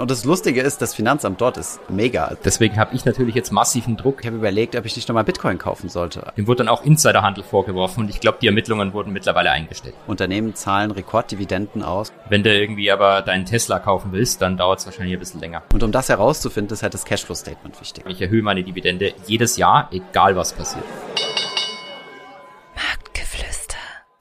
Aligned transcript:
Und 0.00 0.10
das 0.10 0.24
Lustige 0.24 0.60
ist, 0.60 0.82
das 0.82 0.94
Finanzamt 0.94 1.40
dort 1.40 1.56
ist 1.56 1.80
mega. 1.88 2.36
Deswegen 2.44 2.76
habe 2.76 2.94
ich 2.94 3.04
natürlich 3.04 3.34
jetzt 3.34 3.52
massiven 3.52 3.96
Druck. 3.96 4.20
Ich 4.20 4.26
habe 4.26 4.36
überlegt, 4.36 4.76
ob 4.76 4.84
ich 4.84 4.96
nicht 4.96 5.08
nochmal 5.08 5.24
Bitcoin 5.24 5.58
kaufen 5.58 5.88
sollte. 5.88 6.32
Dem 6.36 6.46
wurde 6.46 6.58
dann 6.58 6.68
auch 6.68 6.84
Insiderhandel 6.84 7.44
vorgeworfen 7.44 8.04
und 8.04 8.10
ich 8.10 8.20
glaube, 8.20 8.38
die 8.40 8.46
Ermittlungen 8.46 8.92
wurden 8.92 9.12
mittlerweile 9.12 9.50
eingestellt. 9.50 9.94
Unternehmen 10.06 10.54
zahlen 10.54 10.90
Rekorddividenden 10.90 11.82
aus. 11.82 12.12
Wenn 12.28 12.42
du 12.42 12.52
irgendwie 12.52 12.90
aber 12.90 13.22
deinen 13.22 13.44
Tesla 13.44 13.78
kaufen 13.78 14.12
willst, 14.12 14.42
dann 14.42 14.56
dauert 14.56 14.80
es 14.80 14.86
wahrscheinlich 14.86 15.14
ein 15.14 15.20
bisschen 15.20 15.40
länger. 15.40 15.62
Und 15.72 15.82
um 15.82 15.92
das 15.92 16.08
herauszufinden, 16.08 16.74
ist 16.74 16.82
halt 16.82 16.94
das 16.94 17.04
Cashflow-Statement 17.04 17.80
wichtig. 17.80 18.04
Ich 18.08 18.20
erhöhe 18.20 18.42
meine 18.42 18.62
Dividende 18.62 19.14
jedes 19.26 19.56
Jahr, 19.56 19.88
egal 19.92 20.36
was 20.36 20.52
passiert. 20.52 20.84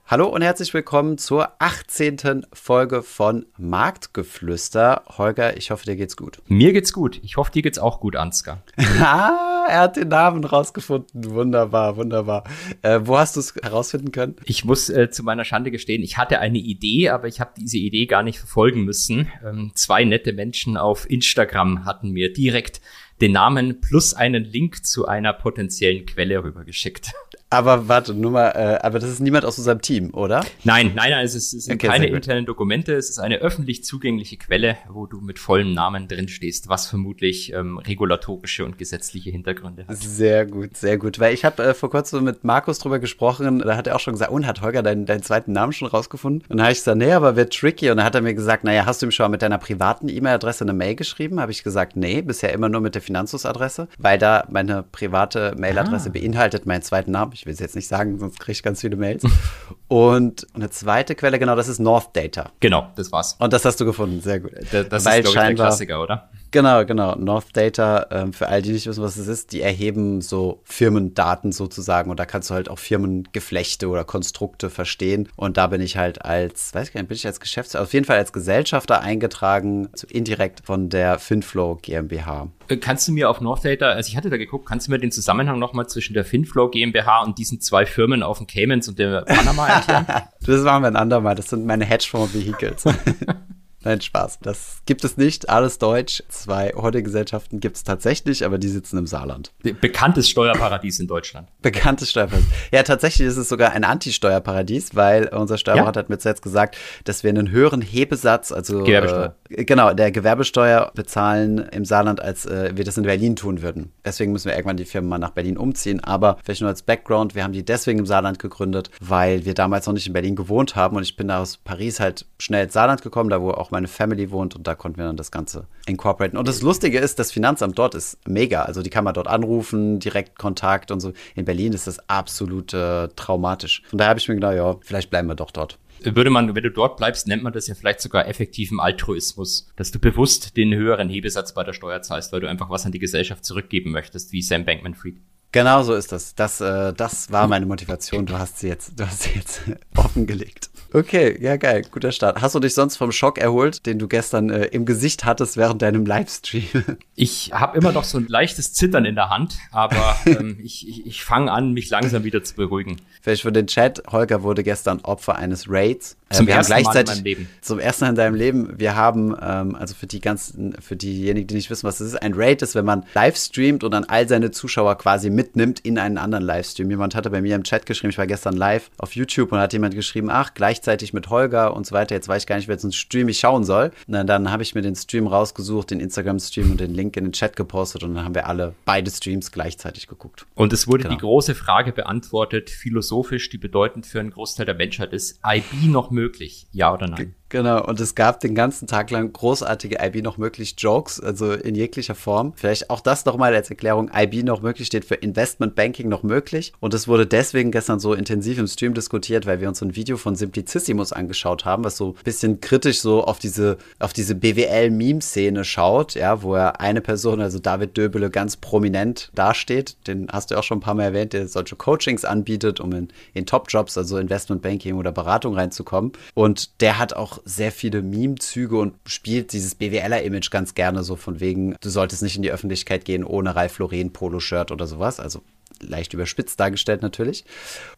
Hallo 0.09 0.27
und 0.27 0.41
herzlich 0.41 0.73
willkommen 0.73 1.17
zur 1.17 1.61
18. 1.61 2.45
Folge 2.53 3.03
von 3.03 3.45
Marktgeflüster. 3.57 5.03
Holger, 5.17 5.57
ich 5.57 5.69
hoffe, 5.69 5.83
dir 5.83 5.97
geht's 5.97 6.15
gut. 6.15 6.41
Mir 6.47 6.71
geht's 6.71 6.93
gut. 6.93 7.19
Ich 7.25 7.35
hoffe, 7.35 7.51
dir 7.51 7.61
geht's 7.61 7.77
auch 7.77 7.99
gut, 7.99 8.15
Ansgar. 8.15 8.63
ah, 9.01 9.65
er 9.67 9.81
hat 9.81 9.97
den 9.97 10.07
Namen 10.07 10.45
rausgefunden. 10.45 11.31
Wunderbar, 11.31 11.97
wunderbar. 11.97 12.45
Äh, 12.83 13.01
wo 13.03 13.17
hast 13.17 13.35
du 13.35 13.41
es 13.41 13.53
herausfinden 13.61 14.13
können? 14.13 14.37
Ich 14.45 14.63
muss 14.63 14.89
äh, 14.89 15.09
zu 15.09 15.23
meiner 15.23 15.43
Schande 15.43 15.71
gestehen, 15.71 16.01
ich 16.01 16.17
hatte 16.17 16.39
eine 16.39 16.59
Idee, 16.59 17.09
aber 17.09 17.27
ich 17.27 17.41
habe 17.41 17.51
diese 17.59 17.77
Idee 17.77 18.05
gar 18.05 18.23
nicht 18.23 18.39
verfolgen 18.39 18.85
müssen. 18.85 19.29
Ähm, 19.45 19.73
zwei 19.75 20.05
nette 20.05 20.31
Menschen 20.31 20.77
auf 20.77 21.09
Instagram 21.09 21.83
hatten 21.83 22.11
mir 22.11 22.31
direkt 22.31 22.79
den 23.19 23.33
Namen 23.33 23.81
plus 23.81 24.13
einen 24.13 24.45
Link 24.45 24.85
zu 24.85 25.05
einer 25.05 25.33
potenziellen 25.33 26.05
Quelle 26.05 26.45
rübergeschickt. 26.45 27.11
Aber 27.49 27.87
warte, 27.87 28.13
nur 28.13 28.31
mal, 28.31 28.49
äh, 28.49 28.85
aber 28.85 28.99
das 28.99 29.09
ist 29.09 29.21
niemand 29.21 29.45
aus 29.45 29.57
unserem 29.57 29.81
Team, 29.81 30.13
oder? 30.13 30.45
Nein, 30.65 30.91
nein, 30.95 31.11
nein, 31.11 31.25
es, 31.25 31.33
ist, 31.33 31.53
es 31.53 31.65
sind 31.65 31.75
okay, 31.75 31.87
keine 31.87 32.07
internen 32.07 32.45
Dokumente, 32.45 32.93
es 32.93 33.09
ist 33.09 33.19
eine 33.19 33.37
öffentlich 33.37 33.85
zugängliche 33.85 34.35
Quelle, 34.35 34.77
wo 34.89 35.05
du 35.05 35.21
mit 35.21 35.39
vollem 35.39 35.73
Namen 35.73 36.09
drin 36.09 36.27
stehst, 36.27 36.67
was 36.67 36.87
vermutlich 36.87 37.53
ähm, 37.53 37.77
regulatorische 37.77 38.65
und 38.65 38.77
gesetzliche 38.77 39.29
Hintergründe 39.29 39.87
hat. 39.87 39.95
Sehr 39.95 40.45
gut, 40.45 40.75
sehr 40.75 40.97
gut. 40.97 41.19
Weil 41.19 41.33
ich 41.33 41.45
habe 41.45 41.63
äh, 41.63 41.73
vor 41.73 41.89
kurzem 41.89 42.25
mit 42.25 42.43
Markus 42.43 42.79
drüber 42.79 42.99
gesprochen, 42.99 43.59
da 43.59 43.77
hat 43.77 43.87
er 43.87 43.95
auch 43.95 44.01
schon 44.01 44.13
gesagt, 44.13 44.31
und 44.31 44.45
hat 44.45 44.61
Holger 44.61 44.83
deinen, 44.83 45.05
deinen 45.05 45.23
zweiten 45.23 45.53
Namen 45.53 45.71
schon 45.71 45.87
rausgefunden? 45.87 46.41
Und 46.49 46.57
dann 46.57 46.63
habe 46.63 46.73
ich 46.73 46.79
gesagt, 46.79 46.97
nee, 46.97 47.13
aber 47.13 47.37
wird 47.37 47.53
tricky. 47.53 47.89
Und 47.89 47.97
dann 47.97 48.05
hat 48.05 48.15
er 48.15 48.21
mir 48.21 48.33
gesagt, 48.33 48.65
naja, 48.65 48.85
hast 48.85 49.01
du 49.01 49.05
ihm 49.05 49.11
schon 49.11 49.23
mal 49.23 49.29
mit 49.29 49.41
deiner 49.41 49.57
privaten 49.57 50.09
E-Mail-Adresse 50.09 50.65
eine 50.65 50.73
Mail 50.73 50.95
geschrieben? 50.95 51.39
Habe 51.39 51.53
ich 51.53 51.63
gesagt, 51.63 51.95
nee, 51.95 52.21
bisher 52.21 52.51
immer 52.51 52.67
nur 52.67 52.81
mit 52.81 52.95
der 52.95 53.01
Finanzus-Adresse, 53.01 53.87
weil 53.97 54.17
da 54.17 54.45
meine 54.49 54.83
private 54.83 55.55
Mailadresse 55.57 56.09
ah. 56.09 56.11
beinhaltet 56.11 56.65
meinen 56.65 56.81
zweiten 56.81 57.11
Namen. 57.11 57.36
Ich 57.37 57.45
will 57.45 57.53
es 57.53 57.59
jetzt 57.59 57.75
nicht 57.75 57.87
sagen, 57.87 58.17
sonst 58.17 58.39
kriege 58.39 58.53
ich 58.53 58.63
ganz 58.63 58.81
viele 58.81 58.95
Mails. 58.95 59.23
Und 59.87 60.47
eine 60.55 60.71
zweite 60.71 61.13
Quelle, 61.13 61.37
genau, 61.37 61.55
das 61.55 61.67
ist 61.67 61.77
North 61.77 62.09
Data. 62.15 62.51
Genau, 62.61 62.87
das 62.95 63.11
war's. 63.11 63.35
Und 63.37 63.53
das 63.53 63.63
hast 63.63 63.79
du 63.79 63.85
gefunden, 63.85 64.21
sehr 64.21 64.39
gut. 64.39 64.53
Das, 64.71 64.89
das 64.89 65.05
ist, 65.05 65.11
glaube 65.11 65.27
ich, 65.27 65.33
der 65.33 65.53
Klassiker, 65.53 66.01
oder? 66.01 66.29
Genau, 66.51 66.85
genau. 66.85 67.15
North 67.15 67.55
Data, 67.55 68.07
ähm, 68.11 68.33
für 68.33 68.47
all 68.47 68.61
die 68.61 68.71
nicht 68.71 68.87
wissen, 68.87 69.03
was 69.03 69.17
es 69.17 69.27
ist, 69.27 69.51
die 69.51 69.61
erheben 69.61 70.21
so 70.21 70.61
Firmendaten 70.63 71.51
sozusagen 71.51 72.09
und 72.09 72.19
da 72.19 72.25
kannst 72.25 72.49
du 72.49 72.53
halt 72.53 72.69
auch 72.69 72.79
Firmengeflechte 72.79 73.87
oder 73.89 74.03
Konstrukte 74.03 74.69
verstehen. 74.69 75.29
Und 75.35 75.57
da 75.57 75.67
bin 75.67 75.81
ich 75.81 75.97
halt 75.97 76.23
als, 76.23 76.73
weiß 76.73 76.87
ich 76.87 76.93
gar 76.93 77.01
nicht, 77.01 77.09
bin 77.09 77.17
ich 77.17 77.25
als 77.25 77.39
Geschäftsführer, 77.39 77.83
auf 77.83 77.93
jeden 77.93 78.05
Fall 78.05 78.17
als 78.17 78.33
Gesellschafter 78.33 79.01
eingetragen, 79.01 79.89
so 79.93 80.07
indirekt 80.07 80.61
von 80.65 80.89
der 80.89 81.19
Finflow 81.19 81.79
GmbH. 81.81 82.47
Äh, 82.69 82.77
kannst 82.77 83.07
du 83.07 83.11
mir 83.11 83.29
auf 83.29 83.41
North 83.41 83.65
Data, 83.65 83.89
also 83.89 84.07
ich 84.09 84.17
hatte 84.17 84.29
da 84.29 84.37
geguckt, 84.37 84.67
kannst 84.67 84.87
du 84.87 84.91
mir 84.91 84.99
den 84.99 85.11
Zusammenhang 85.11 85.59
nochmal 85.59 85.87
zwischen 85.87 86.13
der 86.13 86.25
Finflow 86.25 86.69
GmbH 86.69 87.23
und 87.23 87.37
diesen 87.37 87.61
zwei 87.61 87.85
Firmen 87.85 88.23
auf 88.23 88.37
den 88.37 88.47
Caymans 88.47 88.87
und 88.87 88.99
der 88.99 89.21
Panama 89.23 89.67
erklären? 89.67 90.05
das 90.45 90.61
machen 90.61 90.83
wir 90.83 90.87
ein 90.87 90.95
andermal. 90.95 91.35
Das 91.35 91.49
sind 91.49 91.65
meine 91.65 91.85
Hedgefonds-Vehicles. 91.85 92.85
Nein, 93.83 94.01
Spaß. 94.01 94.39
Das 94.41 94.81
gibt 94.85 95.03
es 95.03 95.17
nicht. 95.17 95.49
Alles 95.49 95.77
deutsch. 95.77 96.23
Zwei 96.29 96.71
Holdinggesellschaften 96.75 97.59
gibt 97.59 97.77
es 97.77 97.83
tatsächlich, 97.83 98.43
aber 98.43 98.57
die 98.57 98.67
sitzen 98.67 98.97
im 98.97 99.07
Saarland. 99.07 99.51
Bekanntes 99.61 100.29
Steuerparadies 100.29 100.99
in 100.99 101.07
Deutschland. 101.07 101.47
Bekanntes 101.61 102.09
Steuerparadies. 102.09 102.49
Ja, 102.71 102.83
tatsächlich 102.83 103.27
ist 103.27 103.37
es 103.37 103.47
sogar 103.47 103.71
ein 103.71 103.83
Anti-Steuerparadies, 103.83 104.95
weil 104.95 105.27
unser 105.27 105.57
Steuerberater 105.57 105.99
ja? 105.99 106.03
hat 106.03 106.09
mir 106.09 106.17
zuletzt 106.17 106.41
gesagt, 106.41 106.77
dass 107.03 107.23
wir 107.23 107.29
einen 107.29 107.51
höheren 107.51 107.81
Hebesatz, 107.81 108.51
also 108.51 108.83
Gewerbesteuer. 108.83 109.35
Äh, 109.49 109.65
genau, 109.65 109.93
der 109.93 110.11
Gewerbesteuer 110.11 110.91
bezahlen 110.95 111.59
im 111.59 111.85
Saarland, 111.85 112.19
als 112.19 112.45
äh, 112.45 112.71
wir 112.75 112.83
das 112.83 112.97
in 112.97 113.03
Berlin 113.03 113.35
tun 113.35 113.61
würden. 113.61 113.93
Deswegen 114.03 114.31
müssen 114.31 114.47
wir 114.49 114.55
irgendwann 114.55 114.77
die 114.77 114.85
Firmen 114.85 115.09
mal 115.09 115.17
nach 115.17 115.31
Berlin 115.31 115.57
umziehen. 115.57 116.03
Aber 116.03 116.37
vielleicht 116.43 116.61
nur 116.61 116.69
als 116.69 116.81
Background, 116.81 117.35
wir 117.35 117.43
haben 117.43 117.53
die 117.53 117.63
deswegen 117.63 117.99
im 117.99 118.05
Saarland 118.05 118.39
gegründet, 118.39 118.89
weil 118.99 119.45
wir 119.45 119.53
damals 119.53 119.85
noch 119.85 119.93
nicht 119.93 120.07
in 120.07 120.13
Berlin 120.13 120.35
gewohnt 120.35 120.75
haben 120.75 120.97
und 120.97 121.03
ich 121.03 121.15
bin 121.15 121.27
da 121.27 121.41
aus 121.41 121.57
Paris 121.57 121.99
halt 121.99 122.25
schnell 122.39 122.65
ins 122.65 122.73
Saarland 122.73 123.01
gekommen, 123.01 123.29
da 123.29 123.41
wo 123.41 123.51
auch 123.51 123.66
meine 123.71 123.87
Family 123.87 124.31
wohnt 124.31 124.55
und 124.55 124.67
da 124.67 124.75
konnten 124.75 124.97
wir 124.97 125.05
dann 125.05 125.17
das 125.17 125.31
Ganze 125.31 125.67
incorporaten. 125.85 126.37
Und 126.37 126.47
das 126.47 126.61
Lustige 126.61 126.99
ist, 126.99 127.19
das 127.19 127.31
Finanzamt 127.31 127.77
dort 127.77 127.95
ist 127.95 128.17
mega. 128.27 128.63
Also 128.63 128.81
die 128.81 128.89
kann 128.89 129.03
man 129.03 129.13
dort 129.13 129.27
anrufen, 129.27 129.99
direkt 129.99 130.37
Kontakt 130.37 130.91
und 130.91 130.99
so. 130.99 131.13
In 131.35 131.45
Berlin 131.45 131.73
ist 131.73 131.87
das 131.87 131.99
absolut 132.09 132.73
äh, 132.73 133.07
traumatisch. 133.09 133.83
Von 133.89 133.99
daher 133.99 134.09
habe 134.09 134.19
ich 134.19 134.27
mir 134.27 134.35
gedacht, 134.35 134.55
ja, 134.55 134.75
vielleicht 134.81 135.09
bleiben 135.09 135.27
wir 135.27 135.35
doch 135.35 135.51
dort 135.51 135.79
würde 136.03 136.29
man, 136.29 136.53
wenn 136.55 136.63
du 136.63 136.71
dort 136.71 136.97
bleibst, 136.97 137.27
nennt 137.27 137.43
man 137.43 137.53
das 137.53 137.67
ja 137.67 137.75
vielleicht 137.75 138.01
sogar 138.01 138.27
effektiven 138.27 138.79
Altruismus, 138.79 139.67
dass 139.75 139.91
du 139.91 139.99
bewusst 139.99 140.55
den 140.57 140.73
höheren 140.73 141.09
Hebesatz 141.09 141.53
bei 141.53 141.63
der 141.63 141.73
Steuer 141.73 142.01
zahlst, 142.01 142.31
weil 142.31 142.39
du 142.39 142.47
einfach 142.47 142.69
was 142.69 142.85
an 142.85 142.91
die 142.91 142.99
Gesellschaft 142.99 143.45
zurückgeben 143.45 143.91
möchtest, 143.91 144.31
wie 144.31 144.41
Sam 144.41 144.65
Bankman-Fried. 144.65 145.17
Genau 145.57 145.81
so 145.81 145.95
ist 145.95 146.11
das. 146.11 146.35
Das, 146.35 146.61
äh, 146.61 146.93
das 146.93 147.31
war 147.31 147.47
meine 147.47 147.65
Motivation. 147.65 148.27
Du 148.27 148.37
hast 148.37 148.59
sie 148.59 148.67
jetzt, 148.67 148.91
du 148.99 149.07
hast 149.07 149.23
sie 149.23 149.31
jetzt 149.31 149.61
offengelegt. 149.95 150.69
Okay, 150.93 151.35
ja 151.41 151.57
geil, 151.57 151.81
guter 151.91 152.11
Start. 152.11 152.41
Hast 152.41 152.53
du 152.53 152.59
dich 152.59 152.75
sonst 152.75 152.95
vom 152.95 153.11
Schock 153.11 153.39
erholt, 153.39 153.87
den 153.87 153.97
du 153.97 154.07
gestern 154.07 154.51
äh, 154.51 154.65
im 154.65 154.85
Gesicht 154.85 155.25
hattest 155.25 155.57
während 155.57 155.81
deinem 155.81 156.05
Livestream? 156.05 156.67
Ich 157.19 157.51
habe 157.51 157.75
immer 157.75 157.91
noch 157.91 158.03
so 158.03 158.19
ein 158.19 158.27
leichtes 158.27 158.73
Zittern 158.73 159.03
in 159.03 159.15
der 159.15 159.29
Hand, 159.29 159.57
aber 159.71 160.15
ähm, 160.27 160.59
ich, 160.63 160.87
ich, 160.87 161.07
ich 161.07 161.23
fange 161.23 161.51
an, 161.51 161.73
mich 161.73 161.89
langsam 161.89 162.23
wieder 162.23 162.43
zu 162.43 162.53
beruhigen. 162.53 162.97
Vielleicht 163.23 163.41
für 163.41 163.51
den 163.51 163.65
Chat, 163.65 164.03
Holger 164.11 164.43
wurde 164.43 164.63
gestern 164.63 164.99
Opfer 165.01 165.35
eines 165.35 165.65
Raids. 165.67 166.15
Äh, 166.29 166.35
zum 166.35 166.47
ersten 166.47 166.73
Mal 166.73 166.95
in 166.95 167.05
meinem 167.05 167.23
Leben. 167.23 167.49
Zum 167.61 167.79
ersten 167.79 168.05
Mal 168.05 168.09
in 168.09 168.15
deinem 168.15 168.35
Leben. 168.35 168.73
Wir 168.77 168.95
haben, 168.95 169.35
ähm, 169.41 169.75
also 169.75 169.95
für 169.95 170.07
die 170.07 170.19
ganzen, 170.19 170.73
für 170.81 170.95
diejenigen, 170.95 171.47
die 171.47 171.55
nicht 171.55 171.69
wissen, 171.69 171.87
was 171.87 171.99
das 171.99 172.07
ist, 172.07 172.21
ein 172.21 172.33
Raid 172.33 172.61
ist, 172.61 172.75
wenn 172.75 172.85
man 172.85 173.05
live 173.13 173.37
streamt 173.37 173.83
und 173.83 173.91
dann 173.91 174.03
all 174.05 174.27
seine 174.27 174.51
Zuschauer 174.51 174.97
quasi 174.97 175.29
mitnimmt 175.29 175.79
in 175.79 175.97
einen 175.97 176.17
anderen 176.17 176.43
Livestream. 176.43 176.89
Jemand 176.89 177.15
hatte 177.15 177.29
bei 177.29 177.41
mir 177.41 177.55
im 177.55 177.63
Chat 177.63 177.85
geschrieben, 177.85 178.09
ich 178.09 178.17
war 178.17 178.27
gestern 178.27 178.55
live 178.55 178.89
auf 178.97 179.15
YouTube 179.15 179.51
und 179.51 179.59
hat 179.59 179.71
jemand 179.73 179.95
geschrieben, 179.95 180.29
ach, 180.29 180.53
gleichzeitig 180.53 181.13
mit 181.13 181.29
Holger 181.29 181.73
und 181.73 181.85
so 181.85 181.95
weiter. 181.95 182.15
Jetzt 182.15 182.27
weiß 182.27 182.43
ich 182.43 182.47
gar 182.47 182.57
nicht, 182.57 182.67
welchen 182.67 182.91
Stream 182.91 183.29
ich 183.29 183.39
schauen 183.39 183.63
soll. 183.63 183.91
Na, 184.07 184.23
dann 184.23 184.51
habe 184.51 184.63
ich 184.63 184.75
mir 184.75 184.81
den 184.81 184.95
Stream 184.95 185.27
rausgesucht, 185.27 185.91
den 185.91 185.99
Instagram-Stream 185.99 186.71
und 186.71 186.79
den 186.79 186.93
Link 186.93 187.15
in 187.15 187.23
den 187.23 187.33
Chat 187.33 187.55
gepostet 187.55 188.03
und 188.03 188.15
dann 188.15 188.25
haben 188.25 188.35
wir 188.35 188.47
alle 188.47 188.75
beide 188.83 189.09
Streams 189.09 189.51
gleichzeitig 189.51 190.07
geguckt. 190.07 190.45
Und 190.55 190.73
es 190.73 190.87
wurde 190.87 191.03
genau. 191.03 191.15
die 191.15 191.21
große 191.21 191.55
Frage 191.55 191.93
beantwortet, 191.93 192.69
philosophisch, 192.69 193.49
die 193.49 193.57
bedeutend 193.57 194.05
für 194.05 194.19
einen 194.19 194.31
Großteil 194.31 194.65
der 194.65 194.75
Menschheit 194.75 195.13
ist, 195.13 195.39
IB 195.45 195.87
noch 195.87 196.11
möglich, 196.17 196.67
ja 196.71 196.93
oder 196.93 197.07
nein? 197.07 197.35
Genau, 197.49 197.81
und 197.85 197.99
es 198.01 198.13
gab 198.13 198.41
den 198.41 198.55
ganzen 198.55 198.87
Tag 198.87 199.09
lang 199.09 199.31
großartige 199.31 199.97
IB 200.01 200.21
noch 200.21 200.37
möglich 200.37 200.75
Jokes, 200.77 201.21
also 201.21 201.53
in 201.53 201.75
jeglicher 201.75 202.15
Form. 202.15 202.51
Vielleicht 202.55 202.89
auch 202.89 202.99
das 202.99 203.23
nochmal 203.23 203.55
als 203.55 203.69
Erklärung. 203.69 204.11
IB 204.13 204.43
noch 204.43 204.61
möglich 204.61 204.87
steht 204.87 205.05
für 205.05 205.15
Investment 205.15 205.73
Banking 205.75 206.09
noch 206.09 206.23
möglich. 206.23 206.73
Und 206.81 206.93
es 206.93 207.07
wurde 207.07 207.25
deswegen 207.25 207.71
gestern 207.71 207.99
so 208.01 208.13
intensiv 208.13 208.57
im 208.57 208.67
Stream 208.67 208.93
diskutiert, 208.93 209.45
weil 209.45 209.61
wir 209.61 209.69
uns 209.69 209.81
ein 209.81 209.95
Video 209.95 210.17
von 210.17 210.35
Simplicissimus 210.35 211.13
angeschaut 211.13 211.63
haben, 211.63 211.85
was 211.85 211.95
so 211.95 212.09
ein 212.09 212.23
bisschen 212.25 212.59
kritisch 212.59 212.99
so 212.99 213.23
auf 213.23 213.39
diese, 213.39 213.77
auf 213.99 214.11
diese 214.11 214.35
BWL-Meme-Szene 214.35 215.63
schaut, 215.63 216.15
ja, 216.15 216.41
wo 216.41 216.55
er 216.55 216.81
eine 216.81 216.99
Person, 216.99 217.39
also 217.39 217.59
David 217.59 217.95
Döbele, 217.95 218.29
ganz 218.29 218.57
prominent 218.57 219.31
dasteht. 219.35 219.95
Den 220.07 220.27
hast 220.29 220.51
du 220.51 220.57
auch 220.57 220.63
schon 220.63 220.79
ein 220.79 220.81
paar 220.81 220.95
Mal 220.95 221.03
erwähnt, 221.03 221.31
der 221.31 221.47
solche 221.47 221.77
Coachings 221.77 222.25
anbietet, 222.25 222.81
um 222.81 222.91
in, 222.91 223.07
in 223.33 223.45
Top-Jobs, 223.45 223.97
also 223.97 224.17
Investment 224.17 224.61
Banking 224.61 224.95
oder 224.95 225.13
Beratung 225.13 225.55
reinzukommen. 225.55 226.11
Und 226.33 226.81
der 226.81 226.99
hat 226.99 227.13
auch 227.13 227.36
sehr 227.45 227.71
viele 227.71 228.01
Meme-Züge 228.01 228.77
und 228.77 228.95
spielt 229.05 229.53
dieses 229.53 229.75
BWLer-Image 229.75 230.49
ganz 230.51 230.75
gerne 230.75 231.03
so 231.03 231.15
von 231.15 231.39
wegen, 231.39 231.75
du 231.81 231.89
solltest 231.89 232.23
nicht 232.23 232.35
in 232.35 232.41
die 232.41 232.51
Öffentlichkeit 232.51 233.05
gehen 233.05 233.23
ohne 233.23 233.55
Ralph 233.55 233.79
Lauren 233.79 234.11
Polo-Shirt 234.11 234.71
oder 234.71 234.87
sowas. 234.87 235.19
Also 235.19 235.41
leicht 235.81 236.13
überspitzt 236.13 236.59
dargestellt 236.59 237.01
natürlich. 237.01 237.45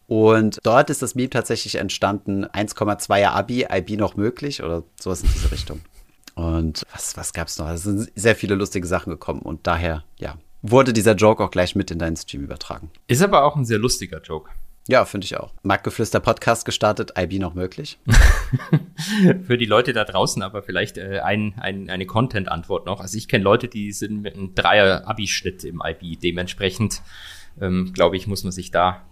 Und 0.06 0.58
dort 0.62 0.90
ist 0.90 1.02
das 1.02 1.14
Meme 1.14 1.30
tatsächlich 1.30 1.76
entstanden, 1.76 2.44
1,2er 2.44 3.28
Abi, 3.28 3.66
IB 3.70 3.96
noch 3.96 4.16
möglich 4.16 4.62
oder 4.62 4.82
sowas 5.00 5.22
in 5.22 5.30
diese 5.32 5.50
Richtung. 5.50 5.80
Und 6.34 6.86
was, 6.92 7.16
was 7.16 7.32
gab 7.32 7.48
es 7.48 7.58
noch? 7.58 7.68
Es 7.68 7.82
sind 7.82 8.10
sehr 8.14 8.36
viele 8.36 8.54
lustige 8.54 8.86
Sachen 8.86 9.10
gekommen 9.10 9.40
und 9.42 9.66
daher, 9.66 10.04
ja, 10.18 10.36
wurde 10.62 10.92
dieser 10.92 11.14
Joke 11.14 11.42
auch 11.42 11.50
gleich 11.50 11.74
mit 11.74 11.90
in 11.90 11.98
deinen 11.98 12.16
Stream 12.16 12.42
übertragen. 12.42 12.90
Ist 13.06 13.22
aber 13.22 13.44
auch 13.44 13.56
ein 13.56 13.64
sehr 13.64 13.78
lustiger 13.78 14.20
Joke. 14.20 14.50
Ja, 14.90 15.04
finde 15.04 15.24
ich 15.24 15.36
auch. 15.36 15.52
Marktgeflüster 15.62 16.18
Podcast 16.18 16.64
gestartet, 16.64 17.12
IB 17.16 17.38
noch 17.38 17.54
möglich? 17.54 18.00
Für 19.46 19.56
die 19.56 19.64
Leute 19.64 19.92
da 19.92 20.04
draußen 20.04 20.42
aber 20.42 20.64
vielleicht 20.64 20.98
äh, 20.98 21.20
ein, 21.20 21.54
ein, 21.60 21.88
eine 21.88 22.06
Content-Antwort 22.06 22.86
noch. 22.86 23.00
Also 23.00 23.16
ich 23.16 23.28
kenne 23.28 23.44
Leute, 23.44 23.68
die 23.68 23.92
sind 23.92 24.20
mit 24.20 24.34
einem 24.34 24.56
Dreier-Abi-Schnitt 24.56 25.62
im 25.62 25.80
IB. 25.84 26.16
Dementsprechend, 26.16 27.02
ähm, 27.60 27.92
glaube 27.92 28.16
ich, 28.16 28.26
muss 28.26 28.42
man 28.42 28.50
sich 28.50 28.72
da 28.72 29.06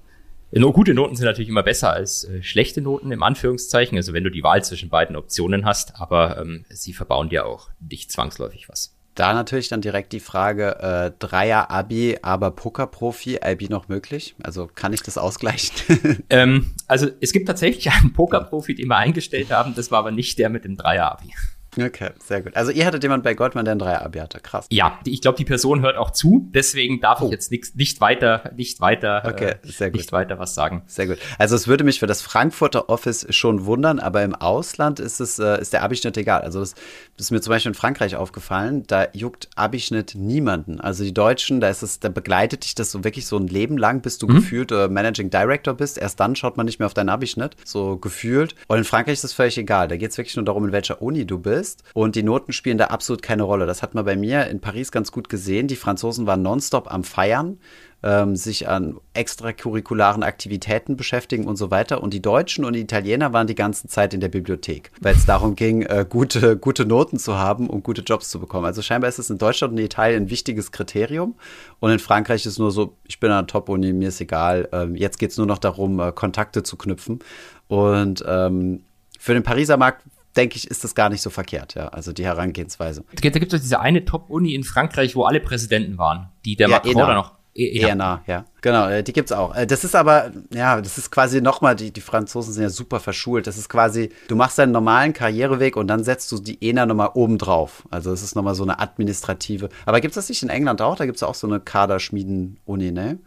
No, 0.51 0.73
gute 0.73 0.95
Noten 0.95 1.15
sind 1.15 1.27
natürlich 1.27 1.51
immer 1.51 1.63
besser 1.63 1.93
als 1.93 2.25
äh, 2.25 2.43
schlechte 2.43 2.81
Noten 2.81 3.13
im 3.13 3.23
Anführungszeichen, 3.23 3.99
also 3.99 4.15
wenn 4.15 4.25
du 4.25 4.31
die 4.31 4.43
Wahl 4.43 4.65
zwischen 4.65 4.89
beiden 4.89 5.15
Optionen 5.15 5.67
hast, 5.67 6.01
aber 6.01 6.39
ähm, 6.39 6.65
sie 6.71 6.95
verbauen 6.95 7.29
dir 7.29 7.45
auch 7.45 7.69
nicht 7.79 8.11
zwangsläufig 8.11 8.69
was. 8.69 8.98
Da 9.19 9.35
natürlich 9.35 9.67
dann 9.69 9.81
direkt 9.81 10.13
die 10.13 10.21
Frage, 10.21 10.79
äh, 10.79 11.11
Dreier 11.19 11.73
Abi, 11.73 12.19
aber 12.23 12.53
Pokerprofi, 12.53 13.41
IB 13.45 13.69
noch 13.69 13.89
möglich? 13.89 14.37
Also 14.41 14.71
kann 14.73 14.93
ich 14.93 15.03
das 15.03 15.19
ausgleichen? 15.19 16.23
ähm, 16.31 16.71
also 16.87 17.09
es 17.21 17.33
gibt 17.33 17.49
tatsächlich 17.49 17.91
einen 17.91 18.13
Pokerprofi, 18.13 18.77
den 18.77 18.87
wir 18.87 18.97
eingestellt 18.97 19.51
haben, 19.51 19.75
das 19.75 19.91
war 19.91 19.99
aber 19.99 20.13
nicht 20.13 20.39
der 20.39 20.51
mit 20.51 20.65
dem 20.65 20.77
Dreier 20.77 21.11
Abi. 21.11 21.33
Okay, 21.81 22.11
sehr 22.25 22.43
gut. 22.43 22.57
Also 22.57 22.71
ihr 22.71 22.85
hattet 22.87 23.03
jemand 23.03 23.23
bei 23.23 23.35
Goldman, 23.35 23.65
der 23.65 23.75
ein 23.75 23.79
Dreier-Abi 23.79 24.19
hatte. 24.19 24.41
Krass. 24.41 24.67
Ja, 24.71 24.99
ich 25.05 25.21
glaube, 25.21 25.39
die 25.39 25.45
Person 25.45 25.83
hört 25.83 25.97
auch 25.97 26.11
zu. 26.11 26.49
Deswegen 26.53 27.01
darf 27.01 27.21
oh. 27.21 27.27
ich 27.27 27.33
jetzt 27.33 27.51
nix, 27.51 27.75
nicht 27.75 28.01
weiter, 28.01 28.51
nicht 28.57 28.81
weiter, 28.81 29.23
okay, 29.27 29.55
äh, 29.63 29.67
sehr 29.69 29.91
gut. 29.91 29.99
nicht 29.99 30.13
weiter 30.13 30.39
was 30.39 30.55
sagen. 30.55 30.83
Sehr 30.87 31.07
gut. 31.07 31.19
Also 31.39 31.55
es 31.55 31.69
würde 31.69 31.85
mich 31.85 32.01
für 32.01 32.07
das 32.07 32.23
Frankfurter 32.23 32.89
Office 32.89 33.27
schon 33.31 33.67
wundern, 33.67 34.01
aber 34.01 34.23
im 34.23 34.35
Ausland 34.35 35.01
ist 35.01 35.21
es, 35.21 35.39
äh, 35.39 35.61
ist 35.61 35.73
der 35.73 35.83
Abischnitt 35.83 36.17
egal. 36.17 36.43
Also 36.43 36.61
das, 36.61 36.75
das, 37.17 37.27
ist 37.27 37.31
mir 37.31 37.41
zum 37.41 37.53
Beispiel 37.53 37.71
in 37.71 37.75
Frankreich 37.75 38.17
aufgefallen. 38.17 38.85
Da 38.87 39.07
juckt 39.13 39.49
Abischnitt 39.57 40.15
niemanden. 40.15 40.81
Also 40.81 41.05
die 41.05 41.15
Deutschen, 41.15 41.61
da 41.61 41.69
ist 41.69 41.83
es, 41.83 42.01
da 42.01 42.09
begleitet 42.09 42.65
dich 42.65 42.75
das 42.75 42.91
so 42.91 43.05
wirklich 43.05 43.27
so 43.27 43.37
ein 43.37 43.47
Leben 43.47 43.77
lang, 43.77 44.01
bis 44.01 44.19
du 44.19 44.27
mhm. 44.27 44.37
gefühlt 44.37 44.73
äh, 44.73 44.89
Managing 44.89 45.31
Director 45.31 45.75
bist. 45.75 45.99
Erst 45.99 46.21
dann 46.21 46.37
schaut 46.37 46.57
man 46.57 46.67
nicht 46.67 46.79
mehr 46.79 46.87
auf 46.87 46.95
deinen 46.95 47.09
Abischnitt, 47.09 47.57
so 47.65 47.97
gefühlt. 47.97 48.55
Und 48.67 48.79
in 48.79 48.85
Frankreich 48.85 49.15
ist 49.15 49.25
es 49.25 49.33
völlig 49.33 49.59
egal. 49.59 49.89
Da 49.89 49.97
geht 49.97 50.11
es 50.11 50.19
wirklich 50.19 50.37
nur 50.37 50.45
darum, 50.45 50.65
in 50.65 50.73
welcher 50.73 51.03
Uni 51.03 51.27
du 51.27 51.39
bist. 51.39 51.68
Und 51.95 52.17
die 52.17 52.23
Noten 52.23 52.53
spielen 52.53 52.79
da 52.79 52.87
absolut 52.87 53.23
keine 53.23 53.43
Rolle. 53.43 53.67
Das 53.67 53.83
hat 53.83 53.95
man 53.95 54.05
bei 54.05 54.17
mir 54.17 54.47
in 54.47 54.61
Paris 54.61 54.93
ganz 54.93 55.13
gut 55.13 55.29
gesehen. 55.29 55.69
Die 55.69 55.77
Franzosen 55.77 56.27
waren 56.27 56.43
nonstop 56.43 56.93
am 56.93 57.05
Feiern, 57.05 57.59
ähm, 58.03 58.37
sich 58.37 58.69
an 58.69 58.99
extracurricularen 59.15 60.23
Aktivitäten 60.23 60.97
beschäftigen 60.97 61.47
und 61.47 61.57
so 61.57 61.71
weiter. 61.71 62.03
Und 62.03 62.15
die 62.15 62.23
Deutschen 62.23 62.65
und 62.65 62.75
die 62.75 62.81
Italiener 62.81 63.33
waren 63.33 63.47
die 63.47 63.55
ganze 63.55 63.89
Zeit 63.89 64.15
in 64.15 64.21
der 64.21 64.29
Bibliothek, 64.29 64.93
weil 65.01 65.15
es 65.15 65.27
darum 65.27 65.57
ging, 65.57 65.83
äh, 65.83 66.07
gute, 66.09 66.57
gute 66.57 66.87
Noten 66.87 67.19
zu 67.19 67.37
haben 67.37 67.69
und 67.69 67.83
gute 67.83 68.03
Jobs 68.03 68.31
zu 68.31 68.39
bekommen. 68.39 68.67
Also 68.67 68.83
scheinbar 68.83 69.09
ist 69.09 69.19
es 69.19 69.31
in 69.31 69.39
Deutschland 69.39 69.73
und 69.73 69.79
Italien 69.79 70.25
ein 70.25 70.31
wichtiges 70.31 70.71
Kriterium. 70.71 71.35
Und 71.81 71.91
in 71.91 71.99
Frankreich 71.99 72.47
ist 72.47 72.53
es 72.53 72.59
nur 72.59 72.71
so, 72.71 72.95
ich 73.07 73.19
bin 73.19 73.31
an 73.31 73.47
der 73.47 73.53
Top-Uni, 73.53 73.93
mir 73.93 74.09
ist 74.09 74.21
egal. 74.21 74.69
Ähm, 74.73 74.95
jetzt 74.95 75.19
geht 75.19 75.33
es 75.33 75.37
nur 75.37 75.47
noch 75.47 75.59
darum, 75.59 75.99
äh, 75.99 76.13
Kontakte 76.13 76.63
zu 76.63 76.77
knüpfen. 76.77 77.19
Und 77.67 78.25
ähm, 78.27 78.83
für 79.19 79.35
den 79.35 79.43
Pariser 79.43 79.77
Markt 79.77 80.05
denke 80.37 80.57
ich, 80.57 80.71
ist 80.71 80.85
das 80.85 80.95
gar 80.95 81.09
nicht 81.09 81.23
so 81.23 81.31
verkehrt, 81.31 81.75
ja. 81.75 81.89
Also 81.89 82.13
die 82.13 82.25
Herangehensweise. 82.25 83.05
Da 83.21 83.29
gibt 83.31 83.53
es 83.53 83.63
diese 83.63 83.81
eine 83.81 84.05
Top-Uni 84.05 84.55
in 84.55 84.65
Frankreich, 84.65 85.17
wo 85.17 85.25
alle 85.25 85.41
Präsidenten 85.41 85.99
waren, 85.99 86.29
die 86.45 86.57
der 86.57 86.69
ja, 86.69 86.77
Macron 86.77 86.97
da 86.97 87.15
noch. 87.15 87.39
Eher 87.59 87.97
nah, 87.97 88.23
ja. 88.29 88.45
Genau, 88.61 88.89
äh, 88.89 89.03
die 89.03 89.13
gibt's 89.13 89.33
auch. 89.33 89.55
Äh, 89.57 89.67
das 89.67 89.83
ist 89.83 89.97
aber, 89.97 90.31
ja, 90.55 90.81
das 90.81 90.97
ist 90.97 91.11
quasi 91.11 91.41
nochmal, 91.41 91.75
die, 91.75 91.91
die 91.91 92.01
Franzosen 92.01 92.53
sind 92.53 92.63
ja 92.63 92.69
super 92.69 93.01
verschult. 93.01 93.49
Das 93.49 93.59
ist 93.59 93.69
quasi, 93.69 94.11
du 94.29 94.37
machst 94.37 94.59
deinen 94.59 94.71
normalen 94.71 95.13
Karriereweg 95.13 95.77
und 95.77 95.89
dann 95.89 96.05
setzt 96.05 96.31
du 96.31 96.39
die 96.39 96.59
ENA 96.61 96.87
nochmal 96.87 97.11
oben 97.15 97.37
drauf. 97.37 97.83
Also 97.91 98.13
es 98.13 98.23
ist 98.23 98.37
nochmal 98.37 98.55
so 98.55 98.63
eine 98.63 98.79
administrative. 98.79 99.71
Aber 99.87 100.01
gibt's 100.01 100.15
das 100.15 100.29
nicht 100.29 100.43
in 100.45 100.51
England 100.51 100.81
auch? 100.81 100.95
Da 100.95 101.07
gibt's 101.07 101.25
auch 101.25 101.35
so 101.35 101.49
eine 101.49 101.59
Kaderschmieden-Uni, 101.59 102.93
ne? 102.93 103.19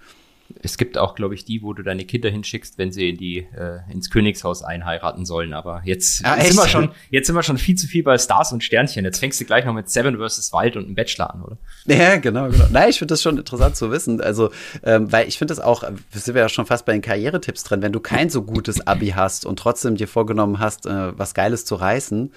Es 0.62 0.78
gibt 0.78 0.98
auch, 0.98 1.16
glaube 1.16 1.36
ich, 1.36 1.46
die, 1.46 1.62
wo 1.62 1.74
du 1.74 1.84
deine 1.84 2.06
Kinder 2.06 2.30
hinschickst, 2.30 2.78
wenn 2.78 2.92
sie 2.92 3.10
in 3.10 3.18
die, 3.18 3.38
äh, 3.38 3.80
ins 3.92 4.10
Königshaus 4.10 4.64
einheiraten 4.64 5.26
sollen. 5.26 5.54
Aber 5.54 5.82
jetzt, 5.86 6.22
ja, 6.22 6.40
sind 6.42 6.58
wir 6.58 6.68
schon, 6.68 6.90
jetzt 7.10 7.28
sind 7.28 7.36
wir 7.36 7.44
schon 7.44 7.58
viel 7.58 7.76
zu 7.76 7.88
viel 7.88 8.04
bei 8.04 8.18
Stars 8.18 8.52
und 8.52 8.64
Sternchen. 8.64 9.06
Jetzt 9.06 9.20
fängst 9.20 9.40
du 9.40 9.46
gleich 9.46 9.66
noch 9.66 9.74
mit 9.74 9.90
Seven 9.90 10.18
vs. 10.18 10.52
Wild 10.54 10.78
und 10.78 10.86
einem 10.86 10.96
Bachelor 10.96 11.34
an, 11.34 11.42
oder? 11.42 11.58
Ja, 11.86 12.18
genau, 12.18 12.50
genau. 12.50 12.66
Nein, 12.72 12.90
ich 12.90 13.00
finde 13.00 13.14
das 13.14 13.22
schon 13.22 13.38
interessant 13.38 13.76
zu 13.76 13.92
wissen. 13.92 14.22
Also, 14.22 14.52
ähm, 14.84 15.12
weil 15.12 15.28
ich 15.28 15.38
finde 15.38 15.54
das 15.54 15.64
auch, 15.64 15.84
wir 15.84 16.22
sind 16.22 16.36
ja 16.36 16.50
schon 16.50 16.66
fast 16.66 16.86
bei 16.86 16.94
den 16.94 17.02
Karrieretipps 17.02 17.64
drin, 17.64 17.82
wenn 17.82 17.94
du 17.94 18.00
kein 18.00 18.30
so 18.30 18.44
gutes 18.44 18.86
Abi 18.88 19.10
hast 19.10 19.46
und 19.46 19.58
trotzdem 19.58 19.96
dir 19.96 20.08
vorgenommen 20.08 20.60
hast, 20.60 20.86
äh, 20.86 21.18
was 21.18 21.34
Geiles 21.34 21.66
zu 21.66 21.76
reißen. 21.76 22.32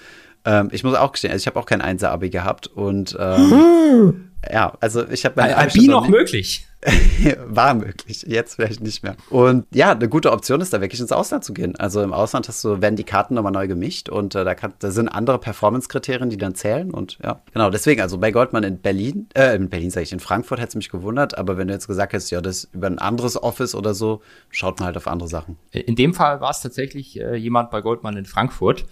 Ähm, 0.45 0.69
ich 0.71 0.83
muss 0.83 0.95
auch 0.95 1.11
gestehen, 1.11 1.31
also 1.31 1.43
ich 1.43 1.47
habe 1.47 1.59
auch 1.59 1.65
kein 1.65 1.81
Einser-Abi 1.81 2.29
gehabt 2.29 2.67
und 2.67 3.17
ähm, 3.19 4.31
ja, 4.51 4.73
also 4.79 5.07
ich 5.09 5.25
habe 5.25 5.35
mein 5.37 5.53
Abi 5.53 5.87
noch 5.87 6.07
möglich. 6.07 6.67
war 7.47 7.73
möglich, 7.73 8.25
jetzt 8.27 8.55
vielleicht 8.55 8.81
nicht 8.81 9.01
mehr. 9.01 9.15
Und 9.31 9.65
ja, 9.73 9.93
eine 9.93 10.07
gute 10.07 10.31
Option 10.31 10.61
ist 10.61 10.71
da 10.71 10.81
wirklich 10.81 11.01
ins 11.01 11.11
Ausland 11.11 11.43
zu 11.43 11.51
gehen. 11.51 11.75
Also 11.77 12.03
im 12.03 12.13
Ausland 12.13 12.47
hast 12.47 12.63
du, 12.63 12.79
werden 12.79 12.95
die 12.95 13.03
Karten 13.03 13.33
nochmal 13.33 13.51
neu 13.51 13.67
gemischt 13.67 14.07
und 14.07 14.35
äh, 14.35 14.45
da, 14.45 14.53
kann, 14.53 14.73
da 14.77 14.91
sind 14.91 15.09
andere 15.09 15.39
Performance-Kriterien, 15.39 16.29
die 16.29 16.37
dann 16.37 16.53
zählen 16.53 16.91
und 16.91 17.17
ja, 17.23 17.41
genau. 17.53 17.71
Deswegen, 17.71 18.01
also 18.01 18.19
bei 18.19 18.31
Goldman 18.31 18.63
in 18.63 18.79
Berlin, 18.79 19.27
äh, 19.33 19.55
in 19.55 19.69
Berlin 19.69 19.89
sage 19.89 20.03
ich, 20.03 20.13
in 20.13 20.19
Frankfurt 20.19 20.59
hätte 20.59 20.69
es 20.69 20.75
mich 20.75 20.89
gewundert, 20.89 21.37
aber 21.37 21.57
wenn 21.57 21.67
du 21.67 21.73
jetzt 21.73 21.87
gesagt 21.87 22.13
hättest, 22.13 22.29
ja, 22.29 22.39
das 22.39 22.65
über 22.71 22.87
ein 22.87 22.99
anderes 22.99 23.41
Office 23.41 23.73
oder 23.73 23.95
so, 23.95 24.21
schaut 24.51 24.79
man 24.79 24.85
halt 24.85 24.97
auf 24.97 25.07
andere 25.07 25.27
Sachen. 25.27 25.57
In 25.71 25.95
dem 25.95 26.13
Fall 26.13 26.39
war 26.39 26.51
es 26.51 26.61
tatsächlich 26.61 27.19
äh, 27.19 27.35
jemand 27.35 27.71
bei 27.71 27.81
Goldman 27.81 28.15
in 28.17 28.25
Frankfurt. 28.25 28.85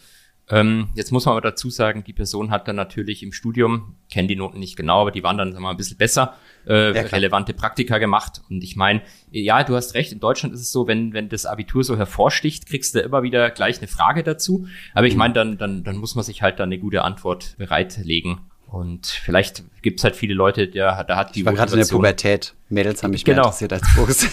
Ähm, 0.49 0.89
jetzt 0.93 1.11
muss 1.11 1.25
man 1.25 1.33
aber 1.33 1.41
dazu 1.41 1.69
sagen, 1.69 2.03
die 2.03 2.11
Person 2.11 2.51
hat 2.51 2.67
dann 2.67 2.75
natürlich 2.75 3.23
im 3.23 3.31
Studium, 3.31 3.95
kenne 4.11 4.27
die 4.27 4.35
Noten 4.35 4.59
nicht 4.59 4.75
genau, 4.75 5.01
aber 5.01 5.11
die 5.11 5.23
waren 5.23 5.37
dann 5.37 5.51
sagen 5.51 5.63
wir 5.63 5.67
mal, 5.67 5.71
ein 5.71 5.77
bisschen 5.77 5.97
besser, 5.97 6.35
äh, 6.67 6.93
ja, 6.93 7.01
relevante 7.03 7.53
Praktika 7.53 7.97
gemacht. 7.97 8.41
Und 8.49 8.63
ich 8.63 8.75
meine, 8.75 9.01
ja, 9.31 9.63
du 9.63 9.75
hast 9.75 9.93
recht, 9.93 10.11
in 10.11 10.19
Deutschland 10.19 10.53
ist 10.53 10.61
es 10.61 10.71
so, 10.71 10.85
wenn, 10.85 11.13
wenn 11.13 11.29
das 11.29 11.45
Abitur 11.45 11.83
so 11.83 11.97
hervorsticht, 11.97 12.65
kriegst 12.65 12.93
du 12.93 12.99
immer 12.99 13.23
wieder 13.23 13.51
gleich 13.51 13.77
eine 13.77 13.87
Frage 13.87 14.23
dazu. 14.23 14.67
Aber 14.93 15.07
ich 15.07 15.13
mhm. 15.13 15.19
meine, 15.19 15.33
dann, 15.33 15.57
dann, 15.57 15.83
dann 15.83 15.97
muss 15.97 16.15
man 16.15 16.25
sich 16.25 16.41
halt 16.41 16.59
dann 16.59 16.69
eine 16.69 16.79
gute 16.79 17.03
Antwort 17.03 17.55
bereitlegen. 17.57 18.41
Und 18.73 19.05
vielleicht 19.05 19.63
gibt 19.83 19.99
es 19.99 20.03
halt 20.03 20.15
viele 20.15 20.33
Leute, 20.33 20.67
der, 20.67 21.03
da 21.03 21.15
hat 21.15 21.35
die 21.35 21.41
ich 21.41 21.45
war 21.45 21.53
gerade 21.53 21.73
in 21.73 21.79
der 21.79 21.85
Pubertät. 21.85 22.55
Mädels 22.69 23.03
haben 23.03 23.11
mich 23.11 23.23
genau. 23.23 23.43
mehr 23.43 23.45
interessiert 23.45 23.71
als 23.71 23.87
Fuchs. 23.89 24.27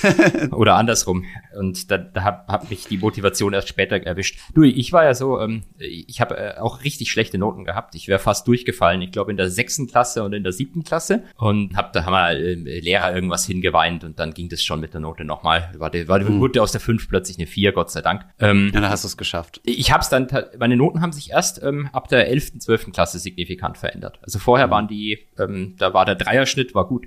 Oder 0.52 0.76
andersrum. 0.76 1.26
Und 1.56 1.91
da, 1.91 1.99
da 1.99 2.23
hat, 2.23 2.49
hat 2.49 2.70
mich 2.70 2.87
die 2.87 2.99
Motivation 2.99 3.52
erst 3.52 3.69
später 3.69 3.97
erwischt. 3.97 4.38
Du, 4.55 4.62
ich 4.62 4.93
war 4.93 5.05
ja 5.05 5.14
so, 5.14 5.41
ähm, 5.41 5.62
ich 5.79 6.20
habe 6.20 6.37
äh, 6.37 6.58
auch 6.58 6.85
richtig 6.85 7.11
schlechte 7.11 7.38
Noten 7.38 7.64
gehabt. 7.64 7.94
Ich 7.94 8.08
wäre 8.08 8.19
fast 8.19 8.47
durchgefallen. 8.47 9.02
Ich 9.02 9.12
glaube 9.12 9.31
in 9.31 9.37
der 9.37 9.50
sechsten 9.50 9.87
Klasse 9.87 10.23
und 10.23 10.32
in 10.32 10.43
der 10.43 10.52
siebten 10.52 10.85
Klasse. 10.85 11.25
Und 11.37 11.76
hab, 11.76 11.93
da 11.93 12.05
haben 12.05 12.12
wir 12.12 12.31
äh, 12.31 12.81
Lehrer 12.81 13.14
irgendwas 13.14 13.47
hingeweint 13.47 14.05
und 14.05 14.19
dann 14.19 14.35
ging 14.35 14.49
das 14.49 14.62
schon 14.62 14.81
mit 14.81 14.94
der 14.94 15.00
Note 15.00 15.25
nochmal. 15.25 15.70
War, 15.76 15.91
die, 15.91 16.08
war 16.08 16.19
die 16.19 16.26
mhm. 16.26 16.41
wurde 16.41 16.62
aus 16.62 16.73
der 16.73 16.81
fünf 16.81 17.08
plötzlich 17.08 17.38
eine 17.38 17.47
vier, 17.47 17.73
Gott 17.73 17.91
sei 17.91 18.03
Dank. 18.03 18.25
Ähm, 18.38 18.67
ja, 18.67 18.81
dann 18.81 18.91
hast 18.91 19.05
du 19.05 19.08
es 19.08 19.17
geschafft. 19.17 19.61
Ich 19.64 19.93
habe 19.93 20.03
es 20.03 20.08
dann, 20.08 20.29
meine 20.58 20.76
Noten 20.76 21.00
haben 21.00 21.12
sich 21.12 21.31
erst 21.31 21.62
ähm, 21.62 21.88
ab 21.93 22.08
der 22.08 22.29
elften, 22.29 22.61
zwölften 22.61 22.93
Klasse 22.93 23.19
signifikant 23.19 23.79
verändert. 23.79 24.19
Also 24.23 24.38
vorher 24.38 24.69
mhm. 24.69 24.70
waren 24.70 24.88
die, 24.88 25.26
ähm, 25.38 25.75
da 25.79 25.94
war 25.94 26.05
der 26.05 26.14
Dreierschnitt 26.14 26.75
war 26.75 26.87
gut. 26.87 27.06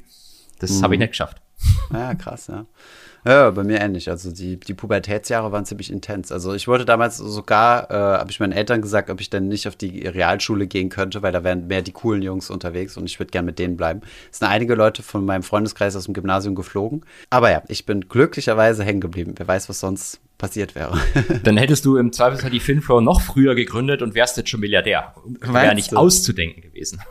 Das 0.60 0.72
mhm. 0.72 0.84
habe 0.84 0.96
ich 0.96 1.00
nicht 1.00 1.12
geschafft. 1.12 1.42
Ja, 1.92 2.14
krass, 2.16 2.48
ja. 2.48 2.66
Ja, 3.26 3.50
bei 3.52 3.64
mir 3.64 3.80
ähnlich. 3.80 4.10
Also 4.10 4.32
die, 4.32 4.58
die 4.58 4.74
Pubertätsjahre 4.74 5.52
waren 5.52 5.66
ziemlich 5.66 5.92
intens. 5.92 6.32
Also 6.32 6.54
ich 6.54 6.68
wollte 6.68 6.86
damals 6.86 7.18
sogar, 7.18 7.90
äh, 7.90 7.94
habe 7.94 8.32
ich 8.32 8.40
meinen 8.40 8.52
Eltern 8.52 8.82
gesagt, 8.82 9.10
ob 9.10 9.22
ich 9.22 9.30
dann 9.30 9.48
nicht 9.48 9.68
auf 9.68 9.76
die 9.76 10.08
Realschule 10.08 10.68
gehen 10.68 10.90
könnte, 10.90 11.22
weil 11.22 11.32
da 11.32 11.44
wären 11.44 11.68
mehr 11.68 11.82
die 11.82 11.94
coolen 11.94 12.22
Jungs 12.22 12.50
unterwegs 12.50 12.98
und 12.98 13.06
ich 13.06 13.20
würde 13.20 13.32
gern 13.32 13.46
mit 13.46 13.60
denen 13.60 13.78
bleiben. 13.78 14.02
Es 14.32 14.40
sind 14.40 14.50
einige 14.50 14.76
Leute 14.76 15.04
von 15.04 15.26
meinem 15.26 15.44
Freundeskreis 15.44 15.96
aus 15.96 16.06
dem 16.06 16.14
Gymnasium 16.14 16.56
geflogen. 16.56 17.06
Aber 17.30 17.52
ja, 17.52 17.64
ich 17.68 17.86
bin 17.86 18.08
glücklicherweise 18.10 18.84
hängen 18.84 19.02
geblieben. 19.02 19.36
Wer 19.38 19.48
weiß, 19.48 19.70
was 19.70 19.80
sonst 19.80 20.20
passiert 20.38 20.76
wäre. 20.76 21.00
Dann 21.44 21.56
hättest 21.56 21.86
du 21.86 21.96
im 21.96 22.12
Zweifelsfall 22.12 22.52
die 22.52 22.60
Finflow 22.60 23.00
noch 23.00 23.22
früher 23.22 23.56
gegründet 23.56 24.02
und 24.02 24.16
wärst 24.16 24.36
jetzt 24.36 24.50
schon 24.50 24.60
Milliardär. 24.60 25.14
Wäre 25.40 25.76
nicht 25.76 25.96
auszudenken 25.96 26.62
gewesen. 26.62 27.02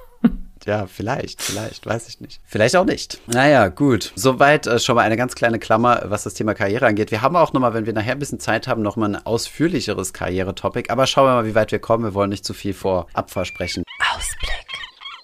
Ja, 0.66 0.87
vielleicht, 0.87 1.42
vielleicht, 1.42 1.87
weiß 1.87 2.09
ich 2.09 2.21
nicht. 2.21 2.40
Vielleicht 2.45 2.76
auch 2.76 2.85
nicht. 2.85 3.21
Naja, 3.26 3.69
gut. 3.69 4.12
Soweit 4.14 4.66
äh, 4.66 4.78
schon 4.78 4.97
mal 4.97 5.02
eine 5.02 5.16
ganz 5.16 5.35
kleine 5.35 5.59
Klammer, 5.59 6.02
was 6.04 6.25
das 6.25 6.35
Thema 6.35 6.54
Karriere 6.54 6.87
angeht. 6.87 7.11
Wir 7.11 7.23
haben 7.23 7.37
auch 7.37 7.52
nochmal, 7.52 7.75
wenn 7.75 7.87
wir 7.87 7.92
nachher 7.92 8.12
ein 8.12 8.19
bisschen 8.19 8.40
Zeit 8.40 8.69
haben, 8.69 8.83
nochmal 8.83 9.14
ein 9.14 9.26
ausführlicheres 9.26 10.12
Karrieretopic. 10.12 10.90
Aber 10.90 11.07
schauen 11.07 11.26
wir 11.26 11.35
mal, 11.35 11.47
wie 11.47 11.54
weit 11.54 11.73
wir 11.73 11.78
kommen. 11.78 12.04
Wir 12.04 12.14
wollen 12.14 12.31
nicht 12.31 12.45
zu 12.45 12.54
viel 12.54 12.75
vorab 12.75 13.31
versprechen. 13.31 13.85
Ausblick. 14.16 14.73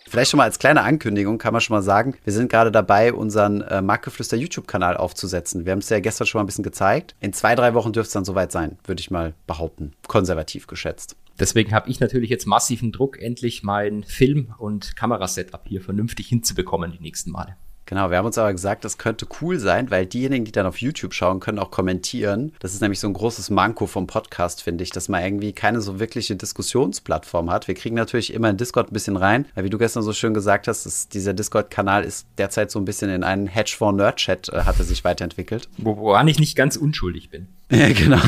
Vielleicht 0.08 0.30
schon 0.30 0.38
mal 0.38 0.44
als 0.44 0.58
kleine 0.58 0.82
Ankündigung 0.82 1.36
kann 1.36 1.52
man 1.52 1.60
schon 1.60 1.76
mal 1.76 1.82
sagen, 1.82 2.16
wir 2.24 2.32
sind 2.32 2.50
gerade 2.50 2.72
dabei, 2.72 3.12
unseren 3.12 3.60
äh, 3.60 3.82
Marktgeflüster 3.82 4.36
YouTube-Kanal 4.36 4.96
aufzusetzen. 4.96 5.66
Wir 5.66 5.72
haben 5.72 5.80
es 5.80 5.88
ja 5.90 6.00
gestern 6.00 6.26
schon 6.26 6.38
mal 6.38 6.44
ein 6.44 6.46
bisschen 6.46 6.64
gezeigt. 6.64 7.14
In 7.20 7.34
zwei, 7.34 7.54
drei 7.54 7.74
Wochen 7.74 7.92
dürfte 7.92 8.08
es 8.08 8.12
dann 8.14 8.24
soweit 8.24 8.50
sein, 8.50 8.78
würde 8.84 9.00
ich 9.00 9.10
mal 9.10 9.34
behaupten. 9.46 9.92
Konservativ 10.06 10.66
geschätzt. 10.66 11.16
Deswegen 11.38 11.72
habe 11.72 11.88
ich 11.88 12.00
natürlich 12.00 12.30
jetzt 12.30 12.46
massiven 12.46 12.92
Druck, 12.92 13.20
endlich 13.20 13.62
mein 13.62 14.04
Film- 14.04 14.54
und 14.58 14.96
Kamerasetup 14.96 15.62
hier 15.66 15.80
vernünftig 15.80 16.28
hinzubekommen 16.28 16.92
die 16.92 17.00
nächsten 17.00 17.30
Male. 17.30 17.56
Genau, 17.88 18.10
wir 18.10 18.18
haben 18.18 18.26
uns 18.26 18.36
aber 18.36 18.52
gesagt, 18.52 18.84
das 18.84 18.98
könnte 18.98 19.26
cool 19.40 19.58
sein, 19.58 19.90
weil 19.90 20.04
diejenigen, 20.04 20.44
die 20.44 20.52
dann 20.52 20.66
auf 20.66 20.76
YouTube 20.76 21.14
schauen, 21.14 21.40
können 21.40 21.58
auch 21.58 21.70
kommentieren. 21.70 22.52
Das 22.60 22.74
ist 22.74 22.82
nämlich 22.82 23.00
so 23.00 23.06
ein 23.06 23.14
großes 23.14 23.48
Manko 23.48 23.86
vom 23.86 24.06
Podcast, 24.06 24.62
finde 24.62 24.84
ich, 24.84 24.90
dass 24.90 25.08
man 25.08 25.24
irgendwie 25.24 25.54
keine 25.54 25.80
so 25.80 25.98
wirkliche 25.98 26.36
Diskussionsplattform 26.36 27.50
hat. 27.50 27.66
Wir 27.66 27.74
kriegen 27.74 27.94
natürlich 27.94 28.34
immer 28.34 28.50
in 28.50 28.58
Discord 28.58 28.90
ein 28.90 28.92
bisschen 28.92 29.16
rein, 29.16 29.46
weil 29.54 29.64
wie 29.64 29.70
du 29.70 29.78
gestern 29.78 30.02
so 30.02 30.12
schön 30.12 30.34
gesagt 30.34 30.68
hast, 30.68 30.84
ist, 30.84 31.14
dieser 31.14 31.32
Discord-Kanal 31.32 32.04
ist 32.04 32.26
derzeit 32.36 32.70
so 32.70 32.78
ein 32.78 32.84
bisschen 32.84 33.08
in 33.08 33.24
einen 33.24 33.46
Hedgefonds-Nerd-Chat, 33.46 34.50
äh, 34.50 34.64
hat 34.64 34.78
er 34.78 34.84
sich 34.84 35.02
weiterentwickelt. 35.04 35.70
Woran 35.78 36.28
ich 36.28 36.38
nicht 36.38 36.56
ganz 36.56 36.76
unschuldig 36.76 37.30
bin. 37.30 37.48
Ja, 37.70 37.92
genau. 37.92 38.18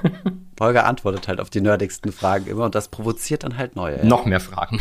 Holger 0.60 0.86
antwortet 0.86 1.26
halt 1.26 1.40
auf 1.40 1.48
die 1.50 1.60
nerdigsten 1.60 2.12
Fragen 2.12 2.46
immer 2.46 2.64
und 2.64 2.74
das 2.74 2.88
provoziert 2.88 3.42
dann 3.42 3.56
halt 3.56 3.74
neue. 3.74 4.04
Noch 4.06 4.26
mehr 4.26 4.38
Fragen. 4.38 4.80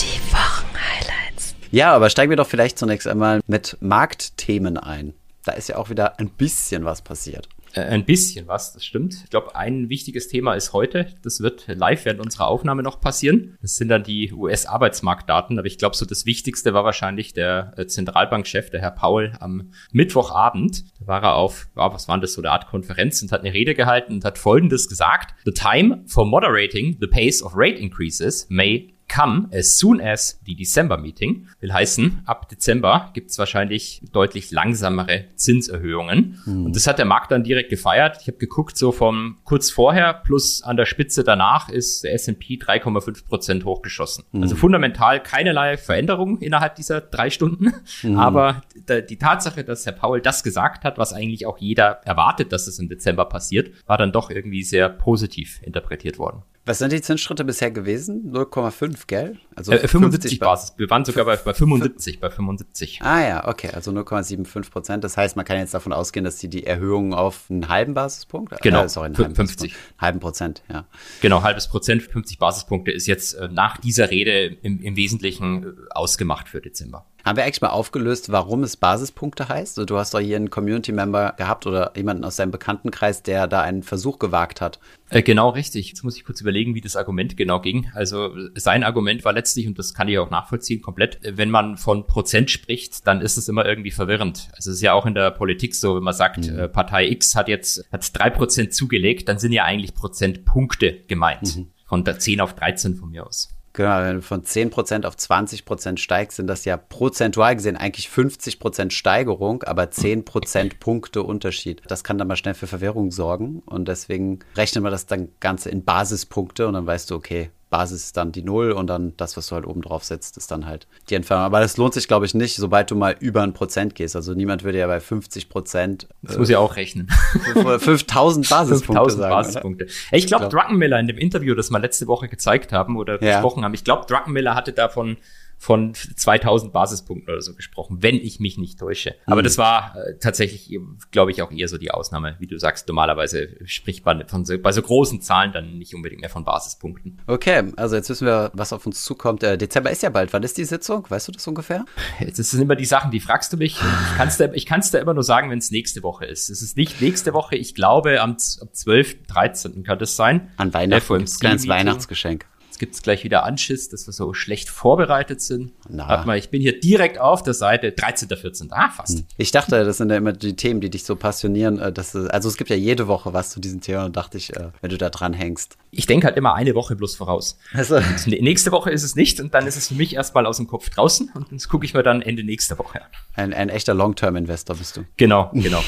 Die 0.00 0.20
Wochenhighlights. 0.32 1.54
Ja, 1.70 1.94
aber 1.94 2.10
steigen 2.10 2.30
wir 2.30 2.36
doch 2.36 2.46
vielleicht 2.46 2.78
zunächst 2.78 3.08
einmal 3.08 3.40
mit 3.46 3.78
Marktthemen 3.80 4.76
ein. 4.76 5.14
Da 5.44 5.52
ist 5.52 5.68
ja 5.68 5.76
auch 5.76 5.88
wieder 5.88 6.18
ein 6.18 6.28
bisschen 6.28 6.84
was 6.84 7.00
passiert. 7.00 7.48
Äh, 7.74 7.82
ein 7.82 8.04
bisschen 8.04 8.46
was, 8.46 8.72
das 8.72 8.84
stimmt. 8.84 9.14
Ich 9.24 9.30
glaube, 9.30 9.54
ein 9.54 9.88
wichtiges 9.88 10.28
Thema 10.28 10.54
ist 10.54 10.72
heute, 10.72 11.06
das 11.22 11.40
wird 11.40 11.66
live 11.68 12.04
während 12.04 12.20
unserer 12.20 12.48
Aufnahme 12.48 12.82
noch 12.82 13.00
passieren. 13.00 13.56
Das 13.60 13.76
sind 13.76 13.88
dann 13.88 14.02
die 14.02 14.32
US-Arbeitsmarktdaten. 14.32 15.58
Aber 15.58 15.66
ich 15.66 15.78
glaube, 15.78 15.96
so 15.96 16.06
das 16.06 16.26
Wichtigste 16.26 16.74
war 16.74 16.84
wahrscheinlich 16.84 17.32
der 17.32 17.72
äh, 17.76 17.86
Zentralbankchef, 17.86 18.70
der 18.70 18.80
Herr 18.80 18.90
Paul, 18.90 19.32
am 19.40 19.72
Mittwochabend. 19.92 20.84
Da 21.00 21.06
war 21.06 21.22
er 21.22 21.34
auf, 21.34 21.68
ja, 21.76 21.92
was 21.92 22.08
war 22.08 22.18
das, 22.18 22.32
so 22.32 22.40
eine 22.40 22.50
Art 22.50 22.66
Konferenz 22.66 23.22
und 23.22 23.32
hat 23.32 23.40
eine 23.40 23.52
Rede 23.52 23.74
gehalten 23.74 24.14
und 24.14 24.24
hat 24.24 24.38
Folgendes 24.38 24.88
gesagt. 24.88 25.34
The 25.44 25.52
time 25.52 26.02
for 26.06 26.26
moderating 26.26 26.96
the 27.00 27.06
pace 27.06 27.42
of 27.42 27.52
rate 27.56 27.78
increases 27.78 28.46
may 28.48 28.97
come 29.08 29.48
as 29.52 29.78
soon 29.78 30.00
as 30.00 30.40
die 30.46 30.54
December 30.54 30.98
Meeting. 30.98 31.48
Will 31.60 31.72
heißen, 31.72 32.22
ab 32.26 32.48
Dezember 32.48 33.10
gibt 33.14 33.30
es 33.30 33.38
wahrscheinlich 33.38 34.02
deutlich 34.12 34.50
langsamere 34.50 35.24
Zinserhöhungen. 35.34 36.40
Mhm. 36.44 36.66
Und 36.66 36.76
das 36.76 36.86
hat 36.86 36.98
der 36.98 37.06
Markt 37.06 37.30
dann 37.30 37.42
direkt 37.42 37.70
gefeiert. 37.70 38.18
Ich 38.20 38.28
habe 38.28 38.38
geguckt, 38.38 38.76
so 38.76 38.92
vom 38.92 39.38
kurz 39.44 39.70
vorher 39.70 40.14
plus 40.14 40.62
an 40.62 40.76
der 40.76 40.86
Spitze 40.86 41.24
danach 41.24 41.68
ist 41.68 42.04
der 42.04 42.14
S&P 42.14 42.54
3,5 42.56 43.26
Prozent 43.26 43.64
hochgeschossen. 43.64 44.24
Mhm. 44.32 44.42
Also 44.42 44.56
fundamental 44.56 45.22
keinerlei 45.22 45.76
Veränderung 45.76 46.38
innerhalb 46.38 46.76
dieser 46.76 47.00
drei 47.00 47.30
Stunden. 47.30 47.72
Mhm. 48.02 48.18
Aber 48.18 48.62
die 48.88 49.18
Tatsache, 49.18 49.64
dass 49.64 49.86
Herr 49.86 49.92
Paul 49.92 50.20
das 50.20 50.42
gesagt 50.42 50.84
hat, 50.84 50.98
was 50.98 51.12
eigentlich 51.12 51.46
auch 51.46 51.58
jeder 51.58 52.00
erwartet, 52.04 52.52
dass 52.52 52.66
es 52.66 52.78
im 52.78 52.88
Dezember 52.88 53.24
passiert, 53.24 53.70
war 53.86 53.96
dann 53.96 54.12
doch 54.12 54.30
irgendwie 54.30 54.62
sehr 54.62 54.88
positiv 54.88 55.60
interpretiert 55.62 56.18
worden. 56.18 56.42
Was 56.68 56.80
sind 56.80 56.92
die 56.92 57.00
Zinsschritte 57.00 57.46
bisher 57.46 57.70
gewesen? 57.70 58.30
0,5, 58.30 59.04
gell? 59.06 59.38
Also 59.56 59.72
äh, 59.72 59.88
75 59.88 60.38
Basis. 60.38 60.74
Wir 60.76 60.90
waren 60.90 61.02
sogar 61.02 61.24
bei, 61.24 61.34
bei 61.36 61.54
75, 61.54 62.20
bei 62.20 62.28
75. 62.28 63.00
Ah 63.00 63.26
ja, 63.26 63.48
okay, 63.48 63.70
also 63.72 63.90
0,75 63.90 64.70
Prozent. 64.70 65.02
Das 65.02 65.16
heißt, 65.16 65.34
man 65.34 65.46
kann 65.46 65.56
jetzt 65.56 65.72
davon 65.72 65.94
ausgehen, 65.94 66.24
dass 66.24 66.36
die 66.36 66.50
die 66.50 66.66
Erhöhung 66.66 67.14
auf 67.14 67.46
einen 67.48 67.68
halben 67.68 67.94
Basispunkt, 67.94 68.60
genau, 68.60 68.84
äh, 68.84 68.88
sorry, 68.90 69.06
einen 69.06 69.34
50. 69.34 69.74
halben 69.96 70.20
Prozent, 70.20 70.62
ja. 70.70 70.84
Genau, 71.22 71.42
halbes 71.42 71.68
Prozent, 71.68 72.02
50 72.02 72.38
Basispunkte 72.38 72.90
ist 72.90 73.06
jetzt 73.06 73.32
äh, 73.32 73.48
nach 73.50 73.78
dieser 73.78 74.10
Rede 74.10 74.58
im, 74.60 74.82
im 74.82 74.94
Wesentlichen 74.94 75.64
äh, 75.64 75.72
ausgemacht 75.92 76.50
für 76.50 76.60
Dezember. 76.60 77.06
Haben 77.28 77.36
wir 77.36 77.44
eigentlich 77.44 77.60
mal 77.60 77.68
aufgelöst, 77.68 78.32
warum 78.32 78.62
es 78.62 78.78
Basispunkte 78.78 79.50
heißt? 79.50 79.76
Also 79.76 79.84
du 79.84 79.98
hast 79.98 80.14
doch 80.14 80.18
hier 80.18 80.36
einen 80.36 80.48
Community-Member 80.48 81.34
gehabt 81.36 81.66
oder 81.66 81.92
jemanden 81.94 82.24
aus 82.24 82.36
deinem 82.36 82.52
Bekanntenkreis, 82.52 83.22
der 83.22 83.46
da 83.46 83.60
einen 83.60 83.82
Versuch 83.82 84.18
gewagt 84.18 84.62
hat. 84.62 84.80
Äh, 85.10 85.20
genau, 85.20 85.50
richtig. 85.50 85.90
Jetzt 85.90 86.02
muss 86.04 86.16
ich 86.16 86.24
kurz 86.24 86.40
überlegen, 86.40 86.74
wie 86.74 86.80
das 86.80 86.96
Argument 86.96 87.36
genau 87.36 87.60
ging. 87.60 87.90
Also 87.92 88.34
sein 88.54 88.82
Argument 88.82 89.26
war 89.26 89.34
letztlich, 89.34 89.66
und 89.66 89.78
das 89.78 89.92
kann 89.92 90.08
ich 90.08 90.18
auch 90.18 90.30
nachvollziehen, 90.30 90.80
komplett, 90.80 91.18
wenn 91.22 91.50
man 91.50 91.76
von 91.76 92.06
Prozent 92.06 92.50
spricht, 92.50 93.06
dann 93.06 93.20
ist 93.20 93.36
es 93.36 93.46
immer 93.46 93.66
irgendwie 93.66 93.90
verwirrend. 93.90 94.48
Also 94.56 94.70
es 94.70 94.76
ist 94.76 94.82
ja 94.82 94.94
auch 94.94 95.04
in 95.04 95.12
der 95.12 95.30
Politik 95.30 95.74
so, 95.74 95.96
wenn 95.96 96.04
man 96.04 96.14
sagt, 96.14 96.50
mhm. 96.50 96.58
äh, 96.58 96.68
Partei 96.70 97.08
X 97.08 97.34
hat 97.34 97.48
jetzt 97.48 97.84
hat 97.92 98.18
drei 98.18 98.30
Prozent 98.30 98.72
zugelegt, 98.72 99.28
dann 99.28 99.38
sind 99.38 99.52
ja 99.52 99.64
eigentlich 99.64 99.92
Prozentpunkte 99.92 101.04
gemeint. 101.06 101.58
Mhm. 101.58 101.72
Von 101.84 102.04
der 102.04 102.18
10 102.18 102.40
auf 102.40 102.54
13 102.54 102.96
von 102.96 103.10
mir 103.10 103.26
aus. 103.26 103.50
Genau, 103.72 104.00
wenn 104.00 104.16
du 104.16 104.22
von 104.22 104.42
10% 104.42 105.04
auf 105.04 105.14
20% 105.14 105.98
steigst, 105.98 106.36
sind 106.36 106.46
das 106.46 106.64
ja 106.64 106.76
prozentual 106.76 107.54
gesehen 107.54 107.76
eigentlich 107.76 108.08
50% 108.08 108.90
Steigerung, 108.90 109.62
aber 109.62 109.84
10% 109.84 110.78
Punkte 110.80 111.22
Unterschied. 111.22 111.82
Das 111.86 112.02
kann 112.02 112.18
dann 112.18 112.28
mal 112.28 112.36
schnell 112.36 112.54
für 112.54 112.66
Verwirrung 112.66 113.10
sorgen 113.10 113.62
und 113.66 113.86
deswegen 113.88 114.40
rechnen 114.56 114.82
wir 114.84 114.90
das 114.90 115.06
dann 115.06 115.28
Ganze 115.40 115.70
in 115.70 115.84
Basispunkte 115.84 116.66
und 116.66 116.74
dann 116.74 116.86
weißt 116.86 117.10
du, 117.10 117.14
okay, 117.14 117.50
Basis 117.70 118.04
ist 118.06 118.16
dann 118.16 118.32
die 118.32 118.42
Null 118.42 118.72
und 118.72 118.86
dann 118.86 119.14
das, 119.16 119.36
was 119.36 119.48
du 119.48 119.54
halt 119.54 119.66
oben 119.66 119.82
drauf 119.82 120.04
setzt, 120.04 120.36
ist 120.36 120.50
dann 120.50 120.66
halt 120.66 120.86
die 121.10 121.14
Entfernung. 121.14 121.44
Aber 121.44 121.60
das 121.60 121.76
lohnt 121.76 121.94
sich, 121.94 122.08
glaube 122.08 122.26
ich, 122.26 122.34
nicht, 122.34 122.56
sobald 122.56 122.90
du 122.90 122.96
mal 122.96 123.16
über 123.20 123.42
ein 123.42 123.52
Prozent 123.52 123.94
gehst. 123.94 124.16
Also 124.16 124.34
niemand 124.34 124.64
würde 124.64 124.78
ja 124.78 124.86
bei 124.86 125.00
50 125.00 125.48
Prozent. 125.48 126.08
Das 126.22 126.36
äh, 126.36 126.38
muss 126.38 126.48
ich 126.48 126.56
auch 126.56 126.76
rechnen. 126.76 127.08
5000 127.54 128.48
Basispunkte 128.50 128.86
5000 128.86 129.20
sagen. 129.20 129.34
Basispunkte. 129.34 129.86
Ich 130.12 130.26
glaube, 130.26 130.48
glaub. 130.48 130.62
Druckenmiller 130.62 130.98
in 130.98 131.08
dem 131.08 131.18
Interview, 131.18 131.54
das 131.54 131.70
wir 131.70 131.78
letzte 131.78 132.06
Woche 132.06 132.28
gezeigt 132.28 132.72
haben 132.72 132.96
oder 132.96 133.22
ja. 133.22 133.34
besprochen 133.34 133.64
haben, 133.64 133.74
ich 133.74 133.84
glaube, 133.84 134.06
Druckenmiller 134.06 134.54
hatte 134.54 134.72
davon 134.72 135.18
von 135.58 135.92
2000 135.94 136.72
Basispunkten 136.72 137.32
oder 137.32 137.42
so 137.42 137.54
gesprochen, 137.54 137.98
wenn 138.00 138.14
ich 138.14 138.38
mich 138.38 138.58
nicht 138.58 138.78
täusche. 138.78 139.16
Aber 139.26 139.42
mhm. 139.42 139.44
das 139.44 139.58
war 139.58 139.96
äh, 139.96 140.16
tatsächlich, 140.18 140.78
glaube 141.10 141.32
ich, 141.32 141.42
auch 141.42 141.50
eher 141.50 141.68
so 141.68 141.78
die 141.78 141.90
Ausnahme. 141.90 142.36
Wie 142.38 142.46
du 142.46 142.58
sagst, 142.58 142.86
normalerweise 142.86 143.56
spricht 143.64 144.06
man 144.06 144.26
von 144.28 144.44
so, 144.44 144.56
bei 144.58 144.70
so 144.70 144.80
großen 144.80 145.20
Zahlen 145.20 145.52
dann 145.52 145.76
nicht 145.76 145.94
unbedingt 145.94 146.20
mehr 146.20 146.30
von 146.30 146.44
Basispunkten. 146.44 147.20
Okay, 147.26 147.72
also 147.76 147.96
jetzt 147.96 148.08
wissen 148.08 148.26
wir, 148.26 148.52
was 148.54 148.72
auf 148.72 148.86
uns 148.86 149.04
zukommt. 149.04 149.42
Der 149.42 149.56
Dezember 149.56 149.90
ist 149.90 150.02
ja 150.02 150.10
bald. 150.10 150.32
Wann 150.32 150.44
ist 150.44 150.56
die 150.58 150.64
Sitzung? 150.64 151.04
Weißt 151.08 151.26
du 151.26 151.32
das 151.32 151.46
ungefähr? 151.46 151.84
Jetzt 152.20 152.36
sind 152.36 152.62
immer 152.62 152.76
die 152.76 152.84
Sachen, 152.84 153.10
die 153.10 153.20
fragst 153.20 153.52
du 153.52 153.56
mich. 153.56 153.74
Ich 153.74 154.16
kann 154.16 154.28
es 154.28 154.36
dir, 154.36 154.52
ich 154.54 154.64
kann's 154.64 154.92
dir 154.92 154.98
immer 154.98 155.14
nur 155.14 155.24
sagen, 155.24 155.50
wenn 155.50 155.58
es 155.58 155.72
nächste 155.72 156.04
Woche 156.04 156.24
ist. 156.24 156.50
Es 156.50 156.62
ist 156.62 156.76
nicht 156.76 157.00
nächste 157.00 157.34
Woche, 157.34 157.56
ich 157.56 157.74
glaube 157.74 158.20
am, 158.20 158.30
am 158.60 158.72
12., 158.72 159.26
13. 159.26 159.82
kann 159.82 159.98
das 159.98 160.14
sein. 160.14 160.52
An 160.56 160.72
Weihnachten, 160.72 161.14
ein 161.14 161.24
kleines 161.24 161.66
Weihnachtsgeschenk 161.66 162.46
gibt 162.78 162.94
es 162.94 163.02
gleich 163.02 163.24
wieder 163.24 163.44
Anschiss, 163.44 163.88
dass 163.88 164.06
wir 164.06 164.12
so 164.12 164.34
schlecht 164.34 164.68
vorbereitet 164.68 165.40
sind. 165.40 165.72
Na. 165.88 166.08
Warte 166.08 166.26
mal, 166.26 166.38
ich 166.38 166.50
bin 166.50 166.60
hier 166.60 166.78
direkt 166.78 167.18
auf 167.18 167.42
der 167.42 167.54
Seite 167.54 167.92
13. 167.92 168.28
14. 168.28 168.72
Ah, 168.72 168.90
fast. 168.90 169.18
Hm. 169.18 169.26
Ich 169.36 169.50
dachte, 169.50 169.84
das 169.84 169.98
sind 169.98 170.10
ja 170.10 170.16
immer 170.16 170.32
die 170.32 170.56
Themen, 170.56 170.80
die 170.80 170.90
dich 170.90 171.04
so 171.04 171.16
passionieren. 171.16 171.78
Äh, 171.78 171.92
dass, 171.92 172.14
also 172.14 172.48
es 172.48 172.56
gibt 172.56 172.70
ja 172.70 172.76
jede 172.76 173.06
Woche 173.06 173.32
was 173.32 173.50
zu 173.50 173.60
diesen 173.60 173.80
Themen 173.80 174.04
und 174.04 174.16
dachte 174.16 174.38
ich, 174.38 174.54
äh, 174.56 174.70
wenn 174.80 174.90
du 174.90 174.98
da 174.98 175.10
dran 175.10 175.32
hängst. 175.32 175.76
Ich 175.90 176.06
denke 176.06 176.26
halt 176.26 176.36
immer 176.36 176.54
eine 176.54 176.74
Woche 176.74 176.96
bloß 176.96 177.16
voraus. 177.16 177.58
Also. 177.72 178.00
nächste 178.26 178.72
Woche 178.72 178.90
ist 178.90 179.02
es 179.02 179.16
nicht 179.16 179.40
und 179.40 179.54
dann 179.54 179.66
ist 179.66 179.76
es 179.76 179.88
für 179.88 179.94
mich 179.94 180.14
erstmal 180.14 180.46
aus 180.46 180.58
dem 180.58 180.66
Kopf 180.66 180.90
draußen 180.90 181.30
und 181.34 181.52
das 181.52 181.68
gucke 181.68 181.84
ich 181.84 181.94
mir 181.94 182.02
dann 182.02 182.22
Ende 182.22 182.44
nächster 182.44 182.78
Woche 182.78 183.02
an. 183.02 183.08
Ein, 183.34 183.54
ein 183.54 183.68
echter 183.68 183.94
Long-Term-Investor 183.94 184.76
bist 184.76 184.96
du. 184.96 185.04
Genau, 185.16 185.50
genau. 185.52 185.82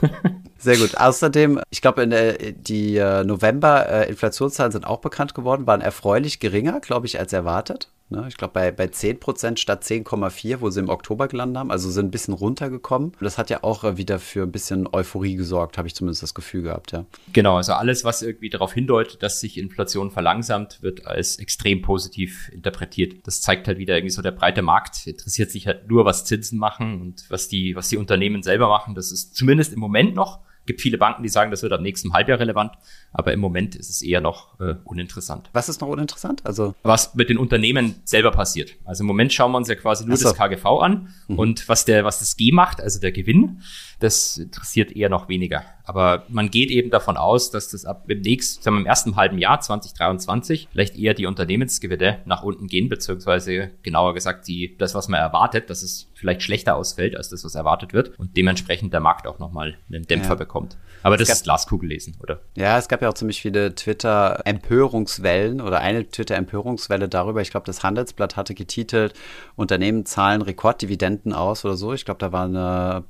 Sehr 0.58 0.76
gut. 0.78 0.96
Außerdem, 0.96 1.60
ich 1.70 1.82
glaube, 1.82 2.06
die 2.06 2.96
äh, 2.96 3.24
November-Inflationszahlen 3.24 4.72
sind 4.72 4.86
auch 4.86 5.00
bekannt 5.00 5.34
geworden, 5.34 5.66
waren 5.66 5.80
erfreulich 5.80 6.40
geringer, 6.40 6.80
glaube 6.80 7.06
ich, 7.06 7.18
als 7.18 7.32
erwartet. 7.32 7.90
Ne? 8.08 8.24
Ich 8.28 8.36
glaube, 8.36 8.54
bei, 8.54 8.70
bei 8.70 8.84
10% 8.84 9.58
statt 9.58 9.82
10,4, 9.82 10.60
wo 10.60 10.70
sie 10.70 10.80
im 10.80 10.88
Oktober 10.88 11.28
gelandet 11.28 11.58
haben, 11.58 11.70
also 11.70 11.90
sind 11.90 12.06
ein 12.06 12.10
bisschen 12.10 12.34
runtergekommen. 12.34 13.12
Das 13.20 13.38
hat 13.38 13.50
ja 13.50 13.62
auch 13.62 13.96
wieder 13.96 14.18
für 14.18 14.42
ein 14.42 14.52
bisschen 14.52 14.88
Euphorie 14.92 15.34
gesorgt, 15.34 15.76
habe 15.78 15.88
ich 15.88 15.94
zumindest 15.94 16.22
das 16.22 16.34
Gefühl 16.34 16.62
gehabt, 16.62 16.92
ja. 16.92 17.04
Genau, 17.32 17.56
also 17.56 17.72
alles, 17.72 18.04
was 18.04 18.22
irgendwie 18.22 18.50
darauf 18.50 18.72
hindeutet, 18.72 19.22
dass 19.22 19.40
sich 19.40 19.58
Inflation 19.58 20.10
verlangsamt, 20.10 20.82
wird 20.82 21.06
als 21.06 21.38
extrem 21.38 21.82
positiv 21.82 22.48
interpretiert. 22.50 23.26
Das 23.26 23.40
zeigt 23.40 23.66
halt 23.66 23.78
wieder 23.78 23.96
irgendwie 23.96 24.14
so 24.14 24.22
der 24.22 24.32
breite 24.32 24.62
Markt 24.62 25.06
interessiert 25.06 25.50
sich 25.50 25.66
halt 25.66 25.88
nur, 25.88 26.04
was 26.04 26.24
Zinsen 26.24 26.58
machen 26.58 27.00
und 27.00 27.24
was 27.28 27.48
die, 27.48 27.74
was 27.74 27.88
die 27.88 27.96
Unternehmen 27.96 28.42
selber 28.42 28.68
machen. 28.68 28.94
Das 28.94 29.10
ist 29.10 29.34
zumindest 29.34 29.72
im 29.72 29.80
Moment 29.80 30.14
noch 30.14 30.40
gibt 30.66 30.80
viele 30.80 30.98
Banken, 30.98 31.22
die 31.22 31.28
sagen, 31.28 31.50
das 31.50 31.62
wird 31.62 31.72
am 31.72 31.82
nächsten 31.82 32.12
Halbjahr 32.12 32.38
relevant, 32.38 32.72
aber 33.12 33.32
im 33.32 33.40
Moment 33.40 33.74
ist 33.74 33.88
es 33.88 34.02
eher 34.02 34.20
noch 34.20 34.58
äh, 34.60 34.74
uninteressant. 34.84 35.48
Was 35.52 35.68
ist 35.68 35.80
noch 35.80 35.88
uninteressant? 35.88 36.44
Also 36.44 36.74
was 36.82 37.14
mit 37.14 37.28
den 37.28 37.38
Unternehmen 37.38 37.96
selber 38.04 38.32
passiert. 38.32 38.74
Also 38.84 39.02
im 39.02 39.06
Moment 39.06 39.32
schauen 39.32 39.52
wir 39.52 39.58
uns 39.58 39.68
ja 39.68 39.74
quasi 39.76 40.06
nur 40.06 40.16
so. 40.16 40.28
das 40.28 40.36
KGV 40.36 40.66
an 40.66 41.14
mhm. 41.28 41.38
und 41.38 41.68
was 41.68 41.84
der 41.84 42.04
was 42.04 42.18
das 42.18 42.36
G 42.36 42.52
macht, 42.52 42.80
also 42.80 43.00
der 43.00 43.12
Gewinn, 43.12 43.62
das 43.98 44.36
interessiert 44.36 44.92
eher 44.92 45.08
noch 45.08 45.28
weniger. 45.28 45.62
Aber 45.84 46.24
man 46.28 46.50
geht 46.50 46.70
eben 46.70 46.90
davon 46.90 47.16
aus, 47.16 47.50
dass 47.50 47.70
das 47.70 47.84
ab 47.84 48.08
dem 48.08 48.20
nächsten, 48.20 48.62
sagen 48.62 48.76
wir 48.76 48.80
im 48.80 48.86
ersten 48.86 49.14
halben 49.14 49.38
Jahr 49.38 49.60
2023 49.60 50.68
vielleicht 50.70 50.98
eher 50.98 51.14
die 51.14 51.26
Unternehmensgewinne 51.26 52.22
nach 52.24 52.42
unten 52.42 52.66
gehen, 52.66 52.88
beziehungsweise 52.88 53.70
genauer 53.82 54.12
gesagt 54.12 54.48
die, 54.48 54.76
das, 54.76 54.94
was 54.94 55.08
man 55.08 55.20
erwartet, 55.20 55.70
dass 55.70 55.82
es 55.82 56.10
vielleicht 56.14 56.42
schlechter 56.42 56.74
ausfällt 56.74 57.16
als 57.16 57.28
das, 57.28 57.44
was 57.44 57.54
erwartet 57.54 57.92
wird 57.92 58.18
und 58.18 58.36
dementsprechend 58.36 58.92
der 58.92 59.00
Markt 59.00 59.28
auch 59.28 59.38
nochmal 59.38 59.76
einen 59.88 60.06
Dämpfer 60.06 60.30
ja. 60.30 60.34
bekommt. 60.34 60.76
Aber 61.04 61.16
das 61.16 61.28
gab, 61.28 61.36
ist 61.36 61.44
Glaskugel 61.44 61.88
lesen, 61.88 62.16
oder? 62.20 62.40
Ja, 62.56 62.78
es 62.78 62.88
gab 62.88 63.00
ja 63.00 63.08
auch 63.08 63.14
ziemlich 63.14 63.40
viele 63.40 63.74
Twitter-Empörungswellen 63.74 65.60
oder 65.60 65.78
eine 65.80 66.08
Twitter-Empörungswelle 66.08 67.08
darüber. 67.08 67.42
Ich 67.42 67.50
glaube, 67.50 67.66
das 67.66 67.84
Handelsblatt 67.84 68.34
hatte 68.34 68.54
getitelt, 68.54 69.14
Unternehmen 69.54 70.04
zahlen 70.04 70.42
Rekorddividenden 70.42 71.32
aus 71.32 71.64
oder 71.64 71.76
so. 71.76 71.92
Ich 71.92 72.04
glaube, 72.04 72.18
da 72.18 72.32
war 72.32 72.44
eine 72.44 73.04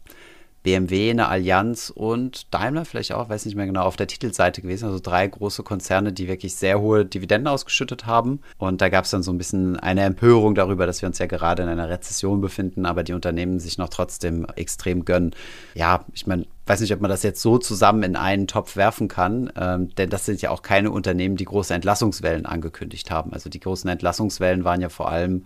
BMW, 0.67 1.11
eine 1.11 1.29
Allianz 1.29 1.93
und 1.95 2.53
Daimler 2.53 2.85
vielleicht 2.85 3.13
auch, 3.13 3.29
weiß 3.29 3.47
nicht 3.47 3.55
mehr 3.55 3.67
genau, 3.67 3.83
auf 3.83 3.95
der 3.95 4.09
Titelseite 4.09 4.63
gewesen. 4.63 4.87
Also 4.87 4.99
drei 5.01 5.25
große 5.25 5.63
Konzerne, 5.63 6.13
die 6.13 6.27
wirklich 6.27 6.57
sehr 6.57 6.81
hohe 6.81 7.05
Dividenden 7.05 7.47
ausgeschüttet 7.47 8.05
haben. 8.05 8.41
Und 8.59 8.81
da 8.81 8.89
gab 8.89 9.05
es 9.05 9.13
dann 9.13 9.23
so 9.23 9.33
ein 9.33 9.39
bisschen 9.39 9.79
eine 9.79 10.03
Empörung 10.03 10.57
darüber, 10.57 10.85
dass 10.85 11.03
wir 11.03 11.07
uns 11.07 11.21
ja 11.21 11.27
gerade 11.27 11.63
in 11.63 11.69
einer 11.69 11.89
Rezession 11.89 12.41
befinden, 12.41 12.85
aber 12.85 13.05
die 13.05 13.13
Unternehmen 13.13 13.61
sich 13.61 13.79
noch 13.79 13.91
trotzdem 13.91 14.45
extrem 14.57 15.05
gönnen. 15.05 15.37
Ja, 15.77 16.05
ich 16.13 16.27
meine, 16.27 16.47
weiß 16.67 16.81
nicht, 16.81 16.93
ob 16.93 17.01
man 17.01 17.11
das 17.11 17.23
jetzt 17.23 17.43
so 17.43 17.59
zusammen 17.59 18.03
in 18.03 18.17
einen 18.17 18.49
Topf 18.49 18.75
werfen 18.75 19.07
kann, 19.07 19.53
ähm, 19.57 19.95
denn 19.95 20.11
das 20.11 20.27
sind 20.27 20.43
ja 20.43 20.51
auch 20.51 20.63
keine 20.63 20.91
Unternehmen, 20.91 21.37
die 21.37 21.45
große 21.45 21.75
Entlassungswellen 21.75 22.45
angekündigt 22.45 23.13
haben. 23.13 23.33
Also 23.33 23.49
die 23.49 23.61
großen 23.61 23.89
Entlassungswellen 23.89 24.65
waren 24.65 24.81
ja 24.81 24.89
vor 24.89 25.09
allem 25.13 25.45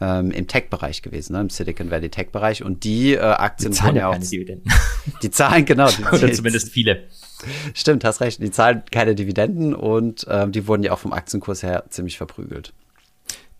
ähm, 0.00 0.30
im 0.30 0.46
Tech-Bereich 0.46 1.02
gewesen, 1.02 1.32
ne? 1.32 1.40
im 1.40 1.50
Silicon 1.50 1.90
Valley 1.90 2.08
Tech-Bereich. 2.08 2.62
Und 2.62 2.84
die 2.84 3.14
äh, 3.14 3.20
Aktien 3.20 3.72
die 3.72 3.78
zahlen 3.78 3.96
ja 3.96 4.08
auch. 4.08 4.12
Keine 4.12 4.26
Dividenden. 4.26 4.72
Die 5.22 5.30
zahlen, 5.30 5.64
genau. 5.64 5.88
Die, 5.88 6.04
Oder 6.12 6.32
zumindest 6.32 6.70
viele. 6.70 7.04
Stimmt, 7.74 8.04
hast 8.04 8.20
recht. 8.20 8.42
Die 8.42 8.50
zahlen 8.50 8.82
keine 8.90 9.14
Dividenden 9.14 9.74
und 9.74 10.26
ähm, 10.28 10.50
die 10.50 10.66
wurden 10.66 10.82
ja 10.82 10.92
auch 10.92 10.98
vom 10.98 11.12
Aktienkurs 11.12 11.62
her 11.62 11.84
ziemlich 11.90 12.16
verprügelt. 12.16 12.72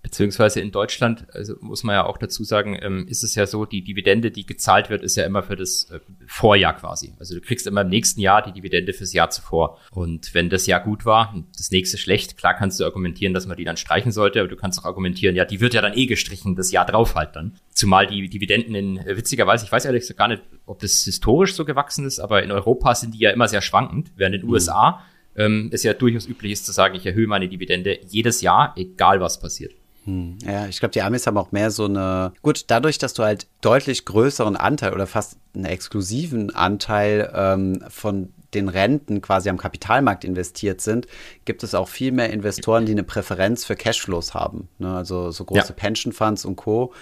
Beziehungsweise 0.07 0.61
in 0.61 0.71
Deutschland, 0.71 1.27
also 1.35 1.57
muss 1.61 1.83
man 1.83 1.95
ja 1.95 2.07
auch 2.07 2.17
dazu 2.17 2.45
sagen, 2.45 2.79
ähm, 2.81 3.09
ist 3.09 3.25
es 3.25 3.35
ja 3.35 3.45
so, 3.45 3.65
die 3.67 3.83
Dividende, 3.83 4.31
die 4.31 4.47
gezahlt 4.47 4.89
wird, 4.89 5.03
ist 5.03 5.17
ja 5.17 5.27
immer 5.27 5.43
für 5.43 5.57
das 5.57 5.91
äh, 5.91 5.99
Vorjahr 6.29 6.77
quasi. 6.77 7.15
Also 7.19 7.35
du 7.35 7.41
kriegst 7.41 7.67
immer 7.67 7.81
im 7.81 7.89
nächsten 7.89 8.21
Jahr 8.21 8.41
die 8.41 8.53
Dividende 8.53 8.93
fürs 8.93 9.13
Jahr 9.13 9.31
zuvor. 9.31 9.81
Und 9.91 10.33
wenn 10.33 10.49
das 10.49 10.67
Jahr 10.67 10.79
gut 10.79 11.07
war, 11.07 11.35
das 11.57 11.73
nächste 11.73 11.99
schlecht, 11.99 12.37
klar 12.37 12.55
kannst 12.55 12.79
du 12.79 12.85
argumentieren, 12.85 13.35
dass 13.35 13.49
man 13.49 13.57
die 13.57 13.65
dann 13.65 13.77
streichen 13.77 14.13
sollte, 14.13 14.39
aber 14.39 14.49
du 14.49 14.55
kannst 14.55 14.79
auch 14.79 14.85
argumentieren, 14.85 15.35
ja, 15.35 15.45
die 15.45 15.61
wird 15.61 15.75
ja 15.75 15.83
dann 15.83 15.99
eh 15.99 16.07
gestrichen, 16.07 16.55
das 16.55 16.71
Jahr 16.71 16.87
drauf 16.87 17.17
halt 17.17 17.35
dann. 17.35 17.59
Zumal 17.73 18.07
die 18.07 18.29
Dividenden 18.29 18.77
in, 18.77 18.99
äh, 18.99 19.17
witzigerweise, 19.17 19.65
ich 19.65 19.73
weiß 19.73 19.87
ehrlich 19.87 20.03
gesagt 20.03 20.19
gar 20.19 20.29
nicht, 20.29 20.43
ob 20.67 20.79
das 20.79 21.03
historisch 21.03 21.55
so 21.55 21.65
gewachsen 21.65 22.07
ist, 22.07 22.21
aber 22.21 22.45
in 22.45 22.53
Europa 22.53 22.95
sind 22.95 23.15
die 23.15 23.19
ja 23.19 23.31
immer 23.33 23.49
sehr 23.49 23.61
schwankend, 23.61 24.13
während 24.15 24.37
in 24.37 24.43
den 24.43 24.47
mhm. 24.47 24.53
USA 24.53 25.05
ähm, 25.35 25.71
es 25.73 25.83
ja 25.83 25.95
durchaus 25.95 26.29
üblich 26.29 26.53
ist 26.53 26.65
zu 26.65 26.71
sagen, 26.71 26.95
ich 26.95 27.07
erhöhe 27.07 27.27
meine 27.27 27.49
Dividende 27.49 27.99
jedes 28.09 28.41
Jahr, 28.41 28.73
egal 28.77 29.21
was 29.21 29.41
passiert. 29.41 29.75
Hm, 30.07 30.39
ja, 30.45 30.67
ich 30.67 30.79
glaube, 30.79 30.93
die 30.93 31.03
Amis 31.03 31.27
haben 31.27 31.37
auch 31.37 31.53
mehr 31.53 31.71
so 31.71 31.85
eine. 31.85 32.33
Gut, 32.43 32.65
dadurch, 32.69 32.99
dass 32.99 33.13
du 33.13 33.25
halt 33.25 33.49
deutlich 33.61 34.05
größeren 34.05 34.57
Anteil 34.57 34.95
oder 34.95 35.07
fast 35.07 35.37
einen 35.55 35.65
exklusiven 35.65 36.55
Anteil 36.55 37.31
ähm, 37.35 37.85
von 37.89 38.33
den 38.55 38.69
Renten 38.69 39.21
quasi 39.21 39.49
am 39.49 39.59
Kapitalmarkt 39.59 40.25
investiert 40.25 40.81
sind, 40.81 41.07
gibt 41.45 41.63
es 41.63 41.75
auch 41.75 41.89
viel 41.89 42.13
mehr 42.13 42.31
Investoren, 42.31 42.87
die 42.87 42.93
eine 42.93 43.03
Präferenz 43.03 43.65
für 43.65 43.77
Cashflows 43.77 44.35
haben. 44.35 44.69
Ne? 44.79 44.95
Also 44.95 45.31
so 45.31 45.45
große 45.45 45.69
ja. 45.69 45.75
Pension 45.75 46.13
Funds 46.13 46.45
und 46.45 46.57
Co., 46.57 46.93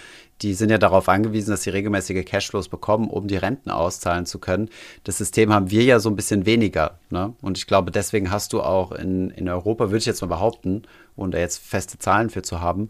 die 0.41 0.53
sind 0.53 0.69
ja 0.69 0.77
darauf 0.77 1.07
angewiesen, 1.07 1.51
dass 1.51 1.63
sie 1.63 1.69
regelmäßige 1.69 2.25
Cashflows 2.25 2.67
bekommen, 2.67 3.09
um 3.09 3.27
die 3.27 3.37
Renten 3.37 3.69
auszahlen 3.69 4.25
zu 4.25 4.39
können. 4.39 4.69
Das 5.05 5.17
System 5.17 5.53
haben 5.53 5.71
wir 5.71 5.83
ja 5.83 5.99
so 5.99 6.09
ein 6.09 6.17
bisschen 6.17 6.45
weniger. 6.45 6.99
Ne? 7.09 7.33
Und 7.41 7.57
ich 7.57 7.67
glaube, 7.67 7.89
deswegen 7.89 8.31
hast 8.31 8.51
du 8.51 8.61
auch 8.61 8.91
in, 8.91 9.29
in 9.29 9.47
Europa, 9.47 9.85
würde 9.85 9.99
ich 9.99 10.05
jetzt 10.05 10.19
mal 10.19 10.27
behaupten, 10.27 10.83
ohne 11.15 11.31
da 11.31 11.39
jetzt 11.39 11.57
feste 11.57 11.97
Zahlen 11.97 12.29
für 12.29 12.41
zu 12.41 12.61
haben, 12.61 12.89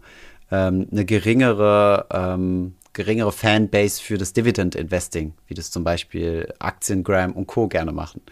ähm, 0.50 0.88
eine 0.90 1.04
geringere, 1.04 2.06
ähm, 2.10 2.74
geringere 2.92 3.32
Fanbase 3.32 4.02
für 4.02 4.18
das 4.18 4.32
Dividend 4.32 4.74
Investing, 4.74 5.34
wie 5.48 5.54
das 5.54 5.70
zum 5.70 5.84
Beispiel 5.84 6.52
Aktiengram 6.58 7.32
und 7.32 7.46
Co. 7.46 7.68
gerne 7.68 7.92
machen, 7.92 8.22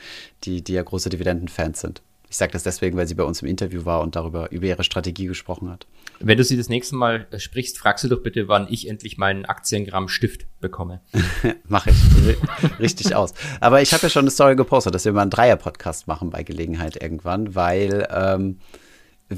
die, 0.44 0.62
die 0.62 0.74
ja 0.74 0.82
große 0.82 1.10
Dividendenfans 1.10 1.80
sind. 1.80 2.02
Ich 2.34 2.38
sage 2.38 2.50
das 2.50 2.64
deswegen, 2.64 2.96
weil 2.96 3.06
sie 3.06 3.14
bei 3.14 3.22
uns 3.22 3.42
im 3.42 3.48
Interview 3.48 3.84
war 3.84 4.00
und 4.00 4.16
darüber 4.16 4.50
über 4.50 4.66
ihre 4.66 4.82
Strategie 4.82 5.26
gesprochen 5.26 5.70
hat. 5.70 5.86
Wenn 6.18 6.36
du 6.36 6.42
sie 6.42 6.56
das 6.56 6.68
nächste 6.68 6.96
Mal 6.96 7.28
äh, 7.30 7.38
sprichst, 7.38 7.78
fragst 7.78 8.02
du 8.02 8.08
doch 8.08 8.24
bitte, 8.24 8.48
wann 8.48 8.66
ich 8.68 8.88
endlich 8.88 9.18
meinen 9.18 9.44
Aktiengramm 9.44 10.08
Stift 10.08 10.46
bekomme. 10.60 11.00
Mache 11.68 11.90
ich. 11.90 12.80
Richtig 12.80 13.14
aus. 13.14 13.34
Aber 13.60 13.82
ich 13.82 13.92
habe 13.92 14.02
ja 14.02 14.08
schon 14.08 14.24
eine 14.24 14.32
Story 14.32 14.56
gepostet, 14.56 14.96
dass 14.96 15.04
wir 15.04 15.12
mal 15.12 15.22
einen 15.22 15.30
Dreier-Podcast 15.30 16.08
machen 16.08 16.30
bei 16.30 16.42
Gelegenheit 16.42 17.00
irgendwann, 17.00 17.54
weil 17.54 18.08
ähm, 18.10 18.58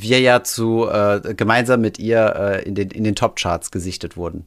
wir 0.02 0.20
ja 0.20 0.42
zu 0.42 0.88
äh, 0.88 1.34
gemeinsam 1.34 1.80
mit 1.80 1.98
ihr 1.98 2.34
äh, 2.36 2.64
in 2.64 2.74
den, 2.74 2.90
in 2.90 3.04
den 3.04 3.14
Top-Charts 3.14 3.70
gesichtet 3.70 4.16
wurden. 4.16 4.46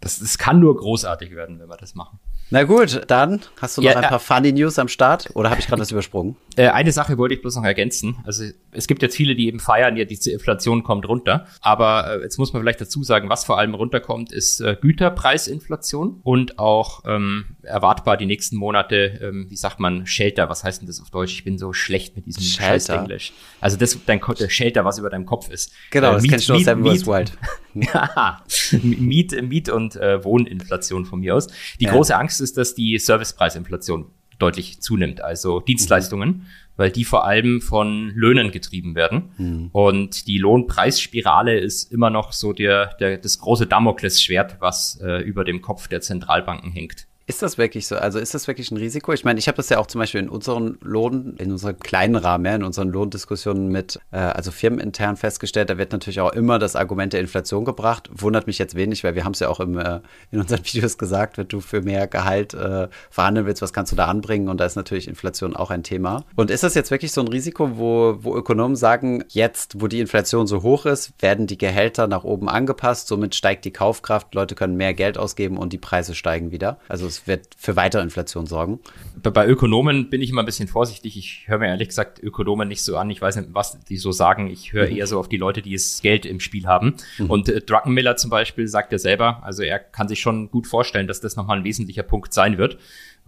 Das, 0.00 0.18
das 0.18 0.38
kann 0.38 0.60
nur 0.60 0.76
großartig 0.76 1.34
werden, 1.34 1.60
wenn 1.60 1.68
wir 1.68 1.76
das 1.76 1.94
machen. 1.94 2.18
Na 2.52 2.64
gut, 2.64 3.02
dann 3.06 3.40
hast 3.60 3.76
du 3.76 3.82
noch 3.82 3.90
ja, 3.90 3.96
ein 3.96 4.08
paar 4.08 4.18
funny 4.18 4.52
News 4.52 4.78
am 4.78 4.88
Start 4.88 5.30
oder 5.34 5.50
habe 5.50 5.60
ich 5.60 5.68
gerade 5.68 5.80
was 5.80 5.90
übersprungen? 5.92 6.36
Äh, 6.56 6.68
eine 6.68 6.90
Sache 6.90 7.16
wollte 7.16 7.34
ich 7.34 7.42
bloß 7.42 7.56
noch 7.56 7.64
ergänzen. 7.64 8.16
Also 8.24 8.44
es 8.72 8.88
gibt 8.88 9.02
jetzt 9.02 9.16
viele, 9.16 9.36
die 9.36 9.46
eben 9.46 9.60
feiern, 9.60 9.96
ja, 9.96 10.04
diese 10.04 10.32
Inflation 10.32 10.82
kommt 10.82 11.06
runter. 11.06 11.46
Aber 11.60 12.16
äh, 12.18 12.22
jetzt 12.22 12.38
muss 12.38 12.52
man 12.52 12.60
vielleicht 12.62 12.80
dazu 12.80 13.04
sagen, 13.04 13.28
was 13.28 13.44
vor 13.44 13.58
allem 13.58 13.74
runterkommt, 13.74 14.32
ist 14.32 14.60
äh, 14.60 14.76
Güterpreisinflation 14.80 16.20
und 16.24 16.58
auch 16.58 17.04
ähm, 17.06 17.56
erwartbar 17.62 18.16
die 18.16 18.26
nächsten 18.26 18.56
Monate, 18.56 19.20
ähm, 19.22 19.46
wie 19.48 19.56
sagt 19.56 19.78
man, 19.78 20.06
Shelter. 20.06 20.48
Was 20.48 20.64
heißt 20.64 20.80
denn 20.80 20.88
das 20.88 21.00
auf 21.00 21.10
Deutsch? 21.10 21.32
Ich 21.34 21.44
bin 21.44 21.56
so 21.56 21.72
schlecht 21.72 22.16
mit 22.16 22.26
diesem 22.26 22.42
Scheiß 22.42 22.88
Englisch. 22.88 23.32
Also 23.60 23.76
das 23.76 23.96
dein 24.06 24.20
Shelter, 24.48 24.84
was 24.84 24.98
über 24.98 25.10
deinem 25.10 25.26
Kopf 25.26 25.50
ist. 25.50 25.72
Genau, 25.90 26.10
äh, 26.10 26.12
das 26.14 26.22
Miet, 26.22 26.30
kennst 26.32 26.48
du 26.48 26.54
aus 26.54 26.64
Seven 26.64 26.82
Miet, 26.82 27.06
Wild. 27.06 27.32
ja, 27.74 28.42
Miet, 28.82 29.40
Miet 29.42 29.68
und 29.68 29.94
äh, 29.96 30.24
Wohninflation 30.24 31.06
von 31.06 31.20
mir 31.20 31.36
aus. 31.36 31.46
Die 31.78 31.84
ja. 31.84 31.92
große 31.92 32.16
Angst 32.16 32.39
ist, 32.40 32.56
dass 32.56 32.74
die 32.74 32.98
Servicepreisinflation 32.98 34.06
deutlich 34.40 34.80
zunimmt, 34.80 35.20
also 35.20 35.60
Dienstleistungen, 35.60 36.28
mhm. 36.28 36.46
weil 36.76 36.90
die 36.90 37.04
vor 37.04 37.26
allem 37.26 37.60
von 37.60 38.10
Löhnen 38.14 38.50
getrieben 38.50 38.94
werden. 38.94 39.30
Mhm. 39.36 39.68
Und 39.72 40.26
die 40.26 40.38
Lohnpreisspirale 40.38 41.58
ist 41.58 41.92
immer 41.92 42.10
noch 42.10 42.32
so 42.32 42.52
der, 42.52 42.94
der 43.00 43.18
das 43.18 43.38
große 43.38 43.66
Damoklesschwert, 43.66 44.56
was 44.60 44.98
äh, 45.02 45.22
über 45.22 45.44
dem 45.44 45.60
Kopf 45.60 45.88
der 45.88 46.00
Zentralbanken 46.00 46.72
hängt. 46.72 47.06
Ist 47.30 47.42
das 47.42 47.58
wirklich 47.58 47.86
so? 47.86 47.94
Also 47.94 48.18
ist 48.18 48.34
das 48.34 48.48
wirklich 48.48 48.72
ein 48.72 48.76
Risiko? 48.76 49.12
Ich 49.12 49.24
meine, 49.24 49.38
ich 49.38 49.46
habe 49.46 49.54
das 49.54 49.68
ja 49.68 49.78
auch 49.78 49.86
zum 49.86 50.00
Beispiel 50.00 50.20
in 50.20 50.28
unseren 50.28 50.78
Lohn, 50.80 51.36
in 51.38 51.52
unserem 51.52 51.78
kleinen 51.78 52.16
Rahmen, 52.16 52.44
ja, 52.44 52.56
in 52.56 52.64
unseren 52.64 52.88
Lohndiskussionen 52.88 53.68
mit, 53.68 54.00
äh, 54.10 54.16
also 54.16 54.50
firmenintern 54.50 55.16
festgestellt, 55.16 55.70
da 55.70 55.78
wird 55.78 55.92
natürlich 55.92 56.18
auch 56.18 56.32
immer 56.32 56.58
das 56.58 56.74
Argument 56.74 57.12
der 57.12 57.20
Inflation 57.20 57.64
gebracht. 57.64 58.10
Wundert 58.12 58.48
mich 58.48 58.58
jetzt 58.58 58.74
wenig, 58.74 59.04
weil 59.04 59.14
wir 59.14 59.22
haben 59.24 59.30
es 59.30 59.38
ja 59.38 59.48
auch 59.48 59.60
im, 59.60 59.78
äh, 59.78 60.00
in 60.32 60.40
unseren 60.40 60.58
Videos 60.64 60.98
gesagt, 60.98 61.38
wenn 61.38 61.46
du 61.46 61.60
für 61.60 61.82
mehr 61.82 62.08
Gehalt 62.08 62.52
äh, 62.52 62.88
verhandeln 63.10 63.46
willst, 63.46 63.62
was 63.62 63.72
kannst 63.72 63.92
du 63.92 63.96
da 63.96 64.06
anbringen? 64.06 64.48
Und 64.48 64.58
da 64.58 64.64
ist 64.64 64.74
natürlich 64.74 65.06
Inflation 65.06 65.54
auch 65.54 65.70
ein 65.70 65.84
Thema. 65.84 66.24
Und 66.34 66.50
ist 66.50 66.64
das 66.64 66.74
jetzt 66.74 66.90
wirklich 66.90 67.12
so 67.12 67.20
ein 67.20 67.28
Risiko, 67.28 67.78
wo, 67.78 68.18
wo 68.22 68.34
Ökonomen 68.34 68.74
sagen, 68.74 69.22
jetzt, 69.28 69.80
wo 69.80 69.86
die 69.86 70.00
Inflation 70.00 70.48
so 70.48 70.64
hoch 70.64 70.84
ist, 70.84 71.12
werden 71.20 71.46
die 71.46 71.58
Gehälter 71.58 72.08
nach 72.08 72.24
oben 72.24 72.48
angepasst, 72.48 73.06
somit 73.06 73.36
steigt 73.36 73.64
die 73.64 73.72
Kaufkraft, 73.72 74.34
Leute 74.34 74.56
können 74.56 74.76
mehr 74.76 74.94
Geld 74.94 75.16
ausgeben 75.16 75.58
und 75.58 75.72
die 75.72 75.78
Preise 75.78 76.16
steigen 76.16 76.50
wieder? 76.50 76.80
Also 76.88 77.06
es 77.06 77.19
wird 77.26 77.48
für 77.56 77.76
weitere 77.76 78.02
Inflation 78.02 78.46
sorgen. 78.46 78.80
Bei 79.22 79.46
Ökonomen 79.46 80.10
bin 80.10 80.22
ich 80.22 80.30
immer 80.30 80.42
ein 80.42 80.46
bisschen 80.46 80.68
vorsichtig. 80.68 81.16
Ich 81.16 81.44
höre 81.46 81.58
mir 81.58 81.68
ehrlich 81.68 81.88
gesagt 81.88 82.22
Ökonomen 82.22 82.68
nicht 82.68 82.82
so 82.82 82.96
an. 82.96 83.10
Ich 83.10 83.20
weiß 83.20 83.36
nicht, 83.36 83.48
was 83.52 83.78
die 83.84 83.96
so 83.96 84.12
sagen. 84.12 84.48
Ich 84.48 84.72
höre 84.72 84.88
mhm. 84.88 84.96
eher 84.96 85.06
so 85.06 85.18
auf 85.18 85.28
die 85.28 85.36
Leute, 85.36 85.62
die 85.62 85.72
das 85.72 86.00
Geld 86.02 86.26
im 86.26 86.40
Spiel 86.40 86.66
haben. 86.66 86.96
Mhm. 87.18 87.30
Und 87.30 87.48
äh, 87.48 87.60
Druckenmiller 87.60 88.16
zum 88.16 88.30
Beispiel 88.30 88.68
sagt 88.68 88.92
ja 88.92 88.98
selber, 88.98 89.42
also 89.42 89.62
er 89.62 89.78
kann 89.78 90.08
sich 90.08 90.20
schon 90.20 90.50
gut 90.50 90.66
vorstellen, 90.66 91.06
dass 91.06 91.20
das 91.20 91.36
nochmal 91.36 91.58
ein 91.58 91.64
wesentlicher 91.64 92.02
Punkt 92.02 92.32
sein 92.32 92.58
wird 92.58 92.78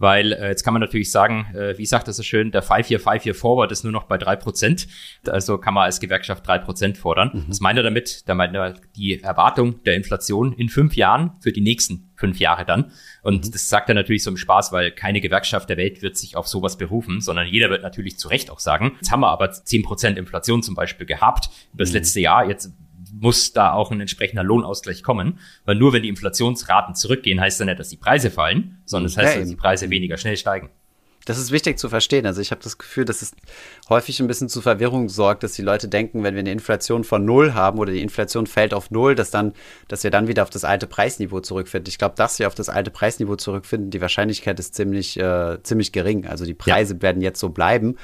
weil 0.03 0.33
äh, 0.33 0.49
jetzt 0.49 0.65
kann 0.65 0.73
man 0.73 0.81
natürlich 0.81 1.09
sagen, 1.09 1.47
äh, 1.55 1.77
wie 1.77 1.85
sagt 1.85 2.09
das 2.09 2.17
so 2.17 2.23
schön, 2.23 2.51
der 2.51 2.61
5-Year-5-Year 2.61 3.33
Forward 3.33 3.71
ist 3.71 3.85
nur 3.85 3.93
noch 3.93 4.03
bei 4.03 4.17
drei 4.17 4.35
Prozent. 4.35 4.85
Also 5.25 5.57
kann 5.57 5.73
man 5.73 5.85
als 5.85 6.01
Gewerkschaft 6.01 6.45
drei 6.45 6.59
Prozent 6.59 6.97
fordern. 6.97 7.31
Mhm. 7.33 7.45
Was 7.47 7.61
meint 7.61 7.77
er 7.77 7.83
damit? 7.83 8.27
Da 8.27 8.35
meint 8.35 8.53
er 8.53 8.73
die 8.97 9.23
Erwartung 9.23 9.81
der 9.85 9.95
Inflation 9.95 10.51
in 10.51 10.67
fünf 10.67 10.97
Jahren 10.97 11.31
für 11.39 11.53
die 11.53 11.61
nächsten 11.61 12.11
fünf 12.15 12.37
Jahre 12.37 12.65
dann. 12.65 12.91
Und 13.21 13.45
mhm. 13.45 13.51
das 13.51 13.69
sagt 13.69 13.87
er 13.87 13.95
natürlich 13.95 14.23
so 14.23 14.29
im 14.29 14.35
Spaß, 14.35 14.73
weil 14.73 14.91
keine 14.91 15.21
Gewerkschaft 15.21 15.69
der 15.69 15.77
Welt 15.77 16.01
wird 16.01 16.17
sich 16.17 16.35
auf 16.35 16.49
sowas 16.49 16.77
berufen, 16.77 17.21
sondern 17.21 17.47
jeder 17.47 17.69
wird 17.69 17.81
natürlich 17.81 18.19
zu 18.19 18.27
Recht 18.27 18.51
auch 18.51 18.59
sagen, 18.59 18.97
jetzt 18.99 19.09
haben 19.09 19.21
wir 19.21 19.29
aber 19.29 19.51
zehn 19.51 19.83
Prozent 19.83 20.17
Inflation 20.17 20.63
zum 20.63 20.75
Beispiel 20.75 21.07
gehabt 21.07 21.49
über 21.73 21.83
das 21.83 21.91
mhm. 21.91 21.95
letzte 21.95 22.19
Jahr, 22.19 22.45
jetzt 22.49 22.73
muss 23.19 23.53
da 23.53 23.73
auch 23.73 23.91
ein 23.91 24.01
entsprechender 24.01 24.43
Lohnausgleich 24.43 25.03
kommen, 25.03 25.39
weil 25.65 25.75
nur 25.75 25.93
wenn 25.93 26.03
die 26.03 26.09
Inflationsraten 26.09 26.95
zurückgehen, 26.95 27.39
heißt 27.39 27.59
das 27.59 27.65
nicht, 27.65 27.79
dass 27.79 27.89
die 27.89 27.97
Preise 27.97 28.31
fallen, 28.31 28.79
sondern 28.85 29.11
das 29.11 29.17
heißt, 29.17 29.35
ja, 29.35 29.41
dass 29.41 29.49
die 29.49 29.55
Preise 29.55 29.89
weniger 29.89 30.17
schnell 30.17 30.37
steigen. 30.37 30.69
Das 31.25 31.37
ist 31.37 31.51
wichtig 31.51 31.79
zu 31.79 31.87
verstehen. 31.87 32.25
Also 32.25 32.41
ich 32.41 32.51
habe 32.51 32.61
das 32.61 32.77
Gefühl, 32.77 33.05
dass 33.05 33.21
es 33.21 33.33
häufig 33.87 34.19
ein 34.19 34.27
bisschen 34.27 34.49
zu 34.49 34.61
Verwirrung 34.61 35.07
sorgt, 35.07 35.43
dass 35.43 35.53
die 35.53 35.61
Leute 35.61 35.87
denken, 35.87 36.23
wenn 36.23 36.35
wir 36.35 36.41
eine 36.41 36.51
Inflation 36.51 37.05
von 37.05 37.23
null 37.23 37.53
haben 37.53 37.79
oder 37.79 37.93
die 37.93 38.01
Inflation 38.01 38.45
fällt 38.45 38.73
auf 38.73 38.91
null, 38.91 39.15
dass 39.15 39.31
dann, 39.31 39.53
dass 39.87 40.03
wir 40.03 40.11
dann 40.11 40.27
wieder 40.27 40.43
auf 40.43 40.49
das 40.49 40.65
alte 40.65 40.85
Preisniveau 40.85 41.39
zurückfinden. 41.39 41.89
Ich 41.89 41.97
glaube, 41.97 42.15
dass 42.17 42.39
wir 42.39 42.47
auf 42.47 42.55
das 42.55 42.67
alte 42.67 42.91
Preisniveau 42.91 43.37
zurückfinden, 43.37 43.89
die 43.89 44.01
Wahrscheinlichkeit 44.01 44.59
ist 44.59 44.75
ziemlich, 44.75 45.17
äh, 45.17 45.63
ziemlich 45.63 45.93
gering. 45.93 46.27
Also 46.27 46.45
die 46.45 46.53
Preise 46.53 46.95
ja. 46.95 47.01
werden 47.01 47.21
jetzt 47.21 47.39
so 47.39 47.49
bleiben. 47.49 47.95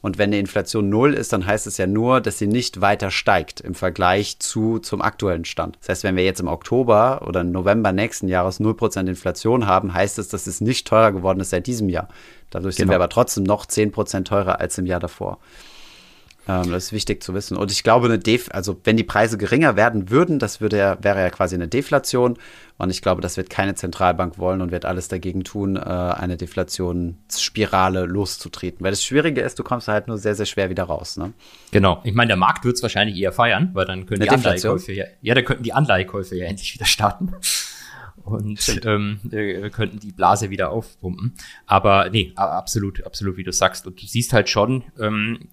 Und 0.00 0.16
wenn 0.16 0.30
eine 0.30 0.38
Inflation 0.38 0.88
null 0.88 1.12
ist, 1.12 1.32
dann 1.32 1.46
heißt 1.46 1.66
es 1.66 1.76
ja 1.76 1.86
nur, 1.86 2.20
dass 2.20 2.38
sie 2.38 2.46
nicht 2.46 2.80
weiter 2.80 3.10
steigt 3.10 3.60
im 3.60 3.74
Vergleich 3.74 4.38
zu, 4.38 4.78
zum 4.78 5.02
aktuellen 5.02 5.44
Stand. 5.44 5.76
Das 5.80 5.88
heißt, 5.88 6.04
wenn 6.04 6.16
wir 6.16 6.24
jetzt 6.24 6.40
im 6.40 6.46
Oktober 6.46 7.24
oder 7.26 7.40
im 7.40 7.50
November 7.50 7.92
nächsten 7.92 8.28
Jahres 8.28 8.60
0% 8.60 9.08
Inflation 9.08 9.66
haben, 9.66 9.92
heißt 9.92 10.18
es, 10.18 10.28
dass 10.28 10.46
es 10.46 10.60
nicht 10.60 10.86
teurer 10.86 11.12
geworden 11.12 11.40
ist 11.40 11.50
seit 11.50 11.66
diesem 11.66 11.88
Jahr. 11.88 12.08
Dadurch 12.50 12.76
genau. 12.76 12.84
sind 12.84 12.90
wir 12.90 12.96
aber 12.96 13.08
trotzdem 13.08 13.44
noch 13.44 13.66
10% 13.66 14.24
teurer 14.24 14.60
als 14.60 14.78
im 14.78 14.86
Jahr 14.86 15.00
davor. 15.00 15.38
Ähm, 16.48 16.70
das 16.70 16.86
ist 16.86 16.92
wichtig 16.92 17.22
zu 17.22 17.34
wissen. 17.34 17.56
Und 17.56 17.70
ich 17.70 17.82
glaube, 17.82 18.06
eine 18.06 18.18
Def 18.18 18.48
also 18.50 18.80
wenn 18.84 18.96
die 18.96 19.04
Preise 19.04 19.36
geringer 19.36 19.76
werden 19.76 20.10
würden, 20.10 20.38
das 20.38 20.60
würde 20.60 20.78
ja, 20.78 20.98
wäre 21.02 21.20
ja 21.20 21.30
quasi 21.30 21.54
eine 21.54 21.68
Deflation. 21.68 22.38
Und 22.78 22.90
ich 22.90 23.02
glaube, 23.02 23.20
das 23.20 23.36
wird 23.36 23.50
keine 23.50 23.74
Zentralbank 23.74 24.38
wollen 24.38 24.62
und 24.62 24.70
wird 24.70 24.84
alles 24.84 25.08
dagegen 25.08 25.44
tun, 25.44 25.76
äh, 25.76 25.80
eine 25.80 26.36
Deflationsspirale 26.36 28.06
loszutreten. 28.06 28.84
Weil 28.84 28.92
das 28.92 29.04
Schwierige 29.04 29.42
ist, 29.42 29.58
du 29.58 29.64
kommst 29.64 29.88
halt 29.88 30.08
nur 30.08 30.16
sehr, 30.16 30.34
sehr 30.34 30.46
schwer 30.46 30.70
wieder 30.70 30.84
raus. 30.84 31.16
Ne? 31.16 31.32
Genau. 31.70 32.00
Ich 32.04 32.14
meine, 32.14 32.28
der 32.28 32.36
Markt 32.36 32.64
wird 32.64 32.76
es 32.76 32.82
wahrscheinlich 32.82 33.18
eher 33.18 33.32
feiern, 33.32 33.70
weil 33.74 33.84
dann 33.84 34.06
können 34.06 34.22
eine 34.22 34.30
die 34.30 34.34
Anleihekäufe 34.34 34.92
ja, 34.92 35.04
ja, 35.20 35.34
dann 35.34 35.44
könnten 35.44 35.64
die 35.64 35.72
Anleihekäufe 35.72 36.36
ja 36.36 36.46
endlich 36.48 36.72
wieder 36.74 36.86
starten 36.86 37.34
und 38.28 38.80
ähm, 38.84 39.20
äh, 39.30 39.70
könnten 39.70 39.98
die 40.00 40.12
Blase 40.12 40.50
wieder 40.50 40.70
aufpumpen. 40.70 41.34
Aber 41.66 42.10
nee, 42.10 42.32
absolut, 42.36 43.04
absolut, 43.04 43.36
wie 43.36 43.44
du 43.44 43.52
sagst. 43.52 43.86
Und 43.86 44.00
du 44.00 44.06
siehst 44.06 44.32
halt 44.32 44.48
schon 44.48 44.84
ähm, 45.00 45.48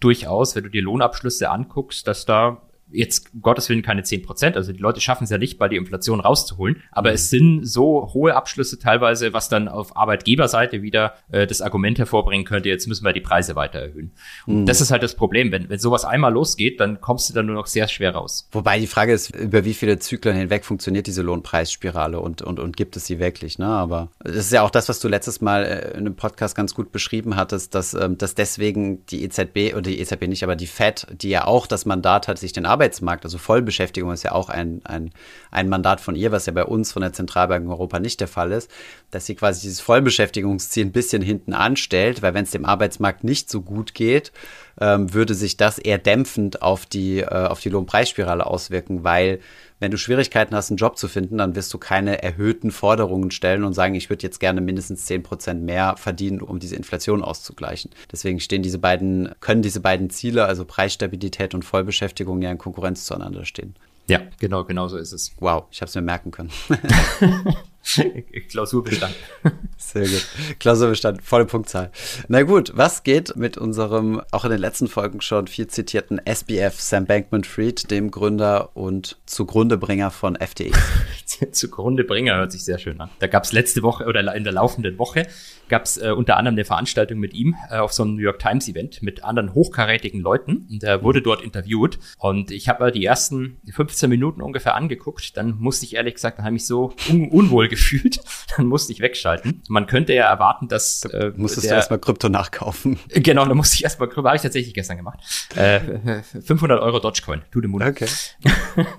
durchaus, 0.00 0.56
wenn 0.56 0.64
du 0.64 0.70
dir 0.70 0.82
Lohnabschlüsse 0.82 1.50
anguckst, 1.50 2.06
dass 2.06 2.24
da 2.24 2.62
jetzt 2.92 3.32
um 3.34 3.42
Gottes 3.42 3.68
Willen 3.68 3.82
keine 3.82 4.02
10 4.02 4.22
Prozent. 4.22 4.56
Also 4.56 4.72
die 4.72 4.78
Leute 4.78 5.00
schaffen 5.00 5.24
es 5.24 5.30
ja 5.30 5.38
nicht, 5.38 5.58
bei 5.58 5.68
die 5.68 5.76
Inflation 5.76 6.20
rauszuholen. 6.20 6.82
Aber 6.92 7.10
mhm. 7.10 7.14
es 7.14 7.30
sind 7.30 7.66
so 7.66 8.10
hohe 8.12 8.34
Abschlüsse 8.34 8.78
teilweise, 8.78 9.32
was 9.32 9.48
dann 9.48 9.68
auf 9.68 9.96
Arbeitgeberseite 9.96 10.82
wieder 10.82 11.14
äh, 11.30 11.46
das 11.46 11.62
Argument 11.62 11.98
hervorbringen 11.98 12.44
könnte, 12.44 12.68
jetzt 12.68 12.86
müssen 12.86 13.04
wir 13.04 13.12
die 13.12 13.20
Preise 13.20 13.56
weiter 13.56 13.80
erhöhen. 13.80 14.12
Und 14.46 14.62
mhm. 14.62 14.66
das 14.66 14.80
ist 14.80 14.90
halt 14.90 15.02
das 15.02 15.14
Problem. 15.14 15.52
Wenn, 15.52 15.68
wenn 15.68 15.78
sowas 15.78 16.04
einmal 16.04 16.32
losgeht, 16.32 16.80
dann 16.80 17.00
kommst 17.00 17.28
du 17.30 17.34
dann 17.34 17.46
nur 17.46 17.54
noch 17.54 17.66
sehr 17.66 17.88
schwer 17.88 18.14
raus. 18.14 18.48
Wobei 18.52 18.78
die 18.78 18.86
Frage 18.86 19.12
ist, 19.12 19.34
über 19.34 19.64
wie 19.64 19.74
viele 19.74 19.98
Zyklen 19.98 20.36
hinweg 20.36 20.64
funktioniert 20.64 21.06
diese 21.06 21.22
Lohnpreisspirale 21.22 22.20
und, 22.20 22.42
und, 22.42 22.58
und 22.58 22.76
gibt 22.76 22.96
es 22.96 23.06
sie 23.06 23.18
wirklich, 23.18 23.58
ne? 23.58 23.66
Aber 23.66 24.08
das 24.20 24.36
ist 24.36 24.52
ja 24.52 24.62
auch 24.62 24.70
das, 24.70 24.88
was 24.88 25.00
du 25.00 25.08
letztes 25.08 25.40
Mal 25.40 25.64
äh, 25.64 25.90
in 25.92 26.00
einem 26.00 26.16
Podcast 26.16 26.54
ganz 26.54 26.74
gut 26.74 26.92
beschrieben 26.92 27.36
hattest, 27.36 27.74
dass, 27.74 27.94
ähm, 27.94 28.18
dass 28.18 28.34
deswegen 28.34 29.04
die 29.06 29.24
EZB 29.24 29.72
oder 29.72 29.82
die 29.82 30.00
EZB 30.00 30.26
nicht, 30.26 30.42
aber 30.44 30.56
die 30.56 30.66
FED, 30.66 31.06
die 31.12 31.30
ja 31.30 31.44
auch 31.46 31.66
das 31.66 31.86
Mandat 31.86 32.28
hat, 32.28 32.38
sich 32.38 32.52
den 32.52 32.66
Arbeitsmarkt, 32.66 32.79
also 32.80 33.38
Vollbeschäftigung 33.38 34.12
ist 34.12 34.22
ja 34.22 34.32
auch 34.32 34.48
ein, 34.48 34.80
ein, 34.84 35.10
ein 35.50 35.68
Mandat 35.68 36.00
von 36.00 36.16
ihr, 36.16 36.32
was 36.32 36.46
ja 36.46 36.52
bei 36.52 36.64
uns 36.64 36.92
von 36.92 37.02
der 37.02 37.12
Zentralbank 37.12 37.64
in 37.64 37.70
Europa 37.70 38.00
nicht 38.00 38.20
der 38.20 38.28
Fall 38.28 38.52
ist, 38.52 38.70
dass 39.10 39.26
sie 39.26 39.34
quasi 39.34 39.62
dieses 39.62 39.80
Vollbeschäftigungsziel 39.80 40.86
ein 40.86 40.92
bisschen 40.92 41.22
hinten 41.22 41.52
anstellt, 41.52 42.22
weil 42.22 42.34
wenn 42.34 42.44
es 42.44 42.50
dem 42.50 42.64
Arbeitsmarkt 42.64 43.24
nicht 43.24 43.50
so 43.50 43.60
gut 43.60 43.94
geht, 43.94 44.32
ähm, 44.80 45.12
würde 45.12 45.34
sich 45.34 45.56
das 45.56 45.78
eher 45.78 45.98
dämpfend 45.98 46.62
auf 46.62 46.86
die, 46.86 47.20
äh, 47.20 47.26
auf 47.26 47.60
die 47.60 47.68
Lohnpreisspirale 47.68 48.46
auswirken, 48.46 49.04
weil 49.04 49.40
wenn 49.80 49.90
du 49.90 49.96
Schwierigkeiten 49.96 50.54
hast, 50.54 50.70
einen 50.70 50.76
Job 50.76 50.96
zu 50.98 51.08
finden, 51.08 51.38
dann 51.38 51.56
wirst 51.56 51.72
du 51.74 51.78
keine 51.78 52.22
erhöhten 52.22 52.70
Forderungen 52.70 53.30
stellen 53.30 53.64
und 53.64 53.72
sagen, 53.72 53.94
ich 53.94 54.10
würde 54.10 54.22
jetzt 54.22 54.38
gerne 54.38 54.60
mindestens 54.60 55.06
10 55.06 55.22
Prozent 55.22 55.64
mehr 55.64 55.96
verdienen, 55.96 56.40
um 56.40 56.58
diese 56.60 56.76
Inflation 56.76 57.22
auszugleichen. 57.22 57.90
Deswegen 58.12 58.40
stehen 58.40 58.62
diese 58.62 58.78
beiden, 58.78 59.34
können 59.40 59.62
diese 59.62 59.80
beiden 59.80 60.10
Ziele, 60.10 60.44
also 60.44 60.64
Preisstabilität 60.64 61.54
und 61.54 61.64
Vollbeschäftigung, 61.64 62.42
ja 62.42 62.50
in 62.50 62.58
Konkurrenz 62.58 63.04
zueinander 63.06 63.44
stehen. 63.44 63.74
Ja, 64.06 64.20
genau, 64.38 64.64
genau 64.64 64.88
so 64.88 64.96
ist 64.96 65.12
es. 65.12 65.32
Wow, 65.40 65.64
ich 65.70 65.80
habe 65.80 65.88
es 65.88 65.94
mir 65.94 66.02
merken 66.02 66.30
können. 66.30 66.50
Klausurbestand. 68.50 69.14
Sehr 69.76 70.02
gut. 70.02 70.26
Klausurbestand, 70.58 71.22
volle 71.22 71.46
Punktzahl. 71.46 71.90
Na 72.28 72.42
gut, 72.42 72.72
was 72.74 73.02
geht 73.02 73.36
mit 73.36 73.56
unserem, 73.56 74.20
auch 74.30 74.44
in 74.44 74.50
den 74.50 74.60
letzten 74.60 74.88
Folgen 74.88 75.20
schon 75.20 75.46
viel 75.46 75.66
zitierten 75.66 76.20
SBF 76.24 76.80
Sam 76.80 77.06
Bankman-Fried, 77.06 77.90
dem 77.90 78.10
Gründer 78.10 78.76
und 78.76 79.18
Zugrundebringer 79.26 80.10
von 80.10 80.36
FTX? 80.36 80.78
Zugrundebringer 81.52 82.36
hört 82.36 82.52
sich 82.52 82.64
sehr 82.64 82.78
schön 82.78 83.00
an. 83.00 83.10
Da 83.18 83.26
gab 83.26 83.44
es 83.44 83.52
letzte 83.52 83.82
Woche 83.82 84.04
oder 84.04 84.34
in 84.34 84.44
der 84.44 84.52
laufenden 84.52 84.98
Woche 84.98 85.26
gab 85.70 85.84
es 85.84 85.96
äh, 85.96 86.10
unter 86.10 86.36
anderem 86.36 86.56
eine 86.56 86.64
Veranstaltung 86.64 87.18
mit 87.18 87.32
ihm 87.32 87.56
äh, 87.70 87.78
auf 87.78 87.92
so 87.92 88.02
einem 88.02 88.16
New 88.16 88.22
York 88.22 88.38
Times 88.38 88.68
Event 88.68 89.02
mit 89.02 89.24
anderen 89.24 89.54
hochkarätigen 89.54 90.20
Leuten. 90.20 90.66
Und 90.68 90.82
er 90.82 91.02
wurde 91.02 91.22
dort 91.22 91.42
interviewt. 91.42 91.98
Und 92.18 92.50
ich 92.50 92.68
habe 92.68 92.92
die 92.92 93.04
ersten 93.04 93.58
15 93.72 94.10
Minuten 94.10 94.42
ungefähr 94.42 94.74
angeguckt. 94.74 95.36
Dann 95.36 95.56
musste 95.58 95.86
ich 95.86 95.94
ehrlich 95.94 96.14
gesagt, 96.14 96.38
dann 96.38 96.44
habe 96.44 96.56
ich 96.56 96.62
mich 96.62 96.66
so 96.66 96.92
un 97.08 97.30
unwohl 97.30 97.68
gefühlt. 97.68 98.20
Dann 98.56 98.66
musste 98.66 98.92
ich 98.92 98.98
wegschalten. 98.98 99.62
Man 99.68 99.86
könnte 99.86 100.12
ja 100.12 100.24
erwarten, 100.24 100.66
dass. 100.66 101.04
Äh, 101.04 101.32
Musstest 101.36 101.66
der, 101.66 101.74
du 101.74 101.76
erstmal 101.76 102.00
Krypto 102.00 102.28
nachkaufen. 102.28 102.98
Genau, 103.08 103.44
da 103.44 103.54
musste 103.54 103.76
ich 103.76 103.84
erstmal 103.84 104.08
Krypto. 104.08 104.24
Habe 104.24 104.36
ich 104.36 104.42
tatsächlich 104.42 104.74
gestern 104.74 104.96
gemacht. 104.96 105.20
Äh, 105.54 106.22
500 106.22 106.80
Euro 106.80 106.98
Dogecoin. 106.98 107.42
Tu 107.52 107.60
dem 107.60 107.70
Mund. 107.70 107.84
Okay. 107.84 108.06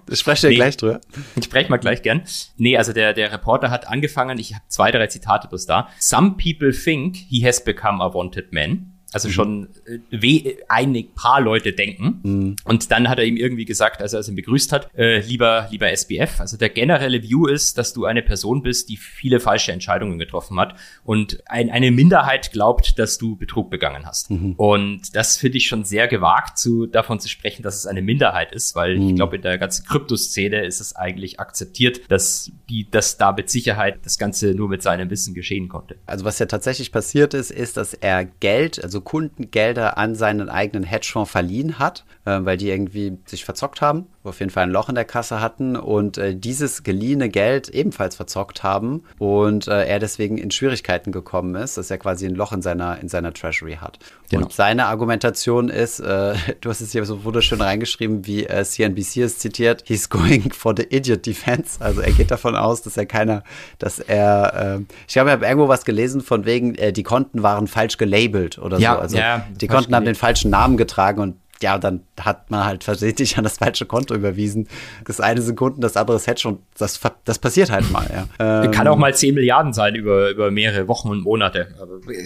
Das 0.06 0.20
spreche 0.20 0.48
ich 0.48 0.52
nee, 0.52 0.56
gleich 0.56 0.78
drüber. 0.78 1.02
Ich 1.36 1.46
spreche 1.46 1.70
mal 1.70 1.78
gleich 1.78 2.02
gern. 2.02 2.22
Nee, 2.58 2.78
also 2.78 2.94
der, 2.94 3.13
der 3.13 3.32
Reporter 3.32 3.70
hat 3.70 3.88
angefangen. 3.88 4.39
Ich 4.39 4.54
habe 4.54 4.63
zwei, 4.67 4.91
drei 4.91 5.08
Zitate 5.08 5.48
bloß 5.48 5.65
da. 5.65 5.89
Some 6.00 6.36
people 6.38 6.62
people 6.62 6.74
think 6.74 7.17
he 7.30 7.46
has 7.46 7.63
become 7.63 8.02
a 8.02 8.13
wanted 8.13 8.52
man. 8.54 8.91
Also 9.13 9.28
mhm. 9.28 9.34
schon 9.34 9.69
äh, 10.12 10.56
einig 10.69 11.15
paar 11.15 11.41
Leute 11.41 11.74
denken. 11.74 12.19
Mhm. 12.24 12.56
Und 12.63 12.91
dann 12.91 13.10
hat 13.10 13.19
er 13.19 13.26
ihm 13.26 13.38
irgendwie 13.38 13.65
gesagt, 13.65 14.02
als 14.02 14.13
er 14.13 14.28
ihn 14.28 14.36
begrüßt 14.36 14.71
hat, 14.71 14.89
äh, 14.95 15.19
lieber, 15.19 15.67
lieber 15.71 15.91
SBF, 15.91 16.39
also 16.39 16.58
der 16.58 16.69
generelle 16.69 17.21
View 17.21 17.47
ist, 17.47 17.78
dass 17.78 17.93
du 17.93 18.06
eine 18.06 18.21
Person 18.21 18.63
bist, 18.63 18.89
die 18.89 18.97
viele 18.97 19.39
falsche 19.39 19.71
Entscheidungen 19.71 20.17
getroffen 20.17 20.60
hat 20.60 20.76
und 21.04 21.43
ein, 21.47 21.69
eine 21.69 21.91
Minderheit 21.91 22.52
glaubt, 22.52 22.97
dass 23.00 23.17
du 23.17 23.36
Betrug 23.36 23.69
begangen 23.69 24.06
hast. 24.06 24.32
Mhm. 24.32 24.54
Und 24.58 25.15
das 25.15 25.38
finde 25.38 25.58
ich 25.58 25.67
schon 25.67 25.84
sehr 25.84 26.08
gewagt, 26.08 26.58
zu, 26.58 26.86
davon 26.86 27.19
zu 27.19 27.28
sprechen, 27.28 27.63
dass 27.63 27.76
es 27.76 27.86
eine 27.86 28.02
Minderheit 28.02 28.52
ist, 28.54 28.76
weil 28.76 28.93
ich 28.93 29.00
mhm. 29.00 29.15
glaube, 29.15 29.36
in 29.36 29.41
der 29.41 29.58
ganzen 29.58 29.86
Kryptoszene 29.86 30.65
ist 30.65 30.80
es 30.80 30.95
eigentlich 30.95 31.39
akzeptiert, 31.39 32.02
dass 32.10 32.52
die, 32.69 32.89
dass 32.89 33.17
da 33.17 33.32
mit 33.32 33.50
Sicherheit 33.50 34.00
das 34.04 34.17
Ganze 34.17 34.54
nur 34.54 34.69
mit 34.69 34.82
seinem 34.82 35.10
Wissen 35.10 35.34
geschehen 35.34 35.67
konnte. 35.67 35.97
Also 36.06 36.24
was 36.26 36.39
ja 36.39 36.45
tatsächlich 36.45 36.91
passiert 36.91 37.34
ist, 37.34 37.52
ist, 37.52 37.78
dass 37.78 37.93
er 37.93 38.26
Geld, 38.26 38.82
also 38.82 39.01
Kundengelder 39.04 39.98
an 39.98 40.16
seinen 40.16 40.50
eigenen 40.50 40.84
Hedgefonds 40.84 41.32
verliehen 41.32 41.80
hat, 41.80 42.06
äh, 42.26 42.40
weil 42.42 42.58
die 42.58 42.70
irgendwie 42.70 43.18
sich 43.26 43.46
verzockt 43.46 43.82
haben 43.82 44.08
auf 44.24 44.40
jeden 44.40 44.52
Fall 44.52 44.64
ein 44.64 44.72
Loch 44.72 44.90
in 44.90 44.96
der 44.96 45.06
Kasse 45.06 45.42
hatten 45.42 45.76
und 45.76 46.18
äh, 46.18 46.36
dieses 46.36 46.84
geliehene 46.84 47.30
Geld 47.30 47.70
ebenfalls 47.70 48.16
verzockt 48.16 48.64
haben 48.64 49.04
und 49.18 49.68
äh, 49.68 49.86
er 49.86 50.00
deswegen 50.00 50.38
in 50.38 50.52
Schwierigkeiten 50.52 51.12
gekommen 51.12 51.56
ist, 51.56 51.78
dass 51.78 51.90
er 51.90 51.98
quasi 51.98 52.26
ein 52.28 52.36
Loch 52.36 52.52
in 52.52 52.62
seiner, 52.62 53.00
in 53.02 53.10
seiner 53.10 53.34
Treasury 53.34 53.78
hat. 53.82 53.98
Genau. 54.30 54.44
Und 54.44 54.54
seine 54.54 54.86
Argumentation 54.86 55.70
ist, 55.70 56.00
äh, 56.00 56.36
du 56.62 56.70
hast 56.70 56.82
es 56.82 56.92
hier 56.92 57.04
so 57.06 57.24
wunderschön 57.24 57.62
reingeschrieben, 57.62 58.26
wie 58.28 58.46
äh, 58.46 58.64
CNBC 58.64 59.18
es 59.18 59.40
zitiert, 59.40 59.84
he's 59.88 60.10
going 60.10 60.52
for 60.52 60.74
the 60.76 60.84
idiot 60.84 61.26
defense. 61.26 61.82
Also 61.82 62.02
er 62.02 62.12
geht 62.12 62.32
davon 62.32 62.56
aus, 62.56 62.82
dass 62.84 62.98
er 62.98 63.06
keiner, 63.08 63.44
dass 63.80 64.00
er, 64.00 64.78
äh, 64.78 64.84
ich 65.08 65.14
glaube, 65.14 65.30
ich 65.30 65.34
habe 65.34 65.46
irgendwo 65.46 65.68
was 65.68 65.84
gelesen 65.84 66.22
von 66.22 66.46
wegen, 66.46 66.76
äh, 66.76 66.94
die 66.94 67.04
Konten 67.04 67.44
waren 67.44 67.68
falsch 67.68 67.98
gelabelt 67.98 68.60
oder 68.60 68.78
ja, 68.78 68.96
so. 68.96 69.00
Also 69.00 69.18
ja, 69.18 69.48
die 69.50 69.68
Konten 69.68 69.96
haben 69.96 70.06
den 70.06 70.16
falschen 70.16 70.52
Namen 70.52 70.78
getragen 70.78 71.22
und 71.22 71.36
ja, 71.62 71.78
dann 71.78 72.02
hat 72.19 72.52
man 72.52 72.65
halt 72.65 72.84
versehentlich 72.84 73.38
an 73.38 73.43
das 73.43 73.58
falsche 73.58 73.86
Konto 73.86 74.13
überwiesen. 74.13 74.67
Das 75.06 75.19
eine 75.19 75.41
sind 75.41 75.56
Kunden, 75.56 75.82
das 75.82 75.97
andere 75.97 76.17
ist 76.17 76.28
Hedge 76.28 76.47
und 76.47 76.60
das, 76.78 77.00
das 77.26 77.39
passiert 77.39 77.71
halt 77.71 77.91
mal, 77.91 78.06
ja. 78.12 78.63
Ähm, 78.63 78.71
kann 78.71 78.88
auch 78.88 78.97
mal 78.97 79.13
10 79.13 79.36
Milliarden 79.36 79.74
sein 79.74 79.95
über, 79.95 80.30
über 80.30 80.52
mehrere 80.52 80.88
Wochen 80.88 81.10
und 81.10 81.21
Monate. 81.21 81.67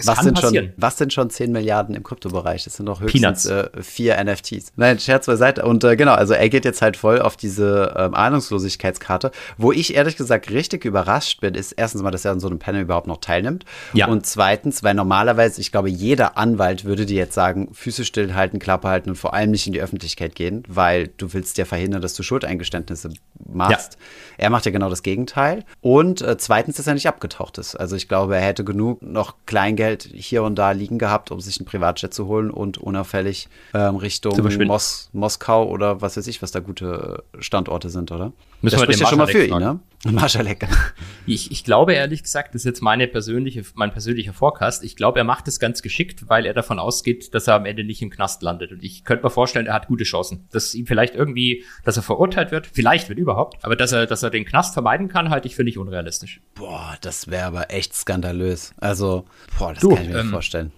was, 0.04 0.20
sind 0.20 0.38
schon, 0.38 0.72
was 0.76 0.98
sind 0.98 1.12
schon 1.12 1.30
10 1.30 1.52
Milliarden 1.52 1.94
im 1.94 2.02
Kryptobereich? 2.02 2.64
Das 2.64 2.76
sind 2.76 2.86
doch 2.86 3.00
höchstens 3.00 3.46
äh, 3.46 3.68
vier 3.80 4.22
NFTs. 4.22 4.72
Nein, 4.76 4.98
Scherz 4.98 5.26
beiseite. 5.26 5.64
Und 5.64 5.84
äh, 5.84 5.96
genau, 5.96 6.14
also 6.14 6.34
er 6.34 6.48
geht 6.48 6.64
jetzt 6.64 6.82
halt 6.82 6.96
voll 6.96 7.20
auf 7.20 7.36
diese 7.36 7.94
ähm, 7.96 8.14
Ahnungslosigkeitskarte. 8.14 9.30
Wo 9.58 9.72
ich 9.72 9.94
ehrlich 9.94 10.16
gesagt 10.16 10.50
richtig 10.50 10.84
überrascht 10.84 11.40
bin, 11.40 11.54
ist 11.54 11.72
erstens 11.72 12.02
mal, 12.02 12.10
dass 12.10 12.24
er 12.24 12.32
an 12.32 12.40
so 12.40 12.48
einem 12.48 12.58
Panel 12.58 12.82
überhaupt 12.82 13.06
noch 13.06 13.18
teilnimmt. 13.18 13.64
Ja. 13.92 14.08
Und 14.08 14.26
zweitens, 14.26 14.82
weil 14.82 14.94
normalerweise, 14.94 15.60
ich 15.60 15.72
glaube, 15.72 15.90
jeder 15.90 16.36
Anwalt 16.36 16.84
würde 16.84 17.06
dir 17.06 17.16
jetzt 17.16 17.34
sagen, 17.34 17.68
Füße 17.72 18.04
stillhalten, 18.04 18.58
Klappe 18.58 18.88
halten 18.88 19.10
und 19.10 19.16
vor 19.26 19.34
allem 19.34 19.50
nicht 19.50 19.66
in 19.66 19.72
die 19.72 19.80
Öffentlichkeit 19.80 20.36
gehen, 20.36 20.62
weil 20.68 21.08
du 21.08 21.32
willst 21.32 21.58
ja 21.58 21.64
verhindern, 21.64 22.00
dass 22.00 22.14
du 22.14 22.22
Schuldeingeständnisse 22.22 23.10
machst. 23.44 23.94
Ja. 23.94 24.44
Er 24.44 24.50
macht 24.50 24.66
ja 24.66 24.70
genau 24.70 24.88
das 24.88 25.02
Gegenteil. 25.02 25.64
Und 25.80 26.22
äh, 26.22 26.36
zweitens, 26.38 26.76
dass 26.76 26.86
er 26.86 26.94
nicht 26.94 27.08
abgetaucht 27.08 27.58
ist. 27.58 27.74
Also 27.74 27.96
ich 27.96 28.06
glaube, 28.06 28.36
er 28.36 28.42
hätte 28.42 28.62
genug 28.62 29.02
noch 29.02 29.34
Kleingeld 29.44 30.08
hier 30.14 30.44
und 30.44 30.54
da 30.54 30.70
liegen 30.70 30.98
gehabt, 30.98 31.32
um 31.32 31.40
sich 31.40 31.58
einen 31.58 31.66
Privatjet 31.66 32.14
zu 32.14 32.28
holen 32.28 32.52
und 32.52 32.78
unauffällig 32.78 33.48
ähm, 33.74 33.96
Richtung 33.96 34.40
Mos 34.64 35.10
Moskau 35.12 35.68
oder 35.68 36.00
was 36.00 36.16
weiß 36.16 36.28
ich, 36.28 36.40
was 36.40 36.52
da 36.52 36.60
gute 36.60 37.24
Standorte 37.40 37.90
sind, 37.90 38.12
oder? 38.12 38.32
Müssen 38.62 38.76
das 38.76 38.82
spricht 38.84 39.00
ja 39.00 39.08
schon 39.08 39.18
mal 39.18 39.26
für 39.26 39.44
ihn, 39.44 39.58
ne? 39.58 39.80
Marschalek. 40.14 40.66
Ich, 41.26 41.50
ich 41.50 41.64
glaube 41.64 41.94
ehrlich 41.94 42.22
gesagt, 42.22 42.54
das 42.54 42.62
ist 42.62 42.66
jetzt 42.66 42.82
meine 42.82 43.06
persönliche, 43.08 43.62
mein 43.74 43.92
persönlicher 43.92 44.32
Forecast. 44.32 44.84
Ich 44.84 44.96
glaube, 44.96 45.18
er 45.18 45.24
macht 45.24 45.48
es 45.48 45.58
ganz 45.58 45.82
geschickt, 45.82 46.28
weil 46.28 46.46
er 46.46 46.54
davon 46.54 46.78
ausgeht, 46.78 47.34
dass 47.34 47.46
er 47.48 47.54
am 47.54 47.66
Ende 47.66 47.84
nicht 47.84 48.02
im 48.02 48.10
Knast 48.10 48.42
landet. 48.42 48.72
Und 48.72 48.82
ich 48.82 49.04
könnte 49.04 49.24
mir 49.24 49.30
vorstellen, 49.30 49.66
er 49.66 49.74
hat 49.74 49.88
gute 49.88 50.04
Chancen. 50.04 50.46
Dass 50.52 50.74
ihm 50.74 50.86
vielleicht 50.86 51.14
irgendwie, 51.14 51.64
dass 51.84 51.96
er 51.96 52.02
verurteilt 52.02 52.50
wird, 52.50 52.68
vielleicht 52.72 53.08
wird 53.08 53.18
überhaupt, 53.18 53.64
aber 53.64 53.76
dass 53.76 53.92
er, 53.92 54.06
dass 54.06 54.22
er 54.22 54.30
den 54.30 54.44
Knast 54.44 54.74
vermeiden 54.74 55.08
kann, 55.08 55.30
halte 55.30 55.48
ich 55.48 55.56
für 55.56 55.64
nicht 55.64 55.78
unrealistisch. 55.78 56.40
Boah, 56.54 56.96
das 57.00 57.28
wäre 57.28 57.44
aber 57.46 57.70
echt 57.70 57.94
skandalös. 57.94 58.72
Also, 58.78 59.24
boah, 59.58 59.72
das 59.72 59.82
du, 59.82 59.90
kann 59.90 60.04
ich 60.04 60.10
mir 60.10 60.20
ähm, 60.20 60.30
vorstellen. 60.30 60.72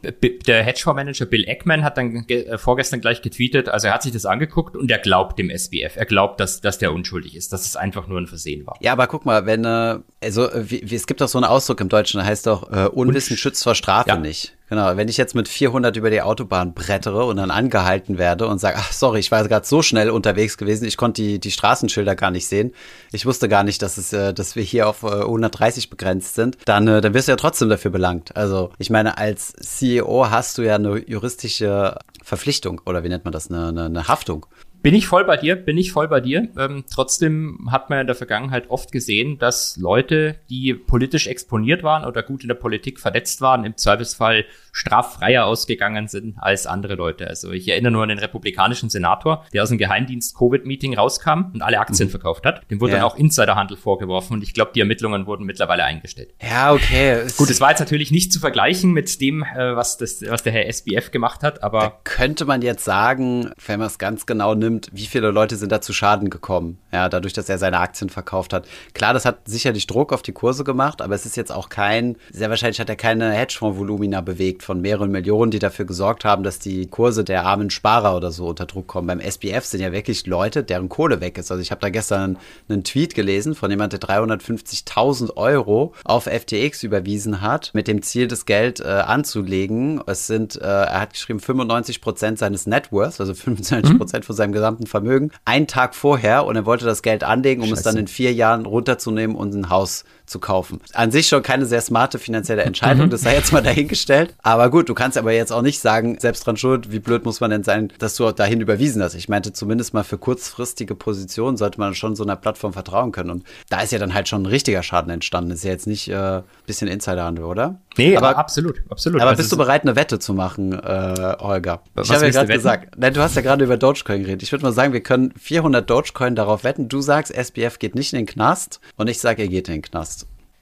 Der 0.46 0.62
Hedgefondsmanager 0.62 1.26
Bill 1.26 1.44
Eckman 1.44 1.84
hat 1.84 1.98
dann 1.98 2.24
äh, 2.28 2.58
vorgestern 2.58 3.00
gleich 3.00 3.22
getweetet, 3.22 3.68
also 3.68 3.88
er 3.88 3.94
hat 3.94 4.02
sich 4.02 4.12
das 4.12 4.26
angeguckt 4.26 4.76
und 4.76 4.90
er 4.90 4.98
glaubt 4.98 5.38
dem 5.38 5.50
SBF. 5.50 5.96
Er 5.96 6.06
glaubt, 6.06 6.40
dass, 6.40 6.60
dass 6.60 6.78
der 6.78 6.92
unschuldig 6.92 7.36
ist, 7.36 7.52
dass 7.52 7.66
es 7.66 7.76
einfach 7.76 8.06
nur 8.08 8.18
ein 8.18 8.26
Versehen 8.26 8.66
war. 8.66 8.76
Ja, 8.80 8.92
aber 8.92 9.06
guck 9.06 9.17
mal, 9.24 9.46
wenn, 9.46 9.64
äh, 9.64 9.98
also 10.22 10.48
wie, 10.54 10.82
wie, 10.84 10.94
es 10.94 11.06
gibt 11.06 11.20
doch 11.20 11.28
so 11.28 11.38
einen 11.38 11.44
Ausdruck 11.44 11.80
im 11.80 11.88
Deutschen, 11.88 12.18
der 12.18 12.26
heißt 12.26 12.46
doch, 12.46 12.70
äh, 12.70 12.88
Unwissen 12.88 13.36
schützt 13.36 13.62
vor 13.62 13.74
Strafe 13.74 14.10
ja. 14.10 14.16
nicht. 14.16 14.54
Genau, 14.68 14.96
wenn 14.98 15.08
ich 15.08 15.16
jetzt 15.16 15.34
mit 15.34 15.48
400 15.48 15.96
über 15.96 16.10
die 16.10 16.20
Autobahn 16.20 16.74
brettere 16.74 17.24
und 17.24 17.38
dann 17.38 17.50
angehalten 17.50 18.18
werde 18.18 18.46
und 18.46 18.58
sage, 18.58 18.76
ach 18.78 18.92
sorry, 18.92 19.18
ich 19.20 19.30
war 19.30 19.46
gerade 19.48 19.66
so 19.66 19.80
schnell 19.80 20.10
unterwegs 20.10 20.58
gewesen, 20.58 20.84
ich 20.84 20.98
konnte 20.98 21.22
die, 21.22 21.38
die 21.38 21.50
Straßenschilder 21.50 22.14
gar 22.14 22.30
nicht 22.30 22.46
sehen. 22.46 22.74
Ich 23.10 23.24
wusste 23.24 23.48
gar 23.48 23.64
nicht, 23.64 23.80
dass 23.80 23.96
es, 23.96 24.12
äh, 24.12 24.34
dass 24.34 24.56
wir 24.56 24.62
hier 24.62 24.88
auf 24.88 25.04
äh, 25.04 25.22
130 25.22 25.88
begrenzt 25.88 26.34
sind. 26.34 26.58
Dann, 26.66 26.86
äh, 26.86 27.00
dann 27.00 27.14
wirst 27.14 27.28
du 27.28 27.32
ja 27.32 27.36
trotzdem 27.36 27.70
dafür 27.70 27.90
belangt. 27.90 28.36
Also 28.36 28.70
ich 28.78 28.90
meine, 28.90 29.16
als 29.16 29.54
CEO 29.54 30.30
hast 30.30 30.58
du 30.58 30.62
ja 30.62 30.74
eine 30.74 30.98
juristische 30.98 31.96
Verpflichtung 32.22 32.82
oder 32.84 33.02
wie 33.04 33.08
nennt 33.08 33.24
man 33.24 33.32
das, 33.32 33.50
eine, 33.50 33.68
eine, 33.68 33.86
eine 33.86 34.08
Haftung. 34.08 34.44
Bin 34.80 34.94
ich 34.94 35.08
voll 35.08 35.24
bei 35.24 35.36
dir, 35.36 35.56
bin 35.56 35.76
ich 35.76 35.90
voll 35.90 36.06
bei 36.06 36.20
dir. 36.20 36.48
Ähm, 36.56 36.84
trotzdem 36.88 37.68
hat 37.70 37.90
man 37.90 38.00
in 38.00 38.06
der 38.06 38.14
Vergangenheit 38.14 38.70
oft 38.70 38.92
gesehen, 38.92 39.38
dass 39.38 39.76
Leute, 39.76 40.36
die 40.48 40.74
politisch 40.74 41.26
exponiert 41.26 41.82
waren 41.82 42.04
oder 42.04 42.22
gut 42.22 42.42
in 42.42 42.48
der 42.48 42.54
Politik 42.54 43.00
vernetzt 43.00 43.40
waren, 43.40 43.64
im 43.64 43.76
Zweifelsfall 43.76 44.44
straffreier 44.78 45.44
ausgegangen 45.44 46.06
sind 46.06 46.36
als 46.38 46.66
andere 46.66 46.94
Leute. 46.94 47.26
Also 47.26 47.50
ich 47.50 47.68
erinnere 47.68 47.92
nur 47.92 48.04
an 48.04 48.10
den 48.10 48.18
republikanischen 48.18 48.90
Senator, 48.90 49.44
der 49.52 49.64
aus 49.64 49.70
dem 49.70 49.78
Geheimdienst-Covid-Meeting 49.78 50.96
rauskam 50.96 51.50
und 51.52 51.62
alle 51.62 51.80
Aktien 51.80 52.06
mhm. 52.06 52.12
verkauft 52.12 52.46
hat. 52.46 52.62
Dem 52.70 52.80
wurde 52.80 52.92
ja. 52.92 52.98
dann 52.98 53.06
auch 53.06 53.16
Insiderhandel 53.16 53.76
vorgeworfen 53.76 54.34
und 54.34 54.42
ich 54.42 54.54
glaube, 54.54 54.70
die 54.74 54.80
Ermittlungen 54.80 55.26
wurden 55.26 55.44
mittlerweile 55.44 55.82
eingestellt. 55.84 56.32
Ja, 56.40 56.72
okay. 56.72 57.26
Gut, 57.36 57.50
es 57.50 57.60
war 57.60 57.70
jetzt 57.70 57.80
natürlich 57.80 58.12
nicht 58.12 58.32
zu 58.32 58.38
vergleichen 58.38 58.92
mit 58.92 59.20
dem, 59.20 59.42
äh, 59.42 59.74
was, 59.74 59.98
das, 59.98 60.22
was 60.28 60.44
der 60.44 60.52
Herr 60.52 60.72
SBF 60.72 61.10
gemacht 61.10 61.42
hat, 61.42 61.62
aber. 61.64 61.80
Da 61.80 61.92
könnte 62.04 62.44
man 62.44 62.62
jetzt 62.62 62.84
sagen, 62.84 63.50
wenn 63.66 63.80
man 63.80 63.88
es 63.88 63.98
ganz 63.98 64.26
genau 64.26 64.54
nimmt, 64.54 64.90
wie 64.92 65.06
viele 65.06 65.32
Leute 65.32 65.56
sind 65.56 65.72
da 65.72 65.80
zu 65.80 65.92
Schaden 65.92 66.30
gekommen, 66.30 66.78
ja, 66.92 67.08
dadurch, 67.08 67.32
dass 67.32 67.48
er 67.48 67.58
seine 67.58 67.80
Aktien 67.80 68.10
verkauft 68.10 68.52
hat. 68.52 68.68
Klar, 68.94 69.12
das 69.12 69.24
hat 69.24 69.40
sicherlich 69.48 69.88
Druck 69.88 70.12
auf 70.12 70.22
die 70.22 70.32
Kurse 70.32 70.62
gemacht, 70.62 71.02
aber 71.02 71.16
es 71.16 71.26
ist 71.26 71.36
jetzt 71.36 71.50
auch 71.50 71.68
kein, 71.68 72.16
sehr 72.30 72.48
wahrscheinlich 72.48 72.78
hat 72.78 72.88
er 72.88 72.96
keine 72.96 73.32
Hedgefonds-Volumina 73.32 74.20
bewegt 74.20 74.67
von 74.68 74.82
mehreren 74.82 75.10
Millionen, 75.10 75.50
die 75.50 75.60
dafür 75.60 75.86
gesorgt 75.86 76.26
haben, 76.26 76.42
dass 76.42 76.58
die 76.58 76.88
Kurse 76.88 77.24
der 77.24 77.46
armen 77.46 77.70
Sparer 77.70 78.14
oder 78.14 78.30
so 78.30 78.48
unter 78.48 78.66
Druck 78.66 78.86
kommen. 78.86 79.06
Beim 79.06 79.18
SBF 79.18 79.64
sind 79.64 79.80
ja 79.80 79.92
wirklich 79.92 80.26
Leute, 80.26 80.62
deren 80.62 80.90
Kohle 80.90 81.22
weg 81.22 81.38
ist. 81.38 81.50
Also 81.50 81.62
ich 81.62 81.70
habe 81.70 81.80
da 81.80 81.88
gestern 81.88 82.36
einen 82.68 82.84
Tweet 82.84 83.14
gelesen 83.14 83.54
von 83.54 83.70
jemand, 83.70 83.94
der 83.94 84.00
350.000 84.00 85.38
Euro 85.38 85.94
auf 86.04 86.24
FTX 86.24 86.82
überwiesen 86.82 87.40
hat, 87.40 87.70
mit 87.72 87.88
dem 87.88 88.02
Ziel, 88.02 88.28
das 88.28 88.44
Geld 88.44 88.80
äh, 88.80 88.84
anzulegen. 88.88 90.02
Es 90.06 90.26
sind, 90.26 90.56
äh, 90.56 90.66
er 90.66 91.00
hat 91.00 91.14
geschrieben, 91.14 91.40
95 91.40 92.02
Prozent 92.02 92.38
seines 92.38 92.66
Networths, 92.66 93.22
also 93.22 93.32
25 93.32 93.96
Prozent 93.96 94.24
mhm. 94.24 94.26
von 94.26 94.36
seinem 94.36 94.52
gesamten 94.52 94.86
Vermögen, 94.86 95.30
einen 95.46 95.66
Tag 95.66 95.94
vorher 95.94 96.44
und 96.44 96.56
er 96.56 96.66
wollte 96.66 96.84
das 96.84 97.00
Geld 97.00 97.24
anlegen, 97.24 97.62
um 97.62 97.70
Scheiße. 97.70 97.78
es 97.78 97.84
dann 97.84 97.96
in 97.96 98.06
vier 98.06 98.34
Jahren 98.34 98.66
runterzunehmen 98.66 99.34
und 99.34 99.54
ein 99.54 99.70
Haus 99.70 100.00
zu 100.00 100.17
kaufen. 100.38 100.80
An 100.92 101.10
sich 101.10 101.28
schon 101.28 101.42
keine 101.42 101.66
sehr 101.66 101.80
smarte 101.80 102.18
finanzielle 102.18 102.62
Entscheidung, 102.62 103.06
mhm. 103.06 103.10
das 103.10 103.22
sei 103.22 103.34
jetzt 103.34 103.52
mal 103.52 103.62
dahingestellt. 103.62 104.34
Aber 104.42 104.70
gut, 104.70 104.88
du 104.88 104.94
kannst 104.94 105.16
aber 105.16 105.32
jetzt 105.32 105.52
auch 105.52 105.62
nicht 105.62 105.80
sagen, 105.80 106.18
selbst 106.20 106.46
dran 106.46 106.56
schuld, 106.56 106.92
wie 106.92 106.98
blöd 106.98 107.24
muss 107.24 107.40
man 107.40 107.50
denn 107.50 107.64
sein, 107.64 107.92
dass 107.98 108.14
du 108.16 108.30
dahin 108.32 108.60
überwiesen 108.60 109.02
hast. 109.02 109.14
Ich 109.14 109.28
meinte, 109.28 109.52
zumindest 109.52 109.94
mal 109.94 110.04
für 110.04 110.18
kurzfristige 110.18 110.94
Positionen 110.94 111.56
sollte 111.56 111.80
man 111.80 111.94
schon 111.94 112.14
so 112.14 112.22
einer 112.22 112.36
Plattform 112.36 112.72
vertrauen 112.72 113.12
können. 113.12 113.30
Und 113.30 113.44
da 113.70 113.80
ist 113.80 113.92
ja 113.92 113.98
dann 113.98 114.14
halt 114.14 114.28
schon 114.28 114.42
ein 114.42 114.46
richtiger 114.46 114.82
Schaden 114.82 115.10
entstanden. 115.10 115.50
Das 115.50 115.60
ist 115.60 115.64
ja 115.64 115.70
jetzt 115.70 115.86
nicht 115.86 116.08
äh, 116.08 116.42
bisschen 116.66 116.88
Insiderhandel, 116.88 117.44
oder? 117.44 117.80
Nee, 117.96 118.16
aber 118.16 118.36
absolut, 118.36 118.82
absolut. 118.90 119.20
Aber 119.20 119.30
also 119.30 119.42
bist 119.42 119.50
du 119.50 119.56
bereit, 119.56 119.82
eine 119.82 119.96
Wette 119.96 120.18
zu 120.18 120.34
machen, 120.34 120.72
äh, 120.72 121.36
Holger? 121.40 121.82
Was 121.94 122.08
ich 122.08 122.14
habe 122.14 122.26
ja 122.26 122.30
gerade 122.30 122.52
gesagt, 122.52 122.96
nein, 122.96 123.12
du 123.12 123.20
hast 123.20 123.34
ja 123.34 123.42
gerade 123.42 123.64
über 123.64 123.76
Dogecoin 123.76 124.22
geredet. 124.22 124.42
Ich 124.42 124.52
würde 124.52 124.64
mal 124.64 124.72
sagen, 124.72 124.92
wir 124.92 125.02
können 125.02 125.32
400 125.36 125.88
Dogecoin 125.88 126.36
darauf 126.36 126.64
wetten. 126.64 126.88
Du 126.88 127.00
sagst, 127.00 127.34
SBF 127.34 127.78
geht 127.78 127.94
nicht 127.94 128.12
in 128.12 128.20
den 128.20 128.26
Knast 128.26 128.80
und 128.96 129.08
ich 129.08 129.18
sage, 129.18 129.42
er 129.42 129.48
geht 129.48 129.68
in 129.68 129.74
den 129.74 129.82
Knast 129.82 130.17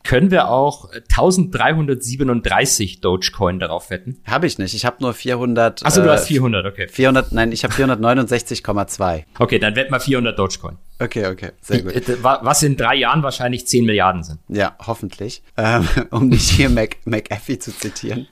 können 0.07 0.31
wir 0.31 0.49
auch 0.49 0.90
1337 0.92 3.01
Dogecoin 3.01 3.59
darauf 3.59 3.90
wetten? 3.90 4.23
Habe 4.27 4.47
ich 4.47 4.59
nicht. 4.59 4.75
Ich 4.75 4.85
habe 4.85 4.97
nur 5.01 5.12
400. 5.12 5.85
Achso, 5.85 6.03
du 6.03 6.11
hast 6.11 6.27
400, 6.27 6.64
äh, 6.64 6.69
okay. 6.69 6.88
400, 6.88 7.33
nein, 7.33 7.53
ich 7.53 7.64
habe 7.64 7.75
469,2. 7.75 9.25
Okay, 9.38 9.59
dann 9.59 9.77
wetten 9.77 9.92
wir 9.92 10.01
400 10.01 10.38
Dogecoin. 10.38 10.79
Okay, 10.98 11.26
okay, 11.26 11.50
sehr 11.61 11.82
gut. 11.82 11.94
Äh, 11.94 12.22
was 12.22 12.62
in 12.62 12.76
drei 12.76 12.94
Jahren 12.94 13.22
wahrscheinlich 13.22 13.66
10 13.66 13.85
Milliarden 13.85 14.22
sind. 14.22 14.38
Ja, 14.48 14.76
hoffentlich. 14.87 15.42
Ähm, 15.56 15.87
um 16.11 16.28
nicht 16.28 16.48
hier 16.48 16.70
Mac, 16.70 16.96
McAfee 17.04 17.59
zu 17.59 17.76
zitieren, 17.76 18.28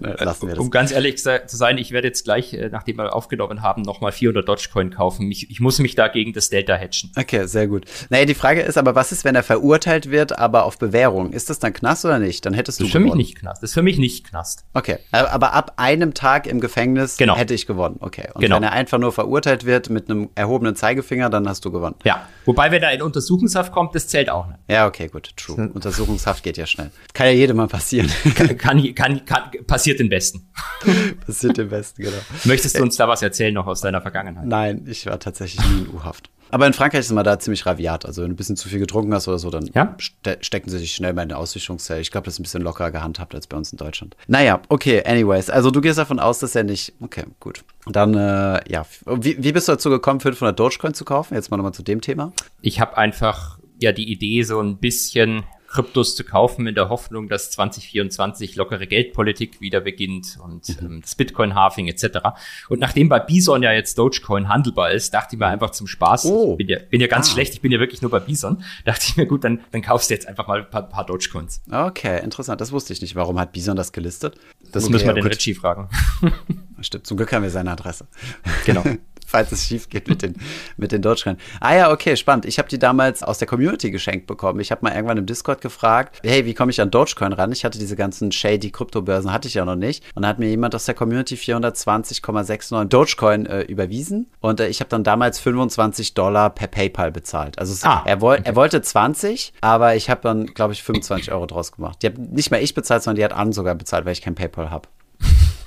lassen 0.00 0.48
wir 0.48 0.54
das. 0.54 0.58
Um 0.58 0.70
ganz 0.70 0.92
ehrlich 0.92 1.18
zu 1.18 1.40
sein, 1.46 1.76
ich 1.76 1.92
werde 1.92 2.08
jetzt 2.08 2.24
gleich, 2.24 2.54
äh, 2.54 2.70
nachdem 2.70 2.96
wir 2.96 3.14
aufgenommen 3.14 3.60
haben, 3.62 3.82
nochmal 3.82 4.12
400 4.12 4.48
Dogecoin 4.48 4.90
kaufen. 4.90 5.30
Ich, 5.30 5.50
ich 5.50 5.60
muss 5.60 5.78
mich 5.78 5.94
da 5.94 6.08
gegen 6.08 6.32
das 6.32 6.48
Delta 6.48 6.76
hatchen. 6.76 7.12
Okay, 7.16 7.46
sehr 7.46 7.66
gut. 7.66 7.84
Naja, 8.08 8.24
die 8.24 8.34
Frage 8.34 8.62
ist 8.62 8.78
aber, 8.78 8.94
was 8.94 9.12
ist, 9.12 9.24
wenn 9.24 9.34
er 9.34 9.42
verurteilt 9.42 10.10
wird, 10.10 10.38
aber 10.38 10.64
auf 10.64 10.78
Bewährung? 10.78 11.32
Ist 11.32 11.50
das 11.50 11.58
dann 11.58 11.74
Knast 11.74 12.04
oder 12.06 12.18
nicht? 12.18 12.46
Dann 12.46 12.54
hättest 12.54 12.80
du 12.80 12.84
Das 12.84 12.88
ist 12.88 12.92
für 12.92 12.98
gewonnen. 12.98 13.18
mich 13.18 13.26
nicht 13.28 13.38
Knast. 13.38 13.62
Das 13.62 13.70
ist 13.70 13.74
für 13.74 13.82
mich 13.82 13.98
nicht 13.98 14.26
Knast. 14.28 14.64
Okay, 14.72 14.98
aber 15.10 15.52
ab 15.52 15.74
einem 15.76 16.14
Tag 16.14 16.46
im 16.46 16.60
Gefängnis 16.60 17.18
genau. 17.18 17.36
hätte 17.36 17.52
ich 17.52 17.66
gewonnen. 17.66 17.96
Okay. 18.00 18.28
Und 18.32 18.40
genau. 18.40 18.56
wenn 18.56 18.62
er 18.62 18.72
einfach 18.72 18.98
nur 18.98 19.12
verurteilt 19.12 19.66
wird 19.66 19.90
mit 19.90 20.10
einem 20.10 20.30
erhobenen 20.34 20.76
Zeigefinger, 20.76 21.28
dann 21.28 21.46
hast 21.46 21.64
du 21.64 21.70
gewonnen. 21.70 21.96
Ja. 22.06 22.28
Wobei, 22.44 22.70
wenn 22.70 22.84
er 22.84 22.92
in 22.92 23.02
Untersuchungshaft 23.02 23.72
kommt, 23.72 23.96
das 23.96 24.06
zählt 24.06 24.30
auch 24.30 24.46
nicht. 24.46 24.60
Ja, 24.70 24.86
okay, 24.86 25.08
gut, 25.08 25.36
true. 25.36 25.68
Untersuchungshaft 25.74 26.44
geht 26.44 26.56
ja 26.56 26.64
schnell. 26.64 26.92
Kann 27.12 27.26
ja 27.26 27.32
jedem 27.32 27.56
mal 27.56 27.66
passieren. 27.66 28.08
Kann, 28.36 28.56
kann, 28.56 28.94
kann, 28.94 29.24
kann 29.24 29.50
passiert 29.66 29.98
den 29.98 30.08
Besten. 30.08 30.48
passiert 31.26 31.56
den 31.56 31.68
Besten, 31.68 32.02
genau. 32.02 32.18
Möchtest 32.44 32.78
du 32.78 32.82
uns 32.84 32.96
da 32.96 33.08
was 33.08 33.22
erzählen 33.22 33.52
noch 33.52 33.66
aus 33.66 33.80
deiner 33.80 34.00
Vergangenheit? 34.00 34.46
Nein, 34.46 34.86
ich 34.86 35.06
war 35.06 35.18
tatsächlich 35.18 35.68
nie 35.68 35.80
in 35.80 35.94
U-Haft. 35.94 36.30
Aber 36.50 36.66
in 36.66 36.72
Frankreich 36.72 37.00
ist 37.00 37.12
man 37.12 37.24
da 37.24 37.38
ziemlich 37.38 37.66
raviat. 37.66 38.06
Also 38.06 38.22
wenn 38.22 38.30
du 38.30 38.34
ein 38.34 38.36
bisschen 38.36 38.56
zu 38.56 38.68
viel 38.68 38.78
getrunken 38.78 39.12
hast 39.14 39.28
oder 39.28 39.38
so, 39.38 39.50
dann 39.50 39.70
ja? 39.74 39.94
ste 39.98 40.38
stecken 40.40 40.70
sie 40.70 40.78
sich 40.78 40.92
schnell 40.92 41.12
mal 41.12 41.22
in 41.22 41.30
eine 41.30 41.38
Aussichtungszelle. 41.38 42.00
Ich 42.00 42.10
glaube, 42.10 42.24
das 42.26 42.34
ist 42.34 42.40
ein 42.40 42.44
bisschen 42.44 42.62
lockerer 42.62 42.90
gehandhabt 42.90 43.34
als 43.34 43.46
bei 43.46 43.56
uns 43.56 43.72
in 43.72 43.78
Deutschland. 43.78 44.16
Naja, 44.26 44.60
okay, 44.68 45.02
anyways. 45.04 45.50
Also 45.50 45.70
du 45.70 45.80
gehst 45.80 45.98
davon 45.98 46.18
aus, 46.18 46.38
dass 46.38 46.54
er 46.54 46.64
nicht. 46.64 46.92
Okay, 47.00 47.24
gut. 47.40 47.64
Dann, 47.86 48.14
äh, 48.14 48.60
ja. 48.70 48.86
Wie, 49.06 49.42
wie 49.42 49.52
bist 49.52 49.68
du 49.68 49.72
dazu 49.72 49.90
gekommen, 49.90 50.20
500 50.20 50.58
Dogecoin 50.58 50.94
zu 50.94 51.04
kaufen? 51.04 51.34
Jetzt 51.34 51.50
mal 51.50 51.56
nochmal 51.56 51.74
zu 51.74 51.82
dem 51.82 52.00
Thema. 52.00 52.32
Ich 52.60 52.80
habe 52.80 52.96
einfach 52.96 53.58
ja 53.80 53.92
die 53.92 54.10
Idee 54.10 54.42
so 54.42 54.60
ein 54.60 54.78
bisschen 54.78 55.44
Kryptos 55.66 56.16
zu 56.16 56.24
kaufen 56.24 56.66
in 56.66 56.74
der 56.74 56.88
Hoffnung, 56.88 57.28
dass 57.28 57.50
2024 57.50 58.56
lockere 58.56 58.86
Geldpolitik 58.86 59.60
wieder 59.60 59.80
beginnt 59.80 60.38
und 60.42 60.68
mhm. 60.80 60.86
ähm, 60.86 61.00
das 61.02 61.14
Bitcoin-Halving 61.14 61.88
etc. 61.88 62.18
Und 62.68 62.80
nachdem 62.80 63.08
bei 63.08 63.18
Bison 63.18 63.62
ja 63.62 63.72
jetzt 63.72 63.98
Dogecoin 63.98 64.48
handelbar 64.48 64.90
ist, 64.90 65.12
dachte 65.14 65.36
ich 65.36 65.40
mir 65.40 65.46
einfach 65.46 65.70
zum 65.70 65.86
Spaß, 65.86 66.26
oh. 66.26 66.56
bin, 66.56 66.68
ja, 66.68 66.78
bin 66.78 67.00
ja 67.00 67.06
ganz 67.06 67.28
ah. 67.28 67.32
schlecht, 67.32 67.54
ich 67.54 67.60
bin 67.60 67.72
ja 67.72 67.78
wirklich 67.78 68.02
nur 68.02 68.10
bei 68.10 68.20
Bison, 68.20 68.62
dachte 68.84 69.06
ich 69.08 69.16
mir, 69.16 69.26
gut, 69.26 69.44
dann, 69.44 69.60
dann 69.72 69.82
kaufst 69.82 70.10
du 70.10 70.14
jetzt 70.14 70.28
einfach 70.28 70.46
mal 70.46 70.60
ein 70.60 70.70
paar, 70.70 70.88
paar 70.88 71.06
Dogecoins. 71.06 71.62
Okay, 71.70 72.22
interessant, 72.22 72.60
das 72.60 72.72
wusste 72.72 72.92
ich 72.92 73.02
nicht. 73.02 73.14
Warum 73.14 73.38
hat 73.38 73.52
Bison 73.52 73.76
das 73.76 73.92
gelistet? 73.92 74.38
Das 74.72 74.84
okay, 74.84 74.92
müssen 74.92 75.06
wir 75.06 75.14
den 75.14 75.26
Richie 75.26 75.54
fragen. 75.54 75.88
Stimmt, 76.80 77.06
zum 77.06 77.16
Glück 77.16 77.32
haben 77.32 77.42
wir 77.42 77.50
seine 77.50 77.72
Adresse. 77.72 78.06
Genau. 78.64 78.84
falls 79.36 79.52
es 79.52 79.66
schief 79.66 79.88
geht 79.88 80.08
mit 80.08 80.22
den, 80.22 80.36
mit 80.76 80.92
den 80.92 81.02
Dogecoin. 81.02 81.36
Ah 81.60 81.74
ja, 81.74 81.92
okay, 81.92 82.16
spannend. 82.16 82.46
Ich 82.46 82.58
habe 82.58 82.68
die 82.68 82.78
damals 82.78 83.22
aus 83.22 83.38
der 83.38 83.48
Community 83.48 83.90
geschenkt 83.90 84.26
bekommen. 84.26 84.60
Ich 84.60 84.70
habe 84.70 84.82
mal 84.82 84.94
irgendwann 84.94 85.18
im 85.18 85.26
Discord 85.26 85.60
gefragt, 85.60 86.20
hey, 86.22 86.46
wie 86.46 86.54
komme 86.54 86.70
ich 86.70 86.80
an 86.80 86.90
Dogecoin 86.90 87.32
ran? 87.32 87.52
Ich 87.52 87.64
hatte 87.64 87.78
diese 87.78 87.96
ganzen 87.96 88.32
shady 88.32 88.70
Kryptobörsen, 88.70 89.32
hatte 89.32 89.48
ich 89.48 89.54
ja 89.54 89.64
noch 89.64 89.76
nicht. 89.76 90.04
Und 90.14 90.22
da 90.22 90.28
hat 90.28 90.38
mir 90.38 90.48
jemand 90.48 90.74
aus 90.74 90.84
der 90.84 90.94
Community 90.94 91.34
420,69 91.34 92.84
Dogecoin 92.84 93.46
äh, 93.46 93.62
überwiesen. 93.62 94.30
Und 94.40 94.60
äh, 94.60 94.68
ich 94.68 94.80
habe 94.80 94.88
dann 94.88 95.04
damals 95.04 95.38
25 95.40 96.14
Dollar 96.14 96.50
per 96.50 96.68
PayPal 96.68 97.10
bezahlt. 97.10 97.58
Also 97.58 97.72
es, 97.72 97.84
ah, 97.84 98.02
er, 98.04 98.20
woll, 98.20 98.36
okay. 98.36 98.44
er 98.46 98.56
wollte 98.56 98.80
20, 98.80 99.52
aber 99.60 99.96
ich 99.96 100.08
habe 100.08 100.20
dann, 100.22 100.46
glaube 100.46 100.72
ich, 100.72 100.82
25 100.82 101.32
Euro 101.32 101.46
draus 101.46 101.72
gemacht. 101.72 102.02
Die 102.02 102.06
hat 102.06 102.18
nicht 102.18 102.50
mehr 102.50 102.62
ich 102.62 102.74
bezahlt, 102.74 103.02
sondern 103.02 103.16
die 103.16 103.24
hat 103.24 103.32
An 103.32 103.52
sogar 103.52 103.74
bezahlt, 103.74 104.04
weil 104.04 104.12
ich 104.12 104.22
kein 104.22 104.34
PayPal 104.34 104.70
habe. 104.70 104.88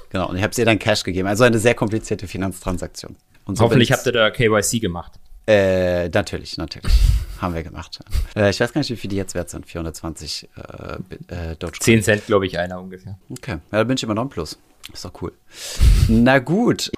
Genau, 0.09 0.29
und 0.29 0.37
ich 0.37 0.43
habe 0.43 0.53
ihr 0.57 0.65
dann 0.65 0.79
Cash 0.79 1.03
gegeben. 1.03 1.27
Also 1.27 1.43
eine 1.43 1.59
sehr 1.59 1.75
komplizierte 1.75 2.27
Finanztransaktion. 2.27 3.15
So 3.47 3.63
Hoffentlich 3.63 3.91
habt 3.91 4.05
ihr 4.05 4.11
da 4.11 4.29
KYC 4.29 4.79
gemacht. 4.79 5.13
Äh, 5.47 6.09
natürlich, 6.09 6.57
natürlich. 6.57 6.91
Haben 7.41 7.55
wir 7.55 7.63
gemacht. 7.63 7.99
Äh, 8.35 8.49
ich 8.51 8.59
weiß 8.59 8.73
gar 8.73 8.79
nicht, 8.79 8.89
wie 8.91 8.95
viel 8.95 9.09
die 9.09 9.15
jetzt 9.15 9.33
wert 9.33 9.49
sind. 9.49 9.65
420 9.65 10.49
äh, 10.55 10.93
äh, 11.33 11.55
Dogecoin. 11.55 11.81
10 11.81 12.03
Cent, 12.03 12.25
glaube 12.27 12.45
ich, 12.45 12.59
einer 12.59 12.79
ungefähr. 12.79 13.17
Okay, 13.31 13.53
ja, 13.71 13.77
da 13.77 13.83
bin 13.83 13.95
ich 13.95 14.03
immer 14.03 14.13
noch 14.13 14.23
ein 14.23 14.29
Plus. 14.29 14.59
Ist 14.93 15.05
doch 15.05 15.13
cool. 15.21 15.31
Na 16.07 16.39
gut. 16.39 16.91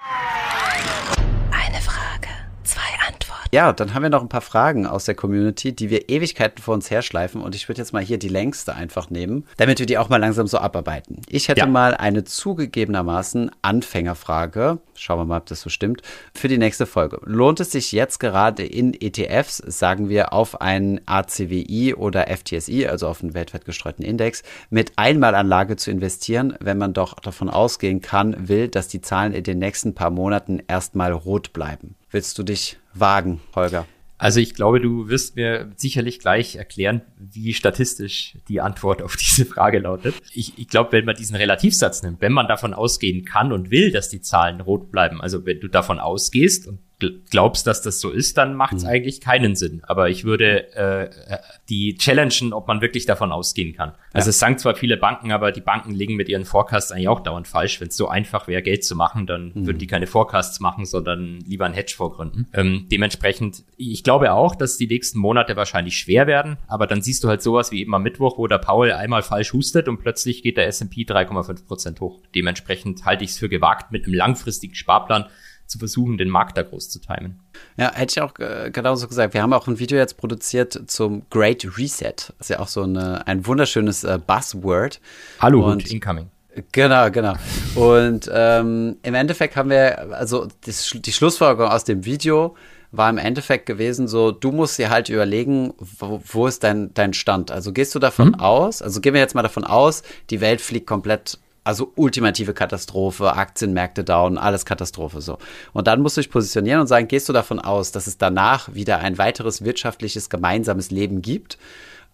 Ja, 3.54 3.74
dann 3.74 3.94
haben 3.94 4.04
wir 4.04 4.10
noch 4.10 4.22
ein 4.22 4.30
paar 4.30 4.40
Fragen 4.40 4.88
aus 4.88 5.04
der 5.04 5.16
Community, 5.16 5.76
die 5.76 5.90
wir 5.90 6.08
Ewigkeiten 6.08 6.64
vor 6.64 6.74
uns 6.74 6.90
herschleifen. 6.90 7.42
Und 7.42 7.54
ich 7.54 7.68
würde 7.68 7.82
jetzt 7.82 7.92
mal 7.92 8.02
hier 8.02 8.18
die 8.18 8.30
längste 8.30 8.76
einfach 8.76 9.10
nehmen, 9.10 9.46
damit 9.58 9.80
wir 9.80 9.86
die 9.86 9.98
auch 9.98 10.08
mal 10.08 10.22
langsam 10.22 10.48
so 10.48 10.58
abarbeiten. 10.58 11.22
Ich 11.28 11.50
hätte 11.50 11.60
ja. 11.60 11.66
mal 11.66 11.94
eine 11.94 12.24
zugegebenermaßen 12.24 13.52
Anfängerfrage. 13.62 14.80
Schauen 14.96 15.20
wir 15.20 15.26
mal, 15.26 15.40
ob 15.40 15.48
das 15.48 15.60
so 15.60 15.70
stimmt. 15.70 16.02
Für 16.34 16.48
die 16.48 16.58
nächste 16.58 16.86
Folge. 16.86 17.20
Lohnt 17.26 17.60
es 17.60 17.74
sich 17.74 17.92
jetzt 17.92 18.22
gerade 18.22 18.64
in 18.64 18.94
ETFs, 18.94 19.58
sagen 19.58 20.08
wir, 20.08 20.32
auf 20.32 20.62
einen 20.62 21.02
ACWI 21.06 21.96
oder 21.96 22.28
FTSI, 22.28 22.88
also 22.88 23.10
auf 23.10 23.22
einen 23.22 23.34
weltweit 23.34 23.66
gestreuten 23.66 24.06
Index, 24.06 24.44
mit 24.70 24.94
Einmalanlage 24.96 25.76
zu 25.76 25.92
investieren, 25.92 26.56
wenn 26.62 26.78
man 26.78 26.94
doch 26.94 27.16
davon 27.16 27.50
ausgehen 27.50 28.02
kann, 28.02 28.48
will, 28.48 28.70
dass 28.70 28.88
die 28.88 29.02
Zahlen 29.02 29.34
in 29.34 29.44
den 29.44 29.60
nächsten 29.60 29.94
paar 29.94 30.10
Monaten 30.10 30.62
erstmal 30.70 31.12
rot 31.12 31.52
bleiben? 31.52 31.96
Willst 32.12 32.38
du 32.38 32.44
dich 32.44 32.78
wagen, 32.94 33.42
Holger? 33.56 33.88
Also 34.18 34.40
ich 34.40 34.54
glaube, 34.54 34.80
du 34.80 35.08
wirst 35.10 35.36
mir 35.36 35.72
sicherlich 35.78 36.20
gleich 36.20 36.56
erklären, 36.56 37.02
wie 37.18 37.54
statistisch 37.54 38.38
die 38.50 38.62
Antwort 38.62 39.02
auf 39.02 39.16
diese 39.16 39.46
Frage 39.46 39.80
lautet. 39.80 40.14
Ich, 40.34 40.60
ich 40.60 40.68
glaube, 40.68 40.92
wenn 40.92 41.06
man 41.06 41.16
diesen 41.16 41.36
Relativsatz 41.36 42.04
nimmt, 42.04 42.22
wenn 42.22 42.34
man 42.34 42.48
davon 42.48 42.76
ausgehen 42.76 43.26
kann 43.26 43.52
und 43.52 43.72
will, 43.72 43.92
dass 43.92 44.10
die 44.10 44.22
Zahlen 44.22 44.62
rot 44.62 44.92
bleiben, 44.92 45.22
also 45.22 45.46
wenn 45.46 45.60
du 45.60 45.70
davon 45.70 46.00
ausgehst 46.00 46.68
und 46.68 46.80
glaubst, 47.30 47.68
dass 47.68 47.82
das 47.82 48.00
so 48.00 48.10
ist, 48.10 48.38
dann 48.38 48.56
macht 48.56 48.74
es 48.74 48.84
mhm. 48.84 48.90
eigentlich 48.90 49.22
keinen 49.22 49.56
Sinn. 49.56 49.82
Aber 49.86 50.10
ich 50.10 50.24
würde 50.24 50.74
äh, 50.76 51.04
äh, 51.06 51.38
die 51.70 51.96
challengen, 51.98 52.54
ob 52.54 52.68
man 52.68 52.82
wirklich 52.82 53.06
davon 53.06 53.32
ausgehen 53.32 53.76
kann. 53.76 53.94
Also 54.14 54.28
ja. 54.28 54.30
es 54.30 54.40
sagen 54.40 54.58
zwar 54.58 54.76
viele 54.76 54.98
Banken, 54.98 55.32
aber 55.32 55.52
die 55.52 55.62
Banken 55.62 55.92
liegen 55.92 56.16
mit 56.16 56.30
ihren 56.30 56.46
Forecasts 56.46 56.92
eigentlich 56.92 57.08
auch 57.08 57.22
dauernd 57.22 57.48
falsch. 57.48 57.80
Wenn 57.82 57.88
es 57.90 57.98
so 57.98 58.08
einfach 58.08 58.48
wäre, 58.48 58.62
Geld 58.62 58.84
zu 58.84 58.96
machen, 58.96 59.26
dann 59.28 59.52
mhm. 59.54 59.66
würden 59.66 59.78
die 59.80 59.88
keine 59.88 60.08
Forecasts 60.08 60.60
machen, 60.60 60.86
sondern 60.86 61.40
lieber 61.42 61.66
ein 61.66 61.74
Hedge 61.74 61.94
vorgründen. 61.96 62.48
Ähm, 62.54 62.88
dementsprechend, 62.92 63.64
ich 63.78 64.04
glaube 64.04 64.34
auch, 64.34 64.56
dass 64.56 64.78
die 64.78 64.88
nächsten 64.88 65.20
Monate 65.20 65.56
wahrscheinlich 65.56 65.98
schwer 65.98 66.28
werden, 66.28 66.58
aber 66.68 66.88
dann 66.88 67.02
siehst 67.02 67.24
du 67.24 67.30
halt 67.30 67.42
sowas 67.42 67.72
wie 67.72 67.82
eben 67.82 67.94
am 67.96 68.04
Mittwoch, 68.04 68.38
wo 68.38 68.48
der 68.48 68.58
Paul 68.58 68.92
einmal 68.92 69.24
falsch 69.24 69.54
hustet 69.54 69.88
und 69.88 70.00
plötzlich 70.00 70.44
geht 70.44 70.58
der 70.58 70.68
S&P 70.68 71.04
3,5 71.04 71.66
Prozent 71.66 72.02
hoch. 72.02 72.22
Dementsprechend 72.36 73.06
halte 73.06 73.24
ich 73.24 73.32
es 73.32 73.38
für 73.38 73.50
gewagt, 73.50 73.92
mit 73.92 74.06
einem 74.06 74.14
langfristigen 74.14 74.76
Sparplan 74.76 75.26
zu 75.72 75.80
versuchen, 75.80 76.18
den 76.18 76.30
Markt 76.30 76.58
da 76.58 76.64
groß 76.64 76.90
zu 76.90 77.00
timen. 77.00 77.40
Ja, 77.78 77.94
hätte 77.94 78.12
ich 78.12 78.22
auch 78.22 78.38
äh, 78.40 78.70
genauso 78.72 79.08
gesagt. 79.08 79.34
Wir 79.34 79.42
haben 79.42 79.54
auch 79.54 79.68
ein 79.68 79.80
Video 79.80 79.98
jetzt 79.98 80.18
produziert 80.18 80.80
zum 80.88 81.24
Great 81.30 81.66
Reset. 81.78 82.14
Das 82.16 82.34
ist 82.40 82.50
ja 82.50 82.60
auch 82.60 82.68
so 82.68 82.84
eine, 82.84 83.26
ein 83.26 83.46
wunderschönes 83.48 84.04
äh, 84.04 84.20
Buzzword. 84.26 85.00
Hallo, 85.40 85.72
und 85.72 85.90
incoming. 85.90 86.30
Genau, 86.72 87.10
genau. 87.10 87.34
Und 87.76 88.30
ähm, 88.34 88.98
im 89.04 89.14
Endeffekt 89.14 89.56
haben 89.56 89.70
wir, 89.70 90.14
also 90.14 90.48
das, 90.66 90.94
die 90.94 91.14
Schlussfolgerung 91.14 91.72
aus 91.72 91.86
dem 91.86 92.04
Video 92.04 92.56
war 92.92 93.10
im 93.10 93.18
Endeffekt 93.18 93.66
gewesen, 93.66 94.10
so, 94.10 94.32
du 94.32 94.52
musst 94.52 94.78
dir 94.78 94.90
halt 94.90 95.08
überlegen, 95.08 95.74
wo, 95.80 96.22
wo 96.26 96.48
ist 96.48 96.64
dein, 96.64 96.94
dein 96.94 97.14
Stand? 97.14 97.50
Also 97.50 97.72
gehst 97.72 97.96
du 97.96 98.00
davon 98.00 98.30
mhm. 98.30 98.36
aus, 98.36 98.82
also 98.82 99.00
gehen 99.00 99.14
wir 99.14 99.22
jetzt 99.22 99.34
mal 99.34 99.44
davon 99.44 99.64
aus, 99.64 100.04
die 100.30 100.42
Welt 100.42 100.60
fliegt 100.60 100.88
komplett 100.88 101.40
also 101.64 101.92
ultimative 101.96 102.54
Katastrophe, 102.54 103.34
Aktienmärkte 103.34 104.04
down, 104.04 104.38
alles 104.38 104.66
Katastrophe 104.66 105.22
so. 105.22 105.38
Und 105.74 105.88
dann 105.88 106.02
musst 106.02 106.18
du 106.18 106.22
dich 106.22 106.32
positionieren 106.32 106.82
und 106.82 106.88
sagen, 106.88 107.08
gehst 107.08 107.30
du 107.30 107.34
davon 107.34 107.60
aus, 107.60 107.92
dass 107.92 108.08
es 108.08 108.18
danach 108.18 108.74
wieder 108.74 109.00
ein 109.00 109.18
weiteres 109.18 109.64
wirtschaftliches 109.64 110.30
gemeinsames 110.30 110.90
Leben 110.90 111.22
gibt, 111.22 111.58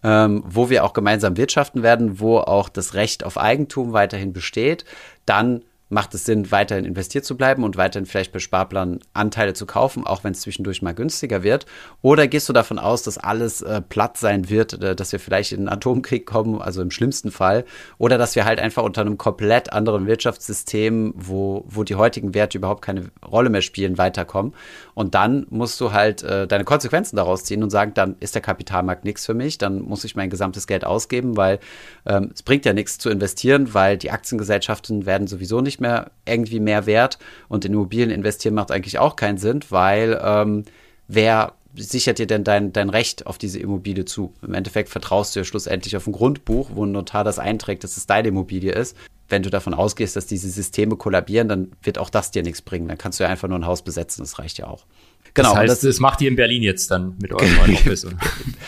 ähm, 0.02 0.44
wo 0.46 0.70
wir 0.70 0.84
auch 0.84 0.92
gemeinsam 0.92 1.36
wirtschaften 1.36 1.82
werden, 1.82 2.20
wo 2.20 2.38
auch 2.38 2.68
das 2.68 2.94
Recht 2.94 3.24
auf 3.24 3.38
Eigentum 3.38 3.92
weiterhin 3.92 4.32
besteht, 4.32 4.84
dann 5.24 5.62
macht 5.88 6.14
es 6.14 6.24
Sinn, 6.24 6.50
weiterhin 6.50 6.84
investiert 6.84 7.24
zu 7.24 7.36
bleiben 7.36 7.64
und 7.64 7.76
weiterhin 7.76 8.06
vielleicht 8.06 8.32
bei 8.32 8.38
Sparplan 8.38 9.00
Anteile 9.14 9.54
zu 9.54 9.66
kaufen, 9.66 10.06
auch 10.06 10.24
wenn 10.24 10.32
es 10.32 10.40
zwischendurch 10.40 10.82
mal 10.82 10.94
günstiger 10.94 11.42
wird? 11.42 11.66
Oder 12.02 12.28
gehst 12.28 12.48
du 12.48 12.52
davon 12.52 12.78
aus, 12.78 13.02
dass 13.02 13.18
alles 13.18 13.62
äh, 13.62 13.80
platt 13.80 14.16
sein 14.16 14.50
wird, 14.50 14.82
äh, 14.82 14.94
dass 14.94 15.12
wir 15.12 15.20
vielleicht 15.20 15.52
in 15.52 15.60
einen 15.60 15.68
Atomkrieg 15.68 16.26
kommen, 16.26 16.60
also 16.60 16.82
im 16.82 16.90
schlimmsten 16.90 17.30
Fall, 17.30 17.64
oder 17.98 18.18
dass 18.18 18.36
wir 18.36 18.44
halt 18.44 18.60
einfach 18.60 18.82
unter 18.82 19.00
einem 19.00 19.18
komplett 19.18 19.72
anderen 19.72 20.06
Wirtschaftssystem, 20.06 21.14
wo, 21.16 21.64
wo 21.66 21.84
die 21.84 21.94
heutigen 21.94 22.34
Werte 22.34 22.58
überhaupt 22.58 22.82
keine 22.82 23.10
Rolle 23.26 23.50
mehr 23.50 23.62
spielen, 23.62 23.98
weiterkommen? 23.98 24.54
Und 24.98 25.14
dann 25.14 25.46
musst 25.48 25.80
du 25.80 25.92
halt 25.92 26.24
äh, 26.24 26.48
deine 26.48 26.64
Konsequenzen 26.64 27.14
daraus 27.14 27.44
ziehen 27.44 27.62
und 27.62 27.70
sagen, 27.70 27.94
dann 27.94 28.16
ist 28.18 28.34
der 28.34 28.42
Kapitalmarkt 28.42 29.04
nichts 29.04 29.24
für 29.24 29.32
mich, 29.32 29.56
dann 29.56 29.80
muss 29.80 30.02
ich 30.02 30.16
mein 30.16 30.28
gesamtes 30.28 30.66
Geld 30.66 30.84
ausgeben, 30.84 31.36
weil 31.36 31.60
ähm, 32.04 32.32
es 32.34 32.42
bringt 32.42 32.64
ja 32.64 32.72
nichts 32.72 32.98
zu 32.98 33.08
investieren, 33.08 33.74
weil 33.74 33.96
die 33.96 34.10
Aktiengesellschaften 34.10 35.06
werden 35.06 35.28
sowieso 35.28 35.60
nicht 35.60 35.80
mehr 35.80 36.10
irgendwie 36.26 36.58
mehr 36.58 36.86
wert 36.86 37.20
und 37.46 37.64
in 37.64 37.74
Immobilien 37.74 38.10
investieren 38.10 38.56
macht 38.56 38.72
eigentlich 38.72 38.98
auch 38.98 39.14
keinen 39.14 39.38
Sinn, 39.38 39.60
weil 39.70 40.20
ähm, 40.20 40.64
wer 41.06 41.52
sichert 41.76 42.18
dir 42.18 42.26
denn 42.26 42.44
dein, 42.44 42.72
dein 42.72 42.90
Recht 42.90 43.26
auf 43.26 43.38
diese 43.38 43.58
Immobilie 43.58 44.04
zu? 44.04 44.34
Im 44.42 44.54
Endeffekt 44.54 44.88
vertraust 44.88 45.34
du 45.34 45.40
ja 45.40 45.44
schlussendlich 45.44 45.96
auf 45.96 46.06
ein 46.06 46.12
Grundbuch, 46.12 46.70
wo 46.74 46.84
ein 46.84 46.92
Notar 46.92 47.24
das 47.24 47.38
einträgt, 47.38 47.84
dass 47.84 47.96
es 47.96 48.06
deine 48.06 48.28
Immobilie 48.28 48.72
ist. 48.72 48.96
Wenn 49.28 49.42
du 49.42 49.50
davon 49.50 49.74
ausgehst, 49.74 50.16
dass 50.16 50.26
diese 50.26 50.48
Systeme 50.48 50.96
kollabieren, 50.96 51.48
dann 51.48 51.72
wird 51.82 51.98
auch 51.98 52.08
das 52.08 52.30
dir 52.30 52.42
nichts 52.42 52.62
bringen. 52.62 52.88
Dann 52.88 52.96
kannst 52.96 53.20
du 53.20 53.24
ja 53.24 53.30
einfach 53.30 53.48
nur 53.48 53.58
ein 53.58 53.66
Haus 53.66 53.82
besetzen, 53.82 54.22
das 54.22 54.38
reicht 54.38 54.58
ja 54.58 54.66
auch. 54.66 54.86
Genau. 55.34 55.50
Das 55.50 55.58
heißt, 55.58 55.72
das, 55.72 55.80
das 55.80 56.00
macht 56.00 56.20
ihr 56.22 56.28
in 56.28 56.36
Berlin 56.36 56.62
jetzt 56.62 56.90
dann 56.90 57.16
mit 57.20 57.32
eurem 57.32 57.54
neuen 57.56 57.74
Office. 57.74 58.06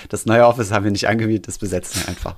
das 0.08 0.26
neue 0.26 0.46
Office 0.46 0.70
haben 0.70 0.84
wir 0.84 0.90
nicht 0.90 1.08
angemietet, 1.08 1.48
das 1.48 1.58
besetzen 1.58 2.02
wir 2.02 2.08
einfach. 2.08 2.36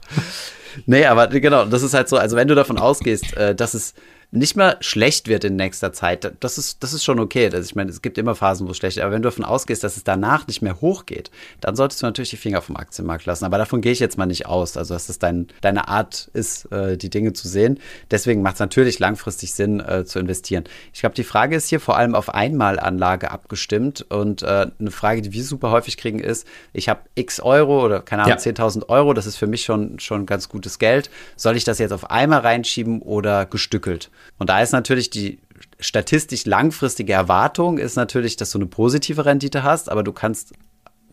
nee, 0.86 1.04
aber 1.04 1.26
genau, 1.26 1.64
das 1.64 1.82
ist 1.82 1.94
halt 1.94 2.08
so, 2.08 2.16
also 2.16 2.36
wenn 2.36 2.46
du 2.46 2.54
davon 2.54 2.78
ausgehst, 2.78 3.36
äh, 3.36 3.54
dass 3.54 3.74
es 3.74 3.94
nicht 4.34 4.56
mehr 4.56 4.78
schlecht 4.80 5.28
wird 5.28 5.44
in 5.44 5.56
nächster 5.56 5.92
Zeit, 5.92 6.32
das 6.40 6.56
ist, 6.56 6.82
das 6.82 6.94
ist 6.94 7.04
schon 7.04 7.20
okay. 7.20 7.50
Also 7.52 7.58
ich 7.58 7.74
meine, 7.74 7.90
es 7.90 8.00
gibt 8.00 8.16
immer 8.16 8.34
Phasen, 8.34 8.66
wo 8.66 8.70
es 8.70 8.78
schlecht 8.78 8.96
ist. 8.96 9.02
Aber 9.02 9.12
wenn 9.12 9.20
du 9.20 9.28
davon 9.28 9.44
ausgehst, 9.44 9.84
dass 9.84 9.98
es 9.98 10.04
danach 10.04 10.46
nicht 10.46 10.62
mehr 10.62 10.80
hochgeht, 10.80 11.30
dann 11.60 11.76
solltest 11.76 12.00
du 12.00 12.06
natürlich 12.06 12.30
die 12.30 12.38
Finger 12.38 12.62
vom 12.62 12.78
Aktienmarkt 12.78 13.26
lassen. 13.26 13.44
Aber 13.44 13.58
davon 13.58 13.82
gehe 13.82 13.92
ich 13.92 14.00
jetzt 14.00 14.16
mal 14.16 14.24
nicht 14.24 14.46
aus. 14.46 14.78
Also, 14.78 14.94
dass 14.94 15.08
das 15.08 15.18
dein, 15.18 15.48
deine 15.60 15.88
Art 15.88 16.30
ist, 16.32 16.64
äh, 16.72 16.96
die 16.96 17.10
Dinge 17.10 17.34
zu 17.34 17.46
sehen. 17.46 17.78
Deswegen 18.10 18.40
macht 18.40 18.54
es 18.54 18.60
natürlich 18.60 18.98
langfristig 18.98 19.52
Sinn, 19.52 19.80
äh, 19.80 20.06
zu 20.06 20.18
investieren. 20.18 20.64
Ich 20.94 21.00
glaube, 21.00 21.14
die 21.14 21.24
Frage 21.24 21.54
ist 21.54 21.68
hier 21.68 21.80
vor 21.80 21.98
allem 21.98 22.14
auf 22.14 22.32
Einmalanlage 22.32 23.30
abgestimmt. 23.30 24.06
Und 24.08 24.42
äh, 24.42 24.68
eine 24.78 24.90
Frage, 24.90 25.20
die 25.20 25.34
wir 25.34 25.44
super 25.44 25.70
häufig 25.72 25.98
kriegen, 25.98 26.20
ist, 26.20 26.46
ich 26.72 26.88
habe 26.88 27.00
x 27.16 27.38
Euro 27.40 27.84
oder 27.84 28.00
keine 28.00 28.22
Ahnung, 28.22 28.38
ja. 28.38 28.52
10.000 28.52 28.88
Euro. 28.88 29.12
Das 29.12 29.26
ist 29.26 29.36
für 29.36 29.46
mich 29.46 29.60
schon, 29.62 29.98
schon 29.98 30.24
ganz 30.24 30.48
gutes 30.48 30.78
Geld. 30.78 31.10
Soll 31.36 31.58
ich 31.58 31.64
das 31.64 31.78
jetzt 31.78 31.92
auf 31.92 32.10
einmal 32.10 32.40
reinschieben 32.40 33.02
oder 33.02 33.44
gestückelt? 33.44 34.08
Und 34.38 34.50
da 34.50 34.60
ist 34.60 34.72
natürlich 34.72 35.10
die 35.10 35.38
statistisch 35.78 36.46
langfristige 36.46 37.12
Erwartung 37.12 37.78
ist 37.78 37.96
natürlich, 37.96 38.36
dass 38.36 38.50
du 38.50 38.58
eine 38.58 38.66
positive 38.66 39.24
Rendite 39.24 39.62
hast, 39.62 39.90
aber 39.90 40.02
du 40.02 40.12
kannst 40.12 40.52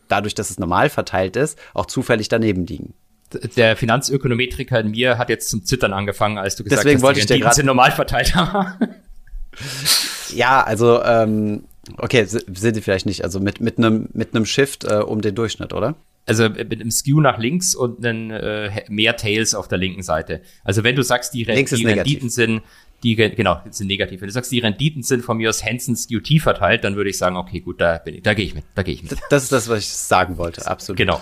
dadurch, 0.08 0.34
dass 0.34 0.50
es 0.50 0.58
normal 0.58 0.90
verteilt 0.90 1.36
ist, 1.36 1.58
auch 1.74 1.86
zufällig 1.86 2.28
daneben 2.28 2.66
liegen. 2.66 2.94
Der 3.56 3.76
Finanzökonometriker 3.76 4.80
in 4.80 4.90
mir 4.90 5.18
hat 5.18 5.28
jetzt 5.28 5.50
zum 5.50 5.64
Zittern 5.64 5.92
angefangen, 5.92 6.36
als 6.36 6.56
du 6.56 6.64
gesagt 6.64 6.82
Deswegen 6.84 6.98
hast, 6.98 7.02
wollte 7.02 7.20
die 7.20 7.32
Renditen 7.32 7.52
sind 7.52 7.66
normal 7.66 7.92
verteilt 7.92 8.34
ja, 10.34 10.62
also 10.62 11.02
ähm, 11.04 11.64
okay, 11.98 12.24
sind 12.24 12.74
sie 12.74 12.80
vielleicht 12.80 13.06
nicht. 13.06 13.24
Also 13.24 13.40
mit 13.40 13.60
mit 13.60 13.78
einem 13.78 14.08
mit 14.12 14.34
einem 14.34 14.46
Shift 14.46 14.84
äh, 14.84 14.96
um 14.96 15.20
den 15.20 15.34
Durchschnitt, 15.34 15.72
oder? 15.72 15.96
also 16.26 16.48
mit 16.48 16.72
einem 16.72 16.90
Skew 16.90 17.20
nach 17.20 17.38
links 17.38 17.74
und 17.74 18.04
dann 18.04 18.30
äh, 18.30 18.84
mehr 18.88 19.16
Tails 19.16 19.54
auf 19.54 19.66
der 19.68 19.78
linken 19.78 20.02
Seite. 20.02 20.42
Also 20.62 20.84
wenn 20.84 20.94
du 20.94 21.02
sagst, 21.02 21.34
die, 21.34 21.42
Re 21.42 21.64
die 21.64 21.84
Renditen 21.84 22.30
sind 22.30 22.62
die, 23.02 23.16
genau, 23.16 23.60
sind 23.70 23.86
negativ. 23.86 24.20
Wenn 24.20 24.28
du 24.28 24.32
sagst, 24.32 24.52
die 24.52 24.58
Renditen 24.58 25.02
sind 25.02 25.24
von 25.24 25.38
mir 25.38 25.48
aus 25.48 25.64
Hansen 25.64 25.96
SQT 25.96 26.40
verteilt, 26.40 26.84
dann 26.84 26.96
würde 26.96 27.10
ich 27.10 27.18
sagen, 27.18 27.36
okay, 27.36 27.60
gut, 27.60 27.80
da 27.80 27.98
bin 27.98 28.16
ich, 28.16 28.22
da 28.22 28.34
gehe 28.34 28.44
ich 28.44 28.54
mit, 28.54 28.64
da 28.74 28.82
gehe 28.82 28.94
ich 28.94 29.02
mit. 29.02 29.12
Das 29.30 29.42
ist 29.42 29.52
das, 29.52 29.68
was 29.68 29.80
ich 29.80 29.88
sagen 29.88 30.36
wollte, 30.38 30.66
absolut. 30.66 30.98
Genau. 30.98 31.20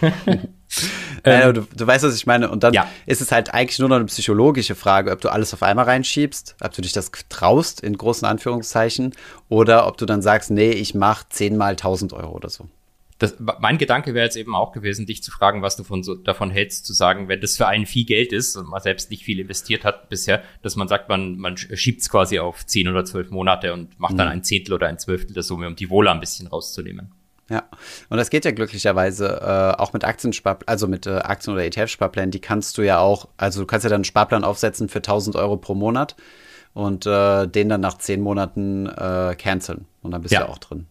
äh, 1.22 1.52
du, 1.52 1.62
du, 1.62 1.86
weißt, 1.86 2.04
was 2.04 2.16
ich 2.16 2.26
meine. 2.26 2.50
Und 2.50 2.64
dann 2.64 2.72
ja. 2.72 2.88
ist 3.06 3.20
es 3.20 3.30
halt 3.30 3.54
eigentlich 3.54 3.78
nur 3.78 3.88
noch 3.88 3.96
eine 3.96 4.06
psychologische 4.06 4.74
Frage, 4.74 5.12
ob 5.12 5.20
du 5.20 5.28
alles 5.28 5.54
auf 5.54 5.62
einmal 5.62 5.84
reinschiebst, 5.84 6.56
ob 6.60 6.72
du 6.72 6.82
dich 6.82 6.92
das 6.92 7.10
traust, 7.28 7.80
in 7.80 7.96
großen 7.96 8.26
Anführungszeichen, 8.26 9.14
oder 9.48 9.86
ob 9.86 9.98
du 9.98 10.06
dann 10.06 10.22
sagst, 10.22 10.50
nee, 10.50 10.70
ich 10.70 10.94
mache 10.94 11.26
zehnmal 11.28 11.72
1000 11.72 12.12
Euro 12.12 12.34
oder 12.34 12.48
so 12.48 12.68
das, 13.20 13.36
mein 13.38 13.76
Gedanke 13.76 14.14
wäre 14.14 14.24
jetzt 14.24 14.36
eben 14.36 14.54
auch 14.54 14.72
gewesen, 14.72 15.04
dich 15.04 15.22
zu 15.22 15.30
fragen, 15.30 15.60
was 15.60 15.76
du 15.76 15.84
von 15.84 16.02
so, 16.02 16.14
davon 16.14 16.50
hältst, 16.50 16.86
zu 16.86 16.94
sagen, 16.94 17.28
wenn 17.28 17.42
das 17.42 17.58
für 17.58 17.66
einen 17.66 17.84
viel 17.84 18.06
Geld 18.06 18.32
ist 18.32 18.56
und 18.56 18.68
man 18.68 18.80
selbst 18.80 19.10
nicht 19.10 19.24
viel 19.24 19.38
investiert 19.38 19.84
hat 19.84 20.08
bisher, 20.08 20.42
dass 20.62 20.74
man 20.74 20.88
sagt, 20.88 21.10
man, 21.10 21.36
man 21.36 21.58
schiebt 21.58 22.00
es 22.00 22.08
quasi 22.08 22.38
auf 22.38 22.64
zehn 22.64 22.88
oder 22.88 23.04
zwölf 23.04 23.30
Monate 23.30 23.74
und 23.74 24.00
macht 24.00 24.18
dann 24.18 24.26
mhm. 24.26 24.32
ein 24.32 24.42
Zehntel 24.42 24.72
oder 24.72 24.86
ein 24.86 24.98
Zwölftel 24.98 25.34
der 25.34 25.42
Summe, 25.42 25.66
um 25.66 25.76
die 25.76 25.90
Wohle 25.90 26.10
ein 26.10 26.18
bisschen 26.18 26.46
rauszunehmen. 26.46 27.12
Ja, 27.50 27.64
und 28.08 28.16
das 28.16 28.30
geht 28.30 28.46
ja 28.46 28.52
glücklicherweise 28.52 29.26
äh, 29.42 29.78
auch 29.78 29.92
mit 29.92 30.04
Aktiensparplänen, 30.04 30.68
also 30.68 30.86
mit 30.86 31.06
äh, 31.06 31.10
Aktien- 31.10 31.52
oder 31.52 31.64
ETF-Sparplänen, 31.64 32.30
die 32.30 32.40
kannst 32.40 32.78
du 32.78 32.82
ja 32.82 33.00
auch, 33.00 33.28
also 33.36 33.60
du 33.60 33.66
kannst 33.66 33.84
ja 33.84 33.90
dann 33.90 33.96
einen 33.96 34.04
Sparplan 34.04 34.44
aufsetzen 34.44 34.88
für 34.88 35.00
1000 35.00 35.36
Euro 35.36 35.58
pro 35.58 35.74
Monat 35.74 36.16
und 36.72 37.04
äh, 37.04 37.46
den 37.48 37.68
dann 37.68 37.82
nach 37.82 37.98
zehn 37.98 38.22
Monaten 38.22 38.86
äh, 38.86 39.34
canceln 39.36 39.84
und 40.00 40.12
dann 40.12 40.22
bist 40.22 40.32
ja. 40.32 40.44
du 40.44 40.48
auch 40.48 40.58
drin. 40.58 40.86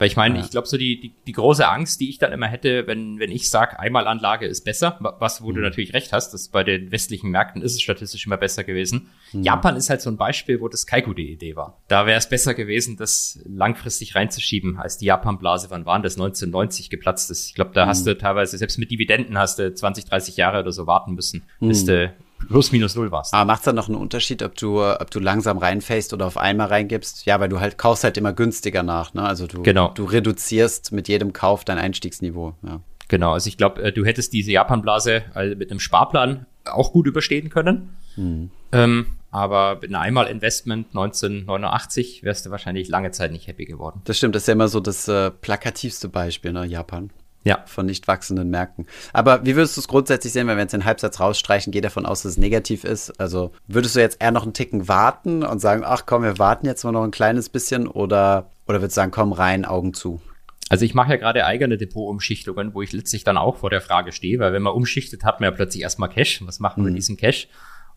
Weil 0.00 0.06
ich 0.06 0.16
meine, 0.16 0.38
ja. 0.38 0.44
ich 0.44 0.50
glaube, 0.50 0.66
so 0.66 0.78
die, 0.78 0.98
die, 0.98 1.12
die 1.26 1.32
große 1.32 1.68
Angst, 1.68 2.00
die 2.00 2.08
ich 2.08 2.16
dann 2.16 2.32
immer 2.32 2.46
hätte, 2.46 2.86
wenn, 2.86 3.18
wenn 3.18 3.30
ich 3.30 3.50
sage, 3.50 3.78
Einmalanlage 3.78 4.46
ist 4.46 4.64
besser, 4.64 4.96
was, 5.18 5.42
wo 5.42 5.50
mhm. 5.50 5.56
du 5.56 5.60
natürlich 5.60 5.92
recht 5.92 6.14
hast, 6.14 6.32
dass 6.32 6.48
bei 6.48 6.64
den 6.64 6.90
westlichen 6.90 7.30
Märkten 7.30 7.60
ist 7.60 7.74
es 7.74 7.82
statistisch 7.82 8.24
immer 8.24 8.38
besser 8.38 8.64
gewesen. 8.64 9.10
Mhm. 9.34 9.42
Japan 9.42 9.76
ist 9.76 9.90
halt 9.90 10.00
so 10.00 10.08
ein 10.08 10.16
Beispiel, 10.16 10.62
wo 10.62 10.68
das 10.68 10.86
Kaiku 10.86 11.12
die 11.12 11.30
Idee 11.30 11.54
war. 11.54 11.82
Da 11.88 12.06
wäre 12.06 12.16
es 12.16 12.30
besser 12.30 12.54
gewesen, 12.54 12.96
das 12.96 13.40
langfristig 13.44 14.14
reinzuschieben, 14.14 14.78
als 14.78 14.96
die 14.96 15.04
Japan-Blase, 15.04 15.68
wann 15.68 15.84
waren 15.84 16.02
das, 16.02 16.14
1990 16.14 16.88
geplatzt 16.88 17.30
ist. 17.30 17.48
Ich 17.48 17.54
glaube, 17.54 17.72
da 17.74 17.84
mhm. 17.84 17.90
hast 17.90 18.06
du 18.06 18.16
teilweise, 18.16 18.56
selbst 18.56 18.78
mit 18.78 18.90
Dividenden 18.90 19.36
hast 19.36 19.58
du 19.58 19.74
20, 19.74 20.06
30 20.06 20.38
Jahre 20.38 20.60
oder 20.60 20.72
so 20.72 20.86
warten 20.86 21.12
müssen, 21.12 21.42
bis 21.60 21.82
mhm. 21.82 21.86
du 21.88 22.14
plus 22.48 22.72
minus 22.72 22.94
null 22.96 23.10
warst. 23.10 23.34
Aber 23.34 23.44
macht 23.44 23.60
es 23.60 23.64
dann 23.64 23.76
noch 23.76 23.88
einen 23.88 23.96
Unterschied, 23.96 24.42
ob 24.42 24.54
du, 24.56 24.82
ob 24.82 25.10
du 25.10 25.20
langsam 25.20 25.58
reinfäst 25.58 26.12
oder 26.12 26.26
auf 26.26 26.36
einmal 26.36 26.68
reingibst? 26.68 27.26
Ja, 27.26 27.40
weil 27.40 27.48
du 27.48 27.60
halt 27.60 27.78
kaufst 27.78 28.04
halt 28.04 28.16
immer 28.16 28.32
günstiger 28.32 28.82
nach, 28.82 29.14
ne? 29.14 29.22
Also 29.22 29.46
du, 29.46 29.62
genau. 29.62 29.90
du 29.94 30.04
reduzierst 30.04 30.92
mit 30.92 31.08
jedem 31.08 31.32
Kauf 31.32 31.64
dein 31.64 31.78
Einstiegsniveau, 31.78 32.54
ja. 32.62 32.80
Genau, 33.08 33.32
also 33.32 33.48
ich 33.48 33.56
glaube, 33.56 33.82
äh, 33.82 33.92
du 33.92 34.04
hättest 34.04 34.32
diese 34.32 34.52
Japan-Blase 34.52 35.24
also 35.34 35.56
mit 35.56 35.70
einem 35.70 35.80
Sparplan 35.80 36.46
auch 36.64 36.92
gut 36.92 37.06
überstehen 37.06 37.50
können. 37.50 37.96
Mhm. 38.16 38.50
Ähm, 38.70 39.06
aber 39.32 39.78
mit 39.80 39.84
einem 39.84 40.02
Einmal-Investment 40.02 40.88
1989 40.88 42.22
wärst 42.22 42.46
du 42.46 42.50
wahrscheinlich 42.50 42.88
lange 42.88 43.10
Zeit 43.10 43.32
nicht 43.32 43.46
happy 43.46 43.64
geworden. 43.64 44.00
Das 44.04 44.16
stimmt, 44.16 44.34
das 44.34 44.44
ist 44.44 44.46
ja 44.48 44.52
immer 44.52 44.68
so 44.68 44.80
das 44.80 45.08
äh, 45.08 45.30
plakativste 45.30 46.08
Beispiel, 46.08 46.52
ne, 46.52 46.64
Japan. 46.66 47.10
Ja. 47.42 47.62
Von 47.66 47.86
nicht 47.86 48.06
wachsenden 48.06 48.50
Märkten. 48.50 48.86
Aber 49.12 49.44
wie 49.46 49.56
würdest 49.56 49.76
du 49.76 49.80
es 49.80 49.88
grundsätzlich 49.88 50.32
sehen, 50.32 50.46
wenn 50.46 50.56
wir 50.56 50.62
jetzt 50.62 50.72
den 50.74 50.84
Halbsatz 50.84 51.20
rausstreichen, 51.20 51.72
geh 51.72 51.80
davon 51.80 52.04
aus, 52.04 52.22
dass 52.22 52.32
es 52.32 52.38
negativ 52.38 52.84
ist? 52.84 53.18
Also 53.18 53.52
würdest 53.66 53.96
du 53.96 54.00
jetzt 54.00 54.20
eher 54.20 54.30
noch 54.30 54.42
einen 54.42 54.52
Ticken 54.52 54.88
warten 54.88 55.42
und 55.42 55.58
sagen, 55.58 55.82
ach 55.84 56.04
komm, 56.06 56.22
wir 56.22 56.38
warten 56.38 56.66
jetzt 56.66 56.84
mal 56.84 56.92
noch 56.92 57.04
ein 57.04 57.10
kleines 57.10 57.48
bisschen 57.48 57.88
oder 57.88 58.50
Oder 58.66 58.80
würdest 58.80 58.96
du 58.96 59.00
sagen, 59.00 59.10
komm 59.10 59.32
rein, 59.32 59.64
Augen 59.64 59.94
zu? 59.94 60.20
Also 60.68 60.84
ich 60.84 60.94
mache 60.94 61.10
ja 61.10 61.16
gerade 61.16 61.44
eigene 61.44 61.76
Depotumschichtungen, 61.76 62.72
wo 62.72 62.82
ich 62.82 62.92
letztlich 62.92 63.24
dann 63.24 63.36
auch 63.36 63.56
vor 63.56 63.70
der 63.70 63.80
Frage 63.80 64.12
stehe, 64.12 64.38
weil 64.38 64.52
wenn 64.52 64.62
man 64.62 64.72
umschichtet, 64.72 65.24
hat 65.24 65.40
man 65.40 65.50
ja 65.50 65.56
plötzlich 65.56 65.82
erstmal 65.82 66.08
Cash. 66.08 66.46
Was 66.46 66.60
machen 66.60 66.84
wir 66.84 66.88
mhm. 66.88 66.94
mit 66.94 66.98
diesem 66.98 67.16
Cash? 67.16 67.48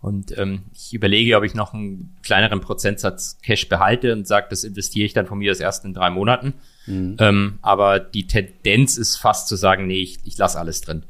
Und 0.03 0.37
ähm, 0.37 0.63
ich 0.73 0.93
überlege, 0.93 1.37
ob 1.37 1.45
ich 1.45 1.55
noch 1.55 1.73
einen 1.73 2.13
kleineren 2.23 2.59
Prozentsatz 2.59 3.37
Cash 3.41 3.69
behalte 3.69 4.11
und 4.11 4.27
sage, 4.27 4.47
das 4.49 4.65
investiere 4.65 5.05
ich 5.05 5.13
dann 5.13 5.27
von 5.27 5.37
mir 5.37 5.49
das 5.49 5.61
erst 5.61 5.85
in 5.85 5.93
drei 5.93 6.09
Monaten. 6.09 6.55
Mhm. 6.87 7.15
Ähm, 7.19 7.59
aber 7.61 8.01
die 8.01 8.27
Tendenz 8.27 8.97
ist 8.97 9.15
fast 9.15 9.47
zu 9.47 9.55
sagen, 9.55 9.87
nee, 9.87 10.01
ich, 10.01 10.17
ich 10.25 10.37
lasse 10.37 10.59
alles 10.59 10.81
drin. 10.81 11.05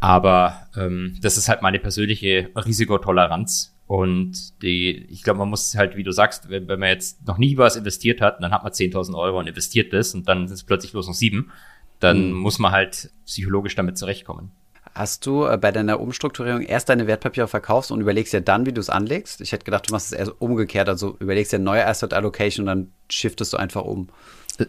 Aber 0.00 0.68
ähm, 0.76 1.16
das 1.22 1.38
ist 1.38 1.48
halt 1.48 1.62
meine 1.62 1.78
persönliche 1.78 2.50
Risikotoleranz. 2.54 3.74
Und 3.86 4.60
die, 4.60 5.06
ich 5.08 5.22
glaube, 5.22 5.38
man 5.38 5.48
muss 5.48 5.74
halt, 5.74 5.96
wie 5.96 6.02
du 6.02 6.12
sagst, 6.12 6.50
wenn, 6.50 6.68
wenn 6.68 6.78
man 6.78 6.90
jetzt 6.90 7.26
noch 7.26 7.38
nie 7.38 7.56
was 7.56 7.76
investiert 7.76 8.20
hat, 8.20 8.42
dann 8.42 8.52
hat 8.52 8.64
man 8.64 8.72
10.000 8.72 9.16
Euro 9.16 9.38
und 9.38 9.46
investiert 9.46 9.94
das 9.94 10.12
und 10.14 10.28
dann 10.28 10.46
sind 10.46 10.56
es 10.56 10.64
plötzlich 10.64 10.92
bloß 10.92 11.06
noch 11.06 11.14
sieben, 11.14 11.52
dann 12.00 12.32
mhm. 12.32 12.36
muss 12.36 12.58
man 12.58 12.72
halt 12.72 13.08
psychologisch 13.24 13.76
damit 13.76 13.96
zurechtkommen. 13.96 14.50
Hast 14.96 15.26
du 15.26 15.44
äh, 15.44 15.58
bei 15.58 15.72
deiner 15.72 16.00
Umstrukturierung 16.00 16.62
erst 16.62 16.88
deine 16.88 17.06
Wertpapiere 17.06 17.48
verkaufst 17.48 17.90
und 17.90 18.00
überlegst 18.00 18.32
ja 18.32 18.40
dann, 18.40 18.64
wie 18.64 18.72
du 18.72 18.80
es 18.80 18.88
anlegst? 18.88 19.42
Ich 19.42 19.52
hätte 19.52 19.66
gedacht, 19.66 19.88
du 19.88 19.92
machst 19.92 20.10
es 20.10 20.18
eher 20.18 20.32
umgekehrt, 20.40 20.88
also 20.88 21.18
überlegst 21.18 21.52
ja 21.52 21.58
neue 21.58 21.86
Asset 21.86 22.14
Allocation 22.14 22.62
und 22.62 22.66
dann 22.66 22.92
shiftest 23.10 23.52
du 23.52 23.58
einfach 23.58 23.82
um. 23.82 24.08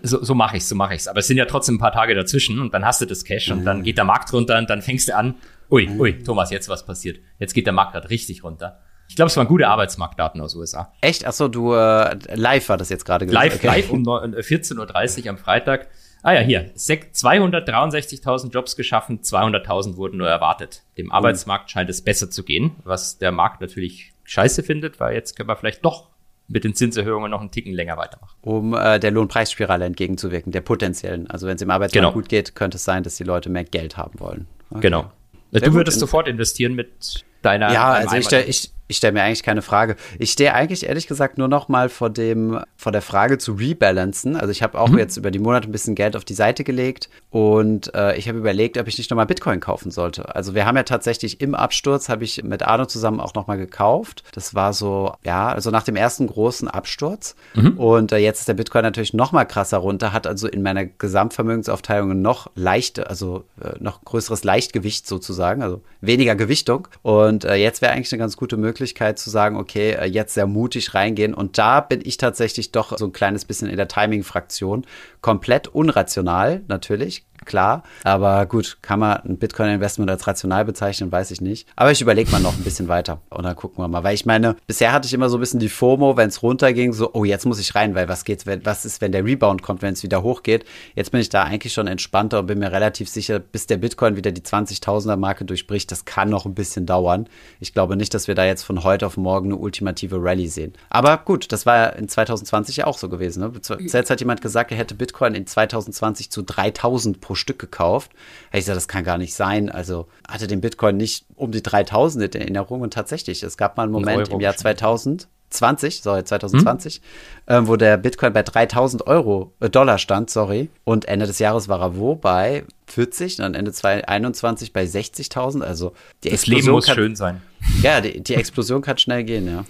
So, 0.03 0.21
so 0.21 0.35
mache 0.35 0.57
ich's, 0.57 0.67
so 0.67 0.75
mache 0.75 0.95
ich's. 0.95 1.07
Aber 1.07 1.19
es 1.19 1.27
sind 1.27 1.37
ja 1.37 1.45
trotzdem 1.45 1.75
ein 1.75 1.79
paar 1.79 1.93
Tage 1.93 2.13
dazwischen 2.13 2.59
und 2.59 2.73
dann 2.73 2.83
hast 2.83 2.99
du 2.99 3.05
das 3.05 3.23
Cash 3.23 3.47
mhm. 3.47 3.59
und 3.59 3.65
dann 3.65 3.83
geht 3.83 3.97
der 3.97 4.03
Markt 4.03 4.33
runter 4.33 4.57
und 4.57 4.69
dann 4.69 4.81
fängst 4.81 5.07
du 5.07 5.15
an. 5.15 5.35
Ui, 5.71 5.87
mhm. 5.87 5.99
ui, 6.01 6.19
Thomas, 6.19 6.51
jetzt 6.51 6.67
was 6.67 6.85
passiert? 6.85 7.19
Jetzt 7.39 7.53
geht 7.53 7.65
der 7.65 7.73
Markt 7.73 7.93
gerade 7.93 8.09
richtig 8.09 8.43
runter. 8.43 8.81
Ich 9.07 9.15
glaube, 9.15 9.27
es 9.27 9.37
waren 9.37 9.47
gute 9.47 9.69
Arbeitsmarktdaten 9.69 10.41
aus 10.41 10.55
USA. 10.55 10.91
Echt? 10.99 11.25
Achso, 11.25 11.47
du 11.47 11.73
äh, 11.73 12.17
live 12.35 12.67
war 12.67 12.75
das 12.75 12.89
jetzt 12.89 13.05
gerade 13.05 13.23
Live, 13.23 13.55
okay. 13.55 13.67
live 13.67 13.91
um 13.91 14.03
14.30 14.03 15.23
Uhr 15.23 15.29
am 15.29 15.37
Freitag. 15.37 15.87
Ah 16.23 16.33
ja, 16.33 16.41
hier. 16.41 16.71
263.000 16.75 18.51
Jobs 18.51 18.75
geschaffen, 18.75 19.21
200.000 19.21 19.97
wurden 19.97 20.17
nur 20.17 20.27
erwartet. 20.27 20.83
Dem 20.97 21.11
Arbeitsmarkt 21.11 21.71
scheint 21.71 21.89
es 21.89 22.01
besser 22.01 22.29
zu 22.29 22.43
gehen, 22.43 22.75
was 22.83 23.17
der 23.17 23.31
Markt 23.31 23.61
natürlich 23.61 24.11
scheiße 24.23 24.63
findet, 24.63 24.99
weil 24.99 25.15
jetzt 25.15 25.35
können 25.35 25.49
wir 25.49 25.55
vielleicht 25.55 25.85
doch 25.85 26.09
mit 26.47 26.63
den 26.63 26.73
Zinserhöhungen 26.73 27.31
noch 27.31 27.41
einen 27.41 27.51
Ticken 27.51 27.73
länger 27.73 27.97
weitermachen. 27.97 28.35
Um 28.41 28.73
äh, 28.73 28.99
der 28.99 29.11
Lohnpreisspirale 29.11 29.85
entgegenzuwirken, 29.85 30.51
der 30.51 30.61
potenziellen. 30.61 31.29
Also 31.29 31.47
wenn 31.47 31.55
es 31.55 31.61
im 31.61 31.69
Arbeitsmarkt 31.69 31.93
genau. 31.93 32.13
gut 32.13 32.29
geht, 32.29 32.55
könnte 32.55 32.77
es 32.77 32.85
sein, 32.85 33.03
dass 33.03 33.15
die 33.17 33.23
Leute 33.23 33.49
mehr 33.49 33.65
Geld 33.65 33.97
haben 33.97 34.19
wollen. 34.19 34.47
Okay. 34.69 34.81
Genau. 34.81 35.11
Sehr 35.51 35.61
du 35.61 35.73
würdest 35.73 35.99
sofort 35.99 36.27
investieren 36.27 36.73
mit 36.73 37.25
deiner. 37.41 37.71
Ja, 37.71 37.91
also 37.91 38.15
ich, 38.15 38.31
ich, 38.31 38.71
ich 38.87 38.97
stelle 38.97 39.13
mir 39.13 39.23
eigentlich 39.23 39.43
keine 39.43 39.61
Frage. 39.61 39.95
Ich 40.17 40.31
stehe 40.31 40.53
eigentlich 40.53 40.87
ehrlich 40.87 41.07
gesagt 41.07 41.37
nur 41.37 41.47
noch 41.47 41.67
mal 41.67 41.89
vor 41.89 42.09
dem 42.09 42.59
vor 42.77 42.91
der 42.91 43.01
Frage 43.01 43.37
zu 43.37 43.53
rebalancen. 43.53 44.35
Also 44.35 44.51
ich 44.51 44.63
habe 44.63 44.79
auch 44.79 44.89
mhm. 44.89 44.99
jetzt 44.99 45.17
über 45.17 45.31
die 45.31 45.39
Monate 45.39 45.67
ein 45.67 45.71
bisschen 45.71 45.95
Geld 45.95 46.15
auf 46.15 46.23
die 46.23 46.33
Seite 46.33 46.63
gelegt 46.63 47.09
und 47.29 47.93
äh, 47.93 48.15
ich 48.17 48.29
habe 48.29 48.37
überlegt, 48.37 48.77
ob 48.77 48.87
ich 48.87 48.97
nicht 48.97 49.09
noch 49.09 49.17
mal 49.17 49.25
Bitcoin 49.25 49.59
kaufen 49.59 49.91
sollte. 49.91 50.33
Also 50.35 50.55
wir 50.55 50.65
haben 50.65 50.77
ja 50.77 50.83
tatsächlich 50.83 51.41
im 51.41 51.53
Absturz 51.53 52.07
habe 52.07 52.23
ich 52.23 52.43
mit 52.43 52.63
Arno 52.63 52.85
zusammen 52.85 53.19
auch 53.19 53.33
noch 53.33 53.47
mal 53.47 53.57
gekauft. 53.57 54.23
Das 54.33 54.55
war 54.55 54.71
so 54.71 55.13
ja, 55.25 55.49
also 55.49 55.69
nach 55.69 55.83
dem 55.83 55.97
ersten 55.97 56.27
großen 56.27 56.69
Absturz 56.69 57.35
mhm. 57.55 57.77
und 57.77 58.11
äh, 58.13 58.17
jetzt 58.17 58.39
ist 58.39 58.47
der 58.47 58.53
Bitcoin 58.53 58.83
natürlich 58.83 59.13
noch 59.13 59.33
mal 59.33 59.45
krasser 59.45 59.79
runter, 59.79 60.13
hat 60.13 60.27
also 60.27 60.47
in 60.47 60.61
meiner 60.61 60.85
Gesamtvermögensaufteilung 60.85 62.21
noch 62.21 62.49
leichte, 62.55 63.09
also 63.09 63.43
äh, 63.61 63.71
noch 63.79 64.03
größeres 64.05 64.45
Leichtgewicht 64.45 65.07
sozusagen, 65.07 65.61
also 65.61 65.81
weniger 65.99 66.35
Gewichtung 66.35 66.87
und 67.01 67.43
äh, 67.43 67.55
jetzt 67.55 67.81
wäre 67.81 67.91
eigentlich 67.91 68.13
eine 68.13 68.19
ganz 68.19 68.37
gute 68.37 68.55
Möglichkeit 68.55 68.76
Möglichkeit 68.77 69.19
zu 69.19 69.29
sagen, 69.29 69.57
okay, 69.57 69.91
äh, 69.91 70.05
jetzt 70.05 70.33
sehr 70.33 70.47
mutig 70.47 70.93
reingehen. 70.93 71.33
Und 71.33 71.57
da 71.57 71.81
bin 71.81 72.01
ich 72.03 72.17
tatsächlich 72.17 72.71
doch 72.71 72.97
so 72.97 73.05
ein 73.05 73.11
kleines 73.11 73.45
bisschen 73.45 73.69
in 73.69 73.77
der 73.77 73.87
Timing-Fraktion. 73.87 74.85
Komplett 75.21 75.67
unrational, 75.67 76.61
natürlich, 76.67 77.25
klar. 77.45 77.83
Aber 78.03 78.45
gut, 78.45 78.77
kann 78.81 78.99
man 78.99 79.17
ein 79.23 79.37
Bitcoin-Investment 79.37 80.09
als 80.09 80.27
rational 80.27 80.65
bezeichnen, 80.65 81.11
weiß 81.11 81.31
ich 81.31 81.41
nicht. 81.41 81.67
Aber 81.75 81.91
ich 81.91 82.01
überlege 82.01 82.31
mal 82.31 82.41
noch 82.41 82.57
ein 82.57 82.63
bisschen 82.63 82.87
weiter 82.87 83.21
und 83.29 83.43
dann 83.43 83.55
gucken 83.55 83.83
wir 83.83 83.87
mal. 83.87 84.03
Weil 84.03 84.15
ich 84.15 84.25
meine, 84.25 84.55
bisher 84.67 84.91
hatte 84.91 85.07
ich 85.07 85.13
immer 85.13 85.29
so 85.29 85.37
ein 85.37 85.39
bisschen 85.39 85.59
die 85.59 85.69
FOMO, 85.69 86.17
wenn 86.17 86.29
es 86.29 86.43
runterging, 86.43 86.93
so, 86.93 87.13
oh, 87.13 87.23
jetzt 87.23 87.45
muss 87.45 87.59
ich 87.59 87.75
rein, 87.75 87.95
weil 87.95 88.07
was 88.07 88.25
geht's, 88.25 88.45
wenn, 88.45 88.65
was 88.65 88.85
ist, 88.85 89.01
wenn 89.01 89.11
der 89.11 89.25
Rebound 89.25 89.61
kommt, 89.61 89.81
wenn 89.81 89.93
es 89.93 90.03
wieder 90.03 90.23
hochgeht. 90.23 90.65
Jetzt 90.95 91.11
bin 91.11 91.21
ich 91.21 91.29
da 91.29 91.43
eigentlich 91.43 91.73
schon 91.73 91.87
entspannter 91.87 92.39
und 92.39 92.47
bin 92.47 92.59
mir 92.59 92.71
relativ 92.71 93.09
sicher, 93.09 93.39
bis 93.39 93.67
der 93.67 93.77
Bitcoin 93.77 94.15
wieder 94.15 94.31
die 94.31 94.41
20.000er 94.41 95.17
Marke 95.17 95.45
durchbricht, 95.45 95.91
das 95.91 96.05
kann 96.05 96.29
noch 96.29 96.45
ein 96.45 96.55
bisschen 96.55 96.85
dauern. 96.85 97.27
Ich 97.59 97.73
glaube 97.73 97.95
nicht, 97.95 98.13
dass 98.13 98.27
wir 98.27 98.35
da 98.35 98.45
jetzt 98.45 98.63
von 98.63 98.83
heute 98.83 99.05
auf 99.05 99.17
morgen 99.17 99.47
eine 99.47 99.57
ultimative 99.57 100.17
Rallye 100.21 100.47
sehen. 100.47 100.73
Aber 100.89 101.17
gut, 101.17 101.51
das 101.51 101.65
war 101.65 101.77
ja 101.77 101.85
in 101.89 102.07
2020 102.07 102.77
ja 102.77 102.87
auch 102.87 102.97
so 102.97 103.09
gewesen. 103.09 103.41
Ne? 103.41 103.61
Zuletzt 103.61 104.09
hat 104.09 104.19
jemand 104.19 104.41
gesagt, 104.41 104.71
er 104.71 104.77
hätte 104.77 104.95
Bitcoin 104.95 105.35
in 105.35 105.45
2020 105.45 106.31
zu 106.31 106.41
3000 106.41 107.21
pro 107.21 107.35
Stück 107.37 107.59
gekauft. 107.59 108.11
Ich 108.51 108.59
gesagt, 108.59 108.77
das 108.77 108.87
kann 108.87 109.03
gar 109.03 109.17
nicht 109.17 109.33
sein. 109.33 109.69
Also 109.69 110.07
hatte 110.27 110.47
den 110.47 110.61
Bitcoin 110.61 110.97
nicht 110.97 111.25
um 111.35 111.51
die 111.51 111.63
3000 111.63 112.35
in 112.35 112.41
Erinnerung 112.41 112.81
und 112.81 112.93
tatsächlich, 112.93 113.43
es 113.43 113.57
gab 113.57 113.77
mal 113.77 113.83
einen 113.83 113.91
Moment 113.91 114.29
im 114.29 114.39
Jahr 114.39 114.55
2000, 114.55 115.27
20, 115.49 116.01
sorry, 116.01 116.23
2020, 116.23 116.95
hm? 116.95 117.01
ähm, 117.47 117.67
wo 117.67 117.77
der 117.77 117.97
Bitcoin 117.97 118.33
bei 118.33 118.43
3000 118.43 119.07
Euro, 119.07 119.53
äh, 119.59 119.69
Dollar 119.69 119.97
stand, 119.97 120.29
sorry. 120.29 120.69
Und 120.83 121.05
Ende 121.05 121.25
des 121.25 121.39
Jahres 121.39 121.69
war 121.69 121.81
er 121.81 121.95
wo? 121.95 122.15
Bei 122.15 122.65
40 122.87 123.37
und 123.37 123.43
dann 123.43 123.53
Ende 123.53 123.71
2021 123.71 124.73
bei 124.73 124.83
60.000. 124.83 125.61
Also 125.61 125.93
die 126.23 126.29
das 126.29 126.39
Explosion 126.41 126.65
Leben 126.65 126.71
muss 126.71 126.85
kann, 126.85 126.95
schön 126.95 127.15
sein. 127.15 127.41
Ja, 127.81 128.01
die, 128.01 128.21
die 128.21 128.35
Explosion 128.35 128.81
kann 128.81 128.97
schnell 128.97 129.23
gehen, 129.23 129.47
ja. 129.47 129.63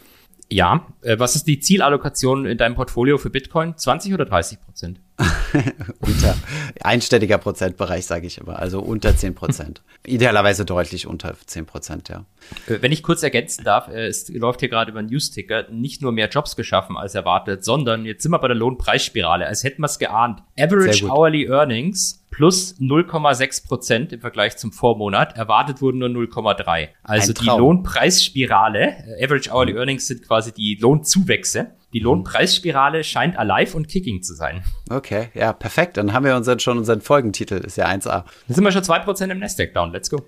Ja, 0.50 0.88
äh, 1.02 1.20
was 1.20 1.36
ist 1.36 1.46
die 1.48 1.60
Zielallokation 1.60 2.46
in 2.46 2.58
deinem 2.58 2.76
Portfolio 2.76 3.18
für 3.18 3.30
Bitcoin? 3.30 3.78
20 3.78 4.14
oder 4.14 4.26
30 4.26 4.62
Prozent? 4.62 5.00
unter 6.00 6.36
einstelliger 6.82 7.38
Prozentbereich, 7.38 8.06
sage 8.06 8.28
ich 8.28 8.38
immer, 8.38 8.60
also 8.60 8.80
unter 8.80 9.16
10 9.16 9.36
Prozent. 9.36 9.82
Idealerweise 10.06 10.66
deutlich 10.66 11.08
unter 11.08 11.36
10 11.46 11.66
Prozent, 11.66 12.10
ja. 12.10 12.26
Äh, 12.68 12.82
wenn 12.82 12.92
ich 12.92 13.04
kurz 13.04 13.24
ergänzen 13.24 13.64
darf, 13.64 13.88
äh, 13.88 14.08
es 14.08 14.30
läuft 14.30 14.60
hier 14.62 14.70
gerade 14.70 14.92
über 14.92 15.02
Newsticker, 15.02 15.68
nicht 15.70 16.02
nur 16.02 16.12
mehr 16.12 16.30
Jobs 16.30 16.56
geschaffen 16.56 16.98
als 16.98 17.16
erwartet, 17.16 17.64
sondern 17.64 18.06
jetzt 18.06 18.24
sind 18.24 18.32
wir 18.32 18.40
bei 18.40 18.48
der 18.48 18.58
Lohnpreisspirale, 18.58 19.46
als 19.46 19.64
hätten 19.64 19.82
wir 19.82 19.88
es 19.88 20.00
geahnt. 20.00 20.42
Average 20.58 21.06
Hourly 21.06 21.48
Earnings 21.48 22.24
plus 22.30 22.76
0,6 22.80 23.68
Prozent 23.68 24.14
im 24.14 24.22
Vergleich 24.22 24.58
zum 24.58 24.72
Vormonat. 24.72 25.36
Erwartet 25.36 25.82
wurden 25.82 26.00
nur 26.00 26.10
0,3. 26.10 26.90
Also 27.04 27.34
die 27.34 27.46
Lohnpreisspirale, 27.46 28.80
äh, 29.18 29.26
Average 29.26 29.52
Hourly 29.52 29.74
Earnings 29.74 30.08
sind 30.08 30.26
quasi 30.26 30.52
die 30.52 30.76
Lohnzuwächse. 30.76 31.72
Die 31.94 32.00
Lohnpreisspirale 32.00 33.04
scheint 33.06 33.40
alive 33.40 33.76
und 33.78 33.88
kicking 33.88 34.22
zu 34.22 34.34
sein. 34.34 34.62
Okay, 34.90 35.30
ja, 35.34 35.54
perfekt. 35.54 35.96
Dann 35.96 36.12
haben 36.12 36.26
wir 36.26 36.36
unseren, 36.36 36.60
schon 36.60 36.78
unseren 36.78 37.00
Folgentitel, 37.00 37.56
ist 37.56 37.78
ja 37.78 37.88
1A. 37.88 38.26
Dann 38.48 38.56
sind 38.56 38.64
wir 38.64 38.72
schon 38.74 38.84
2% 38.84 39.32
im 39.32 39.40
Nasdaq 39.40 39.74
down. 39.74 39.94
Let's 39.94 40.10
go. 40.10 40.22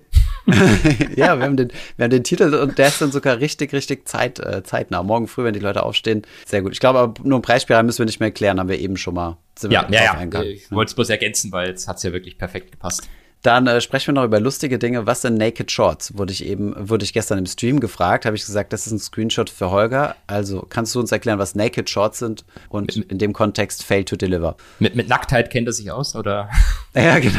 ja, 1.16 1.36
wir 1.38 1.44
haben, 1.44 1.58
den, 1.58 1.70
wir 1.96 2.04
haben 2.04 2.10
den 2.10 2.24
Titel 2.24 2.54
und 2.54 2.78
der 2.78 2.88
ist 2.88 3.02
dann 3.02 3.12
sogar 3.12 3.40
richtig, 3.40 3.74
richtig 3.74 4.08
zeit, 4.08 4.38
äh, 4.38 4.62
zeitnah. 4.62 5.02
Morgen 5.02 5.28
früh, 5.28 5.44
wenn 5.44 5.52
die 5.52 5.60
Leute 5.60 5.82
aufstehen. 5.82 6.22
Sehr 6.46 6.62
gut. 6.62 6.72
Ich 6.72 6.80
glaube, 6.80 6.98
aber 6.98 7.22
nur 7.22 7.42
Preisspirale 7.42 7.84
müssen 7.84 7.98
wir 7.98 8.06
nicht 8.06 8.20
mehr 8.20 8.28
erklären, 8.28 8.58
haben 8.58 8.70
wir 8.70 8.78
eben 8.78 8.96
schon 8.96 9.14
mal. 9.14 9.36
Ja, 9.68 9.86
ja, 9.90 10.22
ja. 10.22 10.42
Ich 10.42 10.70
wollte 10.70 10.90
es 10.90 10.94
bloß 10.94 11.10
ergänzen, 11.10 11.52
weil 11.52 11.70
es 11.70 11.86
hat 11.86 12.02
ja 12.02 12.12
wirklich 12.12 12.38
perfekt 12.38 12.72
gepasst. 12.72 13.06
Dann 13.42 13.66
äh, 13.66 13.80
sprechen 13.80 14.08
wir 14.08 14.20
noch 14.20 14.24
über 14.24 14.38
lustige 14.38 14.78
Dinge. 14.78 15.06
Was 15.06 15.22
sind 15.22 15.38
Naked 15.38 15.70
Shorts? 15.70 16.16
Wurde 16.16 16.32
ich 16.32 16.44
eben, 16.44 16.74
wurde 16.76 17.04
ich 17.04 17.12
gestern 17.12 17.38
im 17.38 17.46
Stream 17.46 17.80
gefragt, 17.80 18.26
habe 18.26 18.36
ich 18.36 18.44
gesagt, 18.44 18.72
das 18.72 18.86
ist 18.86 18.92
ein 18.92 18.98
Screenshot 18.98 19.48
für 19.48 19.70
Holger. 19.70 20.16
Also 20.26 20.66
kannst 20.68 20.94
du 20.94 21.00
uns 21.00 21.10
erklären, 21.10 21.38
was 21.38 21.54
Naked 21.54 21.88
Shorts 21.88 22.18
sind 22.18 22.44
und 22.68 22.94
mit, 22.94 23.10
in 23.10 23.18
dem 23.18 23.32
Kontext 23.32 23.82
Fail 23.82 24.04
to 24.04 24.16
Deliver? 24.16 24.56
Mit, 24.78 24.94
mit 24.94 25.08
Nacktheit 25.08 25.50
kennt 25.50 25.66
er 25.68 25.72
sich 25.72 25.90
aus, 25.90 26.14
oder? 26.14 26.50
ja, 26.94 27.18
genau. 27.18 27.38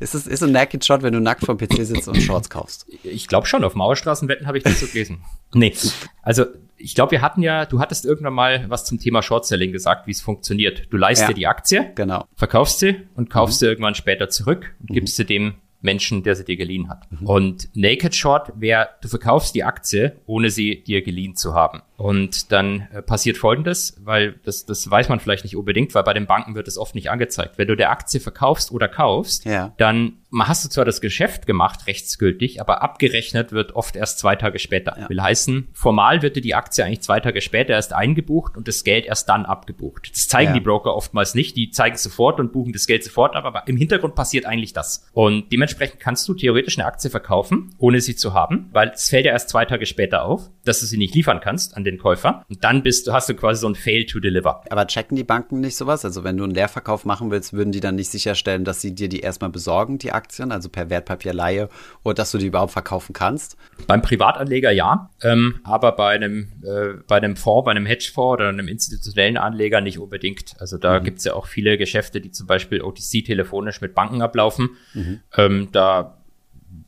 Ist 0.00 0.14
es 0.14 0.26
ist 0.26 0.42
ein 0.42 0.52
Naked 0.52 0.84
Shot, 0.84 1.02
wenn 1.02 1.12
du 1.12 1.20
nackt 1.20 1.44
vom 1.44 1.58
PC 1.58 1.84
sitzt 1.84 2.08
und 2.08 2.20
Shorts 2.22 2.48
kaufst? 2.48 2.86
Ich 3.02 3.28
glaube 3.28 3.46
schon. 3.46 3.64
Auf 3.64 3.74
Mauerstraßenwetten 3.74 4.46
habe 4.46 4.58
ich 4.58 4.64
das 4.64 4.80
so 4.80 4.86
gelesen. 4.86 5.24
nee, 5.52 5.74
also 6.22 6.46
ich 6.84 6.94
glaube, 6.94 7.12
wir 7.12 7.22
hatten 7.22 7.42
ja, 7.42 7.64
du 7.64 7.80
hattest 7.80 8.04
irgendwann 8.04 8.34
mal 8.34 8.66
was 8.68 8.84
zum 8.84 8.98
Thema 8.98 9.22
Short 9.22 9.46
Selling 9.46 9.72
gesagt, 9.72 10.06
wie 10.06 10.10
es 10.10 10.20
funktioniert. 10.20 10.82
Du 10.90 10.98
leist 10.98 11.22
ja, 11.22 11.28
dir 11.28 11.34
die 11.34 11.46
Aktie, 11.46 11.92
genau. 11.94 12.26
verkaufst 12.36 12.78
sie 12.78 12.96
und 13.14 13.30
kaufst 13.30 13.56
mhm. 13.56 13.58
sie 13.60 13.66
irgendwann 13.66 13.94
später 13.94 14.28
zurück 14.28 14.74
und 14.80 14.90
mhm. 14.90 14.94
gibst 14.94 15.16
sie 15.16 15.24
dem 15.24 15.54
Menschen, 15.80 16.22
der 16.22 16.34
sie 16.34 16.44
dir 16.44 16.56
geliehen 16.56 16.88
hat. 16.88 17.10
Mhm. 17.10 17.26
Und 17.26 17.68
Naked 17.74 18.14
Short 18.14 18.52
wäre, 18.56 18.90
du 19.00 19.08
verkaufst 19.08 19.54
die 19.54 19.64
Aktie, 19.64 20.16
ohne 20.26 20.50
sie 20.50 20.82
dir 20.82 21.02
geliehen 21.02 21.36
zu 21.36 21.54
haben. 21.54 21.82
Und 21.96 22.50
dann 22.50 22.88
äh, 22.92 23.02
passiert 23.02 23.36
Folgendes, 23.36 23.96
weil 24.02 24.34
das, 24.44 24.66
das 24.66 24.90
weiß 24.90 25.08
man 25.08 25.20
vielleicht 25.20 25.44
nicht 25.44 25.56
unbedingt, 25.56 25.94
weil 25.94 26.02
bei 26.02 26.12
den 26.12 26.26
Banken 26.26 26.54
wird 26.54 26.66
es 26.66 26.76
oft 26.76 26.94
nicht 26.94 27.10
angezeigt. 27.10 27.56
Wenn 27.56 27.68
du 27.68 27.76
der 27.76 27.90
Aktie 27.90 28.20
verkaufst 28.20 28.72
oder 28.72 28.88
kaufst, 28.88 29.44
ja. 29.44 29.72
dann 29.76 30.18
hast 30.42 30.64
du 30.64 30.68
zwar 30.68 30.84
das 30.84 31.00
Geschäft 31.00 31.46
gemacht, 31.46 31.86
rechtsgültig, 31.86 32.60
aber 32.60 32.82
abgerechnet 32.82 33.52
wird 33.52 33.76
oft 33.76 33.94
erst 33.94 34.18
zwei 34.18 34.34
Tage 34.34 34.58
später. 34.58 34.96
Ja. 34.98 35.08
Will 35.08 35.22
heißen, 35.22 35.68
formal 35.72 36.22
wird 36.22 36.36
dir 36.36 36.40
die 36.40 36.54
Aktie 36.54 36.84
eigentlich 36.84 37.02
zwei 37.02 37.20
Tage 37.20 37.40
später 37.40 37.74
erst 37.74 37.92
eingebucht 37.92 38.56
und 38.56 38.66
das 38.66 38.82
Geld 38.82 39.06
erst 39.06 39.28
dann 39.28 39.46
abgebucht. 39.46 40.10
Das 40.12 40.26
zeigen 40.26 40.50
ja. 40.50 40.54
die 40.54 40.64
Broker 40.64 40.96
oftmals 40.96 41.34
nicht. 41.34 41.56
Die 41.56 41.70
zeigen 41.70 41.96
sofort 41.96 42.40
und 42.40 42.52
buchen 42.52 42.72
das 42.72 42.86
Geld 42.86 43.04
sofort 43.04 43.36
ab, 43.36 43.44
aber 43.44 43.68
im 43.68 43.76
Hintergrund 43.76 44.16
passiert 44.16 44.46
eigentlich 44.46 44.72
das. 44.72 45.08
Und 45.12 45.52
dementsprechend 45.52 46.00
kannst 46.00 46.26
du 46.28 46.34
theoretisch 46.34 46.78
eine 46.78 46.86
Aktie 46.86 47.10
verkaufen, 47.10 47.74
ohne 47.78 48.00
sie 48.00 48.16
zu 48.16 48.34
haben, 48.34 48.68
weil 48.72 48.88
es 48.88 49.08
fällt 49.08 49.26
ja 49.26 49.32
erst 49.32 49.50
zwei 49.50 49.64
Tage 49.64 49.86
später 49.86 50.24
auf, 50.24 50.50
dass 50.64 50.80
du 50.80 50.86
sie 50.86 50.96
nicht 50.96 51.14
liefern 51.14 51.40
kannst 51.40 51.76
an 51.84 51.92
den 51.92 51.98
Käufer. 51.98 52.44
Und 52.48 52.64
dann 52.64 52.82
bist 52.82 53.06
du, 53.06 53.12
hast 53.12 53.28
du 53.28 53.34
quasi 53.34 53.60
so 53.60 53.68
ein 53.68 53.74
Fail 53.74 54.06
to 54.06 54.20
deliver. 54.20 54.62
Aber 54.70 54.86
checken 54.86 55.16
die 55.16 55.24
Banken 55.24 55.60
nicht 55.60 55.76
sowas? 55.76 56.04
Also 56.04 56.24
wenn 56.24 56.36
du 56.36 56.44
einen 56.44 56.54
Leerverkauf 56.54 57.04
machen 57.04 57.30
willst, 57.30 57.52
würden 57.52 57.72
die 57.72 57.80
dann 57.80 57.96
nicht 57.96 58.10
sicherstellen, 58.10 58.64
dass 58.64 58.80
sie 58.80 58.94
dir 58.94 59.08
die 59.08 59.20
erstmal 59.20 59.50
besorgen, 59.50 59.98
die 59.98 60.12
Aktien, 60.12 60.52
also 60.52 60.68
per 60.68 60.90
Wertpapierleihe, 60.90 61.68
oder 62.02 62.14
dass 62.14 62.32
du 62.32 62.38
die 62.38 62.46
überhaupt 62.46 62.72
verkaufen 62.72 63.12
kannst? 63.12 63.56
Beim 63.86 64.02
Privatanleger 64.02 64.70
ja, 64.70 65.10
ähm, 65.22 65.60
aber 65.64 65.92
bei 65.92 66.10
einem, 66.10 66.48
äh, 66.62 66.94
bei 67.06 67.16
einem 67.16 67.36
Fonds, 67.36 67.66
bei 67.66 67.70
einem 67.72 67.86
Hedgefonds 67.86 68.40
oder 68.40 68.48
einem 68.48 68.68
institutionellen 68.68 69.36
Anleger 69.36 69.80
nicht 69.80 69.98
unbedingt. 69.98 70.54
Also 70.58 70.78
da 70.78 70.98
mhm. 71.00 71.04
gibt 71.04 71.18
es 71.18 71.24
ja 71.24 71.34
auch 71.34 71.46
viele 71.46 71.76
Geschäfte, 71.76 72.20
die 72.20 72.30
zum 72.30 72.46
Beispiel 72.46 72.82
OTC 72.82 73.24
telefonisch 73.24 73.80
mit 73.80 73.94
Banken 73.94 74.22
ablaufen. 74.22 74.70
Mhm. 74.94 75.20
Ähm, 75.36 75.68
da 75.72 76.23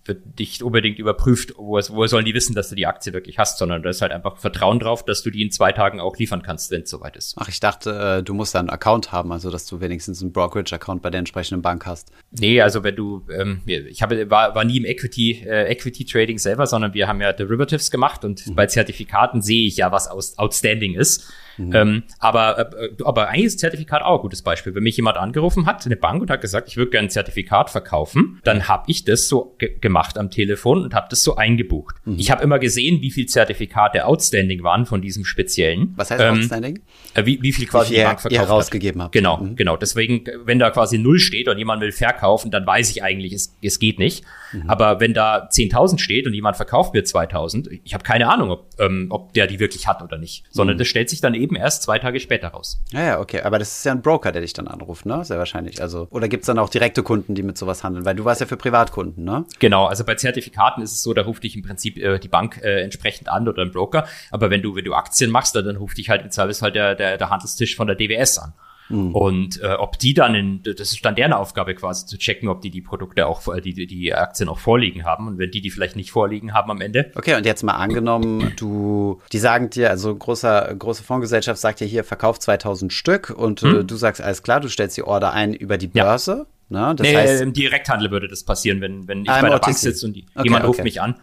wird 0.09 0.39
nicht 0.39 0.63
unbedingt 0.63 0.99
überprüft, 0.99 1.55
wo, 1.57 1.79
wo 1.79 2.07
sollen 2.07 2.25
die 2.25 2.35
wissen, 2.35 2.55
dass 2.55 2.69
du 2.69 2.75
die 2.75 2.87
Aktie 2.87 3.13
wirklich 3.13 3.39
hast, 3.39 3.59
sondern 3.59 3.83
da 3.83 3.91
ist 3.91 4.03
halt 4.03 4.13
einfach 4.13 4.39
Vertrauen 4.39 4.79
drauf, 4.79 5.05
dass 5.05 5.23
du 5.23 5.31
die 5.31 5.43
in 5.43 5.51
zwei 5.51 5.73
Tagen 5.73 6.01
auch 6.01 6.17
liefern 6.17 6.43
kannst, 6.43 6.71
wenn 6.71 6.83
es 6.83 6.91
soweit 6.91 7.17
ist. 7.17 7.35
Ach, 7.39 7.49
ich 7.49 7.61
dachte, 7.61 8.19
äh, 8.19 8.23
du 8.23 8.35
musst 8.35 8.55
da 8.55 8.59
einen 8.59 8.71
Account 8.71 9.13
haben, 9.13 9.33
also 9.33 9.51
dass 9.51 9.67
du 9.67 9.81
wenigstens 9.81 10.23
einen 10.23 10.33
Brokerage-Account 10.33 11.03
bei 11.03 11.11
der 11.11 11.21
entsprechenden 11.21 11.63
Bank 11.63 11.87
hast. 11.87 12.11
Nee, 12.31 12.61
also 12.61 12.83
wenn 12.85 12.97
du, 12.97 13.27
ähm, 13.31 13.63
ich 13.67 14.03
habe, 14.03 14.31
war, 14.31 14.55
war 14.55 14.65
nie 14.65 14.79
im 14.79 14.85
Equity, 14.85 15.45
äh, 15.47 15.71
Equity 15.71 16.05
Trading 16.05 16.39
selber, 16.39 16.67
sondern 16.67 16.95
wir 16.95 17.09
haben 17.09 17.21
ja 17.21 17.33
Derivatives 17.33 17.91
gemacht 17.91 18.25
und 18.25 18.47
mhm. 18.47 18.55
bei 18.55 18.67
Zertifikaten 18.67 19.43
sehe 19.43 19.67
ich 19.67 19.77
ja, 19.77 19.93
was 19.93 20.09
aus, 20.09 20.39
outstanding 20.39 20.95
ist. 20.95 21.33
Mhm. 21.59 21.75
Ähm, 21.75 22.03
aber, 22.19 22.73
äh, 22.75 22.91
aber 23.05 23.29
eigentlich 23.29 23.47
ist 23.47 23.61
Zertifikat 23.61 24.03
auch 24.03 24.19
ein 24.19 24.23
gutes 24.23 24.43
Beispiel. 24.43 24.75
Wenn 24.75 24.83
mich 24.83 24.97
jemand 24.97 25.17
angerufen 25.17 25.67
hat, 25.67 25.85
eine 25.87 25.97
Bank, 25.97 26.23
und 26.23 26.31
hat 26.31 26.41
gesagt, 26.41 26.69
ich 26.69 26.77
würde 26.77 26.91
gerne 26.91 27.09
ein 27.09 27.11
Zertifikat 27.11 27.71
verkaufen, 27.71 28.41
dann 28.45 28.69
habe 28.69 28.85
ich 28.89 29.05
das 29.05 29.29
so 29.29 29.55
ge 29.59 29.77
gemacht 29.81 30.19
am 30.19 30.31
Telefon 30.31 30.83
und 30.83 30.95
habe 30.95 31.07
das 31.11 31.23
so 31.23 31.37
eingebucht. 31.37 31.97
Mhm. 32.05 32.19
Ich 32.19 32.31
habe 32.31 32.43
immer 32.43 32.59
gesehen, 32.59 33.01
wie 33.03 33.11
viel 33.11 33.27
Zertifikate 33.27 34.07
outstanding 34.07 34.63
waren 34.63 34.87
von 34.87 35.01
diesem 35.01 35.25
speziellen. 35.25 35.93
Was 35.97 36.11
heißt 36.11 36.23
ähm, 36.23 36.39
outstanding? 36.39 36.81
Äh, 37.15 37.27
wie, 37.27 37.43
wie 37.43 37.53
viel 37.53 37.67
quasi 37.67 37.95
die 37.95 38.03
Bank 38.03 38.21
verkauft 38.21 38.43
ihr 38.43 38.49
rausgegeben 38.49 39.03
hat. 39.03 39.13
Genau, 39.13 39.39
mhm. 39.39 39.57
genau. 39.57 39.77
Deswegen, 39.77 40.25
wenn 40.45 40.59
da 40.59 40.71
quasi 40.71 40.99
null 40.99 41.19
steht 41.19 41.49
und 41.49 41.59
jemand 41.59 41.83
will 41.83 41.93
verkaufen, 41.93 42.51
dann 42.51 42.67
weiß 42.67 42.91
ich 42.91 43.03
eigentlich, 43.03 43.33
es, 43.33 43.57
es 43.63 43.79
geht 43.79 43.99
nicht. 43.99 44.25
Mhm. 44.53 44.69
Aber 44.69 45.01
wenn 45.01 45.15
da 45.15 45.49
10.000 45.49 45.99
steht 45.99 46.27
und 46.27 46.35
jemand 46.35 46.57
verkauft 46.57 46.95
mir 46.95 47.03
2.000, 47.03 47.81
ich 47.85 47.95
habe 47.95 48.05
keine 48.05 48.29
Ahnung, 48.29 48.51
ob, 48.51 48.71
ähm, 48.79 49.07
ob 49.11 49.33
der 49.33 49.47
die 49.47 49.61
wirklich 49.61 49.87
hat 49.87 50.03
oder 50.03 50.19
nicht. 50.19 50.45
Sondern 50.51 50.77
mhm. 50.77 50.79
das 50.79 50.89
stellt 50.89 51.11
sich 51.11 51.21
dann 51.21 51.35
eben 51.35 51.46
erst 51.55 51.83
zwei 51.83 51.99
Tage 51.99 52.19
später 52.19 52.49
raus. 52.49 52.81
Ja, 52.91 53.03
ja, 53.03 53.21
okay. 53.21 53.43
Aber 53.43 53.59
das 53.59 53.79
ist 53.79 53.85
ja 53.85 53.93
ein 53.93 54.03
Broker, 54.03 54.33
der 54.33 54.43
dich 54.43 54.53
dann 54.53 54.67
anruft, 54.67 55.07
ne? 55.07 55.25
Sehr 55.25 55.39
wahrscheinlich. 55.39 55.81
Also, 55.81 56.09
oder 56.11 56.29
gibt 56.29 56.43
es 56.43 56.47
dann 56.47 56.59
auch 56.59 56.69
direkte 56.69 57.03
Kunden, 57.03 57.35
die 57.35 57.43
mit 57.43 57.57
sowas 57.59 57.85
handeln? 57.85 58.05
Weil 58.05 58.17
du 58.17 58.25
warst 58.25 58.41
ja 58.41 58.47
für 58.47 58.57
Privatkunden, 58.57 59.23
ne? 59.25 59.45
Genau, 59.59 59.87
also 59.87 60.05
bei 60.05 60.15
Zertifikaten 60.15 60.83
ist 60.83 60.93
es 60.93 61.03
so, 61.03 61.15
da 61.15 61.23
ruft 61.23 61.45
dich 61.45 61.55
im 61.55 61.63
Prinzip 61.63 61.99
äh, 61.99 62.19
die 62.19 62.29
Bank 62.29 62.61
äh, 62.63 62.83
entsprechend 62.83 63.29
an 63.29 63.49
oder 63.49 63.63
ein 63.63 63.71
Broker. 63.71 64.07
Aber 64.31 64.51
wenn 64.51 64.63
du, 64.63 64.75
wenn 64.75 64.85
du 64.85 64.95
Aktien 64.95 65.31
machst, 65.31 65.55
dann, 65.55 65.67
dann 65.67 65.77
ruft 65.77 65.99
dich 65.99 66.11
halt 66.11 66.23
im 66.23 66.31
Zweifelsfall 66.31 66.73
der, 66.73 66.95
der, 66.95 67.19
der 67.19 67.31
Handelstisch 67.31 67.77
von 67.77 67.87
der 67.87 67.97
DWS 67.97 68.39
an. 68.39 68.55
Mhm. 68.89 69.15
Und 69.15 69.63
äh, 69.63 69.75
ob 69.75 69.99
die 69.99 70.15
dann 70.15 70.35
in, 70.35 70.63
das 70.63 70.93
ist 70.93 71.05
dann 71.05 71.15
deren 71.15 71.33
Aufgabe 71.33 71.75
quasi 71.75 72.07
zu 72.07 72.19
checken, 72.19 72.49
ob 72.49 72.61
die 72.61 72.71
die 72.71 72.83
Produkte 72.83 73.27
auch, 73.27 73.43
die, 73.59 73.87
die 73.87 74.15
Aktien 74.15 74.49
auch 74.49 74.59
vorliegen 74.59 75.05
haben. 75.05 75.29
Und 75.29 75.39
wenn 75.39 75.51
die 75.51 75.61
die 75.61 75.71
vielleicht 75.71 75.97
nicht 75.97 76.11
vorliegen 76.11 76.55
haben 76.55 76.71
am 76.71 76.81
Ende. 76.81 77.11
Okay, 77.15 77.35
und 77.35 77.47
jetzt 77.47 77.63
mal 77.63 77.75
angenommen, 77.75 78.53
du, 78.57 79.21
die 79.33 79.39
sagen 79.39 79.71
dir, 79.71 79.91
also 79.91 80.15
großer, 80.15 80.75
große 80.79 81.03
Fondsgesellschaft 81.03 81.61
sagt 81.61 81.81
dir 81.81 81.87
hier, 81.87 82.05
verkauf 82.05 82.39
2000 82.39 82.93
Stück 82.93 83.31
und 83.31 83.63
äh, 83.63 83.67
mhm. 83.67 83.87
du 83.87 83.97
sagst, 83.97 84.21
alles 84.21 84.43
klar, 84.43 84.61
du 84.61 84.69
stellst 84.69 84.97
die 84.97 85.03
Order 85.03 85.33
ein 85.33 85.55
über 85.55 85.79
die 85.79 85.89
Börse. 85.89 86.47
Ja. 86.69 86.89
Ne? 86.89 86.95
Das 86.97 87.07
nee, 87.07 87.17
heißt, 87.17 87.43
im 87.43 87.53
Direkthandel 87.53 88.11
würde 88.11 88.29
das 88.29 88.43
passieren, 88.43 88.81
wenn, 88.81 89.07
wenn 89.07 89.23
ich 89.23 89.27
bei 89.27 89.41
der 89.41 89.59
Bank 89.59 89.77
sitze 89.77 90.07
und 90.07 90.15
die, 90.15 90.27
okay, 90.35 90.45
jemand 90.45 90.65
ruft 90.65 90.81
okay. 90.81 90.85
mich 90.85 91.01
an 91.01 91.17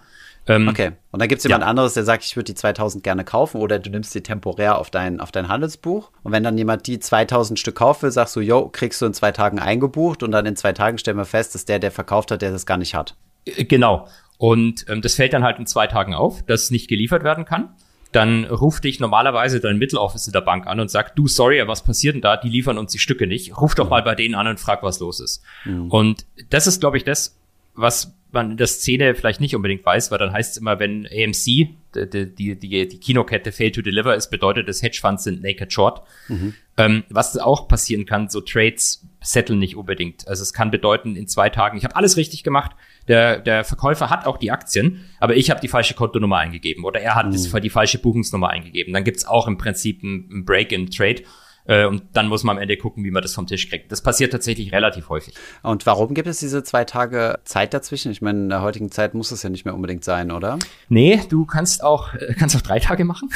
ähm, 0.48 0.68
okay. 0.68 0.92
Und 1.12 1.22
dann 1.22 1.30
gibt 1.30 1.40
es 1.40 1.46
jemand 1.46 1.64
ja. 1.64 1.70
anderes, 1.70 1.94
der 1.94 2.04
sagt, 2.04 2.24
ich 2.26 2.36
würde 2.36 2.46
die 2.46 2.56
2000 2.56 3.04
gerne 3.04 3.24
kaufen 3.24 3.62
oder 3.62 3.80
du 3.80 3.90
nimmst 3.90 4.14
die 4.14 4.22
temporär 4.22 4.78
auf 4.78 4.90
dein, 4.90 5.20
auf 5.20 5.32
dein 5.32 5.48
Handelsbuch. 5.48 6.12
Und 6.24 6.32
wenn 6.32 6.44
dann 6.44 6.58
jemand 6.58 6.86
die 6.88 7.00
2000 7.00 7.58
Stück 7.58 7.76
kaufen 7.76 8.04
will, 8.04 8.12
sagst 8.12 8.36
du, 8.36 8.42
yo, 8.42 8.68
kriegst 8.68 9.02
du 9.02 9.06
in 9.06 9.14
zwei 9.14 9.32
Tagen 9.32 9.60
eingebucht 9.60 10.22
und 10.22 10.32
dann 10.32 10.46
in 10.46 10.56
zwei 10.56 10.74
Tagen 10.74 10.98
stellen 10.98 11.18
wir 11.18 11.26
fest, 11.26 11.56
dass 11.56 11.66
der, 11.66 11.80
der 11.80 11.92
verkauft 11.92 12.32
hat, 12.32 12.42
der 12.42 12.52
das 12.52 12.66
gar 12.66 12.78
nicht 12.78 12.94
hat. 12.94 13.16
Äh, 13.46 13.64
genau. 13.66 14.08
Und 14.38 14.86
ähm, 14.90 15.02
das 15.02 15.16
fällt 15.16 15.34
dann 15.34 15.44
halt 15.44 15.60
in 15.60 15.66
zwei 15.66 15.88
Tagen 15.88 16.14
auf, 16.14 16.44
dass 16.44 16.72
nicht 16.72 16.90
geliefert 16.90 17.24
werden 17.24 17.46
kann. 17.46 17.70
Dann 18.12 18.46
ruft 18.46 18.84
dich 18.84 19.00
normalerweise 19.00 19.60
dein 19.60 19.78
Mitteloffice 19.78 20.26
der 20.26 20.42
Bank 20.42 20.68
an 20.68 20.80
und 20.80 20.92
sagt, 20.92 21.18
du, 21.18 21.28
sorry, 21.28 21.64
was 21.66 21.84
passiert 21.84 22.16
denn 22.16 22.22
da? 22.22 22.38
Die 22.38 22.50
liefern 22.50 22.78
uns 22.78 22.92
die 22.92 23.00
Stücke 23.00 23.26
nicht. 23.26 23.60
Ruf 23.60 23.74
doch 23.76 23.86
mhm. 23.86 23.90
mal 23.92 24.04
bei 24.04 24.14
denen 24.14 24.36
an 24.36 24.48
und 24.48 24.60
frag, 24.60 24.84
was 24.84 25.00
los 25.00 25.20
ist. 25.20 25.42
Mhm. 25.66 25.90
Und 25.90 26.26
das 26.50 26.68
ist, 26.68 26.82
glaube 26.82 26.98
ich, 26.98 27.06
das, 27.06 27.40
was 27.74 28.14
man 28.34 28.52
in 28.52 28.58
der 28.58 28.68
Szene 28.68 29.16
vielleicht 29.16 29.42
nicht 29.42 29.56
unbedingt 29.56 29.86
weiß, 29.86 30.12
weil 30.12 30.18
dann 30.18 30.34
heißt 30.34 30.54
es 30.54 30.58
immer, 30.58 30.80
wenn 30.80 31.06
AMC, 31.06 31.46
die, 31.46 32.36
die, 32.36 32.60
die, 32.60 32.88
die 32.88 33.00
Kinokette 33.00 33.52
Fail 33.52 33.72
to 33.72 33.82
Deliver 33.82 34.16
ist, 34.16 34.30
bedeutet 34.30 34.68
das 34.68 34.82
Hedgefonds 34.82 35.24
sind 35.24 35.42
naked 35.42 35.72
short. 35.72 36.02
Mhm. 36.28 36.54
Ähm, 36.76 37.04
was 37.10 37.38
auch 37.38 37.68
passieren 37.68 38.06
kann, 38.06 38.30
so 38.30 38.42
Trades 38.42 39.08
setteln 39.22 39.60
nicht 39.60 39.76
unbedingt. 39.76 40.28
Also 40.28 40.42
es 40.42 40.54
kann 40.54 40.72
bedeuten, 40.72 41.16
in 41.16 41.28
zwei 41.28 41.50
Tagen, 41.50 41.78
ich 41.78 41.84
habe 41.84 41.96
alles 41.96 42.18
richtig 42.18 42.44
gemacht, 42.44 42.72
der, 43.08 43.40
der 43.40 43.64
Verkäufer 43.64 44.10
hat 44.10 44.26
auch 44.26 44.38
die 44.38 44.52
Aktien, 44.52 45.06
aber 45.20 45.36
ich 45.36 45.50
habe 45.50 45.62
die 45.62 45.68
falsche 45.68 45.94
Kontonummer 45.94 46.38
eingegeben 46.38 46.84
oder 46.84 47.00
er 47.00 47.16
hat 47.16 47.28
mhm. 47.28 47.62
die 47.62 47.70
falsche 47.70 48.00
Buchungsnummer 48.00 48.50
eingegeben. 48.50 48.94
Dann 48.94 49.04
gibt's 49.04 49.26
auch 49.26 49.48
im 49.48 49.58
Prinzip 49.58 50.04
ein 50.04 50.46
Break 50.46 50.72
in 50.72 50.90
Trade. 50.90 51.24
Äh, 51.66 51.86
und 51.86 52.04
dann 52.14 52.28
muss 52.28 52.44
man 52.44 52.58
am 52.58 52.62
Ende 52.62 52.78
gucken, 52.78 53.04
wie 53.04 53.12
man 53.12 53.22
das 53.22 53.34
vom 53.34 53.48
Tisch 53.48 53.70
kriegt. 53.70 53.92
Das 53.92 54.02
passiert 54.02 54.32
tatsächlich 54.32 54.72
relativ 54.72 55.10
häufig. 55.10 55.34
Und 55.62 55.86
warum 55.86 56.14
gibt 56.14 56.28
es 56.28 56.40
diese 56.40 56.64
zwei 56.64 56.84
Tage 56.84 57.40
Zeit 57.46 57.74
dazwischen? 57.74 58.12
Ich 58.12 58.22
meine, 58.22 58.40
in 58.40 58.50
der 58.50 58.62
heutigen 58.62 58.92
Zeit 58.92 59.14
muss 59.14 59.32
es 59.32 59.44
ja 59.44 59.50
nicht 59.50 59.66
mehr 59.66 59.74
unbedingt 59.74 60.04
sein, 60.04 60.32
oder? 60.32 60.60
Nee, 60.90 61.22
du 61.30 61.46
kannst 61.46 61.84
auch, 61.84 62.14
äh, 62.16 62.34
kannst 62.38 62.56
auch 62.56 62.62
drei 62.62 62.80
Tage 62.80 63.06
machen. 63.06 63.30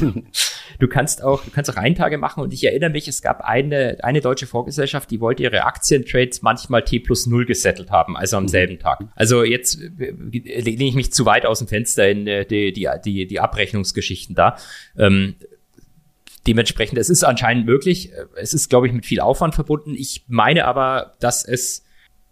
du 0.78 0.88
kannst 0.88 1.22
auch, 1.22 1.44
du 1.44 1.50
kannst 1.50 1.70
auch 1.70 1.76
einen 1.76 1.94
Tage 1.94 2.18
machen. 2.18 2.42
Und 2.42 2.52
ich 2.52 2.64
erinnere 2.64 2.90
mich, 2.90 3.08
es 3.08 3.22
gab 3.22 3.40
eine, 3.40 3.98
eine 4.02 4.20
deutsche 4.20 4.46
Vorgesellschaft, 4.46 5.10
die 5.10 5.20
wollte 5.20 5.42
ihre 5.42 5.64
Aktientrades 5.64 6.42
manchmal 6.42 6.84
T 6.84 7.00
plus 7.00 7.26
null 7.26 7.46
gesettelt 7.46 7.90
haben, 7.90 8.16
also 8.16 8.36
am 8.36 8.44
mhm. 8.44 8.48
selben 8.48 8.78
Tag. 8.78 9.00
Also 9.14 9.44
jetzt 9.44 9.80
äh, 9.80 10.10
lehne 10.60 10.84
ich 10.84 10.94
mich 10.94 11.12
zu 11.12 11.24
weit 11.26 11.46
aus 11.46 11.58
dem 11.58 11.68
Fenster 11.68 12.08
in 12.08 12.26
die, 12.26 12.72
die, 12.72 12.88
die, 13.04 13.26
die 13.26 13.40
Abrechnungsgeschichten 13.40 14.34
da. 14.34 14.56
Ähm, 14.96 15.36
Dementsprechend, 16.46 16.98
es 16.98 17.08
ist 17.08 17.24
anscheinend 17.24 17.66
möglich. 17.66 18.10
Es 18.34 18.52
ist, 18.54 18.68
glaube 18.68 18.86
ich, 18.86 18.92
mit 18.92 19.06
viel 19.06 19.20
Aufwand 19.20 19.54
verbunden. 19.54 19.94
Ich 19.94 20.24
meine 20.28 20.64
aber, 20.66 21.14
dass 21.20 21.44
es 21.44 21.84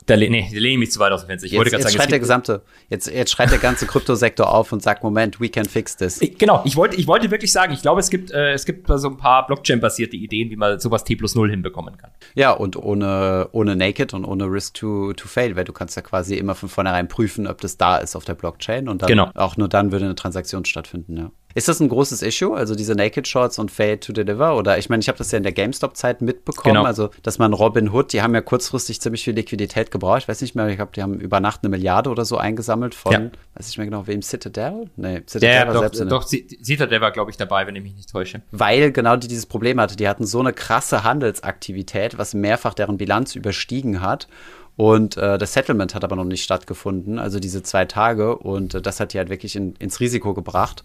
da, 0.06 0.16
nee, 0.16 0.48
da 0.52 0.58
lehne 0.58 0.72
ich 0.74 0.78
mich 0.78 0.92
zu 0.92 0.98
weit 0.98 1.12
aus 1.12 1.22
dem 1.22 1.28
Fenster. 1.28 1.46
Ich 1.46 1.52
jetzt, 1.52 1.58
wollte 1.58 1.70
jetzt 1.70 1.82
sagen, 1.82 1.94
schreit 1.94 2.10
der 2.10 2.18
gesamte, 2.18 2.62
jetzt, 2.88 3.06
jetzt 3.06 3.30
schreit 3.30 3.50
der 3.50 3.58
ganze 3.58 3.86
Kryptosektor 3.86 4.52
auf 4.52 4.72
und 4.72 4.82
sagt, 4.82 5.02
Moment, 5.02 5.40
we 5.40 5.48
can 5.48 5.66
fix 5.66 5.96
this. 5.96 6.20
Genau, 6.38 6.62
ich 6.64 6.76
wollte, 6.76 6.96
ich 6.96 7.06
wollte 7.06 7.30
wirklich 7.30 7.52
sagen, 7.52 7.72
ich 7.72 7.82
glaube, 7.82 8.00
es 8.00 8.10
gibt, 8.10 8.30
äh, 8.30 8.52
es 8.52 8.64
gibt 8.64 8.88
so 8.88 9.08
ein 9.08 9.16
paar 9.16 9.46
Blockchain-basierte 9.46 10.16
Ideen, 10.16 10.50
wie 10.50 10.56
man 10.56 10.80
sowas 10.80 11.04
T 11.04 11.16
plus 11.16 11.34
null 11.34 11.50
hinbekommen 11.50 11.96
kann. 11.96 12.10
Ja, 12.34 12.52
und 12.52 12.76
ohne, 12.76 13.48
ohne 13.52 13.76
Naked 13.76 14.14
und 14.14 14.24
ohne 14.24 14.44
Risk 14.46 14.74
to, 14.74 15.12
to 15.12 15.28
fail, 15.28 15.54
weil 15.56 15.64
du 15.64 15.72
kannst 15.72 15.96
ja 15.96 16.02
quasi 16.02 16.36
immer 16.36 16.54
von 16.54 16.68
vornherein 16.68 17.08
prüfen, 17.08 17.46
ob 17.46 17.60
das 17.60 17.76
da 17.76 17.98
ist 17.98 18.16
auf 18.16 18.24
der 18.24 18.34
Blockchain 18.34 18.88
und 18.88 19.02
dann 19.02 19.08
genau. 19.08 19.30
auch 19.34 19.56
nur 19.56 19.68
dann 19.68 19.92
würde 19.92 20.06
eine 20.06 20.14
Transaktion 20.14 20.64
stattfinden, 20.64 21.16
ja. 21.16 21.30
Ist 21.54 21.68
das 21.68 21.80
ein 21.80 21.88
großes 21.88 22.22
Issue, 22.22 22.56
also 22.56 22.74
diese 22.74 22.94
Naked 22.94 23.26
Shorts 23.26 23.58
und 23.58 23.70
Fail 23.70 23.98
to 23.98 24.12
Deliver? 24.12 24.56
Oder 24.56 24.78
ich 24.78 24.88
meine, 24.88 25.00
ich 25.00 25.08
habe 25.08 25.18
das 25.18 25.32
ja 25.32 25.38
in 25.38 25.42
der 25.42 25.52
GameStop-Zeit 25.52 26.22
mitbekommen, 26.22 26.74
genau. 26.74 26.86
also 26.86 27.10
dass 27.22 27.38
man 27.38 27.52
Robin 27.52 27.90
Hood, 27.92 28.12
die 28.12 28.22
haben 28.22 28.34
ja 28.34 28.40
kurzfristig 28.40 29.00
ziemlich 29.00 29.24
viel 29.24 29.34
Liquidität 29.34 29.90
gebraucht. 29.90 30.22
Ich 30.22 30.28
weiß 30.28 30.40
nicht 30.42 30.54
mehr, 30.54 30.68
ich 30.68 30.76
glaube, 30.76 30.92
die 30.94 31.02
haben 31.02 31.14
über 31.20 31.40
Nacht 31.40 31.60
eine 31.62 31.70
Milliarde 31.70 32.10
oder 32.10 32.24
so 32.24 32.36
eingesammelt 32.36 32.94
von, 32.94 33.12
ja. 33.12 33.30
weiß 33.54 33.68
ich 33.68 33.78
mehr 33.78 33.86
genau, 33.86 34.06
wem 34.06 34.22
Citadel? 34.22 34.90
Nee, 34.96 35.22
Citadel 35.26 35.54
ja, 35.54 35.66
war 35.66 35.74
doch, 35.74 35.94
selbst. 35.94 36.12
Doch, 36.12 36.26
Citadel 36.26 37.00
war, 37.00 37.10
glaube 37.10 37.30
ich, 37.30 37.36
dabei, 37.36 37.66
wenn 37.66 37.74
ich 37.76 37.82
mich 37.82 37.94
nicht 37.94 38.10
täusche. 38.10 38.42
Weil 38.52 38.92
genau 38.92 39.16
die 39.16 39.28
dieses 39.28 39.46
Problem 39.46 39.80
hatte. 39.80 39.96
Die 39.96 40.08
hatten 40.08 40.26
so 40.26 40.40
eine 40.40 40.52
krasse 40.52 41.04
Handelsaktivität, 41.04 42.18
was 42.18 42.34
mehrfach 42.34 42.74
deren 42.74 42.96
Bilanz 42.96 43.34
überstiegen 43.34 44.00
hat. 44.00 44.28
Und 44.76 45.16
äh, 45.16 45.36
das 45.36 45.52
Settlement 45.52 45.94
hat 45.94 46.04
aber 46.04 46.16
noch 46.16 46.24
nicht 46.24 46.42
stattgefunden, 46.42 47.18
also 47.18 47.38
diese 47.38 47.62
zwei 47.62 47.84
Tage. 47.84 48.38
Und 48.38 48.74
äh, 48.74 48.80
das 48.80 49.00
hat 49.00 49.12
die 49.12 49.18
halt 49.18 49.28
wirklich 49.28 49.56
in, 49.56 49.74
ins 49.76 50.00
Risiko 50.00 50.32
gebracht. 50.32 50.84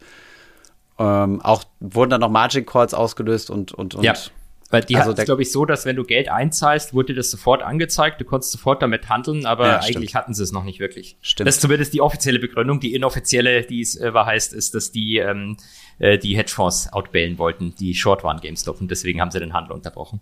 Ähm, 0.97 1.41
auch 1.41 1.63
wurden 1.79 2.11
dann 2.11 2.21
noch 2.21 2.29
Margin 2.29 2.65
Calls 2.65 2.93
ausgelöst 2.93 3.49
und, 3.49 3.73
und, 3.73 3.95
und. 3.95 4.03
Ja. 4.03 4.13
Weil 4.71 4.81
die 4.81 4.95
also 4.95 5.11
hatten 5.11 5.25
glaube 5.25 5.43
ich, 5.43 5.51
so, 5.51 5.63
dass 5.65 5.85
wenn 5.85 5.95
du 5.95 6.03
Geld 6.03 6.27
einzahlst, 6.27 6.93
wurde 6.93 7.13
das 7.13 7.29
sofort 7.29 7.61
angezeigt, 7.61 8.19
du 8.19 8.25
konntest 8.25 8.51
sofort 8.51 8.81
damit 8.81 9.09
handeln, 9.09 9.45
aber 9.45 9.67
ja, 9.67 9.75
eigentlich 9.75 10.09
stimmt. 10.09 10.15
hatten 10.15 10.33
sie 10.33 10.41
es 10.41 10.51
noch 10.51 10.63
nicht 10.63 10.79
wirklich. 10.79 11.17
Stimmt. 11.21 11.47
Das 11.47 11.55
ist 11.55 11.61
zumindest 11.61 11.93
die 11.93 12.01
offizielle 12.01 12.39
Begründung. 12.39 12.79
Die 12.79 12.95
inoffizielle, 12.95 13.61
die 13.61 13.81
es 13.81 13.95
äh, 13.95 14.13
war, 14.13 14.25
heißt, 14.25 14.53
ist, 14.53 14.73
dass 14.73 14.91
die 14.91 15.17
ähm, 15.17 15.57
äh, 15.99 16.17
die 16.17 16.35
Hedgefonds 16.35 16.91
outbailen 16.91 17.37
wollten, 17.37 17.75
die 17.75 17.93
short 17.93 18.23
waren 18.23 18.39
GameStop 18.41 18.81
und 18.81 18.89
deswegen 18.89 19.21
haben 19.21 19.31
sie 19.31 19.39
den 19.39 19.53
Handel 19.53 19.73
unterbrochen. 19.73 20.19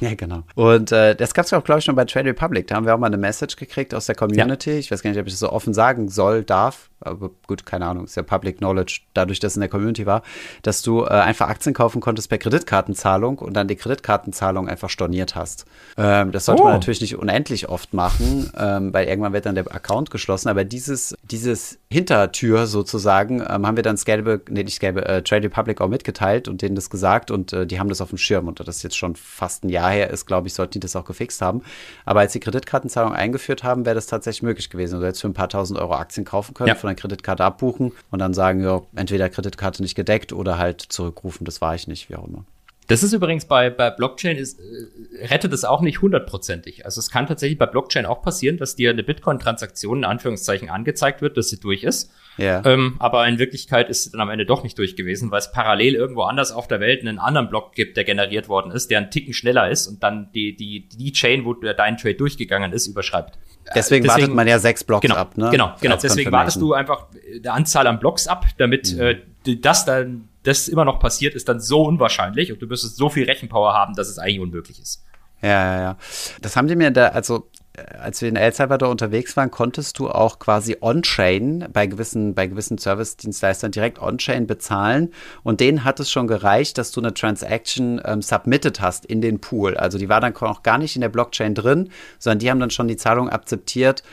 Ja, 0.00 0.14
genau. 0.14 0.42
Und 0.54 0.90
äh, 0.90 1.14
das 1.14 1.34
gab 1.34 1.44
es 1.44 1.52
auch, 1.52 1.62
glaube 1.62 1.80
ich, 1.80 1.84
schon 1.84 1.94
bei 1.94 2.04
Trade 2.04 2.30
Republic. 2.30 2.66
Da 2.66 2.76
haben 2.76 2.86
wir 2.86 2.94
auch 2.94 2.98
mal 2.98 3.06
eine 3.06 3.18
Message 3.18 3.56
gekriegt 3.56 3.94
aus 3.94 4.06
der 4.06 4.14
Community. 4.14 4.70
Ja. 4.72 4.78
Ich 4.78 4.90
weiß 4.90 5.02
gar 5.02 5.10
nicht, 5.10 5.20
ob 5.20 5.26
ich 5.26 5.32
das 5.34 5.40
so 5.40 5.50
offen 5.50 5.74
sagen 5.74 6.08
soll, 6.08 6.44
darf. 6.44 6.90
Aber 7.02 7.30
gut, 7.46 7.66
keine 7.66 7.86
Ahnung, 7.86 8.04
ist 8.04 8.16
ja 8.16 8.22
Public 8.22 8.58
Knowledge, 8.58 9.00
dadurch, 9.14 9.40
dass 9.40 9.52
es 9.52 9.56
in 9.56 9.60
der 9.60 9.68
Community 9.68 10.06
war, 10.06 10.22
dass 10.62 10.82
du 10.82 11.04
äh, 11.04 11.08
einfach 11.08 11.48
Aktien 11.48 11.74
kaufen 11.74 12.00
konntest 12.00 12.28
per 12.28 12.38
Kreditkartenzahlung 12.38 13.38
und 13.38 13.54
dann 13.54 13.68
die 13.68 13.76
Kreditkartenzahlung 13.76 14.68
einfach 14.68 14.90
storniert 14.90 15.34
hast. 15.34 15.66
Ähm, 15.96 16.32
das 16.32 16.46
sollte 16.46 16.62
oh. 16.62 16.64
man 16.66 16.74
natürlich 16.74 17.00
nicht 17.00 17.16
unendlich 17.16 17.68
oft 17.68 17.94
machen, 17.94 18.50
ähm, 18.58 18.92
weil 18.92 19.08
irgendwann 19.08 19.32
wird 19.32 19.46
dann 19.46 19.54
der 19.54 19.72
Account 19.74 20.10
geschlossen. 20.10 20.48
Aber 20.48 20.64
dieses, 20.64 21.14
dieses 21.22 21.78
Hintertür 21.90 22.66
sozusagen 22.66 23.40
ähm, 23.40 23.66
haben 23.66 23.76
wir 23.76 23.82
dann 23.82 23.96
Scalable, 23.96 24.40
nee, 24.48 24.64
nicht 24.64 24.76
Scalable, 24.76 25.04
äh, 25.04 25.22
Trade 25.22 25.44
Republic 25.44 25.80
auch 25.80 25.88
mitgeteilt 25.88 26.48
und 26.48 26.62
denen 26.62 26.74
das 26.74 26.90
gesagt 26.90 27.30
und 27.30 27.52
äh, 27.52 27.66
die 27.66 27.78
haben 27.78 27.88
das 27.88 28.00
auf 28.00 28.10
dem 28.10 28.18
Schirm. 28.18 28.48
Und 28.48 28.60
das 28.66 28.82
jetzt 28.82 28.96
schon 28.96 29.16
fast 29.16 29.64
ein 29.64 29.68
Jahr 29.68 29.90
her 29.90 30.10
ist, 30.10 30.26
glaube 30.26 30.48
ich, 30.48 30.54
sollten 30.54 30.72
die 30.72 30.80
das 30.80 30.96
auch 30.96 31.04
gefixt 31.04 31.42
haben. 31.42 31.62
Aber 32.04 32.20
als 32.20 32.32
die 32.32 32.40
Kreditkartenzahlung 32.40 33.12
eingeführt 33.12 33.64
haben, 33.64 33.84
wäre 33.84 33.94
das 33.94 34.06
tatsächlich 34.06 34.42
möglich 34.42 34.70
gewesen. 34.70 34.94
Also 34.96 35.06
jetzt 35.06 35.20
für 35.20 35.28
ein 35.28 35.34
paar 35.34 35.48
tausend 35.48 35.78
Euro 35.78 35.94
Aktien 35.94 36.24
kaufen 36.24 36.54
können, 36.54 36.68
ja. 36.68 36.74
von 36.74 36.88
der 36.94 37.00
Kreditkarte 37.00 37.44
abbuchen 37.44 37.92
und 38.10 38.18
dann 38.18 38.34
sagen, 38.34 38.62
ja, 38.62 38.82
entweder 38.94 39.28
Kreditkarte 39.28 39.82
nicht 39.82 39.94
gedeckt 39.94 40.32
oder 40.32 40.58
halt 40.58 40.80
zurückrufen, 40.80 41.44
das 41.44 41.60
war 41.60 41.74
ich 41.74 41.88
nicht, 41.88 42.08
wie 42.08 42.16
auch 42.16 42.26
immer. 42.26 42.44
Das 42.92 43.02
ist 43.02 43.14
übrigens 43.14 43.46
bei, 43.46 43.70
bei 43.70 43.88
Blockchain, 43.88 44.36
ist, 44.36 44.60
äh, 44.60 45.24
rettet 45.26 45.50
es 45.54 45.64
auch 45.64 45.80
nicht 45.80 46.02
hundertprozentig. 46.02 46.84
Also 46.84 46.98
es 46.98 47.10
kann 47.10 47.26
tatsächlich 47.26 47.58
bei 47.58 47.64
Blockchain 47.64 48.04
auch 48.04 48.20
passieren, 48.20 48.58
dass 48.58 48.76
dir 48.76 48.90
eine 48.90 49.02
Bitcoin-Transaktion 49.02 49.98
in 49.98 50.04
Anführungszeichen 50.04 50.68
angezeigt 50.68 51.22
wird, 51.22 51.38
dass 51.38 51.48
sie 51.48 51.58
durch 51.58 51.84
ist. 51.84 52.10
Ja. 52.36 52.62
Ähm, 52.66 52.96
aber 52.98 53.26
in 53.26 53.38
Wirklichkeit 53.38 53.88
ist 53.88 54.04
sie 54.04 54.10
dann 54.10 54.20
am 54.20 54.28
Ende 54.28 54.44
doch 54.44 54.62
nicht 54.62 54.76
durch 54.76 54.94
gewesen, 54.94 55.30
weil 55.30 55.38
es 55.38 55.50
parallel 55.52 55.94
irgendwo 55.94 56.24
anders 56.24 56.52
auf 56.52 56.68
der 56.68 56.80
Welt 56.80 57.00
einen 57.00 57.18
anderen 57.18 57.48
Block 57.48 57.74
gibt, 57.74 57.96
der 57.96 58.04
generiert 58.04 58.50
worden 58.50 58.70
ist, 58.70 58.90
der 58.90 58.98
einen 58.98 59.10
Ticken 59.10 59.32
schneller 59.32 59.70
ist 59.70 59.86
und 59.86 60.02
dann 60.02 60.30
die, 60.34 60.54
die, 60.54 60.86
die 60.86 61.12
Chain, 61.12 61.46
wo 61.46 61.54
dein 61.54 61.96
Trade 61.96 62.16
durchgegangen 62.16 62.74
ist, 62.74 62.88
überschreibt. 62.88 63.38
Deswegen, 63.74 64.04
deswegen 64.04 64.08
wartet 64.08 64.34
man 64.34 64.48
ja 64.48 64.58
sechs 64.58 64.84
Blocks 64.84 65.00
genau, 65.00 65.14
ab, 65.14 65.38
ne? 65.38 65.48
Genau, 65.50 65.72
genau. 65.80 65.96
Deswegen 65.96 66.30
wartest 66.30 66.60
du 66.60 66.74
einfach 66.74 67.06
der 67.38 67.54
Anzahl 67.54 67.86
an 67.86 68.00
Blocks 68.00 68.26
ab, 68.26 68.44
damit 68.58 68.94
mhm. 68.94 69.00
äh, 69.00 69.56
das 69.56 69.86
dann 69.86 70.28
das 70.42 70.68
immer 70.68 70.84
noch 70.84 70.98
passiert, 70.98 71.34
ist 71.34 71.48
dann 71.48 71.60
so 71.60 71.82
unwahrscheinlich 71.82 72.52
und 72.52 72.60
du 72.60 72.66
müsstest 72.66 72.96
so 72.96 73.08
viel 73.08 73.24
Rechenpower 73.24 73.74
haben, 73.74 73.94
dass 73.94 74.08
es 74.08 74.18
eigentlich 74.18 74.40
unmöglich 74.40 74.80
ist. 74.80 75.04
Ja, 75.42 75.48
ja, 75.48 75.80
ja. 75.80 75.96
Das 76.40 76.56
haben 76.56 76.68
die 76.68 76.76
mir 76.76 76.92
da, 76.92 77.08
also 77.08 77.48
äh, 77.72 77.82
als 77.96 78.22
wir 78.22 78.28
in 78.28 78.36
El 78.36 78.52
Salvador 78.52 78.90
unterwegs 78.90 79.36
waren, 79.36 79.50
konntest 79.50 79.98
du 79.98 80.08
auch 80.08 80.38
quasi 80.38 80.76
on-chain 80.80 81.66
bei 81.72 81.86
gewissen, 81.86 82.34
bei 82.34 82.46
gewissen 82.46 82.78
Service-Dienstleistern 82.78 83.72
direkt 83.72 84.00
on-chain 84.00 84.46
bezahlen. 84.46 85.12
Und 85.42 85.58
denen 85.60 85.82
hat 85.82 85.98
es 85.98 86.12
schon 86.12 86.28
gereicht, 86.28 86.78
dass 86.78 86.92
du 86.92 87.00
eine 87.00 87.12
Transaction 87.12 88.00
ähm, 88.04 88.22
submitted 88.22 88.80
hast 88.80 89.04
in 89.04 89.20
den 89.20 89.40
Pool. 89.40 89.76
Also 89.76 89.98
die 89.98 90.08
war 90.08 90.20
dann 90.20 90.36
auch 90.36 90.62
gar 90.62 90.78
nicht 90.78 90.94
in 90.94 91.02
der 91.02 91.08
Blockchain 91.08 91.56
drin, 91.56 91.90
sondern 92.20 92.38
die 92.38 92.50
haben 92.50 92.60
dann 92.60 92.70
schon 92.70 92.88
die 92.88 92.96
Zahlung 92.96 93.28
akzeptiert 93.28 94.04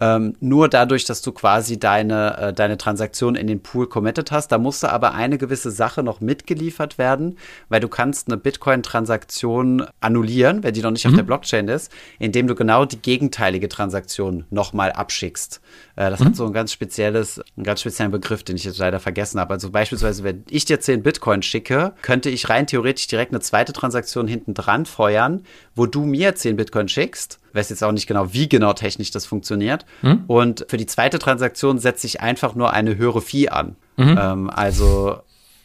ähm, 0.00 0.34
nur 0.40 0.68
dadurch, 0.68 1.04
dass 1.04 1.20
du 1.20 1.30
quasi 1.32 1.78
deine, 1.78 2.38
äh, 2.38 2.52
deine 2.52 2.78
Transaktion 2.78 3.34
in 3.34 3.46
den 3.46 3.62
Pool 3.62 3.86
committed 3.86 4.32
hast. 4.32 4.48
Da 4.48 4.58
musste 4.58 4.90
aber 4.90 5.12
eine 5.12 5.36
gewisse 5.36 5.70
Sache 5.70 6.02
noch 6.02 6.20
mitgeliefert 6.20 6.96
werden, 6.96 7.36
weil 7.68 7.80
du 7.80 7.88
kannst 7.88 8.28
eine 8.28 8.38
Bitcoin-Transaktion 8.38 9.86
annullieren, 10.00 10.62
wenn 10.62 10.72
die 10.72 10.80
noch 10.80 10.90
nicht 10.90 11.04
mhm. 11.04 11.12
auf 11.12 11.16
der 11.16 11.24
Blockchain 11.24 11.68
ist, 11.68 11.92
indem 12.18 12.46
du 12.46 12.54
genau 12.54 12.86
die 12.86 13.00
gegenteilige 13.00 13.68
Transaktion 13.68 14.46
nochmal 14.50 14.92
abschickst. 14.92 15.60
Äh, 15.96 16.08
das 16.10 16.20
mhm. 16.20 16.24
hat 16.26 16.36
so 16.36 16.46
ein 16.46 16.52
ganz 16.54 16.72
spezielles, 16.72 17.40
einen 17.56 17.64
ganz 17.64 17.80
speziellen 17.80 18.10
Begriff, 18.10 18.42
den 18.42 18.56
ich 18.56 18.64
jetzt 18.64 18.78
leider 18.78 19.00
vergessen 19.00 19.38
habe. 19.38 19.52
Also 19.52 19.70
beispielsweise, 19.70 20.24
wenn 20.24 20.44
ich 20.48 20.64
dir 20.64 20.80
10 20.80 21.02
Bitcoin 21.02 21.42
schicke, 21.42 21.92
könnte 22.00 22.30
ich 22.30 22.48
rein 22.48 22.66
theoretisch 22.66 23.06
direkt 23.06 23.32
eine 23.32 23.40
zweite 23.40 23.74
Transaktion 23.74 24.26
hinten 24.26 24.54
dran 24.54 24.86
feuern, 24.86 25.44
wo 25.74 25.84
du 25.84 26.06
mir 26.06 26.34
10 26.34 26.56
Bitcoin 26.56 26.88
schickst 26.88 27.40
weiß 27.54 27.70
jetzt 27.70 27.82
auch 27.82 27.92
nicht 27.92 28.06
genau, 28.06 28.32
wie 28.32 28.48
genau 28.48 28.72
technisch 28.72 29.10
das 29.10 29.26
funktioniert. 29.26 29.84
Mhm. 30.02 30.24
Und 30.26 30.66
für 30.68 30.76
die 30.76 30.86
zweite 30.86 31.18
Transaktion 31.18 31.78
setze 31.78 32.06
ich 32.06 32.20
einfach 32.20 32.54
nur 32.54 32.72
eine 32.72 32.96
höhere 32.96 33.20
Fee 33.20 33.48
an. 33.48 33.76
Mhm. 33.96 34.18
Ähm, 34.20 34.50
also 34.50 35.20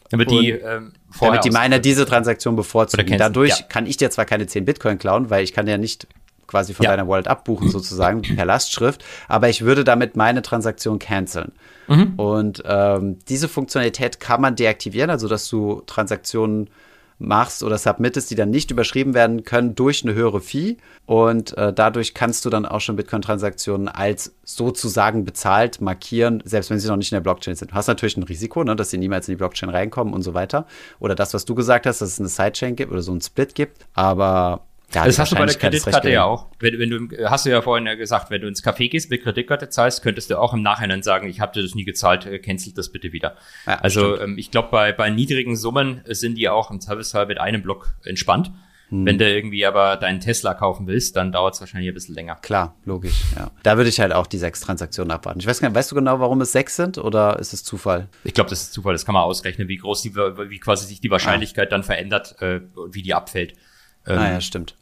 damit 0.10 0.30
die, 0.32 0.52
ähm, 0.52 0.94
damit 1.20 1.44
die 1.44 1.52
Miner 1.52 1.80
diese 1.80 2.06
Transaktion 2.06 2.56
bevorzugen. 2.56 3.18
Dadurch 3.18 3.60
ja. 3.60 3.66
kann 3.68 3.86
ich 3.86 3.98
dir 3.98 4.12
zwar 4.12 4.26
keine 4.26 4.48
10 4.48 4.66
Bitcoin 4.66 4.98
klauen, 4.98 5.30
weil 5.30 5.44
ich 5.44 5.54
kann 5.54 5.68
ja 5.68 5.78
nicht 5.78 6.08
quasi 6.48 6.74
von 6.74 6.84
ja. 6.84 6.92
deiner 6.92 7.08
Wallet 7.08 7.28
abbuchen 7.28 7.70
sozusagen 7.70 8.22
per 8.36 8.46
Lastschrift, 8.46 9.04
aber 9.28 9.50
ich 9.50 9.62
würde 9.62 9.84
damit 9.84 10.16
meine 10.16 10.42
Transaktion 10.42 11.00
canceln. 11.00 11.54
Mhm. 11.88 12.14
Und 12.18 12.64
ähm, 12.66 13.20
diese 13.28 13.48
Funktionalität 13.48 14.20
kann 14.20 14.42
man 14.42 14.56
deaktivieren, 14.56 15.10
also 15.10 15.28
dass 15.28 15.48
du 15.50 15.82
Transaktionen 15.86 16.70
machst 17.18 17.64
oder 17.64 17.78
submittest, 17.78 18.30
die 18.30 18.36
dann 18.36 18.50
nicht 18.50 18.72
überschrieben 18.72 19.14
werden 19.14 19.44
können 19.44 19.76
durch 19.76 20.04
eine 20.04 20.14
höhere 20.14 20.42
Fee. 20.42 20.78
Und 21.06 21.58
äh, 21.58 21.72
dadurch 21.72 22.14
kannst 22.14 22.46
du 22.46 22.50
dann 22.50 22.66
auch 22.66 22.82
schon 22.82 22.96
Bitcoin-Transaktionen 22.96 23.88
als 23.88 24.36
sozusagen 24.44 25.24
bezahlt 25.24 25.82
markieren, 25.82 26.42
selbst 26.46 26.70
wenn 26.70 26.80
sie 26.80 26.88
noch 26.88 26.98
nicht 26.98 27.12
in 27.12 27.16
der 27.16 27.22
Blockchain 27.22 27.56
sind. 27.56 27.72
Du 27.72 27.76
hast 27.76 27.88
natürlich 27.88 28.18
ein 28.18 28.24
Risiko, 28.24 28.64
ne, 28.64 28.76
dass 28.76 28.90
sie 28.90 28.98
niemals 28.98 29.28
in 29.28 29.34
die 29.34 29.38
Blockchain 29.38 29.70
reinkommen 29.70 30.14
und 30.14 30.24
so 30.24 30.34
weiter. 30.34 30.66
Oder 31.00 31.16
das, 31.16 31.34
was 31.34 31.46
du 31.46 31.56
gesagt 31.56 31.86
hast, 31.86 32.02
dass 32.02 32.10
es 32.10 32.20
eine 32.20 32.30
Sidechain 32.30 32.76
gibt 32.76 32.92
oder 32.92 33.02
so 33.02 33.14
ein 33.14 33.22
Split 33.22 33.56
gibt. 33.56 33.86
Aber 33.94 34.66
ja, 34.94 35.06
das 35.06 35.20
hast 35.20 35.32
du 35.32 35.36
bei 35.36 35.46
der 35.46 35.56
Kreditkarte 35.56 36.10
ja 36.10 36.24
auch. 36.24 36.48
Wenn, 36.60 36.80
wenn, 36.80 36.90
du, 36.90 37.30
hast 37.30 37.46
du 37.46 37.50
ja 37.50 37.62
vorhin 37.62 37.86
ja 37.86 37.96
gesagt, 37.96 38.30
wenn 38.30 38.42
du 38.42 38.48
ins 38.48 38.64
Café 38.64 38.90
gehst, 38.90 39.10
mit 39.10 39.24
Kreditkarte 39.24 39.70
zahlst, 39.70 40.04
könntest 40.04 40.30
du 40.30 40.40
auch 40.40 40.54
im 40.54 40.62
Nachhinein 40.62 41.04
sagen, 41.04 41.28
ich 41.28 41.40
habe 41.40 41.54
dir 41.54 41.64
das 41.64 41.76
nie 41.76 41.86
gezahlt, 41.86 42.26
äh, 42.26 42.40
cancel 42.40 42.74
das 42.74 42.92
bitte 42.92 43.12
wieder. 43.12 43.36
Ja, 43.66 43.76
also 43.76 44.20
ähm, 44.20 44.38
ich 44.38 44.52
glaube, 44.52 44.70
bei, 44.72 44.92
bei 44.92 45.10
niedrigen 45.10 45.56
Summen 45.56 46.02
sind 46.08 46.36
die 46.36 46.50
auch 46.50 46.72
im 46.72 46.80
Zweifelsfall 46.80 47.26
mit 47.26 47.40
einem 47.40 47.62
Block 47.62 47.96
entspannt. 48.04 48.52
Hm. 48.90 49.06
Wenn 49.06 49.18
du 49.18 49.28
irgendwie 49.28 49.66
aber 49.66 49.98
deinen 49.98 50.20
Tesla 50.20 50.54
kaufen 50.54 50.86
willst, 50.88 51.16
dann 51.16 51.32
dauert 51.32 51.56
es 51.56 51.60
wahrscheinlich 51.60 51.90
ein 51.90 51.94
bisschen 51.94 52.16
länger. 52.16 52.36
Klar, 52.36 52.76
logisch, 52.86 53.24
ja. 53.36 53.50
Da 53.64 53.78
würde 53.78 53.90
ich 53.90 54.00
halt 54.00 54.14
auch 54.14 54.28
die 54.28 54.38
sechs 54.38 54.62
Transaktionen 54.62 55.12
abwarten. 55.12 55.40
Ich 55.40 55.48
weiß 55.48 55.60
gar 55.60 55.70
nicht, 55.70 55.76
weißt 55.76 55.92
du 55.92 55.96
genau, 55.96 56.20
warum 56.20 56.40
es 56.42 56.52
sechs 56.52 56.76
sind 56.76 56.98
oder 56.98 57.40
ist 57.40 57.54
es 57.54 57.64
Zufall? 57.64 58.08
Ich 58.24 58.34
glaube, 58.34 58.50
das 58.50 58.62
ist 58.62 58.74
Zufall. 58.74 58.94
Das 58.94 59.06
kann 59.06 59.14
man 59.14 59.24
ausrechnen, 59.24 59.68
wie 59.68 59.78
groß 59.78 60.04
die, 60.04 60.16
wie 60.16 60.60
quasi 60.60 60.86
sich 60.86 61.02
die 61.02 61.10
Wahrscheinlichkeit 61.10 61.70
ah. 61.70 61.72
dann 61.72 61.84
verändert 61.84 62.36
äh, 62.42 62.62
und 62.76 62.94
wie 62.94 63.02
die 63.02 63.14
abfällt. 63.14 63.56
Ähm, 64.08 64.20
ah 64.20 64.32
ja, 64.32 64.42
stimmt. 64.42 64.76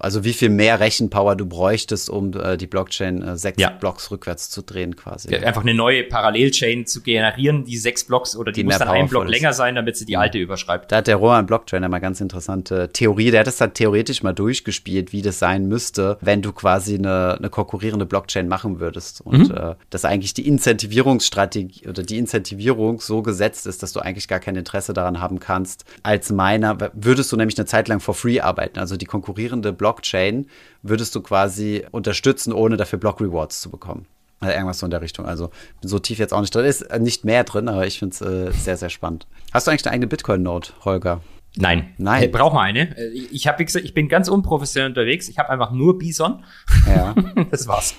Also 0.00 0.24
wie 0.24 0.32
viel 0.32 0.48
mehr 0.48 0.80
Rechenpower 0.80 1.36
du 1.36 1.46
bräuchtest, 1.46 2.10
um 2.10 2.32
äh, 2.32 2.56
die 2.56 2.66
Blockchain 2.66 3.22
äh, 3.22 3.36
sechs 3.36 3.60
ja. 3.60 3.70
Blocks 3.70 4.10
rückwärts 4.10 4.50
zu 4.50 4.62
drehen 4.62 4.96
quasi. 4.96 5.32
Ja, 5.32 5.40
einfach 5.40 5.62
eine 5.62 5.74
neue 5.74 6.02
Parallelchain 6.02 6.84
zu 6.84 7.00
generieren, 7.00 7.64
die 7.64 7.76
sechs 7.76 8.02
Blocks 8.02 8.36
oder 8.36 8.50
die, 8.50 8.62
die 8.62 8.64
muss 8.64 8.78
dann 8.78 8.88
ein 8.88 9.08
Block 9.08 9.26
ist. 9.26 9.30
länger 9.30 9.52
sein, 9.52 9.76
damit 9.76 9.96
sie 9.96 10.04
die 10.04 10.16
alte 10.16 10.38
überschreibt. 10.38 10.90
Da 10.90 10.96
hat 10.96 11.06
der 11.06 11.16
Roman 11.16 11.46
Blocktrainer 11.46 11.88
mal 11.88 12.00
ganz 12.00 12.20
interessante 12.20 12.90
Theorie. 12.92 13.30
Der 13.30 13.40
hat 13.40 13.46
das 13.46 13.58
dann 13.58 13.72
theoretisch 13.72 14.24
mal 14.24 14.32
durchgespielt, 14.32 15.12
wie 15.12 15.22
das 15.22 15.38
sein 15.38 15.68
müsste, 15.68 16.18
wenn 16.20 16.42
du 16.42 16.52
quasi 16.52 16.96
eine, 16.96 17.36
eine 17.38 17.48
konkurrierende 17.48 18.04
Blockchain 18.04 18.48
machen 18.48 18.80
würdest. 18.80 19.20
Und 19.20 19.50
mhm. 19.50 19.56
äh, 19.56 19.74
dass 19.90 20.04
eigentlich 20.04 20.34
die 20.34 20.48
Incentivierungsstrategie 20.48 21.88
oder 21.88 22.02
die 22.02 22.18
Incentivierung 22.18 23.00
so 23.00 23.22
gesetzt 23.22 23.66
ist, 23.68 23.84
dass 23.84 23.92
du 23.92 24.00
eigentlich 24.00 24.26
gar 24.26 24.40
kein 24.40 24.56
Interesse 24.56 24.92
daran 24.92 25.20
haben 25.20 25.38
kannst. 25.38 25.84
Als 26.02 26.32
Miner 26.32 26.76
würdest 26.94 27.30
du 27.30 27.36
nämlich 27.36 27.56
eine 27.58 27.66
Zeit 27.66 27.86
lang 27.86 28.00
for 28.00 28.14
free 28.14 28.40
arbeiten. 28.40 28.80
Also 28.80 28.96
die 28.96 29.06
konkurrierende 29.06 29.72
Blockchain 29.72 29.83
Blockchain 29.84 30.46
würdest 30.82 31.14
du 31.14 31.20
quasi 31.20 31.84
unterstützen, 31.90 32.54
ohne 32.54 32.78
dafür 32.78 32.98
Block 32.98 33.20
Rewards 33.20 33.60
zu 33.60 33.70
bekommen. 33.70 34.06
Also 34.40 34.54
irgendwas 34.54 34.78
so 34.78 34.86
in 34.86 34.90
der 34.90 35.02
Richtung. 35.02 35.26
Also 35.26 35.50
so 35.82 35.98
tief 35.98 36.18
jetzt 36.18 36.32
auch 36.32 36.40
nicht 36.40 36.54
drin. 36.54 36.64
Ist 36.64 36.80
äh, 36.82 36.98
nicht 36.98 37.26
mehr 37.26 37.44
drin, 37.44 37.68
aber 37.68 37.86
ich 37.86 37.98
finde 37.98 38.14
es 38.14 38.20
äh, 38.22 38.50
sehr, 38.52 38.78
sehr 38.78 38.88
spannend. 38.88 39.26
Hast 39.52 39.66
du 39.66 39.70
eigentlich 39.70 39.84
eine 39.84 39.92
eigene 39.92 40.06
Bitcoin-Note, 40.06 40.72
Holger? 40.86 41.20
Nein. 41.56 41.92
Nein. 41.98 42.20
Hey, 42.20 42.28
braucht 42.28 42.54
man 42.54 42.64
eine. 42.64 42.96
Äh, 42.96 43.10
ich 43.30 43.46
habe, 43.46 43.58
wie 43.58 43.66
gesagt, 43.66 43.84
ich 43.84 43.92
bin 43.92 44.08
ganz 44.08 44.28
unprofessionell 44.28 44.88
unterwegs. 44.88 45.28
Ich 45.28 45.38
habe 45.38 45.50
einfach 45.50 45.70
nur 45.70 45.98
Bison. 45.98 46.42
Ja. 46.86 47.14
das 47.50 47.68
war's. 47.68 47.94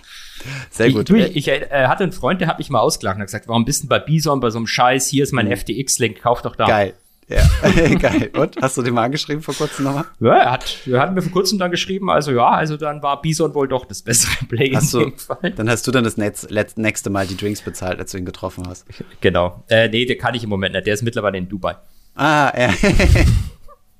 Sehr 0.71 0.91
gut. 0.91 1.07
Ich, 1.11 1.35
ich, 1.35 1.35
ich 1.35 1.47
äh, 1.47 1.85
hatte 1.87 2.03
einen 2.03 2.13
Freund, 2.13 2.41
der 2.41 2.47
hat 2.47 2.57
mich 2.57 2.71
mal 2.71 2.79
ausgelacht 2.79 3.17
und 3.17 3.21
hat 3.21 3.27
gesagt, 3.27 3.47
warum 3.47 3.63
bist 3.63 3.83
du 3.83 3.87
bei 3.87 3.99
Bison 3.99 4.39
bei 4.39 4.49
so 4.49 4.57
einem 4.57 4.67
Scheiß? 4.67 5.07
Hier 5.07 5.21
ist 5.21 5.33
mein 5.33 5.47
mhm. 5.47 5.57
FTX-Link, 5.57 6.19
kauf 6.19 6.41
doch 6.41 6.55
da. 6.55 6.65
Geil. 6.65 6.95
Ja, 7.27 7.43
geil. 7.99 8.29
Und? 8.33 8.57
Hast 8.61 8.77
du 8.77 8.83
den 8.83 8.93
mal 8.93 9.03
angeschrieben 9.03 9.41
vor 9.41 9.55
kurzem 9.55 9.85
nochmal? 9.85 10.05
Ja, 10.19 10.35
er 10.35 10.51
hat, 10.51 10.77
er 10.85 10.99
hat 10.99 11.13
mir 11.13 11.21
vor 11.21 11.31
kurzem 11.31 11.57
dann 11.57 11.71
geschrieben, 11.71 12.09
also 12.09 12.31
ja, 12.31 12.49
also 12.49 12.77
dann 12.77 13.01
war 13.01 13.21
Bison 13.21 13.53
wohl 13.55 13.67
doch 13.67 13.85
das 13.85 14.03
bessere 14.03 14.45
Play 14.49 14.71
hast 14.75 14.93
in 14.93 14.99
dem 15.01 15.17
Fall. 15.17 15.51
Dann 15.55 15.69
hast 15.69 15.87
du 15.87 15.91
dann 15.91 16.03
das 16.03 16.17
Netz, 16.17 16.47
nächste 16.75 17.09
Mal 17.09 17.25
die 17.25 17.37
Drinks 17.37 17.61
bezahlt, 17.61 17.99
als 17.99 18.11
du 18.11 18.19
ihn 18.19 18.25
getroffen 18.25 18.67
hast. 18.67 18.85
Genau. 19.21 19.63
Äh, 19.69 19.89
nee, 19.89 20.05
der 20.05 20.17
kann 20.17 20.35
ich 20.35 20.43
im 20.43 20.49
Moment 20.49 20.75
nicht. 20.75 20.85
Der 20.85 20.93
ist 20.93 21.01
mittlerweile 21.01 21.37
in 21.37 21.49
Dubai. 21.49 21.75
Ah, 22.15 22.53
ja. 22.57 22.73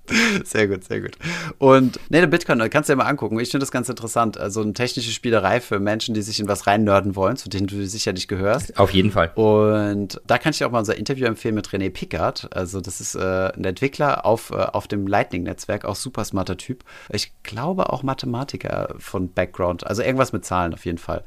Sehr 0.46 0.68
gut, 0.68 0.84
sehr 0.84 1.02
gut. 1.02 1.18
Und 1.58 2.00
nee, 2.10 2.20
der 2.20 2.28
Bitcoin, 2.28 2.60
kannst 2.70 2.90
du 2.90 2.94
dir 2.94 2.98
mal 2.98 3.06
angucken. 3.06 3.40
Ich 3.40 3.50
finde 3.50 3.64
das 3.64 3.72
ganz 3.72 3.90
interessant. 3.90 4.38
Also 4.38 4.62
eine 4.62 4.74
technische 4.74 5.12
Spielerei 5.12 5.60
für 5.62 5.80
Menschen, 5.80 6.14
die 6.14 6.22
sich 6.22 6.40
in 6.40 6.48
was 6.48 6.68
reinnörden 6.68 7.16
wollen, 7.16 7.38
zu 7.38 7.50
denen 7.50 7.68
du 7.68 7.86
sicherlich 7.88 8.28
gehörst. 8.28 8.78
Auf 8.78 8.92
jeden 8.92 9.12
Fall. 9.12 9.32
Und 9.36 10.22
da 10.28 10.38
kann 10.38 10.52
ich 10.52 10.60
dir 10.60 10.68
auch 10.68 10.72
mal 10.72 10.80
unser 10.80 10.98
Interview 10.98 11.26
empfehlen 11.26 11.56
mit 11.56 11.70
René 11.70 11.90
Pickard. 11.90 12.56
Also 12.56 12.82
das 12.82 13.02
ist 13.02 13.16
äh, 13.16 13.52
ein 13.56 13.64
Entwickler 13.64 14.26
auf, 14.26 14.52
äh, 14.52 14.56
auf 14.56 14.88
dem 14.88 15.08
Lightning-Netzwerk, 15.08 15.86
auch 15.86 15.96
super 15.96 16.24
smarter 16.26 16.58
Typ. 16.58 16.84
Ich 17.10 17.32
glaube 17.44 17.92
auch 17.92 18.04
Mathematiker 18.04 18.96
von 19.00 19.32
Background. 19.32 19.88
Also 19.88 20.04
irgendwas 20.04 20.34
mit 20.34 20.46
Zahlen 20.46 20.74
auf 20.74 20.86
jeden 20.86 21.00
Fall. 21.00 21.24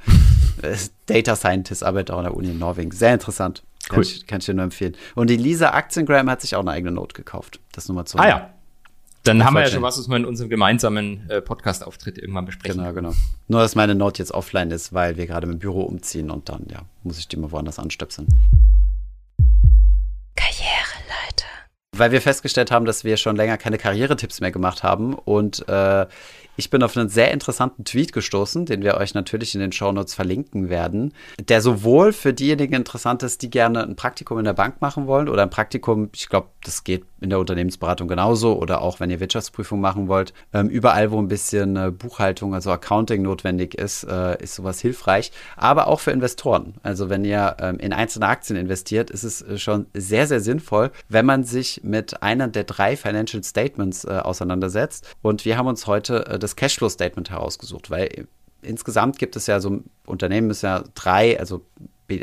Data 1.06 1.36
Scientist, 1.36 1.82
arbeitet 1.84 2.10
auch 2.12 2.18
an 2.18 2.24
der 2.24 2.34
Uni 2.34 2.50
in 2.50 2.58
Norwegen. 2.58 2.90
Sehr 2.90 3.14
interessant. 3.14 3.62
Cool. 3.90 3.94
Kann, 3.94 4.02
ich, 4.02 4.26
kann 4.26 4.38
ich 4.40 4.46
dir 4.46 4.54
nur 4.54 4.64
empfehlen. 4.64 4.96
Und 5.14 5.30
die 5.30 5.36
Lisa 5.36 5.70
Aktiengram 5.70 6.28
hat 6.28 6.42
sich 6.42 6.56
auch 6.56 6.60
eine 6.60 6.72
eigene 6.72 6.92
Note 6.92 7.14
gekauft. 7.14 7.60
Das 7.72 7.88
nur 7.88 7.94
mal 7.94 8.04
zu. 8.04 8.18
Ah 8.18 8.28
ja. 8.28 8.50
Dann 9.28 9.44
haben 9.44 9.54
wir 9.54 9.62
ja 9.62 9.68
schon 9.68 9.82
was, 9.82 9.98
was 9.98 10.08
wir 10.08 10.16
in 10.16 10.24
unserem 10.24 10.48
gemeinsamen 10.48 11.28
äh, 11.28 11.42
Podcast-Auftritt 11.42 12.16
irgendwann 12.16 12.46
besprechen. 12.46 12.78
Genau, 12.78 12.92
genau. 12.94 13.12
Nur, 13.48 13.60
dass 13.60 13.74
meine 13.74 13.94
Note 13.94 14.22
jetzt 14.22 14.32
offline 14.32 14.70
ist, 14.70 14.94
weil 14.94 15.16
wir 15.18 15.26
gerade 15.26 15.46
im 15.46 15.58
Büro 15.58 15.82
umziehen 15.82 16.30
und 16.30 16.48
dann, 16.48 16.66
ja, 16.70 16.80
muss 17.02 17.18
ich 17.18 17.28
die 17.28 17.36
mal 17.36 17.50
woanders 17.52 17.78
anstöpseln. 17.78 18.26
Karriereleiter. 20.34 21.46
Weil 21.96 22.10
wir 22.12 22.22
festgestellt 22.22 22.70
haben, 22.70 22.86
dass 22.86 23.04
wir 23.04 23.18
schon 23.18 23.36
länger 23.36 23.58
keine 23.58 23.76
Karrieretipps 23.76 24.40
mehr 24.40 24.50
gemacht 24.50 24.82
haben 24.82 25.14
und 25.14 25.68
äh, 25.68 26.06
Ich 26.58 26.70
bin 26.70 26.82
auf 26.82 26.96
einen 26.96 27.08
sehr 27.08 27.30
interessanten 27.30 27.84
Tweet 27.84 28.12
gestoßen, 28.12 28.66
den 28.66 28.82
wir 28.82 28.96
euch 28.96 29.14
natürlich 29.14 29.54
in 29.54 29.60
den 29.60 29.70
Shownotes 29.70 30.14
verlinken 30.14 30.68
werden, 30.68 31.14
der 31.38 31.60
sowohl 31.60 32.12
für 32.12 32.34
diejenigen 32.34 32.74
interessant 32.74 33.22
ist, 33.22 33.42
die 33.42 33.50
gerne 33.50 33.84
ein 33.84 33.94
Praktikum 33.94 34.40
in 34.40 34.44
der 34.44 34.54
Bank 34.54 34.80
machen 34.80 35.06
wollen 35.06 35.28
oder 35.28 35.42
ein 35.42 35.50
Praktikum, 35.50 36.10
ich 36.12 36.28
glaube, 36.28 36.48
das 36.64 36.82
geht 36.82 37.04
in 37.20 37.30
der 37.30 37.38
Unternehmensberatung 37.38 38.08
genauso 38.08 38.58
oder 38.58 38.80
auch 38.80 39.00
wenn 39.00 39.10
ihr 39.10 39.20
Wirtschaftsprüfung 39.20 39.80
machen 39.80 40.08
wollt. 40.08 40.32
Ähm, 40.52 40.68
überall, 40.68 41.10
wo 41.10 41.18
ein 41.18 41.28
bisschen 41.28 41.76
äh, 41.76 41.90
Buchhaltung, 41.90 42.54
also 42.54 42.70
Accounting 42.70 43.22
notwendig 43.22 43.74
ist, 43.74 44.04
äh, 44.04 44.42
ist 44.42 44.54
sowas 44.54 44.80
hilfreich. 44.80 45.32
Aber 45.56 45.88
auch 45.88 46.00
für 46.00 46.10
Investoren. 46.10 46.74
Also 46.82 47.08
wenn 47.08 47.24
ihr 47.24 47.56
ähm, 47.60 47.78
in 47.78 47.92
einzelne 47.92 48.26
Aktien 48.26 48.56
investiert, 48.56 49.10
ist 49.10 49.24
es 49.24 49.42
äh, 49.42 49.58
schon 49.58 49.86
sehr, 49.94 50.26
sehr 50.26 50.40
sinnvoll, 50.40 50.90
wenn 51.08 51.26
man 51.26 51.44
sich 51.44 51.80
mit 51.82 52.22
einer 52.22 52.48
der 52.48 52.64
drei 52.64 52.96
Financial 52.96 53.42
Statements 53.42 54.04
äh, 54.04 54.08
auseinandersetzt. 54.08 55.16
Und 55.22 55.44
wir 55.44 55.56
haben 55.56 55.66
uns 55.66 55.86
heute 55.86 56.26
äh, 56.26 56.38
das 56.38 56.56
Cashflow 56.56 56.88
Statement 56.88 57.30
herausgesucht, 57.30 57.90
weil 57.90 58.28
insgesamt 58.62 59.18
gibt 59.18 59.36
es 59.36 59.46
ja 59.46 59.60
so, 59.60 59.80
Unternehmen 60.06 60.50
ist 60.50 60.62
ja 60.62 60.84
drei, 60.94 61.38
also 61.38 61.64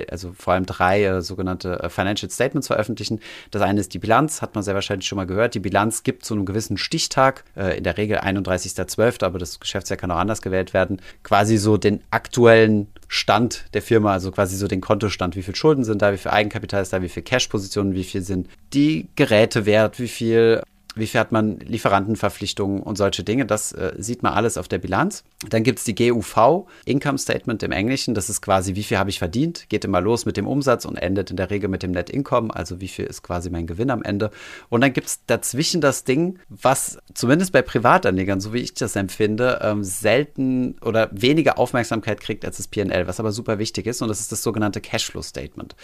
also 0.09 0.33
vor 0.37 0.53
allem 0.53 0.65
drei 0.65 1.03
äh, 1.03 1.21
sogenannte 1.21 1.79
äh, 1.79 1.89
Financial 1.89 2.29
Statements 2.29 2.67
veröffentlichen. 2.67 3.19
Das 3.51 3.61
eine 3.61 3.79
ist 3.79 3.93
die 3.93 3.99
Bilanz, 3.99 4.41
hat 4.41 4.55
man 4.55 4.63
sehr 4.63 4.73
wahrscheinlich 4.73 5.07
schon 5.07 5.17
mal 5.17 5.27
gehört. 5.27 5.55
Die 5.55 5.59
Bilanz 5.59 6.03
gibt 6.03 6.25
zu 6.25 6.33
einem 6.33 6.45
gewissen 6.45 6.77
Stichtag, 6.77 7.43
äh, 7.55 7.77
in 7.77 7.83
der 7.83 7.97
Regel 7.97 8.17
31.12., 8.19 9.23
aber 9.23 9.39
das 9.39 9.59
Geschäftsjahr 9.59 9.97
kann 9.97 10.11
auch 10.11 10.17
anders 10.17 10.41
gewählt 10.41 10.73
werden, 10.73 11.01
quasi 11.23 11.57
so 11.57 11.77
den 11.77 12.01
aktuellen 12.11 12.87
Stand 13.07 13.65
der 13.73 13.81
Firma, 13.81 14.13
also 14.13 14.31
quasi 14.31 14.57
so 14.57 14.67
den 14.67 14.81
Kontostand, 14.81 15.35
wie 15.35 15.43
viel 15.43 15.55
Schulden 15.55 15.83
sind 15.83 16.01
da, 16.01 16.11
wie 16.11 16.17
viel 16.17 16.31
Eigenkapital 16.31 16.81
ist 16.81 16.91
da, 16.91 17.01
wie 17.01 17.09
viel 17.09 17.23
Cash-Positionen, 17.23 17.93
wie 17.93 18.03
viel 18.03 18.21
sind 18.21 18.47
die 18.73 19.07
Geräte 19.15 19.65
wert, 19.65 19.99
wie 19.99 20.07
viel 20.07 20.61
wie 20.95 21.07
viel 21.07 21.19
hat 21.19 21.31
man 21.31 21.59
Lieferantenverpflichtungen 21.59 22.81
und 22.81 22.97
solche 22.97 23.23
Dinge. 23.23 23.45
Das 23.45 23.71
äh, 23.73 23.93
sieht 23.97 24.23
man 24.23 24.33
alles 24.33 24.57
auf 24.57 24.67
der 24.67 24.79
Bilanz. 24.79 25.23
Dann 25.49 25.63
gibt 25.63 25.79
es 25.79 25.85
die 25.85 25.95
GUV, 25.95 26.67
Income 26.85 27.17
Statement 27.17 27.61
im 27.63 27.71
Englischen. 27.71 28.15
Das 28.15 28.29
ist 28.29 28.41
quasi, 28.41 28.75
wie 28.75 28.83
viel 28.83 28.97
habe 28.97 29.09
ich 29.09 29.19
verdient. 29.19 29.67
Geht 29.69 29.85
immer 29.85 30.01
los 30.01 30.25
mit 30.25 30.37
dem 30.37 30.47
Umsatz 30.47 30.85
und 30.85 30.95
endet 30.95 31.31
in 31.31 31.37
der 31.37 31.49
Regel 31.49 31.69
mit 31.69 31.83
dem 31.83 31.91
Net 31.91 32.09
Income. 32.09 32.55
Also 32.55 32.79
wie 32.79 32.87
viel 32.87 33.05
ist 33.05 33.23
quasi 33.23 33.49
mein 33.49 33.67
Gewinn 33.67 33.91
am 33.91 34.03
Ende. 34.03 34.31
Und 34.69 34.81
dann 34.81 34.93
gibt 34.93 35.07
es 35.07 35.25
dazwischen 35.27 35.81
das 35.81 36.05
Ding, 36.05 36.39
was 36.49 36.97
zumindest 37.13 37.51
bei 37.51 37.61
Privatanlegern, 37.61 38.39
so 38.39 38.53
wie 38.53 38.59
ich 38.59 38.73
das 38.73 38.95
empfinde, 38.95 39.59
ähm, 39.61 39.83
selten 39.83 40.77
oder 40.81 41.09
weniger 41.11 41.59
Aufmerksamkeit 41.59 42.21
kriegt 42.21 42.45
als 42.45 42.57
das 42.57 42.67
PNL, 42.67 43.07
was 43.07 43.19
aber 43.19 43.31
super 43.31 43.59
wichtig 43.59 43.85
ist. 43.85 44.01
Und 44.01 44.07
das 44.07 44.21
ist 44.21 44.31
das 44.31 44.41
sogenannte 44.43 44.79
Cashflow 44.79 45.21
Statement. 45.21 45.75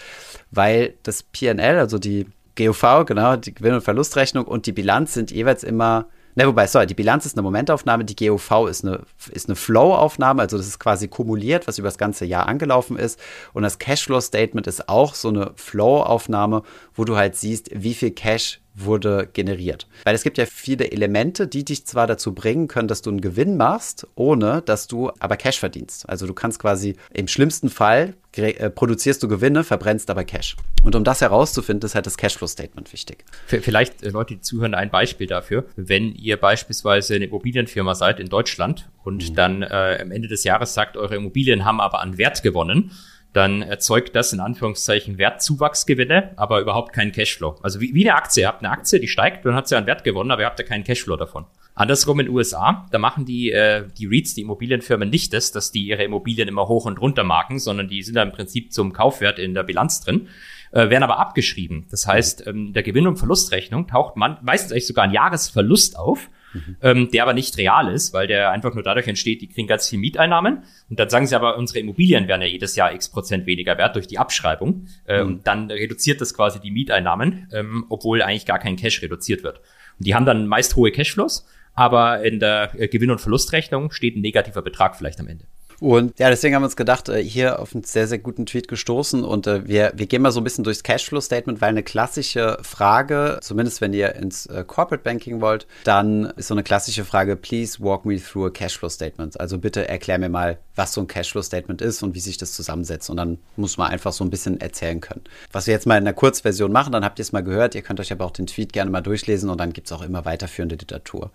Weil 0.51 0.93
das 1.03 1.23
PNL, 1.23 1.77
also 1.77 1.99
die 1.99 2.27
GUV, 2.55 3.05
genau, 3.05 3.35
die 3.35 3.53
Gewinn- 3.53 3.75
und 3.75 3.81
Verlustrechnung 3.81 4.45
und 4.45 4.65
die 4.65 4.71
Bilanz 4.71 5.13
sind 5.13 5.31
jeweils 5.31 5.63
immer, 5.63 6.07
ne, 6.35 6.47
wobei, 6.47 6.67
sorry, 6.67 6.87
die 6.87 6.93
Bilanz 6.93 7.25
ist 7.25 7.35
eine 7.37 7.43
Momentaufnahme, 7.43 8.05
die 8.05 8.15
GUV 8.15 8.67
ist 8.67 8.85
eine, 8.85 9.01
ist 9.31 9.47
eine 9.47 9.55
Flow-Aufnahme, 9.55 10.41
also 10.41 10.57
das 10.57 10.67
ist 10.67 10.79
quasi 10.79 11.07
kumuliert, 11.07 11.67
was 11.67 11.77
über 11.77 11.87
das 11.87 11.97
ganze 11.97 12.25
Jahr 12.25 12.47
angelaufen 12.47 12.97
ist. 12.97 13.19
Und 13.53 13.63
das 13.63 13.79
Cashflow-Statement 13.79 14.67
ist 14.67 14.89
auch 14.89 15.15
so 15.15 15.29
eine 15.29 15.51
Flow-Aufnahme, 15.55 16.63
wo 16.93 17.05
du 17.05 17.15
halt 17.15 17.35
siehst, 17.35 17.69
wie 17.73 17.93
viel 17.93 18.11
Cash 18.11 18.59
wurde 18.83 19.29
generiert. 19.31 19.87
Weil 20.03 20.15
es 20.15 20.23
gibt 20.23 20.37
ja 20.37 20.45
viele 20.45 20.91
Elemente, 20.91 21.47
die 21.47 21.65
dich 21.65 21.85
zwar 21.85 22.07
dazu 22.07 22.33
bringen 22.33 22.67
können, 22.67 22.87
dass 22.87 23.01
du 23.01 23.09
einen 23.09 23.21
Gewinn 23.21 23.57
machst, 23.57 24.07
ohne 24.15 24.61
dass 24.61 24.87
du 24.87 25.11
aber 25.19 25.37
Cash 25.37 25.59
verdienst. 25.59 26.07
Also 26.07 26.27
du 26.27 26.33
kannst 26.33 26.59
quasi 26.59 26.95
im 27.13 27.27
schlimmsten 27.27 27.69
Fall 27.69 28.15
äh, 28.37 28.69
produzierst 28.69 29.21
du 29.21 29.27
Gewinne, 29.27 29.63
verbrennst 29.63 30.09
aber 30.09 30.23
Cash. 30.23 30.55
Und 30.83 30.95
um 30.95 31.03
das 31.03 31.19
herauszufinden, 31.19 31.85
ist 31.85 31.95
halt 31.95 32.05
das 32.05 32.17
Cashflow-Statement 32.17 32.93
wichtig. 32.93 33.25
Vielleicht, 33.45 34.03
äh, 34.03 34.09
Leute, 34.09 34.35
die 34.35 34.41
zuhören, 34.41 34.73
ein 34.73 34.89
Beispiel 34.89 35.27
dafür. 35.27 35.65
Wenn 35.75 36.13
ihr 36.15 36.37
beispielsweise 36.37 37.15
eine 37.15 37.25
Immobilienfirma 37.25 37.93
seid 37.93 38.19
in 38.19 38.29
Deutschland 38.29 38.89
und 39.03 39.31
mhm. 39.31 39.35
dann 39.35 39.61
äh, 39.63 39.99
am 40.01 40.11
Ende 40.11 40.29
des 40.29 40.45
Jahres 40.45 40.73
sagt, 40.73 40.95
eure 40.95 41.15
Immobilien 41.15 41.65
haben 41.65 41.81
aber 41.81 41.99
an 41.99 42.17
Wert 42.17 42.41
gewonnen, 42.41 42.91
dann 43.33 43.61
erzeugt 43.61 44.15
das 44.15 44.33
in 44.33 44.39
Anführungszeichen 44.39 45.17
Wertzuwachsgewinne, 45.17 46.33
aber 46.35 46.59
überhaupt 46.59 46.93
keinen 46.93 47.11
Cashflow. 47.11 47.55
Also 47.61 47.79
wie, 47.79 47.93
wie 47.93 48.07
eine 48.07 48.17
Aktie. 48.17 48.41
Ihr 48.41 48.47
habt 48.47 48.63
eine 48.63 48.71
Aktie, 48.71 48.99
die 48.99 49.07
steigt, 49.07 49.45
dann 49.45 49.55
hat 49.55 49.67
sie 49.67 49.77
an 49.77 49.85
Wert 49.85 50.03
gewonnen, 50.03 50.31
aber 50.31 50.41
ihr 50.41 50.47
habt 50.47 50.59
ja 50.59 50.65
keinen 50.65 50.83
Cashflow 50.83 51.15
davon. 51.15 51.45
Andersrum 51.73 52.19
in 52.19 52.25
den 52.25 52.35
USA, 52.35 52.87
da 52.91 52.99
machen 52.99 53.25
die, 53.25 53.51
äh, 53.51 53.85
die 53.97 54.05
REITs, 54.05 54.35
die 54.35 54.41
Immobilienfirmen 54.41 55.09
nicht 55.09 55.33
das, 55.33 55.51
dass 55.51 55.71
die 55.71 55.83
ihre 55.83 56.03
Immobilien 56.03 56.49
immer 56.49 56.67
hoch 56.67 56.85
und 56.85 56.99
runter 56.99 57.23
marken, 57.23 57.59
sondern 57.59 57.87
die 57.87 58.03
sind 58.03 58.15
da 58.15 58.23
im 58.23 58.33
Prinzip 58.33 58.73
zum 58.73 58.91
Kaufwert 58.91 59.39
in 59.39 59.53
der 59.53 59.63
Bilanz 59.63 60.01
drin, 60.01 60.27
äh, 60.71 60.89
werden 60.89 61.03
aber 61.03 61.17
abgeschrieben. 61.17 61.87
Das 61.89 62.05
heißt, 62.05 62.47
ähm, 62.47 62.73
der 62.73 62.83
Gewinn- 62.83 63.07
und 63.07 63.17
Verlustrechnung 63.17 63.87
taucht 63.87 64.17
man 64.17 64.37
meistens 64.41 64.73
eigentlich 64.73 64.87
sogar 64.87 65.05
ein 65.05 65.11
Jahresverlust 65.11 65.97
auf 65.97 66.29
mhm. 66.53 66.77
ähm, 66.81 67.11
der 67.11 67.23
aber 67.23 67.33
nicht 67.33 67.57
real 67.57 67.93
ist, 67.93 68.13
weil 68.13 68.27
der 68.27 68.51
einfach 68.51 68.73
nur 68.73 68.83
dadurch 68.83 69.07
entsteht, 69.07 69.41
die 69.41 69.47
kriegen 69.47 69.67
ganz 69.67 69.89
viel 69.89 69.99
Mieteinnahmen 69.99 70.63
und 70.89 70.99
dann 70.99 71.09
sagen 71.09 71.27
sie 71.27 71.35
aber, 71.35 71.57
unsere 71.57 71.79
Immobilien 71.79 72.27
werden 72.27 72.41
ja 72.41 72.47
jedes 72.47 72.75
Jahr 72.75 72.93
x 72.93 73.09
Prozent 73.09 73.45
weniger 73.45 73.77
wert 73.77 73.95
durch 73.95 74.07
die 74.07 74.17
Abschreibung 74.17 74.87
äh, 75.05 75.21
mhm. 75.21 75.27
und 75.27 75.47
dann 75.47 75.69
reduziert 75.69 76.21
das 76.21 76.33
quasi 76.33 76.59
die 76.59 76.71
Mieteinnahmen, 76.71 77.47
ähm, 77.53 77.85
obwohl 77.89 78.21
eigentlich 78.21 78.45
gar 78.45 78.59
kein 78.59 78.75
Cash 78.75 79.01
reduziert 79.01 79.43
wird. 79.43 79.57
Und 79.99 80.07
die 80.07 80.15
haben 80.15 80.25
dann 80.25 80.47
meist 80.47 80.75
hohe 80.75 80.91
Cashflows, 80.91 81.45
aber 81.73 82.23
in 82.23 82.39
der 82.39 82.71
äh, 82.77 82.87
Gewinn- 82.87 83.11
und 83.11 83.21
Verlustrechnung 83.21 83.91
steht 83.91 84.15
ein 84.15 84.21
negativer 84.21 84.61
Betrag 84.61 84.95
vielleicht 84.95 85.19
am 85.19 85.27
Ende. 85.27 85.45
Und 85.81 86.19
ja, 86.19 86.29
deswegen 86.29 86.53
haben 86.53 86.61
wir 86.61 86.67
uns 86.67 86.75
gedacht, 86.75 87.09
äh, 87.09 87.23
hier 87.23 87.59
auf 87.59 87.73
einen 87.73 87.83
sehr, 87.83 88.07
sehr 88.07 88.19
guten 88.19 88.45
Tweet 88.45 88.67
gestoßen 88.67 89.23
und 89.23 89.47
äh, 89.47 89.67
wir, 89.67 89.93
wir 89.95 90.05
gehen 90.05 90.21
mal 90.21 90.31
so 90.31 90.39
ein 90.39 90.43
bisschen 90.43 90.63
durchs 90.63 90.83
Cashflow-Statement, 90.83 91.59
weil 91.59 91.69
eine 91.69 91.81
klassische 91.81 92.59
Frage, 92.61 93.39
zumindest 93.41 93.81
wenn 93.81 93.91
ihr 93.91 94.13
ins 94.13 94.45
äh, 94.45 94.63
Corporate 94.63 95.03
Banking 95.03 95.41
wollt, 95.41 95.65
dann 95.83 96.25
ist 96.35 96.49
so 96.49 96.53
eine 96.53 96.61
klassische 96.61 97.03
Frage, 97.03 97.35
please 97.35 97.79
walk 97.79 98.05
me 98.05 98.21
through 98.21 98.45
a 98.45 98.49
Cashflow-Statement. 98.51 99.39
Also 99.39 99.57
bitte 99.57 99.89
erklär 99.89 100.19
mir 100.19 100.29
mal, 100.29 100.59
was 100.75 100.93
so 100.93 101.01
ein 101.01 101.07
Cashflow-Statement 101.07 101.81
ist 101.81 102.03
und 102.03 102.13
wie 102.13 102.19
sich 102.19 102.37
das 102.37 102.53
zusammensetzt. 102.53 103.09
Und 103.09 103.17
dann 103.17 103.39
muss 103.55 103.79
man 103.79 103.89
einfach 103.89 104.13
so 104.13 104.23
ein 104.23 104.29
bisschen 104.29 104.61
erzählen 104.61 105.01
können. 105.01 105.23
Was 105.51 105.65
wir 105.65 105.73
jetzt 105.73 105.87
mal 105.87 105.97
in 105.97 106.03
einer 106.03 106.13
Kurzversion 106.13 106.71
machen, 106.71 106.91
dann 106.91 107.03
habt 107.03 107.17
ihr 107.17 107.23
es 107.23 107.31
mal 107.31 107.41
gehört. 107.41 107.73
Ihr 107.73 107.81
könnt 107.81 107.99
euch 107.99 108.11
aber 108.11 108.25
auch 108.25 108.31
den 108.31 108.45
Tweet 108.45 108.71
gerne 108.71 108.91
mal 108.91 109.01
durchlesen 109.01 109.49
und 109.49 109.59
dann 109.59 109.73
gibt 109.73 109.87
es 109.87 109.93
auch 109.93 110.03
immer 110.03 110.25
weiterführende 110.25 110.75
Literatur. 110.75 111.31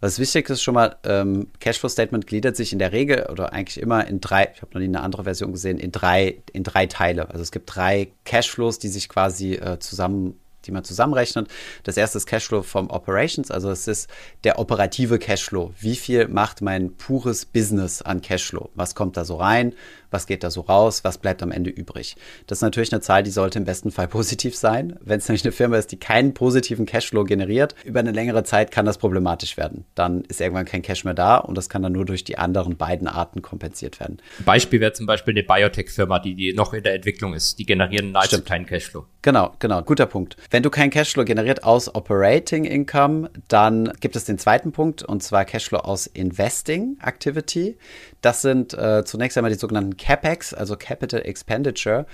Was 0.00 0.18
wichtig 0.18 0.48
ist 0.48 0.62
schon 0.62 0.74
mal, 0.74 0.96
ähm, 1.04 1.48
Cashflow-Statement 1.60 2.26
gliedert 2.26 2.56
sich 2.56 2.72
in 2.72 2.78
der 2.78 2.92
Regel 2.92 3.26
oder 3.30 3.52
eigentlich 3.52 3.80
immer 3.80 4.06
in 4.06 4.20
drei, 4.20 4.50
ich 4.54 4.62
habe 4.62 4.72
noch 4.72 4.80
nie 4.80 4.86
eine 4.86 5.02
andere 5.02 5.24
Version 5.24 5.52
gesehen, 5.52 5.78
in 5.78 5.92
drei, 5.92 6.42
in 6.52 6.64
drei 6.64 6.86
Teile. 6.86 7.28
Also 7.28 7.42
es 7.42 7.52
gibt 7.52 7.74
drei 7.74 8.12
Cashflows, 8.24 8.78
die 8.78 8.88
sich 8.88 9.08
quasi 9.08 9.54
äh, 9.54 9.78
zusammen 9.78 10.40
die 10.66 10.72
man 10.72 10.84
zusammenrechnet. 10.84 11.48
Das 11.84 11.96
erste 11.96 12.18
ist 12.18 12.26
Cashflow 12.26 12.62
vom 12.62 12.90
Operations, 12.90 13.50
also 13.50 13.70
es 13.70 13.88
ist 13.88 14.10
der 14.44 14.58
operative 14.58 15.18
Cashflow. 15.18 15.72
Wie 15.78 15.96
viel 15.96 16.28
macht 16.28 16.60
mein 16.60 16.94
pures 16.96 17.46
Business 17.46 18.02
an 18.02 18.20
Cashflow? 18.20 18.70
Was 18.74 18.94
kommt 18.94 19.16
da 19.16 19.24
so 19.24 19.36
rein? 19.36 19.74
Was 20.10 20.26
geht 20.26 20.44
da 20.44 20.50
so 20.50 20.62
raus, 20.62 21.04
was 21.04 21.18
bleibt 21.18 21.42
am 21.42 21.50
Ende 21.50 21.70
übrig. 21.70 22.16
Das 22.46 22.58
ist 22.58 22.62
natürlich 22.62 22.92
eine 22.92 23.00
Zahl, 23.00 23.22
die 23.22 23.30
sollte 23.30 23.58
im 23.58 23.64
besten 23.64 23.90
Fall 23.90 24.08
positiv 24.20 24.56
sein. 24.56 24.98
Wenn 25.00 25.18
es 25.18 25.28
nämlich 25.28 25.44
eine 25.44 25.52
Firma 25.52 25.76
ist, 25.76 25.92
die 25.92 25.98
keinen 25.98 26.34
positiven 26.34 26.86
Cashflow 26.86 27.24
generiert, 27.24 27.74
über 27.84 28.00
eine 28.00 28.12
längere 28.12 28.44
Zeit 28.44 28.70
kann 28.70 28.86
das 28.86 28.98
problematisch 28.98 29.56
werden. 29.56 29.84
Dann 29.94 30.22
ist 30.22 30.40
irgendwann 30.40 30.66
kein 30.66 30.82
Cash 30.82 31.04
mehr 31.04 31.14
da 31.14 31.36
und 31.36 31.56
das 31.56 31.68
kann 31.68 31.82
dann 31.82 31.92
nur 31.92 32.04
durch 32.04 32.24
die 32.24 32.38
anderen 32.38 32.76
beiden 32.76 33.08
Arten 33.08 33.42
kompensiert 33.42 34.00
werden. 34.00 34.18
Beispiel 34.44 34.80
wäre 34.80 34.92
zum 34.92 35.06
Beispiel 35.06 35.34
eine 35.34 35.42
Biotech-Firma, 35.42 36.18
die, 36.18 36.34
die 36.34 36.52
noch 36.52 36.72
in 36.74 36.82
der 36.82 36.94
Entwicklung 36.94 37.34
ist. 37.34 37.58
Die 37.58 37.66
generieren 37.66 38.12
nahezu 38.12 38.36
Stimmt. 38.36 38.46
keinen 38.46 38.66
Cashflow. 38.66 39.06
Genau, 39.22 39.52
genau, 39.58 39.82
guter 39.82 40.06
Punkt. 40.06 40.36
Wenn 40.50 40.62
du 40.62 40.70
keinen 40.70 40.90
Cashflow 40.90 41.24
generiert 41.24 41.62
aus 41.64 41.94
Operating 41.94 42.64
Income, 42.64 43.30
dann 43.48 43.92
gibt 44.00 44.16
es 44.16 44.24
den 44.24 44.38
zweiten 44.38 44.72
Punkt 44.72 45.02
und 45.02 45.22
zwar 45.22 45.44
Cashflow 45.44 45.80
aus 45.80 46.06
Investing 46.06 46.96
Activity. 47.02 47.76
Das 48.20 48.42
sind 48.42 48.74
äh, 48.74 49.04
zunächst 49.04 49.38
einmal 49.38 49.52
die 49.52 49.58
sogenannten 49.58 49.96
CapEx, 49.96 50.54
also 50.54 50.76
Capital 50.76 51.22
Expenditure. 51.22 52.06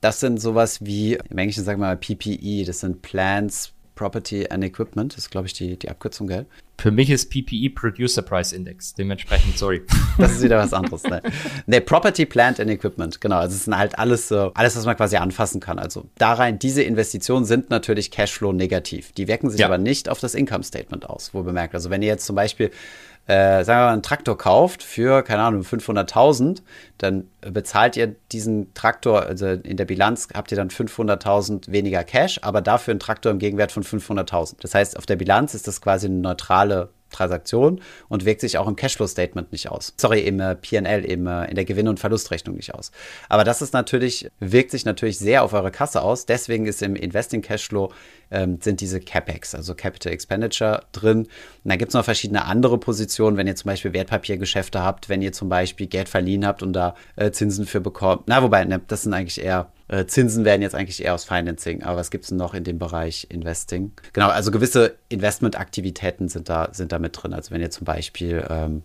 Das 0.00 0.20
sind 0.20 0.40
sowas 0.40 0.84
wie, 0.84 1.14
im 1.14 1.38
Englischen 1.38 1.64
sagen 1.64 1.80
wir 1.80 1.86
mal 1.86 1.96
PPE, 1.96 2.64
das 2.64 2.80
sind 2.80 3.02
Plants, 3.02 3.72
Property 3.94 4.48
and 4.48 4.64
Equipment, 4.64 5.12
das 5.12 5.24
ist, 5.24 5.30
glaube 5.30 5.46
ich, 5.46 5.52
die, 5.52 5.78
die 5.78 5.88
Abkürzung, 5.88 6.26
gell? 6.26 6.46
Für 6.78 6.90
mich 6.90 7.10
ist 7.10 7.30
PPE 7.30 7.70
Producer 7.70 8.22
Price 8.22 8.52
Index, 8.52 8.94
dementsprechend, 8.94 9.56
sorry. 9.56 9.82
Das 10.18 10.32
ist 10.32 10.42
wieder 10.42 10.58
was 10.58 10.72
anderes, 10.72 11.04
ne? 11.04 11.22
ne, 11.66 11.80
Property, 11.80 12.26
Plant 12.26 12.58
and 12.58 12.70
Equipment, 12.70 13.20
genau. 13.20 13.36
Also 13.36 13.54
es 13.54 13.64
sind 13.64 13.76
halt 13.76 13.98
alles 13.98 14.28
so, 14.28 14.50
alles, 14.54 14.76
was 14.76 14.86
man 14.86 14.96
quasi 14.96 15.16
anfassen 15.16 15.60
kann. 15.60 15.78
Also 15.78 16.06
da 16.16 16.32
rein, 16.32 16.58
diese 16.58 16.82
Investitionen 16.82 17.44
sind 17.44 17.70
natürlich 17.70 18.10
Cashflow 18.10 18.52
negativ. 18.52 19.12
Die 19.12 19.28
wirken 19.28 19.50
sich 19.50 19.60
ja. 19.60 19.66
aber 19.66 19.78
nicht 19.78 20.08
auf 20.08 20.18
das 20.18 20.34
Income 20.34 20.64
Statement 20.64 21.08
aus, 21.08 21.32
wo 21.32 21.42
bemerkt. 21.42 21.74
Also 21.74 21.90
wenn 21.90 22.02
ihr 22.02 22.08
jetzt 22.08 22.26
zum 22.26 22.34
Beispiel 22.34 22.70
äh, 23.26 23.64
sagen 23.64 23.80
wir 23.80 23.84
mal, 23.86 23.92
einen 23.92 24.02
Traktor 24.02 24.36
kauft 24.36 24.82
für, 24.82 25.22
keine 25.22 25.42
Ahnung, 25.42 25.62
500.000, 25.62 26.62
dann 26.98 27.28
bezahlt 27.40 27.96
ihr 27.96 28.16
diesen 28.32 28.74
Traktor, 28.74 29.22
also 29.22 29.46
in 29.46 29.76
der 29.76 29.84
Bilanz 29.84 30.28
habt 30.34 30.50
ihr 30.50 30.56
dann 30.56 30.70
500.000 30.70 31.70
weniger 31.70 32.02
Cash, 32.04 32.40
aber 32.42 32.60
dafür 32.60 32.92
einen 32.92 33.00
Traktor 33.00 33.30
im 33.30 33.38
Gegenwert 33.38 33.72
von 33.72 33.84
500.000. 33.84 34.56
Das 34.60 34.74
heißt, 34.74 34.98
auf 34.98 35.06
der 35.06 35.16
Bilanz 35.16 35.54
ist 35.54 35.68
das 35.68 35.80
quasi 35.80 36.06
eine 36.06 36.16
neutrale 36.16 36.90
Transaktion 37.12 37.80
und 38.08 38.24
wirkt 38.24 38.40
sich 38.40 38.58
auch 38.58 38.66
im 38.66 38.74
Cashflow-Statement 38.74 39.52
nicht 39.52 39.68
aus. 39.70 39.94
Sorry, 39.96 40.20
im 40.20 40.40
äh, 40.40 40.56
PL, 40.56 41.04
im, 41.04 41.26
äh, 41.26 41.44
in 41.48 41.54
der 41.54 41.64
Gewinn- 41.64 41.88
und 41.88 42.00
Verlustrechnung 42.00 42.56
nicht 42.56 42.74
aus. 42.74 42.90
Aber 43.28 43.44
das 43.44 43.62
ist 43.62 43.72
natürlich, 43.72 44.28
wirkt 44.40 44.72
sich 44.72 44.84
natürlich 44.84 45.18
sehr 45.18 45.44
auf 45.44 45.52
eure 45.52 45.70
Kasse 45.70 46.02
aus. 46.02 46.26
Deswegen 46.26 46.66
ist 46.66 46.82
im 46.82 46.96
Investing 46.96 47.42
Cashflow 47.42 47.92
ähm, 48.32 48.58
sind 48.60 48.80
diese 48.80 49.00
CapEx, 49.00 49.54
also 49.54 49.74
Capital 49.74 50.12
Expenditure 50.12 50.82
drin. 50.92 51.18
Und 51.18 51.28
dann 51.64 51.78
gibt 51.78 51.90
es 51.90 51.94
noch 51.94 52.04
verschiedene 52.04 52.44
andere 52.44 52.78
Positionen, 52.78 53.36
wenn 53.36 53.46
ihr 53.46 53.56
zum 53.56 53.68
Beispiel 53.68 53.92
Wertpapiergeschäfte 53.92 54.82
habt, 54.82 55.08
wenn 55.08 55.22
ihr 55.22 55.32
zum 55.32 55.48
Beispiel 55.48 55.86
Geld 55.86 56.08
verliehen 56.08 56.46
habt 56.46 56.62
und 56.62 56.72
da 56.72 56.94
äh, 57.16 57.30
Zinsen 57.30 57.66
für 57.66 57.80
bekommt. 57.80 58.24
Na, 58.26 58.42
wobei, 58.42 58.64
ne, 58.64 58.80
das 58.86 59.02
sind 59.02 59.14
eigentlich 59.14 59.42
eher 59.42 59.70
äh, 59.88 60.06
Zinsen 60.06 60.46
werden 60.46 60.62
jetzt 60.62 60.74
eigentlich 60.74 61.04
eher 61.04 61.14
aus 61.14 61.24
Financing, 61.24 61.82
aber 61.82 61.98
was 61.98 62.10
gibt 62.10 62.24
es 62.24 62.30
noch 62.30 62.54
in 62.54 62.64
dem 62.64 62.78
Bereich 62.78 63.26
Investing? 63.28 63.92
Genau, 64.14 64.28
also 64.28 64.50
gewisse 64.50 64.96
Investmentaktivitäten 65.10 66.28
sind 66.28 66.48
da, 66.48 66.70
sind 66.72 66.92
da 66.92 66.98
mit 66.98 67.22
drin. 67.22 67.34
Also 67.34 67.50
wenn 67.50 67.60
ihr 67.60 67.70
zum 67.70 67.84
Beispiel 67.84 68.44
ähm, 68.48 68.82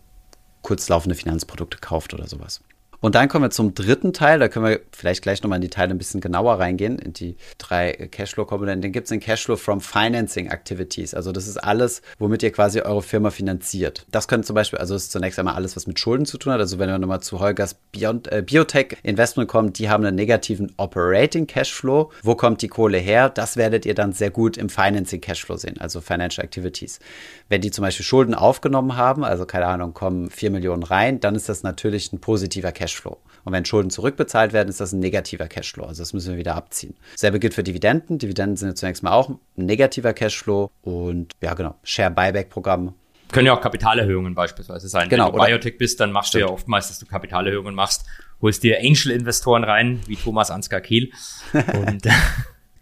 kurzlaufende 0.63 1.15
Finanzprodukte 1.15 1.77
kauft 1.77 2.13
oder 2.13 2.27
sowas. 2.27 2.61
Und 2.99 3.13
dann 3.15 3.29
kommen 3.29 3.45
wir 3.45 3.51
zum 3.51 3.75
dritten 3.75 4.11
Teil. 4.11 4.39
Da 4.39 4.47
können 4.47 4.65
wir 4.65 4.79
vielleicht 4.91 5.21
gleich 5.21 5.43
nochmal 5.43 5.57
in 5.57 5.61
die 5.61 5.69
Teile 5.69 5.91
ein 5.91 5.97
bisschen 5.99 6.19
genauer 6.19 6.59
reingehen, 6.59 6.97
in 6.97 7.13
die 7.13 7.37
drei 7.59 7.91
Cashflow-Komponenten. 7.91 8.81
Den 8.81 8.91
gibt 8.91 9.05
es 9.05 9.11
in 9.11 9.19
Cashflow 9.19 9.55
from 9.55 9.81
Financing 9.81 10.47
Activities. 10.47 11.13
Also 11.13 11.31
das 11.31 11.47
ist 11.47 11.57
alles, 11.57 12.01
womit 12.17 12.41
ihr 12.41 12.51
quasi 12.51 12.81
eure 12.81 13.03
Firma 13.03 13.29
finanziert. 13.29 14.05
Das 14.11 14.27
können 14.27 14.43
zum 14.43 14.55
Beispiel, 14.55 14.79
also 14.79 14.95
ist 14.95 15.11
zunächst 15.11 15.37
einmal 15.37 15.53
alles, 15.53 15.75
was 15.75 15.85
mit 15.85 15.99
Schulden 15.99 16.25
zu 16.25 16.37
tun 16.39 16.53
hat. 16.53 16.59
Also 16.59 16.79
wenn 16.79 16.89
wir 16.89 16.97
nochmal 16.97 17.21
zu 17.21 17.39
Holgers 17.39 17.75
Biont 17.91 18.31
äh, 18.31 18.41
Biotech 18.41 18.97
Investment 19.03 19.47
kommen, 19.47 19.73
die 19.73 19.89
haben 19.89 20.03
einen 20.03 20.15
negativen 20.15 20.73
Operating 20.77 21.45
Cashflow. 21.45 22.11
Wo 22.23 22.35
kommt 22.35 22.63
die 22.63 22.67
Kohle 22.67 22.97
her? 22.97 23.29
Das 23.29 23.57
werdet 23.57 23.85
ihr 23.85 23.93
dann 23.93 24.13
sehr 24.13 24.31
gut 24.31 24.57
im 24.57 24.69
Financing 24.69 25.21
Cashflow 25.21 25.57
sehen, 25.57 25.79
also 25.79 26.01
Financial 26.01 26.43
Activities. 26.43 26.99
Wenn 27.47 27.61
die 27.61 27.69
zum 27.69 27.83
Beispiel 27.83 28.05
Schulden 28.05 28.33
aufgenommen 28.33 28.97
haben, 28.97 29.23
also 29.23 29.45
keine 29.45 29.67
Ahnung, 29.67 29.93
kommen 29.93 30.31
4 30.31 30.49
Millionen 30.49 30.83
rein, 30.83 31.19
dann 31.19 31.35
ist 31.35 31.47
das 31.47 31.61
natürlich 31.61 32.11
ein 32.11 32.19
positiver 32.19 32.71
Cashflow. 32.71 32.86
Cashflow. 32.87 33.17
Und 33.43 33.53
wenn 33.53 33.65
Schulden 33.65 33.89
zurückbezahlt 33.89 34.53
werden, 34.53 34.69
ist 34.69 34.79
das 34.79 34.93
ein 34.93 34.99
negativer 34.99 35.47
Cashflow. 35.47 35.85
Also 35.85 36.01
das 36.01 36.13
müssen 36.13 36.31
wir 36.31 36.37
wieder 36.37 36.55
abziehen. 36.55 36.95
Selbe 37.15 37.39
gilt 37.39 37.53
für 37.53 37.63
Dividenden. 37.63 38.17
Dividenden 38.17 38.55
sind 38.55 38.69
ja 38.69 38.75
zunächst 38.75 39.03
mal 39.03 39.11
auch 39.11 39.29
ein 39.29 39.39
negativer 39.55 40.13
Cashflow. 40.13 40.71
Und 40.81 41.33
ja, 41.41 41.53
genau, 41.53 41.75
Share-Buyback-Programm. 41.83 42.93
Können 43.31 43.47
ja 43.47 43.53
auch 43.53 43.61
Kapitalerhöhungen 43.61 44.35
beispielsweise 44.35 44.87
sein. 44.87 45.09
Genau, 45.09 45.33
Wenn 45.33 45.39
du 45.39 45.45
Biotech 45.45 45.77
bist, 45.77 45.99
dann 45.99 46.13
machst 46.13 46.29
stimmt. 46.29 46.43
du 46.43 46.47
ja 46.47 46.53
oftmals, 46.53 46.87
dass 46.87 46.99
du 46.99 47.05
Kapitalerhöhungen 47.05 47.75
machst, 47.75 48.05
holst 48.41 48.63
dir 48.63 48.79
Angel-Investoren 48.79 49.65
rein, 49.65 49.99
wie 50.07 50.15
Thomas 50.15 50.49
Ansgar 50.49 50.79
Kiel. 50.79 51.11
Und 51.53 52.07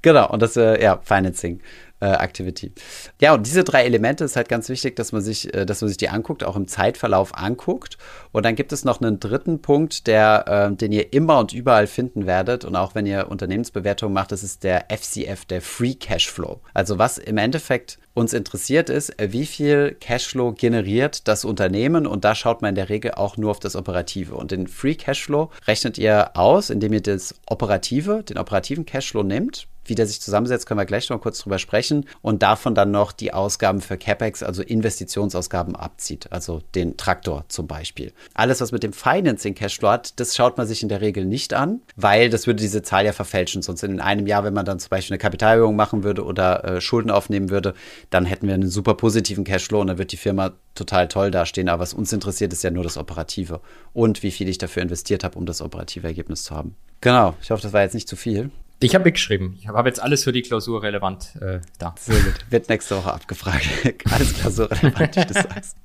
genau, 0.03 0.29
und 0.29 0.41
das, 0.41 0.55
äh, 0.55 0.81
ja, 0.81 0.99
Financing 1.03 1.61
äh, 2.05 2.23
Activity. 2.23 2.71
Ja, 3.19 3.33
und 3.33 3.47
diese 3.47 3.63
drei 3.63 3.83
Elemente 3.83 4.23
ist 4.23 4.35
halt 4.35 4.47
ganz 4.47 4.69
wichtig, 4.69 4.95
dass 4.95 5.11
man 5.11 5.21
sich, 5.21 5.53
äh, 5.53 5.65
dass 5.65 5.81
man 5.81 5.87
sich 5.87 5.97
die 5.97 6.09
anguckt, 6.09 6.43
auch 6.43 6.55
im 6.55 6.67
Zeitverlauf 6.67 7.35
anguckt. 7.35 7.97
Und 8.31 8.45
dann 8.45 8.55
gibt 8.55 8.71
es 8.71 8.85
noch 8.85 9.01
einen 9.01 9.19
dritten 9.19 9.61
Punkt, 9.61 10.05
der, 10.05 10.69
äh, 10.71 10.75
den 10.75 10.91
ihr 10.91 11.13
immer 11.13 11.39
und 11.39 11.53
überall 11.53 11.87
finden 11.87 12.27
werdet. 12.27 12.63
Und 12.63 12.75
auch 12.75 12.93
wenn 12.93 13.07
ihr 13.07 13.29
Unternehmensbewertungen 13.29 14.13
macht, 14.13 14.31
das 14.31 14.43
ist 14.43 14.63
der 14.63 14.85
FCF, 14.89 15.45
der 15.45 15.61
Free 15.61 15.95
Cashflow. 15.95 16.61
Also 16.73 16.99
was 16.99 17.17
im 17.17 17.37
Endeffekt 17.37 17.97
uns 18.13 18.33
interessiert 18.33 18.89
ist, 18.89 19.13
wie 19.19 19.45
viel 19.45 19.97
Cashflow 19.99 20.53
generiert 20.53 21.27
das 21.27 21.43
Unternehmen 21.43 22.07
und 22.07 22.23
da 22.23 22.33
schaut 22.33 22.61
man 22.61 22.69
in 22.69 22.75
der 22.75 22.87
Regel 22.87 23.11
auch 23.11 23.35
nur 23.35 23.51
auf 23.51 23.59
das 23.59 23.75
Operative. 23.75 24.35
Und 24.35 24.51
den 24.51 24.67
Free 24.67 24.95
Cashflow 24.95 25.49
rechnet 25.67 25.97
ihr 25.97 26.37
aus, 26.37 26.69
indem 26.69 26.93
ihr 26.93 27.01
das 27.01 27.35
Operative, 27.47 28.23
den 28.23 28.37
operativen 28.37 28.85
Cashflow 28.85 29.23
nimmt, 29.23 29.67
wie 29.85 29.95
der 29.95 30.07
sich 30.07 30.21
zusammensetzt, 30.21 30.65
können 30.65 30.79
wir 30.79 30.85
gleich 30.85 31.09
noch 31.09 31.21
kurz 31.21 31.39
drüber 31.39 31.59
sprechen. 31.59 32.05
Und 32.21 32.43
davon 32.43 32.75
dann 32.75 32.91
noch 32.91 33.11
die 33.11 33.33
Ausgaben 33.33 33.81
für 33.81 33.97
CapEx, 33.97 34.43
also 34.43 34.61
Investitionsausgaben 34.61 35.75
abzieht. 35.75 36.31
Also 36.31 36.61
den 36.73 36.97
Traktor 36.97 37.45
zum 37.47 37.67
Beispiel. 37.67 38.13
Alles, 38.33 38.61
was 38.61 38.71
mit 38.71 38.83
dem 38.83 38.93
Financing 38.93 39.55
Cashflow 39.55 39.89
hat, 39.89 40.19
das 40.19 40.35
schaut 40.35 40.57
man 40.57 40.67
sich 40.67 40.83
in 40.83 40.89
der 40.89 41.01
Regel 41.01 41.25
nicht 41.25 41.53
an, 41.53 41.81
weil 41.95 42.29
das 42.29 42.47
würde 42.47 42.61
diese 42.61 42.81
Zahl 42.81 43.05
ja 43.05 43.13
verfälschen. 43.13 43.61
Sonst 43.61 43.83
in 43.83 43.99
einem 43.99 44.27
Jahr, 44.27 44.43
wenn 44.43 44.53
man 44.53 44.65
dann 44.65 44.79
zum 44.79 44.89
Beispiel 44.89 45.13
eine 45.13 45.19
Kapitalerhöhung 45.19 45.75
machen 45.75 46.03
würde 46.03 46.23
oder 46.23 46.63
äh, 46.63 46.81
Schulden 46.81 47.11
aufnehmen 47.11 47.49
würde, 47.49 47.73
dann 48.09 48.25
hätten 48.25 48.47
wir 48.47 48.53
einen 48.53 48.69
super 48.69 48.95
positiven 48.95 49.43
Cashflow 49.43 49.81
und 49.81 49.87
dann 49.87 49.97
wird 49.97 50.11
die 50.11 50.17
Firma 50.17 50.53
total 50.73 51.07
toll 51.07 51.31
dastehen. 51.31 51.69
Aber 51.69 51.81
was 51.81 51.93
uns 51.93 52.11
interessiert, 52.11 52.53
ist 52.53 52.63
ja 52.63 52.71
nur 52.71 52.83
das 52.83 52.97
Operative 52.97 53.61
und 53.93 54.23
wie 54.23 54.31
viel 54.31 54.49
ich 54.49 54.57
dafür 54.57 54.83
investiert 54.83 55.23
habe, 55.23 55.37
um 55.37 55.45
das 55.45 55.61
operative 55.61 56.07
Ergebnis 56.07 56.43
zu 56.43 56.55
haben. 56.55 56.75
Genau, 57.01 57.35
ich 57.41 57.51
hoffe, 57.51 57.61
das 57.61 57.73
war 57.73 57.81
jetzt 57.81 57.93
nicht 57.93 58.07
zu 58.07 58.15
viel. 58.15 58.51
Ich 58.79 58.93
habe 58.93 59.05
mitgeschrieben. 59.05 59.57
Ich 59.59 59.67
habe 59.67 59.87
jetzt 59.87 60.01
alles 60.01 60.23
für 60.23 60.31
die 60.31 60.41
Klausur 60.41 60.83
relevant 60.83 61.35
äh, 61.41 61.61
da. 61.79 61.95
Sehr 61.97 62.19
gut. 62.21 62.45
Wird 62.49 62.69
nächste 62.69 62.97
Woche 62.97 63.13
abgefragt. 63.13 63.67
alles 64.11 64.33
klausurrelevant, 64.33 65.15
wie 65.15 65.25
du 65.25 65.33
sagst. 65.33 65.77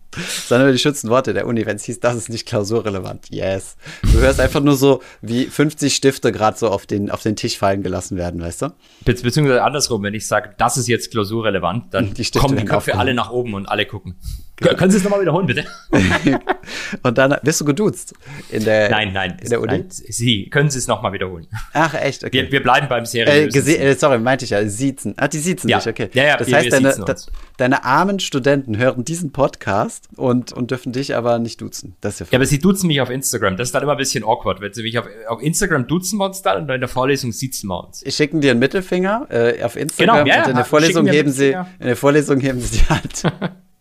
Sondern 0.47 0.69
über 0.69 0.73
die 0.73 0.79
schützenden 0.79 1.15
Worte 1.15 1.33
der 1.33 1.47
Uni, 1.47 1.65
wenn 1.67 1.77
es 1.77 1.85
hieß, 1.85 2.01
das 2.01 2.17
ist 2.17 2.29
nicht 2.29 2.47
klausurrelevant. 2.47 3.31
Yes. 3.31 3.77
Du 4.03 4.19
hörst 4.19 4.41
einfach 4.41 4.61
nur 4.61 4.77
so, 4.77 5.03
wie 5.23 5.47
50 5.47 5.95
Stifte 5.95 6.33
gerade 6.33 6.59
so 6.59 6.69
auf 6.69 6.87
den, 6.87 7.11
auf 7.11 7.23
den 7.23 7.37
Tisch 7.37 7.59
fallen 7.59 7.83
gelassen 7.83 8.17
werden, 8.17 8.41
weißt 8.41 8.63
du? 8.63 8.67
Be 9.05 9.15
beziehungsweise 9.15 9.63
andersrum, 9.63 10.03
wenn 10.03 10.15
ich 10.15 10.27
sage, 10.27 10.55
das 10.59 10.77
ist 10.77 10.89
jetzt 10.89 11.11
klausurrelevant, 11.11 11.95
dann 11.95 12.15
die 12.15 12.25
kommen 12.31 12.57
die 12.57 12.65
Köpfe 12.65 12.97
alle 12.97 13.15
nach 13.15 13.31
oben 13.31 13.55
und 13.55 13.67
alle 13.67 13.87
gucken. 13.87 14.17
Genau. 14.61 14.75
Können 14.75 14.91
Sie 14.91 14.99
es 14.99 15.05
nochmal 15.05 15.23
wiederholen, 15.23 15.47
bitte? 15.47 15.65
und 17.03 17.17
dann 17.17 17.35
wirst 17.43 17.63
du 17.63 17.65
geduzt 17.65 18.13
in 18.51 18.65
der, 18.65 18.91
nein, 18.91 19.13
nein, 19.13 19.39
in 19.41 19.49
der 19.49 19.61
Uni? 19.61 19.73
Nein, 19.73 19.87
Sie, 19.89 20.51
können 20.51 20.69
Sie 20.69 20.79
es 20.79 20.87
nochmal 20.87 21.15
wiederholen? 21.15 21.47
Ach, 21.73 21.95
echt? 21.95 22.25
Okay. 22.25 22.43
Wir, 22.43 22.53
wir 22.53 22.63
bleiben 22.63 22.87
beim 22.89 23.07
Serien. 23.07 23.49
Äh, 23.49 23.91
äh, 23.91 23.95
sorry, 23.95 24.19
meinte 24.19 24.45
ich 24.45 24.51
ja, 24.51 24.67
siezen. 24.67 25.15
Ah, 25.17 25.29
die 25.29 25.39
siezen 25.39 25.71
ja. 25.71 25.79
nicht, 25.79 25.87
okay. 25.87 26.11
Ja, 26.13 26.25
ja, 26.25 26.37
das 26.37 26.53
heißt, 26.53 26.73
deine, 26.73 26.95
da, 26.95 27.15
deine 27.57 27.85
armen 27.85 28.21
Studenten 28.21 28.77
hören 28.77 29.03
diesen 29.03 29.33
Podcast 29.33 30.00
und, 30.17 30.53
und 30.53 30.71
dürfen 30.71 30.93
dich 30.93 31.15
aber 31.15 31.39
nicht 31.39 31.61
duzen. 31.61 31.97
Das 32.01 32.15
ist 32.15 32.21
ja, 32.21 32.27
ja, 32.33 32.39
aber 32.39 32.47
sie 32.47 32.59
duzen 32.59 32.89
mich 32.89 33.01
auf 33.01 33.11
Instagram. 33.11 33.57
Das 33.57 33.69
ist 33.69 33.75
dann 33.75 33.83
immer 33.83 33.93
ein 33.93 33.99
bisschen 33.99 34.25
awkward. 34.25 34.61
Wenn 34.61 34.73
sie 34.73 34.83
mich 34.83 34.99
auf, 34.99 35.07
auf 35.29 35.43
Instagram 35.43 35.87
duzen 35.87 36.19
wir 36.19 36.27
uns 36.27 36.43
dann 36.43 36.63
und 36.63 36.71
in 36.71 36.81
der 36.81 36.89
Vorlesung 36.89 37.33
siezen 37.33 37.69
wir 37.69 37.87
uns. 37.87 38.03
Ich 38.05 38.17
schicken 38.17 38.41
dir 38.41 38.51
einen 38.51 38.61
Mittelfinger 38.61 39.27
äh, 39.31 39.63
auf 39.63 39.77
Instagram 39.77 40.25
genau, 40.25 40.37
ja, 40.37 40.45
und 40.45 40.51
in 40.51 40.57
der 40.57 40.65
Vorlesung 40.65 41.07
heben 41.07 41.31
sie, 41.31 41.51
in 41.51 41.87
der 41.87 41.97
Vorlesung 41.97 42.41
heben 42.41 42.61
sie 42.61 42.79
die 42.79 42.87
Hand. 42.87 43.23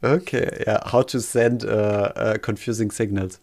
Okay, 0.01 0.63
ja, 0.65 0.93
how 0.93 1.05
to 1.05 1.19
send 1.19 1.65
uh, 1.65 1.67
uh, 1.67 2.37
confusing 2.41 2.89
signals. 2.89 3.41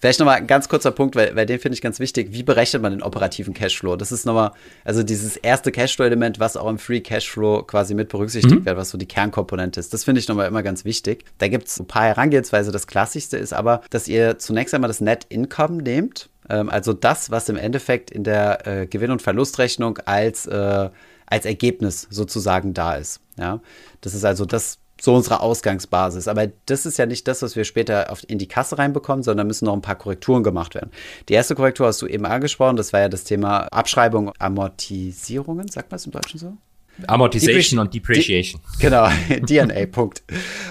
Vielleicht 0.00 0.18
nochmal 0.20 0.36
ein 0.36 0.46
ganz 0.46 0.68
kurzer 0.68 0.90
Punkt, 0.90 1.16
weil, 1.16 1.34
weil 1.36 1.46
den 1.46 1.58
finde 1.58 1.74
ich 1.74 1.82
ganz 1.82 2.00
wichtig. 2.00 2.28
Wie 2.32 2.42
berechnet 2.42 2.82
man 2.82 2.92
den 2.92 3.02
operativen 3.02 3.54
Cashflow? 3.54 3.96
Das 3.96 4.12
ist 4.12 4.26
nochmal, 4.26 4.52
also 4.84 5.02
dieses 5.02 5.36
erste 5.36 5.72
Cashflow-Element, 5.72 6.38
was 6.40 6.56
auch 6.56 6.68
im 6.68 6.78
Free 6.78 7.00
Cashflow 7.00 7.62
quasi 7.62 7.94
mit 7.94 8.08
berücksichtigt 8.08 8.60
mhm. 8.60 8.64
wird, 8.66 8.76
was 8.76 8.90
so 8.90 8.98
die 8.98 9.06
Kernkomponente 9.06 9.80
ist. 9.80 9.92
Das 9.92 10.04
finde 10.04 10.20
ich 10.20 10.28
nochmal 10.28 10.48
immer 10.48 10.62
ganz 10.62 10.84
wichtig. 10.84 11.24
Da 11.38 11.48
gibt 11.48 11.68
es 11.68 11.78
ein 11.78 11.86
paar 11.86 12.04
Herangehensweise. 12.04 12.72
Das 12.72 12.86
klassischste 12.86 13.36
ist 13.36 13.52
aber, 13.52 13.82
dass 13.90 14.08
ihr 14.08 14.38
zunächst 14.38 14.74
einmal 14.74 14.88
das 14.88 15.00
Net 15.00 15.26
Income 15.28 15.82
nehmt. 15.82 16.28
Ähm, 16.48 16.68
also 16.68 16.92
das, 16.92 17.30
was 17.30 17.48
im 17.48 17.56
Endeffekt 17.56 18.10
in 18.10 18.24
der 18.24 18.66
äh, 18.66 18.86
Gewinn- 18.86 19.10
und 19.10 19.22
Verlustrechnung 19.22 19.98
als, 20.04 20.46
äh, 20.46 20.90
als 21.26 21.44
Ergebnis 21.44 22.06
sozusagen 22.10 22.74
da 22.74 22.96
ist. 22.96 23.20
Ja? 23.38 23.60
Das 24.00 24.14
ist 24.14 24.24
also 24.24 24.44
das, 24.44 24.78
so 25.00 25.14
unsere 25.14 25.40
Ausgangsbasis. 25.40 26.28
Aber 26.28 26.46
das 26.66 26.86
ist 26.86 26.98
ja 26.98 27.06
nicht 27.06 27.26
das, 27.28 27.42
was 27.42 27.56
wir 27.56 27.64
später 27.64 28.12
in 28.28 28.38
die 28.38 28.48
Kasse 28.48 28.78
reinbekommen, 28.78 29.22
sondern 29.22 29.46
müssen 29.46 29.66
noch 29.66 29.74
ein 29.74 29.82
paar 29.82 29.96
Korrekturen 29.96 30.42
gemacht 30.42 30.74
werden. 30.74 30.90
Die 31.28 31.34
erste 31.34 31.54
Korrektur 31.54 31.86
hast 31.86 32.00
du 32.02 32.06
eben 32.06 32.26
angesprochen, 32.26 32.76
das 32.76 32.92
war 32.92 33.00
ja 33.00 33.08
das 33.08 33.24
Thema 33.24 33.64
Abschreibung, 33.72 34.32
Amortisierungen, 34.38 35.68
sagt 35.68 35.90
man 35.90 35.96
es 35.96 36.06
im 36.06 36.12
Deutschen 36.12 36.38
so? 36.38 36.56
Amortization 37.06 37.80
und 37.80 37.92
Depreciation. 37.92 38.60
Genau, 38.80 39.08
DNA, 39.28 39.86
Punkt. 39.90 40.22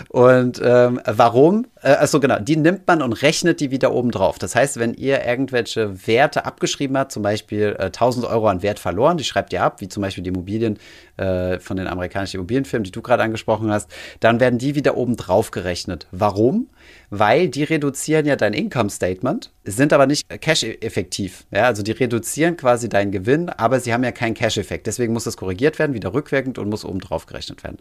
Und 0.09 0.61
ähm, 0.63 0.99
warum? 1.05 1.67
Äh, 1.82 1.89
also 1.93 2.19
genau, 2.19 2.39
die 2.39 2.55
nimmt 2.55 2.88
man 2.88 3.01
und 3.01 3.13
rechnet 3.21 3.59
die 3.59 3.71
wieder 3.71 3.93
oben 3.93 4.11
drauf. 4.11 4.39
Das 4.39 4.55
heißt, 4.55 4.80
wenn 4.80 4.93
ihr 4.93 5.26
irgendwelche 5.26 6.07
Werte 6.07 6.45
abgeschrieben 6.45 6.97
habt, 6.97 7.11
zum 7.11 7.24
Beispiel 7.24 7.76
äh, 7.78 7.86
1000 7.86 8.26
Euro 8.26 8.47
an 8.47 8.61
Wert 8.63 8.80
verloren, 8.80 9.17
die 9.17 9.24
schreibt 9.24 9.53
ihr 9.53 9.63
ab, 9.63 9.82
wie 9.82 9.88
zum 9.88 10.01
Beispiel 10.01 10.24
die 10.24 10.30
Immobilien 10.30 10.80
äh, 11.17 11.59
von 11.59 11.78
den 11.78 11.88
amerikanischen 11.88 12.38
Immobilienfirmen, 12.38 12.84
die 12.84 12.91
du 12.91 13.01
gerade 13.01 13.24
angesprochen 13.24 13.71
hast, 13.71 13.89
dann 14.19 14.39
werden 14.39 14.59
die 14.59 14.76
wieder 14.76 14.97
oben 14.97 15.17
drauf 15.17 15.51
gerechnet. 15.51 16.07
Warum? 16.11 16.67
Weil 17.16 17.47
die 17.47 17.64
reduzieren 17.64 18.26
ja 18.26 18.36
dein 18.36 18.53
Income 18.53 18.89
Statement, 18.89 19.51
sind 19.66 19.93
aber 19.93 20.07
nicht 20.07 20.28
cash-effektiv. 20.41 21.45
Ja, 21.51 21.66
also 21.66 21.84
die 21.84 21.91
reduzieren 21.91 22.57
quasi 22.57 22.89
deinen 22.89 23.11
Gewinn, 23.11 23.49
aber 23.49 23.80
sie 23.80 23.93
haben 23.93 24.03
ja 24.03 24.11
keinen 24.11 24.34
Cash-Effekt. 24.34 24.88
Deswegen 24.88 25.14
muss 25.14 25.26
das 25.26 25.38
korrigiert 25.38 25.78
werden, 25.78 25.93
wieder 25.93 26.16
rückwirkend 26.16 26.57
und 26.57 26.70
muss 26.70 26.84
oben 26.84 26.97
drauf 26.97 27.28
gerechnet 27.28 27.64
werden. 27.64 27.78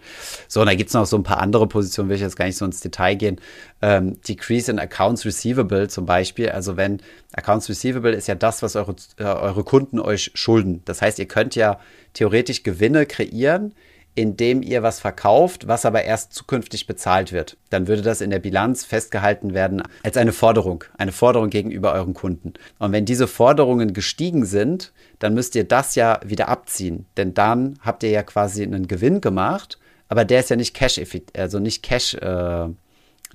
So, 0.48 0.60
und 0.60 0.66
da 0.66 0.74
gibt 0.74 0.88
es 0.88 0.94
noch 0.94 1.06
so 1.06 1.16
ein 1.16 1.22
paar 1.22 1.40
andere 1.40 1.66
Positionen, 1.66 2.10
will 2.10 2.16
ich 2.16 2.20
jetzt 2.20 2.36
gar 2.36 2.44
nicht 2.44 2.58
so 2.58 2.66
ins 2.66 2.80
Detail 2.80 3.14
gehen. 3.14 3.40
Ähm, 3.80 4.20
Decrease 4.20 4.70
in 4.70 4.78
Accounts 4.78 5.24
Receivable 5.24 5.88
zum 5.88 6.04
Beispiel. 6.04 6.50
Also 6.50 6.76
wenn 6.76 7.00
Accounts 7.32 7.70
Receivable 7.70 8.12
ist 8.12 8.28
ja 8.28 8.34
das, 8.34 8.62
was 8.62 8.76
eure, 8.76 8.96
äh, 9.16 9.24
eure 9.24 9.64
Kunden 9.64 9.98
euch 9.98 10.32
schulden. 10.34 10.82
Das 10.84 11.00
heißt, 11.00 11.18
ihr 11.18 11.26
könnt 11.26 11.54
ja 11.54 11.80
theoretisch 12.12 12.64
Gewinne 12.64 13.06
kreieren, 13.06 13.72
indem 14.14 14.62
ihr 14.62 14.82
was 14.82 15.00
verkauft, 15.00 15.68
was 15.68 15.86
aber 15.86 16.04
erst 16.04 16.34
zukünftig 16.34 16.86
bezahlt 16.86 17.32
wird. 17.32 17.56
Dann 17.70 17.88
würde 17.88 18.02
das 18.02 18.20
in 18.20 18.30
der 18.30 18.38
Bilanz 18.38 18.84
festgehalten 18.84 19.54
werden 19.54 19.82
als 20.02 20.16
eine 20.16 20.32
Forderung, 20.32 20.84
eine 20.98 21.12
Forderung 21.12 21.48
gegenüber 21.50 21.92
euren 21.94 22.14
Kunden. 22.14 22.52
Und 22.78 22.92
wenn 22.92 23.04
diese 23.06 23.26
Forderungen 23.26 23.94
gestiegen 23.94 24.44
sind, 24.44 24.92
dann 25.18 25.34
müsst 25.34 25.54
ihr 25.54 25.64
das 25.64 25.94
ja 25.94 26.20
wieder 26.24 26.48
abziehen, 26.48 27.06
denn 27.16 27.32
dann 27.32 27.78
habt 27.80 28.02
ihr 28.02 28.10
ja 28.10 28.22
quasi 28.22 28.62
einen 28.62 28.86
Gewinn 28.86 29.20
gemacht, 29.20 29.78
aber 30.08 30.26
der 30.26 30.40
ist 30.40 30.50
ja 30.50 30.56
nicht 30.56 30.74
Cash, 30.74 31.00
also 31.34 31.58
nicht 31.58 31.82
Cash 31.82 32.14
äh, 32.14 32.68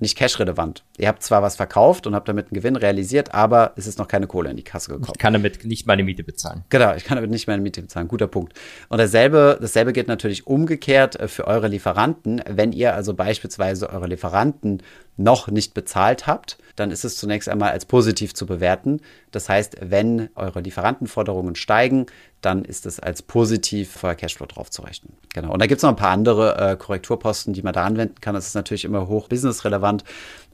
nicht 0.00 0.16
cash-relevant. 0.16 0.84
Ihr 0.98 1.08
habt 1.08 1.22
zwar 1.22 1.42
was 1.42 1.56
verkauft 1.56 2.06
und 2.06 2.14
habt 2.14 2.28
damit 2.28 2.46
einen 2.46 2.54
Gewinn 2.54 2.76
realisiert, 2.76 3.34
aber 3.34 3.72
es 3.76 3.86
ist 3.86 3.98
noch 3.98 4.08
keine 4.08 4.26
Kohle 4.26 4.50
in 4.50 4.56
die 4.56 4.64
Kasse 4.64 4.90
gekommen. 4.90 5.12
Ich 5.14 5.18
kann 5.18 5.32
damit 5.32 5.64
nicht 5.64 5.86
meine 5.86 6.04
Miete 6.04 6.24
bezahlen. 6.24 6.64
Genau, 6.68 6.94
ich 6.94 7.04
kann 7.04 7.16
damit 7.16 7.30
nicht 7.30 7.46
meine 7.46 7.62
Miete 7.62 7.82
bezahlen. 7.82 8.08
Guter 8.08 8.26
Punkt. 8.26 8.54
Und 8.88 8.98
dasselbe, 8.98 9.58
dasselbe 9.60 9.92
gilt 9.92 10.08
natürlich 10.08 10.46
umgekehrt 10.46 11.18
äh, 11.18 11.28
für 11.28 11.46
eure 11.46 11.68
Lieferanten. 11.68 12.42
Wenn 12.48 12.72
ihr 12.72 12.94
also 12.94 13.14
beispielsweise 13.14 13.90
eure 13.90 14.06
Lieferanten 14.06 14.82
noch 15.18 15.48
nicht 15.48 15.74
bezahlt 15.74 16.26
habt, 16.26 16.56
dann 16.76 16.90
ist 16.90 17.04
es 17.04 17.16
zunächst 17.16 17.48
einmal 17.48 17.72
als 17.72 17.84
positiv 17.84 18.34
zu 18.34 18.46
bewerten. 18.46 19.00
Das 19.32 19.48
heißt, 19.48 19.76
wenn 19.80 20.30
eure 20.36 20.60
Lieferantenforderungen 20.60 21.56
steigen, 21.56 22.06
dann 22.40 22.64
ist 22.64 22.86
es 22.86 23.00
als 23.00 23.20
positiv 23.20 23.90
für 23.90 24.14
Cashflow 24.14 24.46
draufzurechnen. 24.46 25.12
Genau. 25.34 25.52
Und 25.52 25.60
da 25.60 25.66
gibt 25.66 25.78
es 25.78 25.82
noch 25.82 25.90
ein 25.90 25.96
paar 25.96 26.12
andere 26.12 26.56
äh, 26.56 26.76
Korrekturposten, 26.76 27.52
die 27.52 27.62
man 27.62 27.74
da 27.74 27.84
anwenden 27.84 28.20
kann. 28.20 28.34
Das 28.34 28.46
ist 28.46 28.54
natürlich 28.54 28.84
immer 28.84 29.08
hoch 29.08 29.28
businessrelevant. 29.28 30.04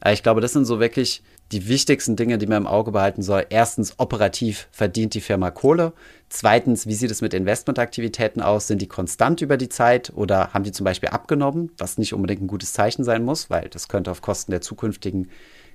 Aber 0.01 0.13
ich 0.13 0.23
glaube, 0.23 0.41
das 0.41 0.53
sind 0.53 0.65
so 0.65 0.79
wirklich 0.79 1.21
die 1.51 1.67
wichtigsten 1.67 2.15
Dinge, 2.15 2.37
die 2.37 2.47
man 2.47 2.63
im 2.63 2.67
Auge 2.67 2.91
behalten 2.91 3.21
soll. 3.21 3.45
Erstens, 3.49 3.99
operativ 3.99 4.67
verdient 4.71 5.13
die 5.13 5.21
Firma 5.21 5.51
Kohle. 5.51 5.93
Zweitens, 6.29 6.87
wie 6.87 6.93
sieht 6.93 7.11
es 7.11 7.21
mit 7.21 7.33
Investmentaktivitäten 7.33 8.41
aus? 8.41 8.67
Sind 8.67 8.81
die 8.81 8.87
konstant 8.87 9.41
über 9.41 9.57
die 9.57 9.69
Zeit 9.69 10.11
oder 10.15 10.53
haben 10.53 10.63
die 10.63 10.71
zum 10.71 10.85
Beispiel 10.85 11.09
abgenommen, 11.09 11.71
was 11.77 11.97
nicht 11.97 12.13
unbedingt 12.13 12.41
ein 12.41 12.47
gutes 12.47 12.73
Zeichen 12.73 13.03
sein 13.03 13.23
muss, 13.23 13.49
weil 13.49 13.69
das 13.69 13.87
könnte 13.87 14.11
auf 14.11 14.21
Kosten 14.21 14.51
der 14.51 14.61
zukünftigen 14.61 15.29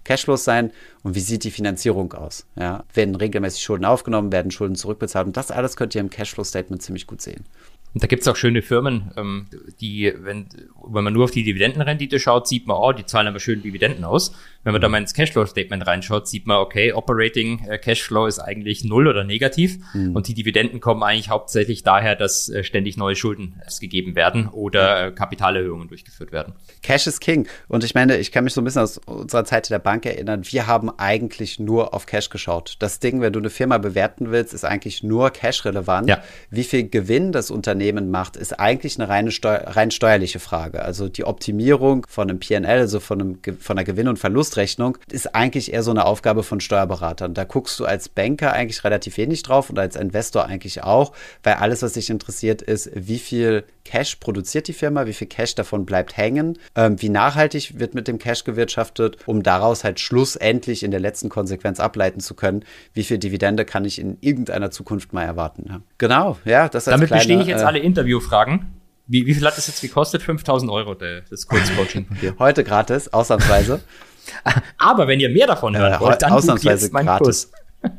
Cashflows 0.05 0.45
sein 0.45 0.73
und 1.03 1.15
wie 1.15 1.21
sieht 1.21 1.45
die 1.45 1.51
Finanzierung 1.51 2.13
aus? 2.15 2.47
Ja, 2.57 2.85
werden 2.95 3.15
regelmäßig 3.15 3.63
Schulden 3.63 3.85
aufgenommen, 3.85 4.33
werden 4.33 4.51
Schulden 4.51 4.75
zurückbezahlt 4.75 5.27
und 5.27 5.37
das 5.37 5.51
alles 5.51 5.77
könnt 5.77 5.95
ihr 5.95 6.01
im 6.01 6.11
Cashflow-Statement 6.11 6.83
ziemlich 6.83 7.07
gut 7.07 7.21
sehen. 7.21 7.45
Und 7.93 8.05
da 8.05 8.07
gibt's 8.07 8.29
auch 8.29 8.37
schöne 8.37 8.63
Firmen, 8.63 9.11
ähm, 9.17 9.47
die, 9.81 10.13
wenn, 10.17 10.47
wenn 10.87 11.05
man 11.05 11.13
nur 11.13 11.25
auf 11.25 11.33
die 11.33 11.43
Dividendenrendite 11.43 12.21
schaut, 12.21 12.47
sieht 12.47 12.67
man, 12.67 12.77
oh, 12.77 12.93
die 12.93 13.05
zahlen 13.05 13.27
aber 13.27 13.41
schön 13.41 13.63
Dividenden 13.63 14.05
aus. 14.05 14.33
Wenn 14.63 14.73
man 14.73 14.83
da 14.83 14.89
mal 14.89 14.99
ins 14.99 15.15
Cashflow-Statement 15.15 15.87
reinschaut, 15.87 16.29
sieht 16.29 16.47
man, 16.47 16.59
okay, 16.59 16.93
Operating 16.93 17.67
äh, 17.67 17.79
Cashflow 17.79 18.27
ist 18.27 18.39
eigentlich 18.39 18.85
null 18.85 19.09
oder 19.09 19.25
negativ 19.25 19.79
mhm. 19.95 20.15
und 20.15 20.29
die 20.29 20.35
Dividenden 20.35 20.81
kommen 20.81 21.03
eigentlich 21.03 21.31
hauptsächlich 21.31 21.83
daher, 21.83 22.15
dass 22.15 22.51
äh, 22.51 22.63
ständig 22.63 22.97
neue 22.99 23.17
Schulden 23.17 23.61
gegeben 23.81 24.15
werden 24.17 24.49
oder 24.49 25.07
äh, 25.07 25.13
Kapitalerhöhungen 25.13 25.89
durchgeführt 25.89 26.33
werden. 26.33 26.53
Cash 26.83 27.07
is 27.07 27.21
King. 27.21 27.49
Und 27.69 27.85
ich 27.85 27.95
meine, 27.95 28.19
ich 28.19 28.33
kann 28.33 28.45
mich 28.45 28.53
so 28.53 28.61
ein 28.61 28.65
bisschen 28.65 28.83
aus 28.83 28.99
unserer 28.99 29.45
Zeit 29.45 29.71
der 29.71 29.79
Bank 29.79 30.05
erinnern, 30.05 30.43
wir 30.45 30.67
haben 30.67 30.91
eigentlich 30.99 31.59
nur 31.59 31.95
auf 31.95 32.05
Cash 32.05 32.29
geschaut. 32.29 32.77
Das 32.81 32.99
Ding, 32.99 33.23
wenn 33.23 33.33
du 33.33 33.39
eine 33.39 33.51
Firma 33.51 33.79
bewerten 33.79 34.31
willst, 34.31 34.53
ist 34.53 34.65
eigentlich 34.65 35.03
nur 35.03 35.31
Cash-relevant. 35.31 36.09
Ja. 36.09 36.23
Wie 36.51 36.65
viel 36.65 36.89
Gewinn 36.89 37.33
das 37.33 37.51
Unternehmen 37.51 38.11
macht, 38.11 38.37
ist 38.37 38.59
eigentlich 38.61 38.99
eine 38.99 39.09
reine 39.09 39.31
Steu 39.31 39.55
rein 39.55 39.91
steuerliche 39.91 40.39
Frage. 40.39 40.83
Also 40.83 41.09
die 41.09 41.25
Optimierung 41.25 42.07
von 42.09 42.29
einem 42.29 42.41
PNL, 42.41 42.81
also 42.81 43.01
von, 43.01 43.21
einem, 43.21 43.39
von 43.59 43.79
einer 43.79 43.85
Gewinn- 43.85 44.09
und 44.09 44.19
Verlust 44.19 44.50
Verlustrechnung 44.51 44.99
ist 45.11 45.35
eigentlich 45.35 45.73
eher 45.73 45.83
so 45.83 45.91
eine 45.91 46.05
Aufgabe 46.05 46.43
von 46.43 46.61
Steuerberatern. 46.61 47.35
Da 47.35 47.45
guckst 47.45 47.79
du 47.81 47.85
als 47.85 48.09
Banker 48.09 48.53
eigentlich 48.53 48.85
relativ 48.85 49.17
wenig 49.17 49.43
drauf 49.43 49.71
und 49.71 49.79
als 49.79 49.97
Investor 49.97 50.45
eigentlich 50.45 50.83
auch, 50.83 51.13
weil 51.43 51.55
alles, 51.55 51.83
was 51.83 51.93
dich 51.95 52.11
interessiert, 52.11 52.63
ist, 52.63 52.91
wie 52.95 53.19
viel 53.19 53.65
Cash 53.85 54.17
produziert 54.17 54.69
die 54.69 54.73
Firma, 54.73 55.07
wie 55.07 55.13
viel 55.13 55.27
Cash 55.27 55.55
davon 55.55 55.87
bleibt 55.87 56.17
hängen, 56.17 56.59
ähm, 56.75 57.01
wie 57.01 57.09
nachhaltig 57.09 57.79
wird 57.79 57.95
mit 57.95 58.09
dem 58.09 58.19
Cash 58.19 58.45
gewirtschaftet, 58.45 59.17
um 59.27 59.43
daraus 59.43 59.85
halt 59.85 60.01
schlussendlich 60.01 60.83
in 60.83 60.91
der 60.91 61.01
letzten 61.01 61.29
Konsequenz 61.29 61.81
ableiten 61.81 62.21
zu 62.21 62.35
können, 62.35 62.65
wie 62.93 63.05
viel 63.05 63.19
Dividende 63.19 63.65
kann 63.65 63.85
ich 63.85 63.99
in 63.99 64.19
irgendeiner 64.21 64.71
Zukunft 64.71 65.13
mal 65.13 65.25
erwarten. 65.25 65.65
Ja. 65.69 65.81
Genau, 65.99 66.39
ja, 66.45 66.69
das 66.69 66.85
Damit 66.85 67.09
kleine, 67.09 67.21
bestehe 67.21 67.41
ich 67.41 67.47
jetzt 67.47 67.63
äh, 67.63 67.67
alle 67.67 67.79
Interviewfragen. 67.79 68.67
Wie, 69.07 69.27
wie 69.27 69.35
viel 69.35 69.45
hat 69.45 69.57
das 69.57 69.67
jetzt 69.67 69.81
gekostet? 69.81 70.23
5000 70.23 70.71
Euro, 70.71 70.95
das 70.95 71.49
Kurzcoaching 71.49 72.07
von 72.07 72.17
dir. 72.21 72.37
Heute 72.39 72.63
gratis, 72.63 73.13
ausnahmsweise. 73.13 73.81
Aber 74.79 75.09
wenn 75.09 75.21
ihr 75.21 75.29
mehr 75.29 75.47
davon 75.47 75.77
hören 75.77 75.93
ja, 75.93 76.01
wollt, 76.01 76.23
dann 76.23 76.33
ausnahmsweise 76.33 76.87
jetzt 76.87 76.93
meinen 76.93 77.07
gratis. 77.07 77.51
Kurs. 77.81 77.93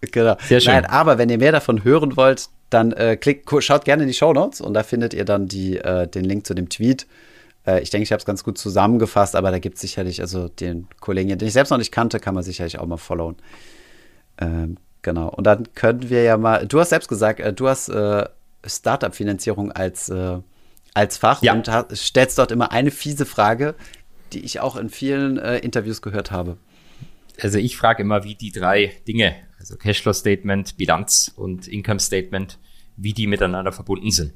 genau. 0.12 0.36
Sehr 0.46 0.60
schön. 0.60 0.74
Nein, 0.74 0.86
aber 0.86 1.18
wenn 1.18 1.28
ihr 1.28 1.38
mehr 1.38 1.52
davon 1.52 1.84
hören 1.84 2.16
wollt, 2.16 2.48
dann 2.70 2.92
äh, 2.92 3.16
klickt, 3.16 3.50
schaut 3.62 3.84
gerne 3.84 4.04
in 4.04 4.08
die 4.08 4.14
Show 4.14 4.32
Notes 4.32 4.60
und 4.60 4.74
da 4.74 4.82
findet 4.82 5.14
ihr 5.14 5.24
dann 5.24 5.48
die, 5.48 5.76
äh, 5.78 6.06
den 6.06 6.24
Link 6.24 6.46
zu 6.46 6.54
dem 6.54 6.68
Tweet. 6.68 7.06
Äh, 7.66 7.80
ich 7.80 7.90
denke, 7.90 8.04
ich 8.04 8.12
habe 8.12 8.20
es 8.20 8.24
ganz 8.24 8.44
gut 8.44 8.58
zusammengefasst, 8.58 9.36
aber 9.36 9.50
da 9.50 9.58
gibt 9.58 9.76
es 9.76 9.80
sicherlich, 9.80 10.20
also 10.20 10.48
den 10.48 10.86
Kollegen, 11.00 11.36
den 11.36 11.46
ich 11.46 11.52
selbst 11.52 11.70
noch 11.70 11.78
nicht 11.78 11.92
kannte, 11.92 12.20
kann 12.20 12.34
man 12.34 12.44
sicherlich 12.44 12.78
auch 12.78 12.86
mal 12.86 12.96
followen. 12.96 13.36
Ähm, 14.38 14.76
genau. 15.02 15.28
Und 15.28 15.44
dann 15.44 15.72
können 15.74 16.08
wir 16.10 16.22
ja 16.22 16.36
mal, 16.36 16.66
du 16.66 16.80
hast 16.80 16.90
selbst 16.90 17.08
gesagt, 17.08 17.40
äh, 17.40 17.52
du 17.52 17.68
hast 17.68 17.88
äh, 17.88 18.24
Startup-Finanzierung 18.64 19.72
als, 19.72 20.08
äh, 20.08 20.38
als 20.94 21.18
Fach 21.18 21.42
ja. 21.42 21.52
und 21.52 21.70
stellst 21.94 22.38
dort 22.38 22.52
immer 22.52 22.72
eine 22.72 22.90
fiese 22.90 23.26
Frage 23.26 23.74
die 24.32 24.40
ich 24.40 24.60
auch 24.60 24.76
in 24.76 24.88
vielen 24.88 25.38
äh, 25.38 25.58
Interviews 25.58 26.02
gehört 26.02 26.30
habe. 26.30 26.56
Also 27.40 27.58
ich 27.58 27.76
frage 27.76 28.02
immer, 28.02 28.24
wie 28.24 28.34
die 28.34 28.52
drei 28.52 28.92
Dinge, 29.08 29.34
also 29.58 29.76
Cashflow 29.76 30.12
Statement, 30.12 30.76
Bilanz 30.76 31.32
und 31.34 31.68
Income 31.68 32.00
Statement, 32.00 32.58
wie 32.96 33.12
die 33.12 33.26
miteinander 33.26 33.72
verbunden 33.72 34.10
sind. 34.10 34.32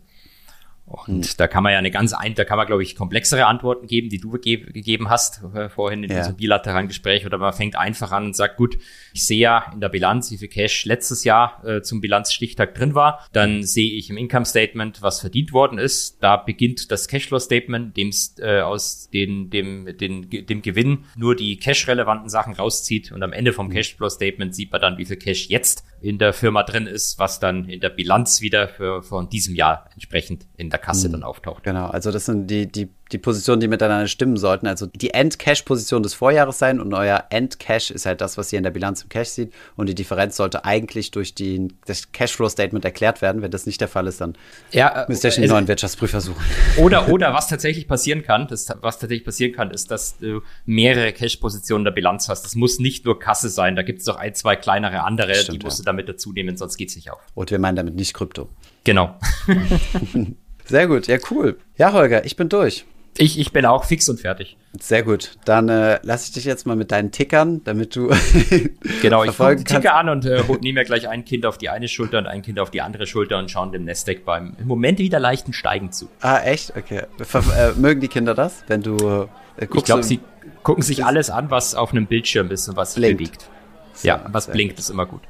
Und 0.86 1.24
hm. 1.24 1.34
da 1.38 1.48
kann 1.48 1.62
man 1.62 1.72
ja 1.72 1.78
eine 1.78 1.90
ganz 1.90 2.12
ein, 2.12 2.34
da 2.34 2.44
kann 2.44 2.58
man, 2.58 2.66
glaube 2.66 2.82
ich, 2.82 2.94
komplexere 2.94 3.46
Antworten 3.46 3.86
geben, 3.86 4.10
die 4.10 4.18
du 4.18 4.32
ge 4.32 4.56
gegeben 4.56 5.08
hast 5.08 5.42
äh, 5.54 5.70
vorhin 5.70 6.04
in 6.04 6.10
ja. 6.10 6.18
diesem 6.18 6.36
bilateralen 6.36 6.88
Gespräch. 6.88 7.24
Oder 7.24 7.38
man 7.38 7.54
fängt 7.54 7.76
einfach 7.76 8.12
an 8.12 8.26
und 8.26 8.36
sagt, 8.36 8.58
gut, 8.58 8.76
ich 9.14 9.26
sehe 9.26 9.38
ja 9.38 9.70
in 9.72 9.80
der 9.80 9.88
Bilanz, 9.88 10.30
wie 10.30 10.36
viel 10.36 10.48
Cash 10.48 10.84
letztes 10.84 11.24
Jahr 11.24 11.64
äh, 11.64 11.80
zum 11.80 12.02
Bilanzstichtag 12.02 12.74
drin 12.74 12.94
war. 12.94 13.26
Dann 13.32 13.62
sehe 13.62 13.92
ich 13.92 14.10
im 14.10 14.18
Income 14.18 14.44
Statement, 14.44 15.00
was 15.00 15.20
verdient 15.20 15.52
worden 15.52 15.78
ist. 15.78 16.22
Da 16.22 16.36
beginnt 16.36 16.90
das 16.90 17.08
Cashflow 17.08 17.38
Statement, 17.38 17.96
dem 17.96 18.10
äh, 18.38 18.60
aus 18.60 19.08
den, 19.08 19.48
dem, 19.48 19.96
den, 19.96 20.28
dem 20.28 20.60
Gewinn 20.60 21.04
nur 21.16 21.34
die 21.34 21.56
cash-relevanten 21.56 22.28
Sachen 22.28 22.52
rauszieht. 22.52 23.10
Und 23.10 23.22
am 23.22 23.32
Ende 23.32 23.54
vom 23.54 23.68
hm. 23.68 23.74
Cashflow 23.74 24.10
Statement 24.10 24.54
sieht 24.54 24.70
man 24.70 24.82
dann, 24.82 24.98
wie 24.98 25.06
viel 25.06 25.16
Cash 25.16 25.48
jetzt 25.48 25.84
in 26.02 26.18
der 26.18 26.34
Firma 26.34 26.62
drin 26.62 26.86
ist, 26.86 27.18
was 27.18 27.40
dann 27.40 27.66
in 27.70 27.80
der 27.80 27.88
Bilanz 27.88 28.42
wieder 28.42 28.68
für 28.68 29.02
von 29.02 29.30
diesem 29.30 29.54
Jahr 29.54 29.88
entsprechend 29.94 30.46
in 30.58 30.68
der 30.74 30.78
Kasse 30.78 31.08
mhm. 31.08 31.12
dann 31.12 31.22
auftaucht. 31.22 31.62
Genau, 31.64 31.86
also 31.86 32.10
das 32.10 32.26
sind 32.26 32.48
die, 32.48 32.70
die 32.70 32.88
die 33.12 33.18
Positionen, 33.18 33.60
die 33.60 33.68
miteinander 33.68 34.08
stimmen 34.08 34.36
sollten. 34.36 34.66
Also 34.66 34.86
die 34.86 35.12
End-Cash-Position 35.12 36.02
des 36.02 36.14
Vorjahres 36.14 36.58
sein 36.58 36.80
und 36.80 36.92
euer 36.94 37.24
End-Cash 37.30 37.90
ist 37.90 38.06
halt 38.06 38.20
das, 38.20 38.38
was 38.38 38.52
ihr 38.52 38.56
in 38.56 38.62
der 38.62 38.70
Bilanz 38.70 39.02
im 39.02 39.08
Cash 39.08 39.28
sieht. 39.28 39.52
Und 39.76 39.88
die 39.88 39.94
Differenz 39.94 40.36
sollte 40.36 40.64
eigentlich 40.64 41.10
durch 41.10 41.34
die, 41.34 41.68
das 41.86 42.12
Cashflow-Statement 42.12 42.84
erklärt 42.84 43.20
werden. 43.20 43.42
Wenn 43.42 43.50
das 43.50 43.66
nicht 43.66 43.80
der 43.80 43.88
Fall 43.88 44.06
ist, 44.06 44.20
dann 44.20 44.34
ja, 44.72 45.04
müsst 45.08 45.22
ihr 45.24 45.28
euch 45.28 45.38
einen 45.38 45.48
neuen 45.48 45.68
Wirtschaftsprüfer 45.68 46.20
suchen. 46.20 46.42
Oder, 46.78 47.08
oder 47.12 47.34
was 47.34 47.48
tatsächlich 47.48 47.86
passieren 47.86 48.22
kann, 48.22 48.48
das, 48.48 48.68
was 48.80 48.98
tatsächlich 48.98 49.24
passieren 49.24 49.52
kann, 49.52 49.70
ist, 49.70 49.90
dass 49.90 50.16
du 50.18 50.40
mehrere 50.64 51.12
Cash-Positionen 51.12 51.84
der 51.84 51.92
Bilanz 51.92 52.28
hast. 52.28 52.42
Das 52.44 52.54
muss 52.54 52.78
nicht 52.78 53.04
nur 53.04 53.18
Kasse 53.18 53.50
sein. 53.50 53.76
Da 53.76 53.82
gibt 53.82 54.00
es 54.00 54.06
noch 54.06 54.16
ein, 54.16 54.34
zwei 54.34 54.56
kleinere 54.56 55.04
andere, 55.04 55.34
Stimmt, 55.34 55.60
die 55.60 55.64
musst 55.64 55.78
ja. 55.78 55.82
du 55.82 55.86
damit 55.86 56.08
dazu 56.08 56.32
nehmen, 56.32 56.56
sonst 56.56 56.76
geht 56.78 56.88
es 56.88 56.96
nicht 56.96 57.10
auf. 57.10 57.20
Und 57.34 57.50
wir 57.50 57.58
meinen 57.58 57.76
damit 57.76 57.94
nicht 57.94 58.14
Krypto. 58.14 58.48
Genau. 58.82 59.18
Sehr 60.64 60.86
gut, 60.86 61.06
ja, 61.06 61.18
cool. 61.30 61.58
Ja, 61.76 61.92
Holger, 61.92 62.24
ich 62.24 62.36
bin 62.36 62.48
durch. 62.48 62.84
Ich, 63.16 63.38
ich 63.38 63.52
bin 63.52 63.64
auch 63.64 63.84
fix 63.84 64.08
und 64.08 64.18
fertig. 64.18 64.56
Sehr 64.80 65.04
gut. 65.04 65.38
Dann 65.44 65.68
äh, 65.68 66.00
lasse 66.02 66.26
ich 66.26 66.32
dich 66.32 66.44
jetzt 66.44 66.66
mal 66.66 66.74
mit 66.74 66.90
deinen 66.90 67.12
Tickern, 67.12 67.62
damit 67.62 67.94
du. 67.94 68.10
genau, 69.02 69.22
ich 69.22 69.30
fange 69.30 69.56
die 69.56 69.64
Ticker 69.64 69.94
an 69.94 70.08
und 70.08 70.24
äh, 70.24 70.42
nehme 70.60 70.80
mir 70.80 70.84
gleich 70.84 71.08
ein 71.08 71.24
Kind 71.24 71.46
auf 71.46 71.56
die 71.56 71.68
eine 71.68 71.86
Schulter 71.86 72.18
und 72.18 72.26
ein 72.26 72.42
Kind 72.42 72.58
auf 72.58 72.72
die 72.72 72.80
andere 72.80 73.06
Schulter 73.06 73.38
und 73.38 73.52
schauen 73.52 73.70
dem 73.70 73.84
Nasdaq 73.84 74.24
beim 74.24 74.56
im 74.58 74.66
Moment 74.66 74.98
wieder 74.98 75.20
leichten 75.20 75.52
Steigen 75.52 75.92
zu. 75.92 76.08
Ah, 76.20 76.40
echt? 76.40 76.76
Okay. 76.76 77.02
Ver 77.18 77.44
äh, 77.56 77.78
mögen 77.78 78.00
die 78.00 78.08
Kinder 78.08 78.34
das, 78.34 78.64
wenn 78.66 78.82
du 78.82 78.96
äh, 78.96 79.66
guckst? 79.66 79.76
Ich 79.76 79.84
glaube, 79.84 80.02
sie 80.02 80.18
gucken 80.64 80.82
sich 80.82 81.04
alles 81.04 81.30
an, 81.30 81.52
was 81.52 81.76
auf 81.76 81.92
einem 81.92 82.06
Bildschirm 82.06 82.50
ist 82.50 82.68
und 82.68 82.76
was 82.76 82.94
blinkt. 82.94 83.18
bewegt. 83.18 83.48
So, 83.94 84.08
ja, 84.08 84.24
was 84.32 84.48
blinkt, 84.48 84.80
ist 84.80 84.90
immer 84.90 85.06
gut. 85.06 85.20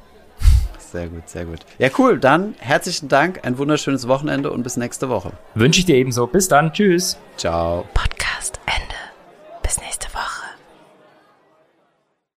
Sehr 0.95 1.09
gut, 1.09 1.29
sehr 1.29 1.45
gut. 1.45 1.59
Ja, 1.79 1.89
cool. 1.99 2.21
Dann 2.21 2.55
herzlichen 2.61 3.09
Dank, 3.09 3.41
ein 3.43 3.59
wunderschönes 3.59 4.07
Wochenende 4.07 4.53
und 4.53 4.63
bis 4.63 4.77
nächste 4.77 5.09
Woche. 5.09 5.33
Wünsche 5.57 5.81
ich 5.81 5.87
dir 5.87 5.97
ebenso. 5.97 6.29
Bis 6.29 6.47
dann. 6.47 6.73
Tschüss. 6.73 7.19
Ciao. 7.37 7.85
Podcast 7.95 8.61
Ende. 8.65 8.95
Bis 9.61 9.81
nächste 9.81 10.07
Woche. 10.15 10.34